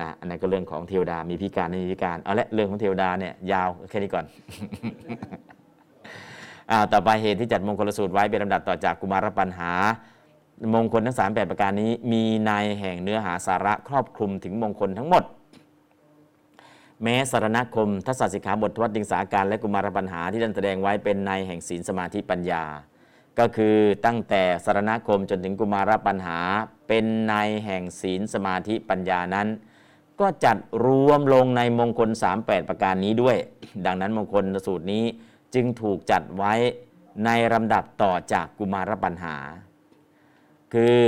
[0.00, 4.24] นะอันนั้นก็เรื่องของเทวดามีพิการไม่มีพิการเอาละเรื่องของเทวดาเนี่ยยาวแค่นี้ก่อน
[6.70, 9.72] อ่าต่อไปเหตุที่จัดมงคลสูตรไว้เป็นลำดับต่อจากกุมารปัญหา
[10.74, 15.24] มงคลทั้ง 3 8 ประการนี้ มีในแห่งเนื้อหาสาระครอบคลุมถึงมงคลทั้งหมด
[17.02, 22.64] แม้สารณคมทัศสิกขาบททวัดดิงสาการและกุมารปัญหาที่ท่านแสดงไว้เป็นในแห่งศีลสมาธิปัญญา
[23.38, 23.76] ก็คือ
[24.06, 26.38] ตั้งแต่สารณคมจนถึงกุมารปัญหา
[26.88, 27.34] เป็นใน
[27.64, 29.48] แห่งศีลสมาธิปัญญานั้น
[30.20, 32.10] ก็จัดรวมลงในมงคล
[32.40, 33.36] 38 ประการนี้ด้วย
[33.86, 35.04] ดังนั้นมงคลสูตรนี้
[35.54, 36.54] จึงถูกจัดไว้
[37.24, 39.36] ในลำดับต่อจากกุมารปัญหา
[40.72, 40.98] คือ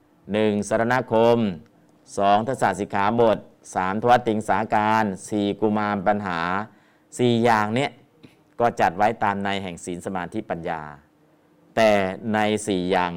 [0.00, 0.68] 1.
[0.68, 1.38] สารณคม
[1.92, 2.46] 2.
[2.46, 3.38] ทศสิกขาบท
[3.74, 4.02] 3.
[4.02, 5.60] ทวัตติงสาการ 4.
[5.60, 6.40] กุมารปัญหา
[6.92, 7.90] 4 อย่างเนี้ย
[8.60, 10.80] ก็จัดไว้ตามในแห่งศีลสมาธิปัญญา
[11.76, 11.90] แต่
[12.34, 13.12] ใน4อย่าง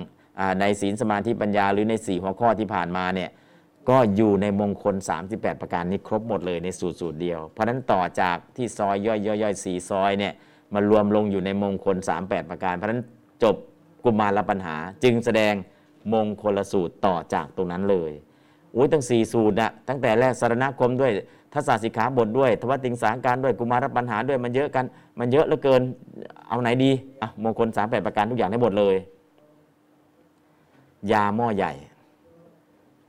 [0.59, 3.29] ในศีลสมาธิปัญญาหรือใน 4 หัวข้อที่ผ่านมาเนี่ย
[3.89, 4.95] ก็อยู่ในมงคล
[5.27, 10.33] 38 ประการนี้ครบหมดเลยในสูตรสูตรเดียว เพราะนั้นต่อจากที่ซอยย่อยย่อยย่อยสี่ซอยเนี่ย
[10.73, 13.01] มารวมลงอยู่ในมงคล 38 ประการ เพราะฉะนั้น
[13.43, 13.55] จบ
[14.03, 15.53] กุมารปัญหา จึงแสดง
[16.13, 18.11] มงคลสูตรต่อจากตรงนั้นเลย
[18.75, 21.11] อุ้ยตั้งสี่สูตรนะตั้งแต่แรกสารณคมด้วย
[21.53, 24.85] ทัศสิกขาบทด้วยทวติงสาการด้วยกุมารปัญหาด้วยมันเยอะกัน
[25.19, 25.81] มันเยอะเหลือเกิน
[26.47, 28.95] เอาไหนดีอะมงคล38ปดประการทุกอย่างได้หมดเลย
[31.11, 31.71] ยาหม้อใหญ่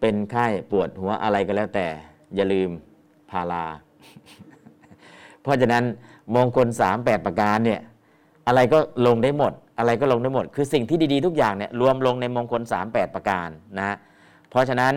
[0.00, 1.86] เป็นไข้ปวดหัวอะไรก็แล้วแต่
[2.34, 2.70] อย่าลืม
[3.30, 3.64] พารา
[5.42, 5.84] เพราะฉะนั้น
[6.34, 7.80] มงคล38ประการเนี่ย
[8.46, 13.96] อะไรก็ลงได้หมด อะไรก็ลงได้หมด คือสิ่งที่ดีๆทุกอย่างเนี่ยรวมลงในมงคล 38 ประการนะ
[14.50, 14.94] เพราะฉะนั้น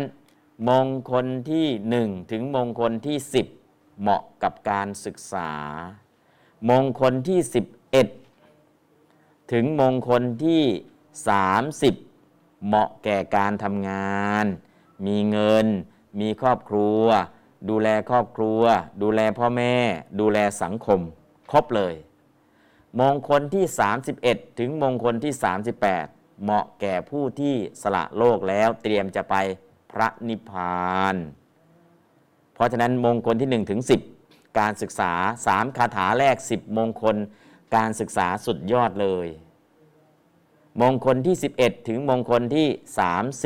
[0.70, 1.68] มงคลที่
[2.02, 3.18] 1 ถึงมงคลที่
[3.58, 5.52] 10 เหมาะกับการศึกษา
[6.70, 7.40] มงคลที่
[8.66, 10.64] 11 ถึงมงคลที่
[11.84, 14.46] 30 เหมาะแก่การทำงาน
[15.06, 15.68] มีเงิน
[16.20, 17.04] มีครอบครัว
[17.70, 18.62] ดูแลครอบครัว
[19.02, 19.74] ดูแลพ่อแม่
[20.20, 21.00] ดูแลสังคม
[21.52, 21.94] ครบเลย
[23.02, 23.66] มงคลที่
[24.12, 25.34] 31 ถึงมงคลที่
[25.88, 29.36] 38 เหมาะแก่ผู้ที่สละโลกแล้วเตรียมจะไป
[29.92, 31.16] พระนิพพาน
[32.54, 33.82] เพราะฉะนั้นมงคลที่1ถึง
[34.20, 35.14] 10 การศึกษา
[35.48, 37.16] 3 คาถาแรก 10 มงคล
[37.76, 39.28] การศึกษาสุดยอดเลย
[40.82, 42.68] มงคลที่ 11 ถึงมงคลที่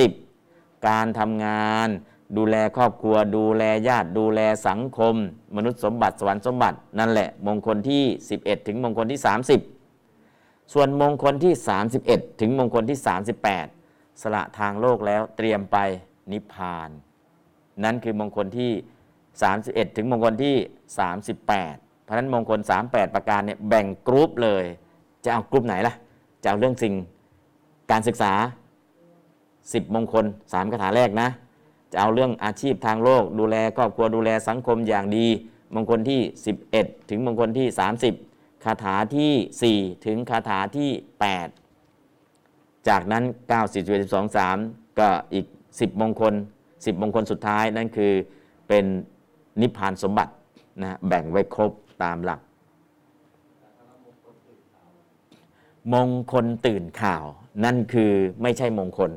[0.10, 1.90] 30 การทำงาน
[2.38, 5.16] ดูแลครอบครัว ดูแลญาติ ดูแลสังคม
[5.56, 8.04] มนุษย์สมบัติสวรรค์สมบัติ นั่นแหละ มงคลที่
[8.36, 9.20] 11 ถึงมงคลที่
[9.96, 11.54] 30 ส่วนมงคลที่
[11.98, 12.98] 31 ถึงมงคลที่
[13.60, 15.78] 38 สละทางโลกแล้วเตรียมไป
[16.32, 16.90] นิพพาน
[17.84, 18.72] นั่นคือมงคลที่
[19.36, 20.56] 31 ถึงมงคลที่
[21.30, 24.64] 38 เพราะฉะนั้นมงคล 38 ประการเนี่ยแบ่งกรุ๊ปเลย
[25.24, 25.94] จะเอากรุ๊ปไหนล่ะ
[26.42, 26.94] จะเอาเรื่องสิ่ง
[27.92, 28.34] การศึกษา
[29.14, 31.30] 10 มงคล 3คาถาแรกนะ
[31.92, 35.28] จะเอาเรื่องอาชีพทางโลก ดูแลครอบครัวดูแลสังคมอย่างดี
[35.76, 36.22] มงคลที่
[36.66, 37.68] 11 ถึงมงคลที่
[38.16, 40.90] 30 คาถาที่ 4 ถึงคาถาที่
[42.10, 46.34] 8 จากนั้น 9 4 1 2 3 ก็อีก 10 มงคล
[46.68, 48.14] 10 มงคลสุดท้ายนั่นคือ
[48.68, 48.86] เป็น
[49.62, 50.34] นิพพานสมบัติ
[50.82, 51.72] นะแบ่งไว้ครบ
[52.04, 52.40] ตามหลัก
[55.94, 57.26] มงคลตื่นข่าว
[57.66, 58.12] นั่นคือ
[58.42, 59.12] ไม่ใช่มงคล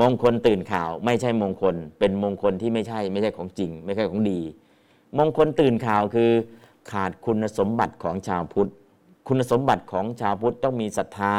[0.00, 4.40] มงคลตื่นข่าวไม่ใช่มงคล เป็นมงคลที่ไม่ใช่ไม่ใช่ของจริง ไม่ใช่ของดี
[5.18, 6.30] มงคลตื่นข่าวคือ
[6.90, 8.70] ขาดคุณสมบัติของชาวพุทธ
[9.28, 11.36] คุณสมบัติของชาวพุทธต้องมีศรัทธา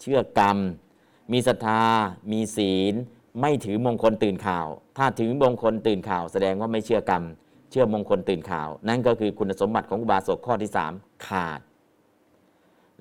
[0.00, 0.58] เชื่อกรรม
[1.32, 1.80] มีศรัทธา
[2.32, 2.94] มีศีล
[3.40, 4.66] ไม่ถือมงคลตื่นข่าว
[4.98, 7.22] ถ้าถือมงคลตื่นข่าว แสดงว่าไม่เชื่อกรรม
[7.70, 11.60] เชื่อมงคลตื่นข่าว นั่นก็คือคุณสมบัติของอุบาสกข้อที่ 3 ขาด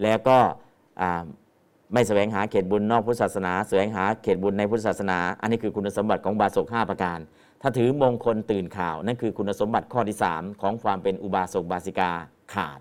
[0.04, 0.40] แล้วก็
[1.94, 7.20] ไม่แสวงหาเขตบุญนอกพุทธศาสนา แสวงหาเขตบุญในพุทธศาสนา อันนี้คือคุณสมบัติของบาสก5ประการ
[7.62, 12.12] ถ้าถือมงคลตื่นข่าว นั่นคือคุณสมบัติข้อที่ 3 ของความเป็นอุบาสกบาสิกา
[12.54, 12.80] ขาด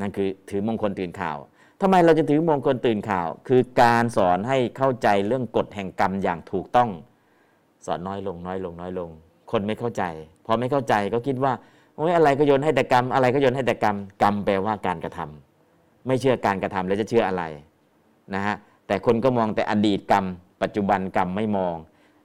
[0.00, 1.38] นั่นคือถือมงคลตื่นข่าว
[1.80, 6.90] ทำไมเราจะถือมงคลตื่นข่าว คือการสอนให้เข้าใจเรื่องกฎแห่งกรรมอย่างถูกต้อง
[7.86, 9.10] สอนน้อยลงน้อยลงน้อยลง
[9.50, 10.02] คนไม่เข้าใจ
[10.46, 11.52] พอไม่เข้าใจก็คิดว่า
[11.96, 15.45] โอ้ยอะไรก็โยนให้แต่กรรมอะไรก็โยนให้แต่กรรมกรรมแปลว่าการกระทำ
[16.06, 17.42] ไม่เชื่อการกระทำแล้วจะเชื่ออะไร
[18.34, 20.24] นะฮะแต่คนก็มองแต่อดีตกรรม
[20.62, 21.76] ปัจจุบันกรรมไม่มอง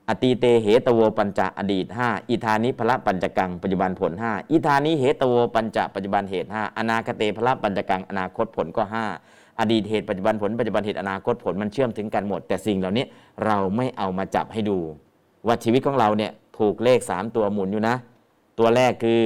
[0.08, 8.82] อตีเตเหตโวปัญจะอดีต 5 อิธานิพละปัญจกังปัจจุบันผล 5 อิธานิเหตโวปัญจะปัจจุบันเหตุ 5 อนาคเตพละปัญจกังอนาคตผลก็
[9.20, 13.04] 5 อดีตเหตุปัจจุบันผลปัจจุบันเหตุอนาคตผลมันเชื่อมถึงกันหมด แต่สิ่งเหล่านี้
[13.46, 14.78] เราไม่เอามาจับให้ดู
[15.46, 17.96] ว่าชีวิตของเราเนี่ยถูกเลข 3 ตัวหมุนอยู่นะ
[18.58, 19.20] ตัวแรกคือ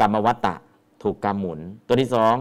[0.00, 0.54] กรรมวัตตะ
[1.02, 2.34] ถูกกรรมหมุน ตัวที่สอง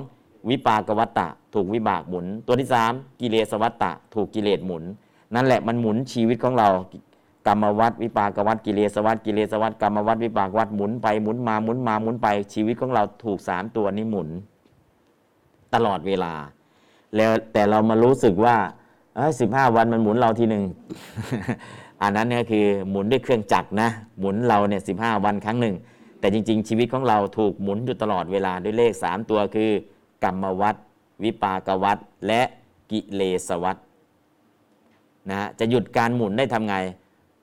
[0.49, 4.83] วิปากวัตตะ ถูกวิบากหมุน ตัวที่สามกิเลสวัตตะ ถูกกิเลสหมุน
[5.35, 6.67] นั่นแหละมันหมุนชีวิตของเรา
[7.47, 14.29] กรรมวัตวิปากวัตกิเลสวัตกิเลสวัตกรรมวัตวิปากวัตหมุนไปหมุนมาหมุนมาหมุนไปชีวิตของเราถูกสามตัวนี้หมุน
[15.73, 16.33] ตลอดเวลา
[17.15, 18.55] แล้วแต่เรามารู้สึกว่า
[19.39, 20.63] สิบห้าวันมันหมุนเราทีหนึ่ง
[22.01, 23.89] อันนั้นเนี่ยคือหมุนด้วยเครื่องจักรนะ
[24.19, 25.75] หมุนเราเนี่ยสิบห้าวันครั้งหนึ่ง
[26.19, 29.71] แต่จริง ๆ ชีวิตของเราถูกหมุนอยู่ตลอดเวลาด้วยเลข 3 ตัวคือ
[30.23, 30.75] กรรมวัต
[31.23, 32.41] วิปากวัตและ
[32.91, 33.77] กิเลสวัต
[35.29, 36.75] นะฮะจะหยุดการหมุนได้ทำไง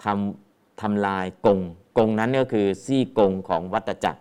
[0.04, 1.60] ทำทำลายกง
[1.98, 4.20] กงนั้นก็คือซี่กงของวัตจักร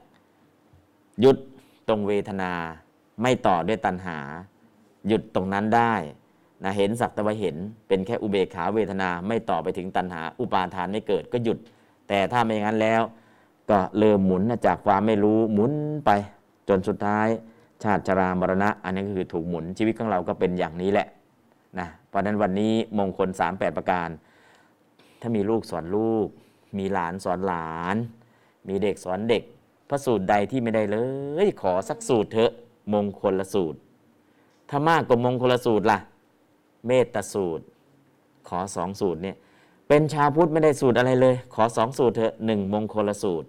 [1.22, 1.38] หยุด
[1.88, 2.52] ตรงเวทนา
[3.22, 4.18] ไม่ต่อด้วยตัณหา
[5.08, 5.94] หยุดตรงนั้นได้
[6.64, 7.56] นะเห็นสักต่ว่าเห็น
[7.88, 11.58] เป็นแค่อุเบกขาเวทนาไม่ต่อไปถึงตัณหา อุปาทานไม่เกิดก็หยุด
[12.08, 13.02] แต่ถ้าไม่งั้นแล้ว
[13.70, 15.72] ก็เริ่มหมุนจากความไม่รู้หมุน
[16.06, 16.12] ไป
[16.70, 17.28] จนสุดท้าย
[17.84, 21.08] ชาติชรามรณะ อันนี้ก็คือถูกหมุนชีวิตของเราก็เป็นอย่างนี้แหละ
[21.80, 24.10] นะเพราะฉะนั้นวันนี้มงคล 38 ประการ
[25.22, 26.28] ถ้ามีลูกสอนลูก
[26.78, 27.96] มีหลานสอนหลาน
[28.68, 29.44] มีเด็กสอนเด็ก
[29.90, 30.98] พระสูตรใดที่ไม่ได้เล
[31.46, 32.52] ย ขอสักสูตรเถอะ
[32.94, 33.78] มงคลละสูตร
[34.70, 36.00] ถ้ามากกว่ามงคลละสูตรล่ะ
[36.88, 37.64] เมตตาสูตร
[38.50, 39.36] ขอสองสูตรเนี่ย
[39.88, 43.48] เป็นชาวพุทธไม่ได้สูตรอะไรเลย ขอสองสูตรเถอะหนึ่งมงคลละสูตร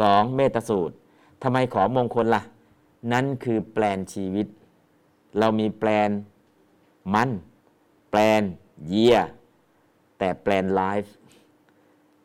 [0.00, 0.94] สองเมตสูตร
[1.42, 2.42] ทำไมขอมงคลละ่ะ
[3.12, 4.46] นั่นคือแปลนชีวิต
[5.38, 6.10] เรามีแปลน
[7.14, 7.30] มัน
[8.10, 8.42] แปลน
[8.88, 9.16] เยีย
[10.18, 11.12] แต่แปลนไลฟ์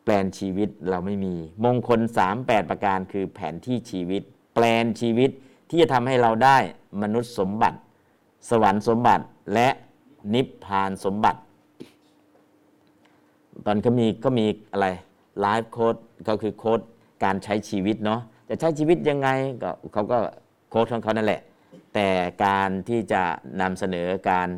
[0.04, 1.34] แปลนชีวิตเราไม่มี
[1.64, 2.00] มงคล
[2.36, 4.22] 38 ประการคือแผนที่ชีวิต
[4.54, 5.30] แปลนชีวิต
[5.68, 6.58] ที่จะทำให้เราได้
[7.02, 7.78] มนุษย์สมบัติ
[8.50, 9.24] สวรรค์สมบัติ
[9.54, 9.68] และ
[10.34, 11.40] นิพพานสมบัติ
[13.66, 14.86] ตอนก็มีก็มีอะไร
[15.40, 15.96] ไลฟ์โค้ด
[16.28, 16.80] ก็คือโค้ด
[17.24, 19.28] การใช้ชีวิตเนาะจะใช้ชีวิตยังไง
[19.62, 20.18] ก็เขาก็
[20.70, 21.40] โค้ดของเขานั่นแหละ
[21.94, 22.08] แต่
[22.44, 23.22] การที่จะ
[23.60, 24.48] นำเสนอการ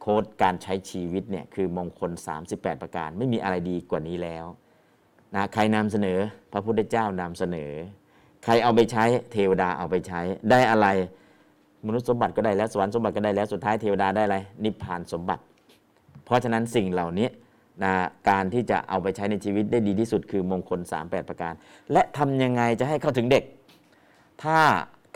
[0.00, 2.10] โค้ดการใช้ชีวิตเนี่ยคือมงคล
[2.46, 4.44] 38 ประการ ไม่มีอะไรดีกว่านี้แล้ว
[5.34, 6.18] นะใครนำเสนอ
[6.52, 7.72] พระพุทธเจ้านำเสนอ
[8.44, 10.86] ใครเอาไปใช้เทวดาเอาไปใช้ได้อะไร
[11.86, 15.42] มนุษย์สมบัติก็ได้แล้วสวรรค์สมบัติก็ได้แล้วสุดท้ายเทวดาได้อะไรนิพพานสมบัติ
[16.24, 17.28] เพราะฉะนั้นสิ่งเหล่านี้
[17.82, 17.92] นะ
[18.30, 21.52] การที่จะเอาไปใช้ในชีวิตได้ดีที่สุดคือมงคล 38 ประการ
[21.92, 23.44] และทำยังไงจะให้เข้าถึงเด็ก
[24.42, 24.58] ถ้า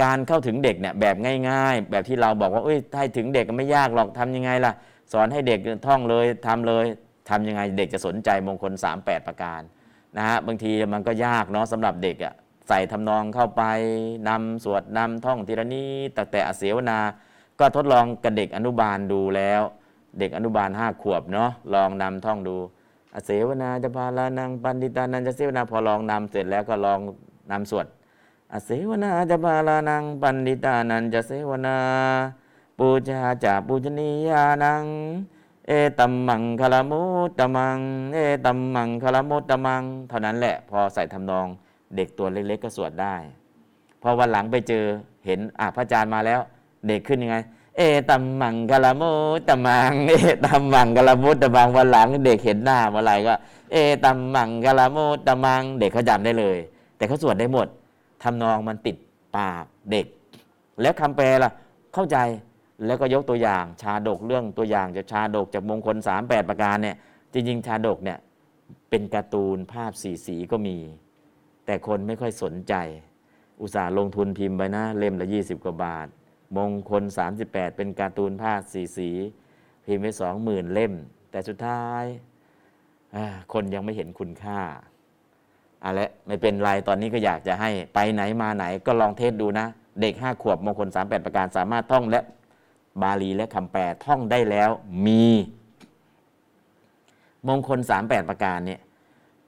[0.03, 1.17] การเข้าถึงเด็กเนี่ยแบบ
[1.51, 4.73] ง่าย ๆ แบบที่เราบอกว่าเอ้ยให้ถึงเด็กก็ไม่ยากหรอกทำยังไงล่ะ
[5.13, 6.85] สอนให้เด็กท่องเลยทำเลย
[7.31, 9.61] ทำยังไงเด็กจะสนใจมงคล 38 ประการ
[10.17, 12.35] นะฮะบางทีมันก็ยากเนาะสำหรับเด็กอะ่ะ
[12.69, 13.63] ใส่ทำนองเข้าไป
[14.29, 16.99] นำสวดนำท่องทีละนี้แต่แต่อเสวนา
[17.61, 19.63] ก็ทดลองกับเด็กอนุบาลดูแล้ว
[20.19, 22.57] เด็กอนุบาลห้าขวบเนาะลองนำท่องดู
[23.15, 27.01] อเสวนาจะพาลานังปันติตานันจะเสวนาพอลองนำเสร็จแล้วก็ลอง
[27.51, 27.87] นำสวด
[28.53, 31.77] อเสวนาจะพาลานังปันติตานันจะเสวนา
[32.79, 34.85] ปูชาจาปูชนียานัง
[35.69, 37.79] เอตัมมังคลมุตตมัง
[38.15, 41.47] เอตัมมังคลมุตตมัง เท่านั้นแหละพอใส่ทำนอง
[41.97, 43.15] เด็กตัวเล็กๆก็สวดได้
[44.03, 44.85] พอวันหลังไปเจอ
[45.27, 46.41] เห็นอะพระอาจารย์มาแล้ว
[46.89, 47.37] เด็กขึ้นยังไง
[47.77, 50.13] เอตัมมังกลามุตตมังเอ
[50.45, 53.35] ตัมมังกลามุตตมังวันหลังเด็กเห็นหน้าเมื่อไรก็
[53.73, 56.59] เอตัมมังกลามุตตมัง เด็กเขาจำได้เลย
[56.97, 57.67] แต่เขาสวดได้หมด
[58.23, 58.97] ทำนองมันติด
[59.37, 60.07] ปากเด็ก
[60.81, 61.51] แล้วคำแปลล่ะ
[61.95, 62.19] เข้าใจ
[62.87, 66.97] แล้วก็ยกตัวอย่างชาดกเรื่องตัวอย่างจากชาดกจากมงคล 38 ประการเนี่ย
[67.33, 68.19] จริงๆชาดกเนี่ย
[68.91, 70.77] เป็นการ์ตูนภาพสีสีก็มี
[71.67, 72.75] แต่คนไม่ค่อยสนใจ
[73.61, 76.07] อุตส่าห์ลงทุนพิมพ์ไปนะเล่มละ 20 กว่าบาท
[76.57, 77.03] มงคล
[77.41, 79.11] 38 เป็นการ์ตูนภาพสีสี
[79.85, 80.93] พิมพ์ไปสองหมื่นเล่ม
[81.31, 82.05] แต่สุดท้าย
[83.53, 84.61] คนยังไม่เห็นคุณค่า
[85.85, 89.67] อะไรไม่เป็นไรตอนนี้ก็อยากจะให้ไปไหนมาไหนก็ลองเทศดูนะ
[90.01, 92.21] เด็กห้าขวบมงคล 38 ประการสามารถท่องและ
[93.03, 94.71] บาลีและคำแปลท่องได้แล้ว
[95.07, 95.25] มี
[97.49, 98.81] มงคล 38 ประการเนี่ย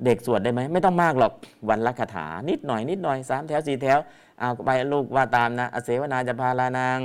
[0.05, 1.33] เด็กสวดได้ไหมไม่ต้องมากหรอก
[1.69, 3.99] วันละคาถา นิดหน่อยนิดหน่อยสามแถวสี่แถว
[4.41, 7.01] เอาไปลูกว่าตามนะอเสวนาจะพาลานัง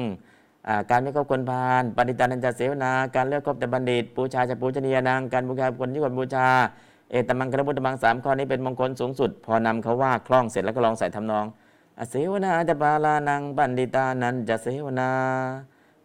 [0.89, 6.47] การไม่คบคนพาลปณิตานันจะเสวนา การเลือกคบแต่บัณฑิตปูชาจะปูชนียนางการบูชาคนที่ควรบูชา
[7.11, 11.45] เอตมังคารพุทธมังสามข้อนี้เป็นมงคลสูงสุด พอนำเขาว่าคล่องเสร็จแล้วก็ลองใส่ทำนอง
[11.99, 15.09] อเสวนาจะปาลานังบัณฑิตานันจะเสวนา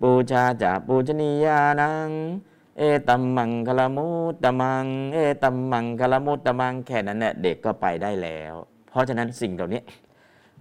[0.01, 2.09] ปูชาจะปูชนียานัง
[2.79, 8.55] เอตัมมังคลมุตตมัง เอตัมมังคลมุตตมังแค่นั้นแหละเด็กก็ไปได้แล้ว
[8.91, 9.81] เพราะฉะนั้นสิ่งเหล่านี้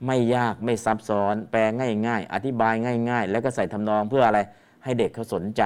[0.05, 1.59] ไม่ยากไม่ซับซ้อน แปล
[2.07, 2.73] ง่าย ๆ อธิบาย
[3.09, 4.39] ง่าย ๆ แล้วก็ใส่ทำนองเพื่ออะไร
[4.83, 5.63] ให้เด็กเขาสนใจ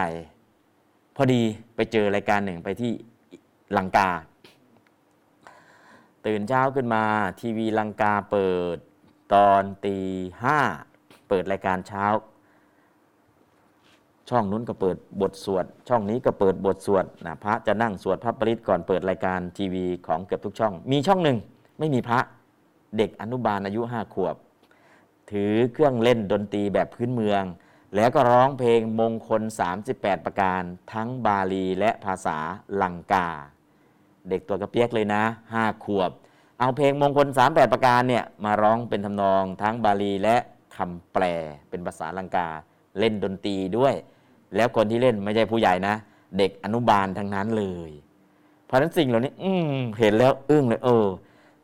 [1.15, 1.41] พอดี
[1.75, 2.91] ไปเจอรายการหนึ่งไปที่
[3.77, 4.09] ลังกา
[6.25, 7.03] ตื่นเช้าขึ้นมา
[7.39, 8.77] ทีวีลังกาเปิด
[9.33, 9.97] ตอนตี
[10.43, 10.59] ห้า
[11.29, 12.05] เปิดรายการเช้า
[14.29, 21.37] ช่องนู้นก็เปิดบทสวด ช่องนี้ก็เปิดบทสวดนะพระจะนั่งสวดพระปริตก่อนเปิดรายการทีวีของเกือบทุกช่อง มีช่องหนึ่ง
[21.79, 22.19] ไม่มีพระ
[22.97, 24.35] เด็กอนุบาลอายุห้าขวบ
[25.31, 27.43] ถือเครื่องเล่นดนตรีแบบพื้นเมือง
[27.95, 29.41] แล้วก็ร้องเพลงมงคล
[29.83, 30.61] 38 ประการ
[30.93, 32.37] ทั้งบาลีและภาษา
[32.81, 33.27] ลังกา
[34.29, 36.11] เด็กตัวกระเปียกเลยนะห้าขวบ
[36.59, 40.35] เอาเพลงมงคล 38 ประการเนี่ยมาร้องเป็นทำนองทั้งบาลีและ
[40.75, 41.23] คำแปล
[41.69, 42.47] เป็นภาษาลังกา
[42.99, 43.95] เล่นดนตรีด้วย
[44.55, 45.95] แล้วคนที่เล่นไม่ใช่ผู้ใหญ่นะ
[46.37, 47.91] เด็กอนุบาลทั้งนั้นเลย
[48.65, 49.51] เพราะฉะนั้นสิ่งเหล่านี้ อื
[49.99, 51.07] เห็นแล้ว อึ้งเลย เออ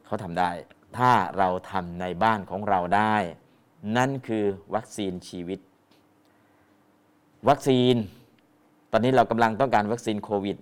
[0.06, 0.52] เขาทำได้
[0.98, 3.15] ถ้าเราทำในบ้านของเราได้
[3.98, 5.59] นั่นคือวัคซีนชีวิต
[7.49, 7.95] วัคซีน
[8.91, 10.57] ตอนนี้เรากำลังต้องการวัคซีนโควิด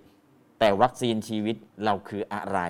[0.58, 2.60] แต่วัคซีนชีวิตเราคืออะไร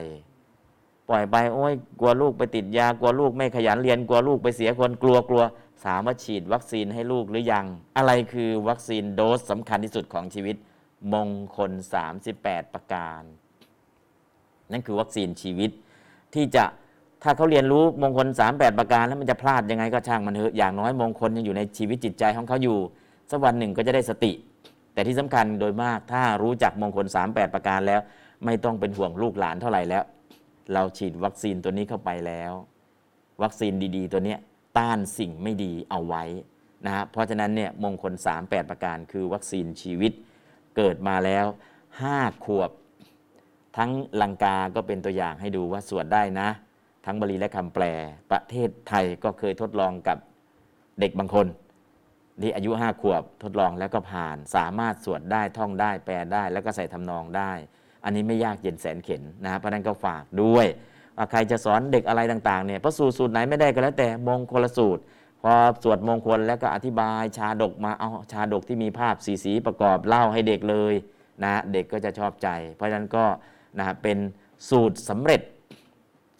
[1.08, 5.42] ปล่อยไปโอ้ยกลัวลูกไปติดยากลัวลูกไม่ขยันเรียนกลัวลูกไปเสียคนกลัวกลัว
[5.84, 10.56] สามารถฉีดวัคซีนให้ลูกหรือยัง อะไรคือวัคซีนโดสสำคัญที่สุดของชีวิต
[11.14, 11.70] มงคล
[12.22, 13.22] 38 ประการ
[14.72, 15.70] นั่นคือวัคซีนชีวิต
[16.34, 16.64] ที่จะ
[17.24, 22.78] ถ้าเขาเรียนรู้มงคล 38 ประการแล้วมันจะพลาดยังไงก็ช่างมันเถอะอย่างน้อยมงคลยังอยู่ในชีวิตจิตใจของเขาอยู่
[23.30, 24.32] สักวันหนึ่งก็จะได้สติ
[24.94, 28.00] แต่ที่สำคัญโดยมากถ้ารู้จักมงคล 38 ประการแล้ว
[28.44, 30.02] ไม่ต้องเป็นห่วงลูกหลานเท่าไหร่แล้ว
[30.72, 32.52] เราฉีดวัคซีนตัวนี้เข้าไปแล้ว
[33.42, 34.36] วัคซีนดีๆ ตัวนี้
[34.78, 36.24] ต้านสิ่งไม่ดีเอาไว้
[36.84, 38.12] นะฮะเพราะฉะนั้นเนี่ยมงคล
[38.42, 40.12] 38 ประการคือวัคซีนชีวิต
[40.76, 41.46] เกิดมาแล้ว
[41.94, 42.70] 5ขวบ
[43.76, 43.90] ทั้ง
[44.22, 46.48] ลังกาก็เป็นตัวอย่างให้ดูว่าสวดได้นะ
[47.04, 47.84] ทั้งบาลีและคำแปล
[48.30, 50.18] ประเทศไทยก็เคยทดลองกับ
[51.00, 51.46] เด็กบางคน
[52.42, 57.52] ที่อายุ5ขวบทดลองแล้วก็ผ่าน สามารถสวดได้ท่องได้แปลได้ แล้วก็ใส่ทำนองได้
[58.04, 60.66] อันนี้ไม่ยากเย็นแสนเข็นนะฮะเพราะนั้นก็ฝากด้วย
[61.16, 65.02] ว่าใครจะสอนเด็กอะไรต่างๆเนี่ยพระสูตรสูตรไหนไม่ได้ก็แล้วแต่มงคลสูตร
[65.42, 65.52] พอ
[65.82, 70.94] สวดมงคลแล้วก็อธิบายชาดกมาเอาชาดกที่มีภาพสีสีประกอบเล่าให้เด็กเลย
[71.42, 73.24] นะเด็กก็จะชอบใจ เพราะฉะนั้นก็
[73.78, 74.18] นะฮะเป็น
[74.68, 75.40] สูตรสำเร็จ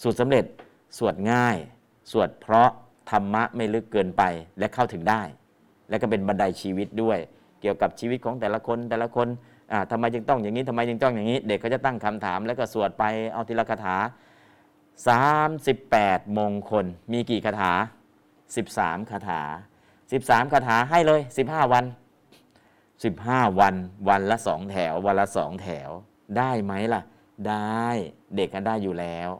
[0.02, 0.44] สูตรสำเร็จ
[0.98, 1.56] สวดง่าย
[2.10, 2.70] สวดเพราะ
[3.10, 4.22] ธรรมะไม่ลึกเกินไป
[4.58, 5.22] และเข้าถึงได้
[5.88, 7.18] และก็เป็นบันไดชีวิตด้วย
[7.60, 9.28] เกี่ยวกับชีวิตของแต่ละคนแต่ละคน
[9.90, 13.96] ทำไมจึงต้องอย่างนี้ทำไมจึงต้องอย่างนี้ เด็กก็จะตั้งคำถาม แล้วก็สวดไปเอาทีละคาถา
[15.56, 17.72] 38 มงคล มีกี่คาถา
[18.46, 19.40] 13 คาถา
[19.96, 21.84] 13 คาถาให้เลย 15 วัน
[22.76, 23.74] 15 วัน
[24.08, 25.90] วันละสองแถว วันละสองแถว
[26.36, 27.02] ได้ไหมล่ะ
[27.48, 27.86] ได้
[28.36, 29.30] เด็กก็ได้อยู่แล้ว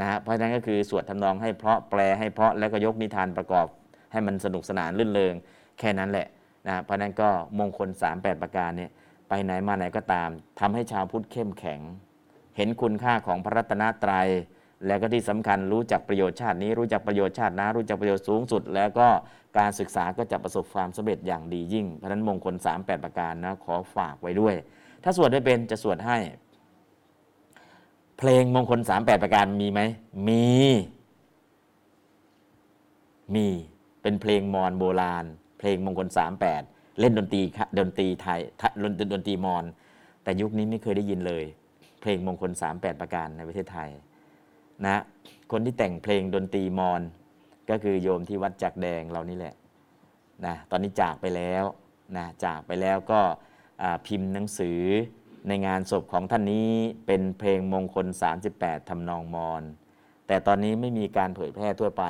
[0.00, 3.66] นะฮะเพราะฉะนั้นก็คือสวดทำนองให้เพราะแปลให้เพราะแล้วก็ยกนิทานประกอบ
[4.12, 5.34] ให้มันสนุกสนานลื่นเริง
[5.78, 6.26] แค่นั้นแหละ
[6.68, 8.90] นะเพราะนั้นก็มงคล 38 ประการเนี่ย
[9.28, 10.28] ไปไหนมาไหนก็ตาม
[10.60, 11.80] ทำให้ชาวพุทธเข้มแข็ง
[12.56, 14.28] เห็นคุณค่าของพระรัตนตรัย
[14.86, 19.08] แล้วก็ที่สำคัญรู้จักประโยชน์ชาตินี้ รู้จักประโยชน์ชาตินะรู้จักประโยชน์สูงสุด แล้วก็
[19.58, 24.54] การศึกษาก็จะประสบความสำเร็จอย่างดียิ่งเพราะฉะนั้นมงคล 38 ประการนะขอฝากไว้ด้วย
[25.04, 26.16] ถ้าสวดได้เป็นจะสวดให้
[28.18, 29.80] เพลงมงคล38ประการมีไหม
[30.28, 30.44] มี
[33.34, 33.46] มี
[34.02, 35.24] เป็นเพลงมอญโบราณ
[35.58, 36.08] เพลงมงคล
[36.54, 38.40] 38เล่นดนตรีค่ะดนตรีไทย
[38.82, 39.64] ดนดนตรีมอญ
[40.22, 41.44] แต่ยุคนี้ไม่เคยได้ยินเลย
[42.00, 43.90] เพลงมงคล38ประการในประเทศไทย
[44.86, 45.02] นะ
[45.52, 47.02] คนที่แต่งเพลงดนตรีมอญ
[47.70, 49.54] ก็คือโยมที่วัดจักแดงเรานี่แหละ
[50.46, 51.64] นะตอนนี้จากไปแล้ว
[52.16, 53.20] นะจากไปแล้วก็
[54.06, 54.80] พิมพ์หนังสือ
[55.48, 56.68] ในงานศพของท่านนี้
[57.06, 58.06] เป็นเพลงมงคล
[58.48, 59.62] 38ทำนองมอญ
[60.26, 62.04] แต่ตอนนี้ไม่มีการเผยแพร่ทั่วไป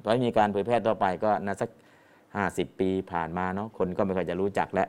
[0.00, 1.70] เพราะมีการเผยแพร่ทั่วไปก็นะสัก
[2.24, 4.88] 50 ปีผ่านมาเนาะคนก็ไม่ค่อยจะรู้จักแล้ว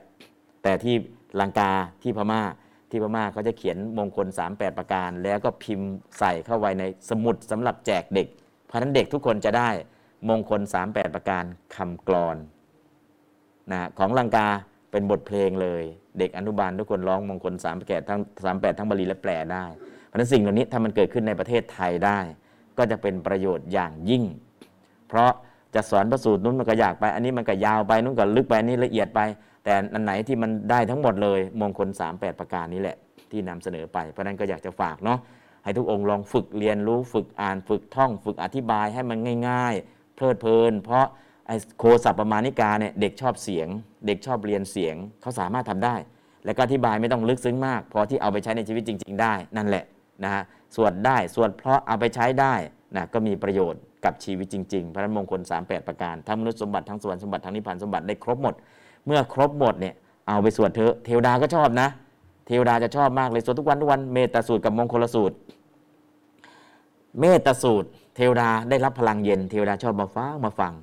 [0.63, 0.95] แต่ที่
[1.41, 1.72] ลังกา
[2.03, 2.41] ที่พม่า
[2.89, 5.89] ที่พม่าเขาจะเขียนมงคล 38 ประการ แล้วก็พิมพ์
[6.19, 8.27] ใส่เข้าไว้ในสมุดสำหรับแจกเด็ก
[8.65, 9.69] เพราะนั้นเด็กทุกคนจะได้
[10.30, 11.43] มงคล 38 ประการ
[11.75, 12.38] คำกลอน
[13.72, 14.47] นะของลังกา
[14.91, 15.83] เป็นบทเพลงเลย
[16.19, 19.66] เด็กอนุบาลทุกคนร้องมงคลสามแปดทั้งสามแปดทั้งบาลีและแปลได้
[20.08, 22.19] เพราะฉะนั้นสิ่งเหล่านี้ถ้ามันเกิดขึ้นในประเทศไทยได้
[22.77, 24.24] ก็จะเป็นประโยชน์อย่างยิ่ง
[25.08, 25.32] เพราะ
[25.75, 29.19] จะสอนประสูตรนู้นมันก็ยากไป อันนี้มันก็ยาวไปนู้นก็ลึกไปนนี้ละเอียดไป
[29.64, 32.98] แต่อันไหนที่มันได้ทั้งหมดเลยมงคล38 ประการนี้แหละ
[33.32, 35.19] ที่นำเสนอไป เพราะฉะนั้นก็อยากจะฝากเนาะ
[35.64, 39.17] ให้ทุกองค์ลองฝึกเรียนรู้ฝึกอ่านฝึกท่อง ฝึกอธิบายให้มัน
[39.50, 41.06] ง่าย ๆ เพลิดเพลิน เพราะ
[41.47, 43.67] ไอ้โคสัพประมาณิกาเนี่ยเด็กชอบเสียง
[44.07, 45.95] เด็กชอบเรียนเสียงเขาสามารถทำได้
[46.45, 49.83] แล้วก็อธิบายไม่ต้องลึกซึ้งมาก พอที่เอาไปใช้ในชีวิตจริง ๆ ได้นั่นแหละ
[50.23, 50.43] นะฮะ
[50.75, 52.53] สวดได้สวดเพราะเอาไปใช้ได้
[52.95, 58.55] นะก็มีประโยชน์กับชีวิตจริง ๆ พระนมงคล 38 ประการทั้งมนุษย์สมบัติทั้งสวรรค์สมบัติทั้งนิพพานสมบัติได้ครบหมด
[59.05, 59.95] เมื่อครบหมดเนี่ย
[60.27, 61.88] เอาไปสวดเถอะเทวดาก็ชอบนะ
[62.47, 65.35] เทวดาจะชอบมากเลยสวดทุกวันทุกวันเมตตาสูตรกับมงคลสูตร
[67.19, 70.73] เมตตาสูตร เทวดาได้รับพลังเย็น เทวดาชอบมาฟังมาฟัง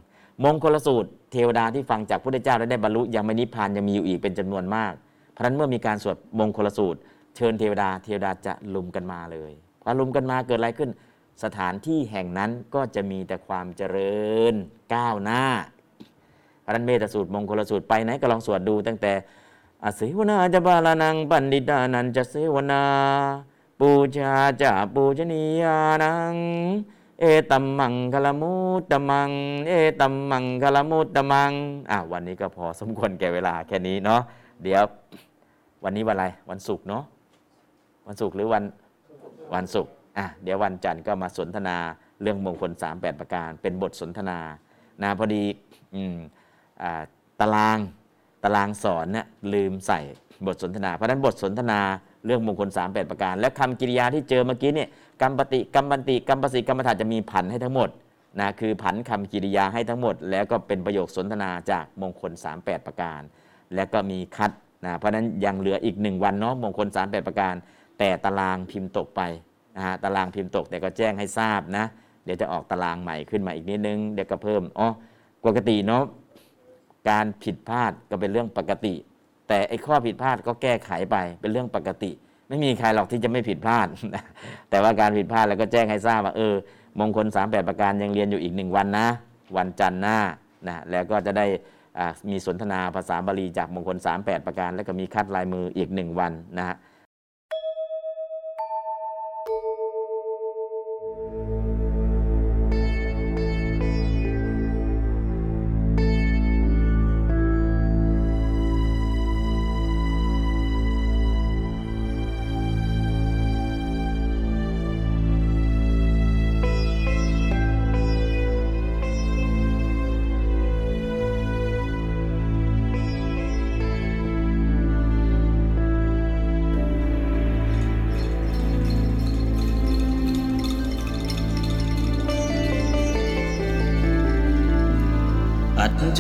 [0.45, 4.93] มงคลสูตร เทวดาที่ฟังจากพระพุทธเจ้าและได้บรรลุยังไม่นิพพานยังมีอยู่อีกเป็นจำนวนมาก
[5.33, 6.99] เพราะนั้นเมื่อมีการสวดมงคลสูตร
[7.37, 9.53] เชิญเทวดาเทวดาจะลุมกันมาเลย
[9.83, 10.91] พอลุมกันมาเกิดอะไรขึ้น
[11.45, 14.21] สถานที่แห่งนั้นก็จะมีแต่ความเจริ
[14.53, 14.55] ญ
[14.95, 15.45] ก้าวหน้า
[16.63, 19.13] เพราะนั้นเมตสูตรมงคลสูตรไปไหนก็ลองสวดดูตั้งแต่
[19.85, 22.83] อาศิวนาจะบาลานังปันดิตานันจะเสวนา
[23.81, 26.35] ปูชาจะปูชนียานัง
[27.21, 29.31] เอตัมมังคลมุตตมัง
[29.69, 31.53] เอตัมมังคลมุตตมัง
[31.91, 34.21] อะวันนี้ก็พอสมควรแก่เวลาแค่นี้เนาะ
[34.63, 34.83] เดี๋ยว
[35.85, 37.05] วันนี้วันอะไรวันศุกร์เนาะ
[38.07, 38.65] วันศุกร์หรือวัน
[39.55, 41.77] วันศุกร์อะเดี๋ยววันจันทร์ก็มาสนทนา
[42.23, 44.39] เรื่องมงคล 38 ประการ เป็นบทสนทนา
[45.03, 45.45] นะพอดี
[45.95, 46.17] อืม
[46.83, 47.03] อ่า
[47.41, 47.79] ตาราง
[48.45, 50.01] ตารางสอนเนี่ยลืมใส่
[50.47, 51.81] บทสนทนา เพราะนั้นบทสนทนา
[52.27, 54.89] เรื่องมงคล 38 ประการ และคำกริยาที่เจอเมื่อกี้เนี่ย
[55.21, 57.89] กรรมปฏิกรรมบันติกรรมปสิกรรมฐานจะมีผันให้ทั้งหมด
[58.41, 63.21] นะคือผันคำกิริยาให้ทั้งหมด แล้วก็เป็นประโยคสนทนาจากมงคล 38 ประการ
[63.75, 64.51] แล้วก็มีคัด
[64.85, 67.55] นะเพราะนั้นยังเหลืออีกหนึ่งวันเนาะมงคล 38 ประการ
[67.99, 69.21] แต่ตารางพิมพ์ตกไป
[69.77, 71.85] นะฮะตารางพิมพ์ตกแต่ก็แจ้งให้ทราบนะ
[72.25, 74.89] เดี๋ยวจะออกตารางใหม่ขึ้นมาอีกนิดนึงเดี๋ยวก็เพิ่มอ๋อ
[75.47, 76.03] ปกติเนาะ
[77.11, 78.95] การผิดพลาดก็เป็นเรื่องปกติ
[79.49, 82.11] แต่ไอ้ข้อผิดพลาดก็แก้ไขไปเป็นเรื่องปกติ
[82.51, 83.87] ไม่มีใครหรอกที่จะไม่ผิดพลาด
[84.71, 86.55] แต่ว่าการผิดพลาดแล้วก็แจ้งให้ทราบว่าเออ
[87.01, 89.09] มงคล 38 ประการยังเรียนอยู่อีกหนึ่งวันนะ
[89.57, 90.19] วันจันทร์หน้า
[90.69, 91.47] นะแล้วก็จะได้
[91.99, 96.77] อ่ามีสนทนาภาษาบาลีจากมงคล 38 ประการ แล้วก็มีคัดลายมืออีกหนึ่งวันนะฮะ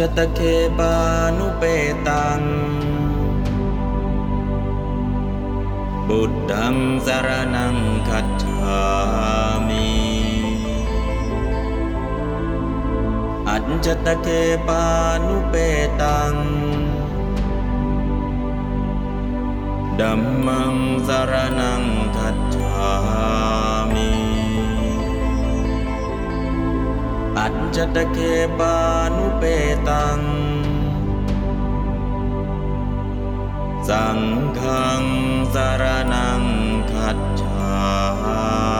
[0.00, 0.40] จจตเค
[0.78, 0.94] ปา
[1.38, 1.62] นุเป
[2.08, 2.40] ตัง
[6.08, 7.76] บุตตังสารนัง
[8.08, 8.80] คัจฉา
[9.68, 9.90] มิ
[13.48, 14.28] อัจจตเค
[14.68, 14.84] ปา
[15.26, 15.54] นุเป
[16.02, 16.34] ตัง
[20.00, 20.74] ดัมมัง
[21.08, 21.82] สารนัง
[22.16, 23.19] คัจฉา
[27.76, 28.18] จตเค
[28.58, 28.76] ปา
[29.16, 29.42] นุเป
[29.88, 30.20] ตัง
[33.88, 34.20] สัง
[34.58, 35.02] ฆัง
[35.54, 36.42] สารนัง
[36.92, 38.79] คัจฉา